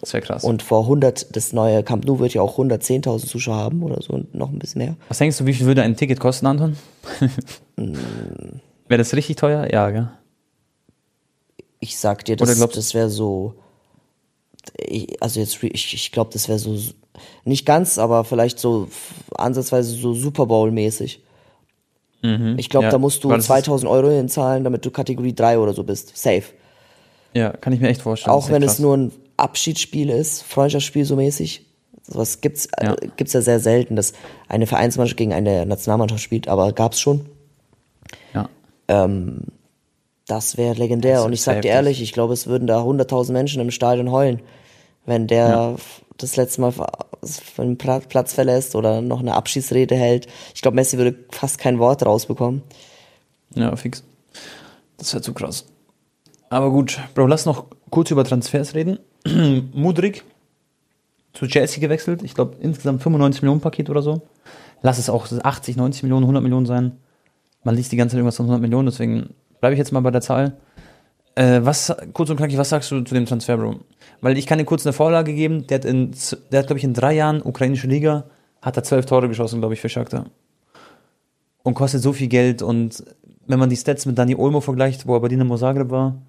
Das 0.00 0.12
wäre 0.12 0.22
krass. 0.22 0.44
und 0.44 0.62
vor 0.62 0.82
100, 0.82 1.36
das 1.36 1.52
neue 1.52 1.82
Camp 1.82 2.04
Nou 2.06 2.18
wird 2.18 2.34
ja 2.34 2.42
auch 2.42 2.58
110.000 2.58 3.26
Zuschauer 3.26 3.56
haben 3.56 3.82
oder 3.82 4.00
so 4.02 4.12
und 4.14 4.34
noch 4.34 4.50
ein 4.50 4.58
bisschen 4.58 4.80
mehr. 4.80 4.96
Was 5.08 5.18
denkst 5.18 5.38
du, 5.38 5.46
wie 5.46 5.54
viel 5.54 5.66
würde 5.66 5.82
ein 5.82 5.96
Ticket 5.96 6.20
kosten, 6.20 6.46
Anton? 6.46 6.76
wäre 7.76 8.98
das 8.98 9.14
richtig 9.14 9.36
teuer? 9.36 9.70
Ja, 9.72 9.90
gell? 9.90 10.10
Ich 11.80 11.98
sag 11.98 12.24
dir, 12.24 12.36
das, 12.36 12.58
das 12.58 12.94
wäre 12.94 13.10
so 13.10 13.54
ich, 14.76 15.22
also 15.22 15.40
jetzt, 15.40 15.62
ich, 15.62 15.94
ich 15.94 16.12
glaube, 16.12 16.30
das 16.32 16.48
wäre 16.48 16.58
so, 16.58 16.78
nicht 17.44 17.66
ganz, 17.66 17.98
aber 17.98 18.24
vielleicht 18.24 18.58
so 18.58 18.88
ansatzweise 19.34 19.94
so 19.94 20.14
Super 20.14 20.46
Bowl-mäßig. 20.46 21.22
Mhm. 22.24 22.54
Ich 22.58 22.70
glaube, 22.70 22.86
Ja, 22.86 22.90
da 22.90 22.98
musst 22.98 23.22
du 23.22 23.28
weil 23.28 23.36
das 23.36 23.44
ist- 23.44 23.48
2000 23.48 23.90
Euro 23.90 24.08
hinzahlen, 24.08 24.64
damit 24.64 24.84
du 24.84 24.90
Kategorie 24.90 25.34
3 25.34 25.58
oder 25.58 25.74
so 25.74 25.84
bist. 25.84 26.16
Safe. 26.16 26.42
Ja, 27.34 27.50
kann 27.50 27.72
ich 27.72 27.80
mir 27.80 27.88
echt 27.88 28.02
vorstellen. 28.02 28.34
Auch 28.34 28.48
wenn 28.48 28.62
echt 28.62 28.70
es 28.70 28.76
krass. 28.76 28.78
nur 28.80 28.96
ein 28.96 29.12
Abschiedsspiel 29.36 30.08
ist, 30.10 30.42
Freundschaftsspiel 30.42 31.04
so 31.04 31.16
mäßig. 31.16 31.66
Sowas 32.06 32.40
gibt's, 32.40 32.68
Ja. 32.82 32.94
äh, 32.94 33.08
gibt's 33.16 33.32
ja 33.32 33.40
sehr 33.40 33.60
selten, 33.60 33.96
dass 33.96 34.12
eine 34.48 34.66
Vereinsmannschaft 34.66 35.16
gegen 35.16 35.32
eine 35.32 35.66
Nationalmannschaft 35.66 36.22
spielt, 36.22 36.48
aber 36.48 36.72
gab's 36.72 37.00
schon. 37.00 37.26
Ja. 38.34 38.48
Das 40.26 40.56
wäre 40.56 40.74
legendär. 40.74 41.16
Das 41.16 41.24
Und 41.26 41.32
ich 41.32 41.42
sag 41.42 41.62
dir 41.62 41.68
ehrlich, 41.70 42.00
ich 42.00 42.12
glaube, 42.12 42.32
es 42.32 42.46
würden 42.46 42.66
da 42.66 42.82
100.000 42.82 43.32
Menschen 43.32 43.60
im 43.60 43.70
Stadion 43.70 44.10
heulen, 44.10 44.40
wenn 45.06 45.26
der 45.26 45.48
Ja. 45.48 45.74
Das 46.18 46.36
letzte 46.36 46.60
Mal 46.60 46.72
den 47.58 47.78
Platz 47.78 48.32
verlässt 48.32 48.74
oder 48.74 49.00
noch 49.00 49.20
eine 49.20 49.34
Abschiedsrede 49.34 49.96
hält. 49.96 50.26
Ich 50.54 50.62
glaube, 50.62 50.76
Messi 50.76 50.96
würde 50.98 51.16
fast 51.30 51.58
kein 51.58 51.78
Wort 51.78 52.04
rausbekommen. 52.04 52.62
Ja, 53.54 53.74
fix. 53.76 54.04
Das 54.96 55.12
wäre 55.12 55.22
zu 55.22 55.34
krass. 55.34 55.66
Aber 56.50 56.70
gut, 56.70 56.98
Bro, 57.14 57.26
lass 57.26 57.46
noch 57.46 57.66
kurz 57.90 58.10
über 58.10 58.24
Transfers 58.24 58.74
reden. 58.74 58.98
Mudrik 59.72 60.24
zu 61.32 61.46
Chelsea 61.46 61.80
gewechselt. 61.80 62.22
Ich 62.22 62.34
glaube, 62.34 62.56
insgesamt 62.60 63.02
95 63.02 63.42
Millionen 63.42 63.60
Paket 63.60 63.90
oder 63.90 64.02
so. 64.02 64.22
Lass 64.82 64.98
es 64.98 65.10
auch 65.10 65.26
80, 65.30 65.76
90 65.76 66.04
Millionen, 66.04 66.24
100 66.24 66.42
Millionen 66.42 66.66
sein. 66.66 66.98
Man 67.64 67.74
liest 67.74 67.90
die 67.90 67.96
ganze 67.96 68.12
Zeit 68.12 68.18
irgendwas 68.18 68.36
von 68.36 68.46
100 68.46 68.60
Millionen, 68.60 68.86
deswegen 68.86 69.30
bleibe 69.60 69.74
ich 69.74 69.78
jetzt 69.78 69.92
mal 69.92 70.00
bei 70.00 70.10
der 70.10 70.20
Zahl. 70.20 70.58
Äh, 71.36 71.60
was, 71.62 71.94
kurz 72.12 72.30
und 72.30 72.36
knackig, 72.36 72.58
was 72.58 72.68
sagst 72.68 72.90
du 72.90 73.00
zu 73.00 73.14
dem 73.14 73.26
Transfer, 73.26 73.56
Bro? 73.56 73.80
Weil 74.20 74.38
ich 74.38 74.46
kann 74.46 74.58
dir 74.58 74.64
kurz 74.64 74.86
eine 74.86 74.92
Vorlage 74.92 75.34
geben. 75.34 75.66
Der 75.66 75.78
hat, 75.78 75.84
in, 75.84 76.12
der 76.52 76.60
hat 76.60 76.66
glaube 76.66 76.78
ich, 76.78 76.84
in 76.84 76.94
drei 76.94 77.14
Jahren 77.14 77.42
ukrainische 77.42 77.88
Liga, 77.88 78.24
hat 78.62 78.76
er 78.76 78.84
zwölf 78.84 79.06
Tore 79.06 79.28
geschossen, 79.28 79.60
glaube 79.60 79.74
ich, 79.74 79.80
für 79.80 79.88
Shakhtar 79.88 80.26
und 81.64 81.74
kostet 81.74 82.02
so 82.02 82.12
viel 82.12 82.28
Geld. 82.28 82.62
Und 82.62 83.02
wenn 83.48 83.58
man 83.58 83.68
die 83.68 83.76
Stats 83.76 84.06
mit 84.06 84.16
Dani 84.16 84.36
Olmo 84.36 84.60
vergleicht, 84.60 85.08
wo 85.08 85.16
er 85.16 85.20
bei 85.20 85.28
Dinamo 85.28 85.56
Zagreb 85.56 85.90
war, 85.90 86.22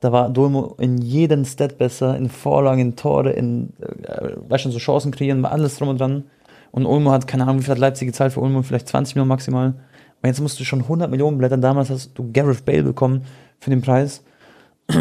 da 0.00 0.12
war 0.12 0.36
Olmo 0.38 0.76
in 0.78 0.98
jedem 0.98 1.44
Stat 1.44 1.76
besser, 1.76 2.16
in 2.16 2.30
Vorlagen, 2.30 2.80
in 2.80 2.96
Tore, 2.96 3.32
in, 3.32 3.74
äh, 3.80 4.30
weißt 4.48 4.62
schon, 4.62 4.72
so 4.72 4.78
Chancen 4.78 5.10
kreieren, 5.10 5.42
war 5.42 5.52
alles 5.52 5.76
drum 5.76 5.88
und 5.88 6.00
dran. 6.00 6.24
Und 6.70 6.86
Olmo 6.86 7.10
hat, 7.10 7.26
keine 7.26 7.42
Ahnung, 7.42 7.58
wie 7.58 7.64
viel 7.64 7.72
hat 7.72 7.78
Leipzig 7.78 8.06
gezahlt 8.06 8.32
für 8.32 8.40
Olmo? 8.40 8.62
Vielleicht 8.62 8.88
20 8.88 9.16
Millionen 9.16 9.28
maximal. 9.28 9.74
Und 10.22 10.26
jetzt 10.26 10.40
musst 10.40 10.58
du 10.60 10.64
schon 10.64 10.82
100 10.82 11.10
Millionen 11.10 11.38
blättern. 11.38 11.60
Damals 11.60 11.90
hast 11.90 12.12
du 12.14 12.30
Gareth 12.32 12.64
Bale 12.64 12.84
bekommen 12.84 13.22
für 13.58 13.70
den 13.70 13.82
Preis. 13.82 14.22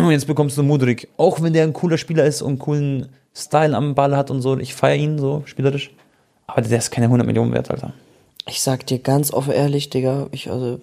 Jetzt 0.10 0.28
bekommst 0.28 0.58
du 0.58 0.64
Mudrik. 0.64 1.08
Auch 1.18 1.42
wenn 1.42 1.54
der 1.54 1.64
ein 1.64 1.74
cooler 1.74 1.98
Spieler 1.98 2.26
ist 2.26 2.42
und 2.42 2.50
einen 2.50 2.60
coolen 2.60 3.10
Style 3.34 3.76
am 3.76 3.96
Ball 3.96 4.16
hat 4.18 4.32
und 4.32 4.42
so. 4.42 4.58
Ich 4.58 4.74
feiere 4.74 4.98
ihn 4.98 5.18
so 5.18 5.44
spielerisch. 5.46 5.92
Aber 6.48 6.62
der 6.62 6.78
ist 6.78 6.92
keine 6.92 7.06
100 7.06 7.26
Millionen 7.26 7.54
wert, 7.54 7.70
Alter. 7.70 7.94
Ich 8.48 8.62
sag 8.62 8.86
dir 8.86 9.00
ganz 9.00 9.34
offen 9.34 9.54
ehrlich, 9.54 9.90
Digga, 9.90 10.28
ich 10.32 10.50
also 10.50 10.80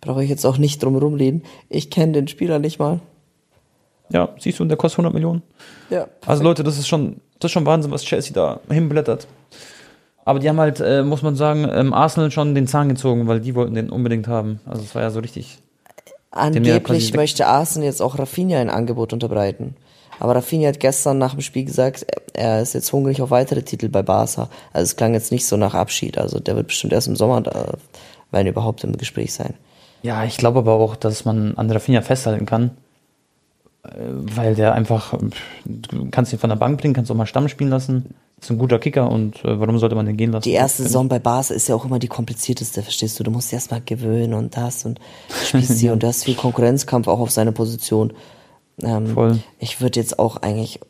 brauche 0.00 0.24
ich 0.24 0.30
jetzt 0.30 0.46
auch 0.46 0.58
nicht 0.58 0.82
drum 0.82 0.96
rumreden. 0.96 1.44
Ich 1.68 1.90
kenne 1.90 2.12
den 2.12 2.28
Spieler 2.28 2.58
nicht 2.58 2.78
mal. 2.78 3.00
Ja, 4.10 4.30
siehst 4.38 4.58
du, 4.58 4.64
und 4.64 4.68
der 4.68 4.76
kostet 4.76 4.98
100 4.98 5.14
Millionen. 5.14 5.42
Ja. 5.90 6.08
Also 6.26 6.42
Leute, 6.42 6.62
das 6.64 6.78
ist 6.78 6.88
schon, 6.88 7.20
das 7.38 7.48
ist 7.48 7.52
schon 7.52 7.66
Wahnsinn, 7.66 7.90
was 7.90 8.04
Chelsea 8.04 8.32
da 8.32 8.60
hinblättert. 8.70 9.26
Aber 10.24 10.38
die 10.38 10.48
haben 10.48 10.60
halt, 10.60 10.80
äh, 10.80 11.02
muss 11.02 11.22
man 11.22 11.36
sagen, 11.36 11.68
ähm, 11.70 11.92
Arsenal 11.92 12.30
schon 12.30 12.54
den 12.54 12.66
Zahn 12.66 12.88
gezogen, 12.88 13.26
weil 13.26 13.40
die 13.40 13.54
wollten 13.54 13.74
den 13.74 13.90
unbedingt 13.90 14.28
haben. 14.28 14.60
Also 14.66 14.82
es 14.82 14.94
war 14.94 15.02
ja 15.02 15.10
so 15.10 15.20
richtig. 15.20 15.58
Ja 16.34 16.40
Angeblich 16.40 16.82
quasi- 16.84 17.16
möchte 17.16 17.46
Arsenal 17.46 17.86
jetzt 17.86 18.00
auch 18.02 18.18
Rafinha 18.18 18.58
ein 18.58 18.70
Angebot 18.70 19.12
unterbreiten. 19.12 19.76
Aber 20.18 20.36
Rafinha 20.36 20.68
hat 20.68 20.80
gestern 20.80 21.18
nach 21.18 21.32
dem 21.34 21.40
Spiel 21.40 21.64
gesagt, 21.64 22.06
er 22.32 22.62
ist 22.62 22.74
jetzt 22.74 22.92
hungrig 22.92 23.20
auf 23.22 23.30
weitere 23.30 23.62
Titel 23.62 23.88
bei 23.88 24.02
Barca. 24.02 24.48
Also 24.72 24.84
es 24.84 24.96
klang 24.96 25.14
jetzt 25.14 25.32
nicht 25.32 25.46
so 25.46 25.56
nach 25.56 25.74
Abschied. 25.74 26.16
Also 26.18 26.38
der 26.38 26.54
wird 26.56 26.68
bestimmt 26.68 26.92
erst 26.92 27.08
im 27.08 27.16
Sommer 27.16 27.40
da, 27.40 27.74
wenn 28.30 28.46
überhaupt 28.46 28.84
im 28.84 28.96
Gespräch 28.96 29.32
sein. 29.34 29.54
Ja, 30.02 30.24
ich 30.24 30.36
glaube 30.36 30.60
aber 30.60 30.74
auch, 30.74 30.96
dass 30.96 31.24
man 31.24 31.56
an 31.56 31.70
Rafinha 31.70 32.02
festhalten 32.02 32.46
kann. 32.46 32.70
Äh, 33.84 33.88
Weil 33.98 34.54
der 34.54 34.74
einfach, 34.74 35.14
du 35.64 36.08
kannst 36.10 36.32
ihn 36.32 36.38
von 36.38 36.50
der 36.50 36.56
Bank 36.56 36.80
bringen, 36.80 36.94
kannst 36.94 37.10
auch 37.10 37.16
mal 37.16 37.26
Stamm 37.26 37.48
spielen 37.48 37.70
lassen. 37.70 38.14
Ist 38.42 38.50
ein 38.50 38.58
guter 38.58 38.80
Kicker 38.80 39.08
und 39.08 39.44
äh, 39.44 39.60
warum 39.60 39.78
sollte 39.78 39.94
man 39.94 40.04
den 40.04 40.16
gehen 40.16 40.32
lassen? 40.32 40.42
Die 40.42 40.50
erste 40.50 40.82
Saison 40.82 41.08
bei 41.08 41.20
Barca 41.20 41.54
ist 41.54 41.68
ja 41.68 41.76
auch 41.76 41.84
immer 41.84 42.00
die 42.00 42.08
komplizierteste, 42.08 42.82
verstehst 42.82 43.20
du? 43.20 43.22
Du 43.22 43.30
musst 43.30 43.52
erst 43.52 43.70
mal 43.70 43.80
gewöhnen 43.80 44.34
und 44.34 44.56
das 44.56 44.84
und 44.84 44.98
spielst 45.44 45.78
hier 45.78 45.92
und 45.94 46.02
das 46.02 46.24
viel 46.24 46.34
Konkurrenzkampf 46.34 47.06
auch 47.06 47.20
auf 47.20 47.30
seine 47.30 47.52
Position. 47.52 48.12
Ähm, 48.82 49.06
Voll. 49.06 49.38
Ich 49.60 49.80
würde 49.80 50.00
jetzt 50.00 50.18
auch 50.18 50.38
eigentlich, 50.38 50.80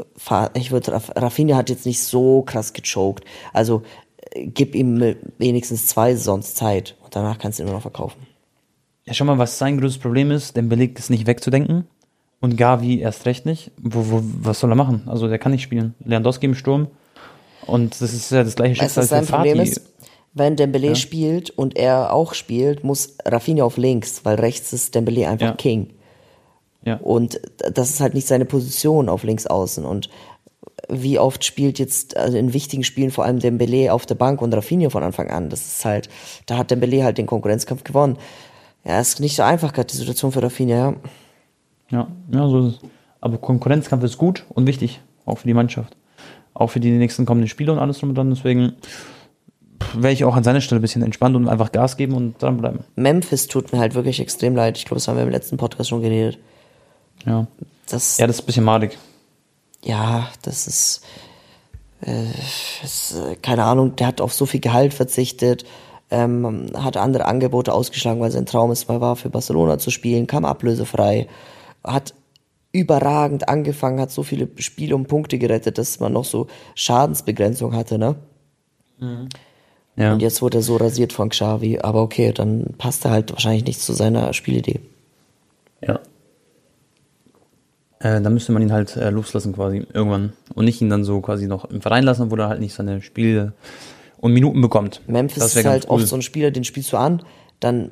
ich 0.54 0.70
würde, 0.70 0.92
Rafinha 0.92 1.54
hat 1.54 1.68
jetzt 1.68 1.84
nicht 1.84 2.02
so 2.02 2.40
krass 2.40 2.72
gechoked. 2.72 3.24
Also 3.52 3.82
äh, 4.30 4.46
gib 4.46 4.74
ihm 4.74 5.14
wenigstens 5.36 5.88
zwei 5.88 6.14
Saisons 6.14 6.54
Zeit 6.54 6.96
und 7.04 7.14
danach 7.14 7.38
kannst 7.38 7.58
du 7.58 7.64
ihn 7.64 7.66
nur 7.66 7.74
noch 7.74 7.82
verkaufen. 7.82 8.26
Ja, 9.04 9.12
schau 9.12 9.26
mal, 9.26 9.36
was 9.36 9.58
sein 9.58 9.78
größtes 9.78 10.00
Problem 10.00 10.30
ist, 10.30 10.56
den 10.56 10.70
Beleg 10.70 10.98
ist 10.98 11.10
nicht 11.10 11.26
wegzudenken. 11.26 11.86
Und 12.40 12.56
Gavi 12.56 13.00
erst 13.00 13.26
recht 13.26 13.44
nicht. 13.44 13.72
Wo, 13.76 14.10
wo, 14.10 14.22
was 14.40 14.58
soll 14.58 14.72
er 14.72 14.76
machen? 14.76 15.02
Also 15.04 15.28
der 15.28 15.38
kann 15.38 15.52
nicht 15.52 15.62
spielen. 15.62 15.94
Lewandowski 16.02 16.46
im 16.46 16.54
Sturm. 16.54 16.88
Und 17.66 18.00
das 18.00 18.12
ist 18.12 18.30
ja 18.30 18.44
das 18.44 18.56
gleiche 18.56 18.80
Weißt 18.82 18.94
Schicksal 18.94 19.20
was 19.20 19.26
für 19.26 19.32
Problem 19.32 19.60
ist? 19.60 19.80
Wenn 20.34 20.56
Dembele 20.56 20.88
Ja. 20.88 20.94
spielt 20.94 21.50
und 21.50 21.76
er 21.76 22.12
auch 22.12 22.34
spielt, 22.34 22.84
muss 22.84 23.16
Rafinha 23.24 23.64
auf 23.64 23.76
links, 23.76 24.24
weil 24.24 24.36
rechts 24.36 24.72
ist 24.72 24.94
Dembele 24.94 25.28
einfach 25.28 25.48
Ja. 25.48 25.52
King. 25.54 25.90
Ja. 26.84 26.96
Und 26.96 27.40
das 27.72 27.90
ist 27.90 28.00
halt 28.00 28.14
nicht 28.14 28.26
seine 28.26 28.44
Position 28.44 29.08
auf 29.08 29.22
links 29.24 29.46
außen. 29.46 29.84
Und 29.84 30.08
wie 30.88 31.18
oft 31.18 31.44
spielt 31.44 31.78
jetzt 31.78 32.16
also 32.16 32.36
in 32.38 32.54
wichtigen 32.54 32.82
Spielen 32.82 33.10
vor 33.10 33.24
allem 33.24 33.38
Dembele 33.38 33.92
auf 33.92 34.06
der 34.06 34.14
Bank 34.14 34.42
und 34.42 34.52
Rafinha 34.54 34.90
von 34.90 35.02
Anfang 35.02 35.30
an? 35.30 35.48
Das 35.50 35.60
ist 35.66 35.84
halt, 35.84 36.08
da 36.46 36.56
hat 36.56 36.70
Dembele 36.70 37.04
halt 37.04 37.18
den 37.18 37.26
Konkurrenzkampf 37.26 37.84
gewonnen. 37.84 38.16
Ja, 38.84 38.98
ist 39.00 39.20
nicht 39.20 39.36
so 39.36 39.42
einfach 39.42 39.72
gerade 39.72 39.86
die 39.86 39.96
Situation 39.96 40.32
für 40.32 40.42
Rafinha, 40.42 40.74
ja. 40.76 40.94
Ja, 41.90 42.08
ja, 42.32 42.48
so 42.48 42.66
ist 42.68 42.74
es. 42.74 42.80
Aber 43.20 43.38
Konkurrenzkampf 43.38 44.02
ist 44.02 44.18
gut 44.18 44.44
und 44.48 44.66
wichtig, 44.66 45.00
auch 45.24 45.38
für 45.38 45.46
die 45.46 45.54
Mannschaft. 45.54 45.94
Auch 46.54 46.68
für 46.68 46.80
die 46.80 46.90
nächsten 46.90 47.26
kommenden 47.26 47.48
Spiele 47.48 47.72
und 47.72 47.78
alles 47.78 47.98
drum 47.98 48.10
und 48.10 48.14
dran. 48.16 48.30
Deswegen 48.30 48.74
wäre 49.94 50.12
ich 50.12 50.24
auch 50.24 50.36
an 50.36 50.44
seiner 50.44 50.60
Stelle 50.60 50.80
ein 50.80 50.82
bisschen 50.82 51.02
entspannt 51.02 51.36
und 51.36 51.48
einfach 51.48 51.72
Gas 51.72 51.96
geben 51.96 52.14
und 52.14 52.40
dranbleiben. 52.42 52.80
Memphis 52.96 53.46
tut 53.48 53.72
mir 53.72 53.78
halt 53.78 53.94
wirklich 53.94 54.20
extrem 54.20 54.54
leid. 54.54 54.78
Ich 54.78 54.84
glaube, 54.84 54.96
das 54.96 55.08
haben 55.08 55.16
wir 55.16 55.24
im 55.24 55.30
letzten 55.30 55.56
Podcast 55.56 55.90
schon 55.90 56.02
geredet. 56.02 56.38
Ja. 57.26 57.46
Das, 57.88 58.18
Ja, 58.18 58.26
das 58.26 58.36
ist 58.36 58.42
ein 58.42 58.46
bisschen 58.46 58.64
madig. 58.64 58.98
ja, 59.82 60.28
das 60.42 60.66
ist, 60.66 61.04
äh, 62.00 62.26
das, 62.80 63.14
äh, 63.14 63.36
keine 63.36 63.64
Ahnung, 63.64 63.96
der 63.96 64.06
hat 64.06 64.20
auf 64.20 64.32
so 64.32 64.46
viel 64.46 64.60
Gehalt 64.60 64.94
verzichtet, 64.94 65.64
ähm, 66.10 66.70
hat 66.74 66.96
andere 66.96 67.24
Angebote 67.26 67.72
ausgeschlagen, 67.72 68.20
weil 68.20 68.30
sein 68.30 68.46
Traum 68.46 68.70
es 68.70 68.88
mal 68.88 69.00
war, 69.00 69.16
für 69.16 69.30
Barcelona 69.30 69.78
zu 69.78 69.90
spielen, 69.90 70.26
kam 70.26 70.44
ablösefrei, 70.44 71.26
hat 71.82 72.14
überragend 72.72 73.48
angefangen, 73.48 74.00
hat 74.00 74.10
so 74.10 74.22
viele 74.22 74.48
Spiele 74.56 74.96
und 74.96 75.06
Punkte 75.06 75.38
gerettet, 75.38 75.78
dass 75.78 76.00
man 76.00 76.12
noch 76.12 76.24
so 76.24 76.46
Schadensbegrenzung 76.74 77.74
hatte, 77.74 77.98
ne? 77.98 78.16
Ja. 79.96 80.12
Und 80.12 80.22
jetzt 80.22 80.40
wurde 80.40 80.58
er 80.58 80.62
so 80.62 80.76
rasiert 80.76 81.12
von 81.12 81.28
Xavi, 81.28 81.80
aber 81.80 82.02
okay, 82.02 82.32
dann 82.32 82.74
passt 82.78 83.04
er 83.04 83.10
halt 83.10 83.32
wahrscheinlich 83.32 83.64
nicht 83.64 83.80
zu 83.80 83.92
seiner 83.92 84.32
Spielidee. 84.32 84.80
Ja. 85.86 86.00
Äh, 87.98 88.20
dann 88.20 88.32
müsste 88.32 88.52
man 88.52 88.62
ihn 88.62 88.72
halt 88.72 88.96
äh, 88.96 89.10
loslassen 89.10 89.52
quasi 89.52 89.86
irgendwann. 89.92 90.32
Und 90.54 90.64
nicht 90.64 90.80
ihn 90.80 90.88
dann 90.88 91.04
so 91.04 91.20
quasi 91.20 91.46
noch 91.46 91.66
im 91.66 91.82
Verein 91.82 92.04
lassen, 92.04 92.30
wo 92.30 92.36
er 92.36 92.48
halt 92.48 92.60
nicht 92.60 92.74
seine 92.74 93.02
Spiele 93.02 93.52
und 94.18 94.32
Minuten 94.32 94.60
bekommt. 94.60 95.02
Memphis 95.06 95.54
ist 95.54 95.64
halt 95.64 95.88
oft 95.88 96.06
so 96.06 96.16
ein 96.16 96.22
Spieler, 96.22 96.50
den 96.50 96.64
spielst 96.64 96.92
du 96.92 96.96
an, 96.96 97.22
dann 97.60 97.90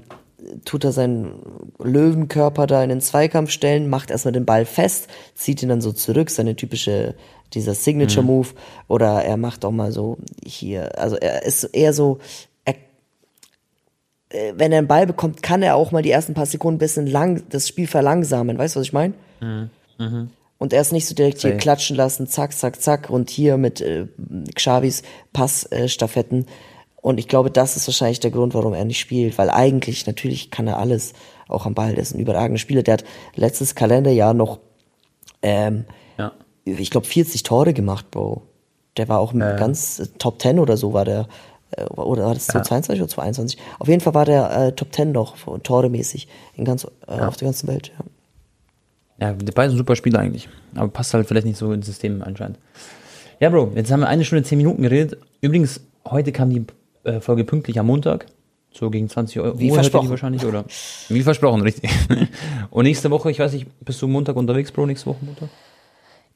tut 0.64 0.84
er 0.84 0.92
seinen 0.92 1.34
Löwenkörper 1.78 2.66
da 2.66 2.82
in 2.82 2.88
den 2.88 3.00
Zweikampf 3.00 3.50
stellen, 3.50 3.88
macht 3.88 4.10
erstmal 4.10 4.32
den 4.32 4.46
Ball 4.46 4.64
fest, 4.64 5.08
zieht 5.34 5.62
ihn 5.62 5.68
dann 5.68 5.80
so 5.80 5.92
zurück, 5.92 6.30
seine 6.30 6.56
typische, 6.56 7.14
dieser 7.54 7.74
Signature 7.74 8.24
Move, 8.24 8.48
oder 8.88 9.22
er 9.24 9.36
macht 9.36 9.64
auch 9.64 9.70
mal 9.70 9.92
so 9.92 10.18
hier, 10.44 10.98
also 10.98 11.16
er 11.16 11.44
ist 11.44 11.64
eher 11.64 11.92
so, 11.92 12.18
er, 12.64 12.74
äh, 14.30 14.52
wenn 14.56 14.72
er 14.72 14.78
einen 14.78 14.88
Ball 14.88 15.06
bekommt, 15.06 15.42
kann 15.42 15.62
er 15.62 15.76
auch 15.76 15.92
mal 15.92 16.02
die 16.02 16.10
ersten 16.10 16.34
paar 16.34 16.46
Sekunden 16.46 16.76
ein 16.76 16.78
bisschen 16.78 17.06
lang 17.06 17.42
das 17.50 17.68
Spiel 17.68 17.86
verlangsamen, 17.86 18.58
weißt 18.58 18.76
du, 18.76 18.80
was 18.80 18.86
ich 18.86 18.92
meine? 18.92 19.14
Und 20.58 20.74
er 20.74 20.82
ist 20.82 20.92
nicht 20.92 21.06
so 21.06 21.14
direkt 21.14 21.40
hier 21.40 21.52
Safe. 21.52 21.60
klatschen 21.60 21.96
lassen, 21.96 22.26
zack, 22.26 22.52
zack, 22.52 22.82
zack, 22.82 23.08
und 23.08 23.30
hier 23.30 23.56
mit 23.56 23.80
äh, 23.80 24.06
Xavis 24.54 25.02
Passstaffetten. 25.32 26.42
Äh. 26.42 26.46
Und 27.02 27.18
ich 27.18 27.28
glaube, 27.28 27.50
das 27.50 27.76
ist 27.76 27.86
wahrscheinlich 27.88 28.20
der 28.20 28.30
Grund, 28.30 28.54
warum 28.54 28.74
er 28.74 28.84
nicht 28.84 29.00
spielt, 29.00 29.38
weil 29.38 29.50
eigentlich, 29.50 30.06
natürlich 30.06 30.50
kann 30.50 30.66
er 30.66 30.78
alles, 30.78 31.12
auch 31.48 31.66
am 31.66 31.74
Ball, 31.74 31.94
der 31.94 32.02
ist 32.02 32.14
ein 32.14 32.20
überragender 32.20 32.58
Spieler, 32.58 32.82
der 32.82 32.94
hat 32.94 33.04
letztes 33.34 33.74
Kalenderjahr 33.74 34.34
noch, 34.34 34.60
ähm, 35.42 35.84
Ja. 36.18 36.32
ich 36.64 36.90
glaube, 36.90 37.06
40 37.06 37.42
Tore 37.42 37.72
gemacht, 37.72 38.10
Bro. 38.10 38.42
Der 38.96 39.08
war 39.08 39.20
auch 39.20 39.32
mit 39.32 39.56
ganz 39.56 39.98
äh, 40.00 40.06
Top 40.18 40.40
10 40.42 40.58
oder 40.58 40.76
so 40.76 40.92
war 40.92 41.04
der, 41.04 41.26
äh, 41.72 41.84
oder 41.84 42.26
war 42.26 42.34
das 42.34 42.46
2022 42.48 43.00
oder 43.00 43.08
2021? 43.08 43.58
Auf 43.78 43.88
jeden 43.88 44.00
Fall 44.00 44.14
war 44.14 44.24
der 44.24 44.50
äh, 44.50 44.72
Top 44.72 44.92
10 44.92 45.12
noch, 45.12 45.36
Tore 45.62 45.88
mäßig, 45.88 46.28
in 46.56 46.64
ganz, 46.64 46.84
äh, 47.06 47.20
auf 47.20 47.36
der 47.36 47.46
ganzen 47.46 47.68
Welt, 47.68 47.92
ja. 47.98 48.04
Ja, 49.20 49.32
die 49.34 49.52
beiden 49.52 49.70
sind 49.70 49.78
super 49.78 49.96
Spiele 49.96 50.18
eigentlich. 50.18 50.48
Aber 50.74 50.88
passt 50.88 51.12
halt 51.12 51.26
vielleicht 51.28 51.46
nicht 51.46 51.58
so 51.58 51.72
ins 51.72 51.84
System 51.86 52.22
anscheinend. 52.22 52.58
Ja, 53.38 53.50
Bro, 53.50 53.72
jetzt 53.74 53.90
haben 53.90 54.00
wir 54.00 54.08
eine 54.08 54.24
Stunde, 54.24 54.44
zehn 54.44 54.56
Minuten 54.56 54.82
geredet. 54.82 55.18
Übrigens, 55.42 55.80
heute 56.08 56.32
kam 56.32 56.48
die 56.50 56.64
äh, 57.04 57.20
Folge 57.20 57.44
pünktlich 57.44 57.78
am 57.78 57.86
Montag. 57.86 58.26
So 58.72 58.88
gegen 58.88 59.08
20 59.08 59.38
Uhr. 59.40 59.58
Wie 59.58 59.70
versprochen. 59.70 60.10
wahrscheinlich, 60.10 60.44
oder? 60.44 60.64
Wie 61.08 61.22
versprochen, 61.22 61.62
richtig. 61.62 61.90
Und 62.70 62.84
nächste 62.84 63.10
Woche, 63.10 63.30
ich 63.30 63.40
weiß 63.40 63.52
nicht, 63.52 63.66
bist 63.84 64.00
du 64.00 64.06
Montag 64.06 64.36
unterwegs, 64.36 64.70
Bro, 64.70 64.86
nächste 64.86 65.06
Woche 65.06 65.18
Montag? 65.24 65.48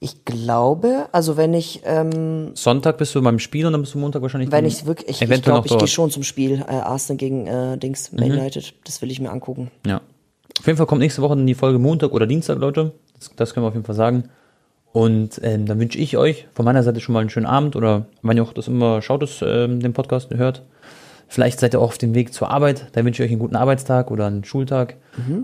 Ich 0.01 0.25
glaube, 0.25 1.07
also 1.13 1.37
wenn 1.37 1.55
ich, 1.55 1.83
ähm, 1.85 2.51
Sonntag 2.55 2.99
bist 2.99 3.15
du 3.15 3.23
beim 3.23 3.39
Spiel 3.39 3.65
und 3.67 3.73
dann 3.73 3.81
bist 3.81 3.95
du 3.95 3.99
Montag 3.99 4.21
wahrscheinlich. 4.21 4.51
wenn 4.51 4.67
ich 4.67 4.85
wirklich, 4.85 5.09
ich, 5.09 5.23
ich 5.31 5.43
glaube, 5.43 5.67
noch 5.69 5.75
ich 5.77 5.79
gehe 5.79 5.89
schon 5.89 6.11
zum 6.11 6.25
Spiel 6.25 6.63
äh, 6.69 6.73
Arsenal 6.73 7.17
gegen 7.17 7.47
äh, 7.47 7.79
Dings, 7.79 8.11
Man 8.13 8.29
Mhm. 8.29 8.39
United. 8.39 8.75
Das 8.85 9.01
will 9.01 9.11
ich 9.11 9.21
mir 9.21 9.31
angucken. 9.31 9.71
Ja. 9.87 10.01
Auf 10.59 10.67
jeden 10.67 10.77
Fall 10.77 10.87
kommt 10.87 11.01
nächste 11.01 11.23
Woche 11.23 11.37
dann 11.37 11.47
die 11.47 11.55
Folge 11.55 11.79
Montag 11.79 12.11
oder 12.13 12.27
Dienstag, 12.27 12.59
Leute. 12.59 12.93
Das, 13.19 13.31
das 13.37 13.55
können 13.55 13.65
wir 13.65 13.69
auf 13.69 13.75
jeden 13.75 13.87
Fall 13.87 13.95
sagen. 13.95 14.29
Und 14.95 15.41
ähm, 15.43 15.67
dann 15.67 15.81
wünsche 15.81 15.99
ich 15.99 16.17
euch 16.17 16.47
von 16.55 16.65
meiner 16.65 16.85
Seite 16.85 17.01
schon 17.01 17.15
mal 17.15 17.19
einen 17.19 17.29
schönen 17.29 17.47
Abend 17.47 17.75
oder 17.75 18.07
wann 18.23 18.37
ihr 18.37 18.45
auch 18.45 18.53
das 18.53 18.69
immer 18.69 19.03
schaut, 19.03 19.23
das, 19.23 19.43
ähm, 19.43 19.81
den 19.81 19.93
Podcast 19.93 20.33
hört. 20.33 20.63
Vielleicht 21.27 21.59
seid 21.59 21.75
ihr 21.75 21.81
auch 21.81 21.89
auf 21.89 21.99
dem 21.99 22.15
Weg 22.15 22.33
zur 22.33 22.49
Arbeit. 22.49 22.87
Dann 22.93 23.05
wünsche 23.05 23.21
ich 23.21 23.27
euch 23.27 23.33
einen 23.33 23.41
guten 23.41 23.57
Arbeitstag 23.57 24.13
oder 24.13 24.27
einen 24.27 24.45
Schultag. 24.45 24.95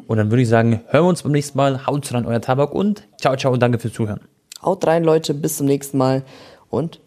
Und 0.06 0.18
dann 0.18 0.30
würde 0.30 0.42
ich 0.42 0.48
sagen, 0.48 0.82
hören 0.86 1.04
wir 1.04 1.08
uns 1.08 1.24
beim 1.24 1.32
nächsten 1.32 1.58
Mal. 1.58 1.84
Haut 1.84 2.14
rein, 2.14 2.26
euer 2.26 2.40
Tabak 2.40 2.72
und 2.72 3.08
ciao, 3.20 3.34
ciao 3.34 3.52
und 3.52 3.60
danke 3.60 3.80
fürs 3.80 3.92
Zuhören. 3.94 4.20
Haut 4.62 4.86
rein, 4.86 5.02
Leute, 5.02 5.34
bis 5.34 5.56
zum 5.56 5.66
nächsten 5.66 5.98
Mal 5.98 6.22
und 6.68 7.00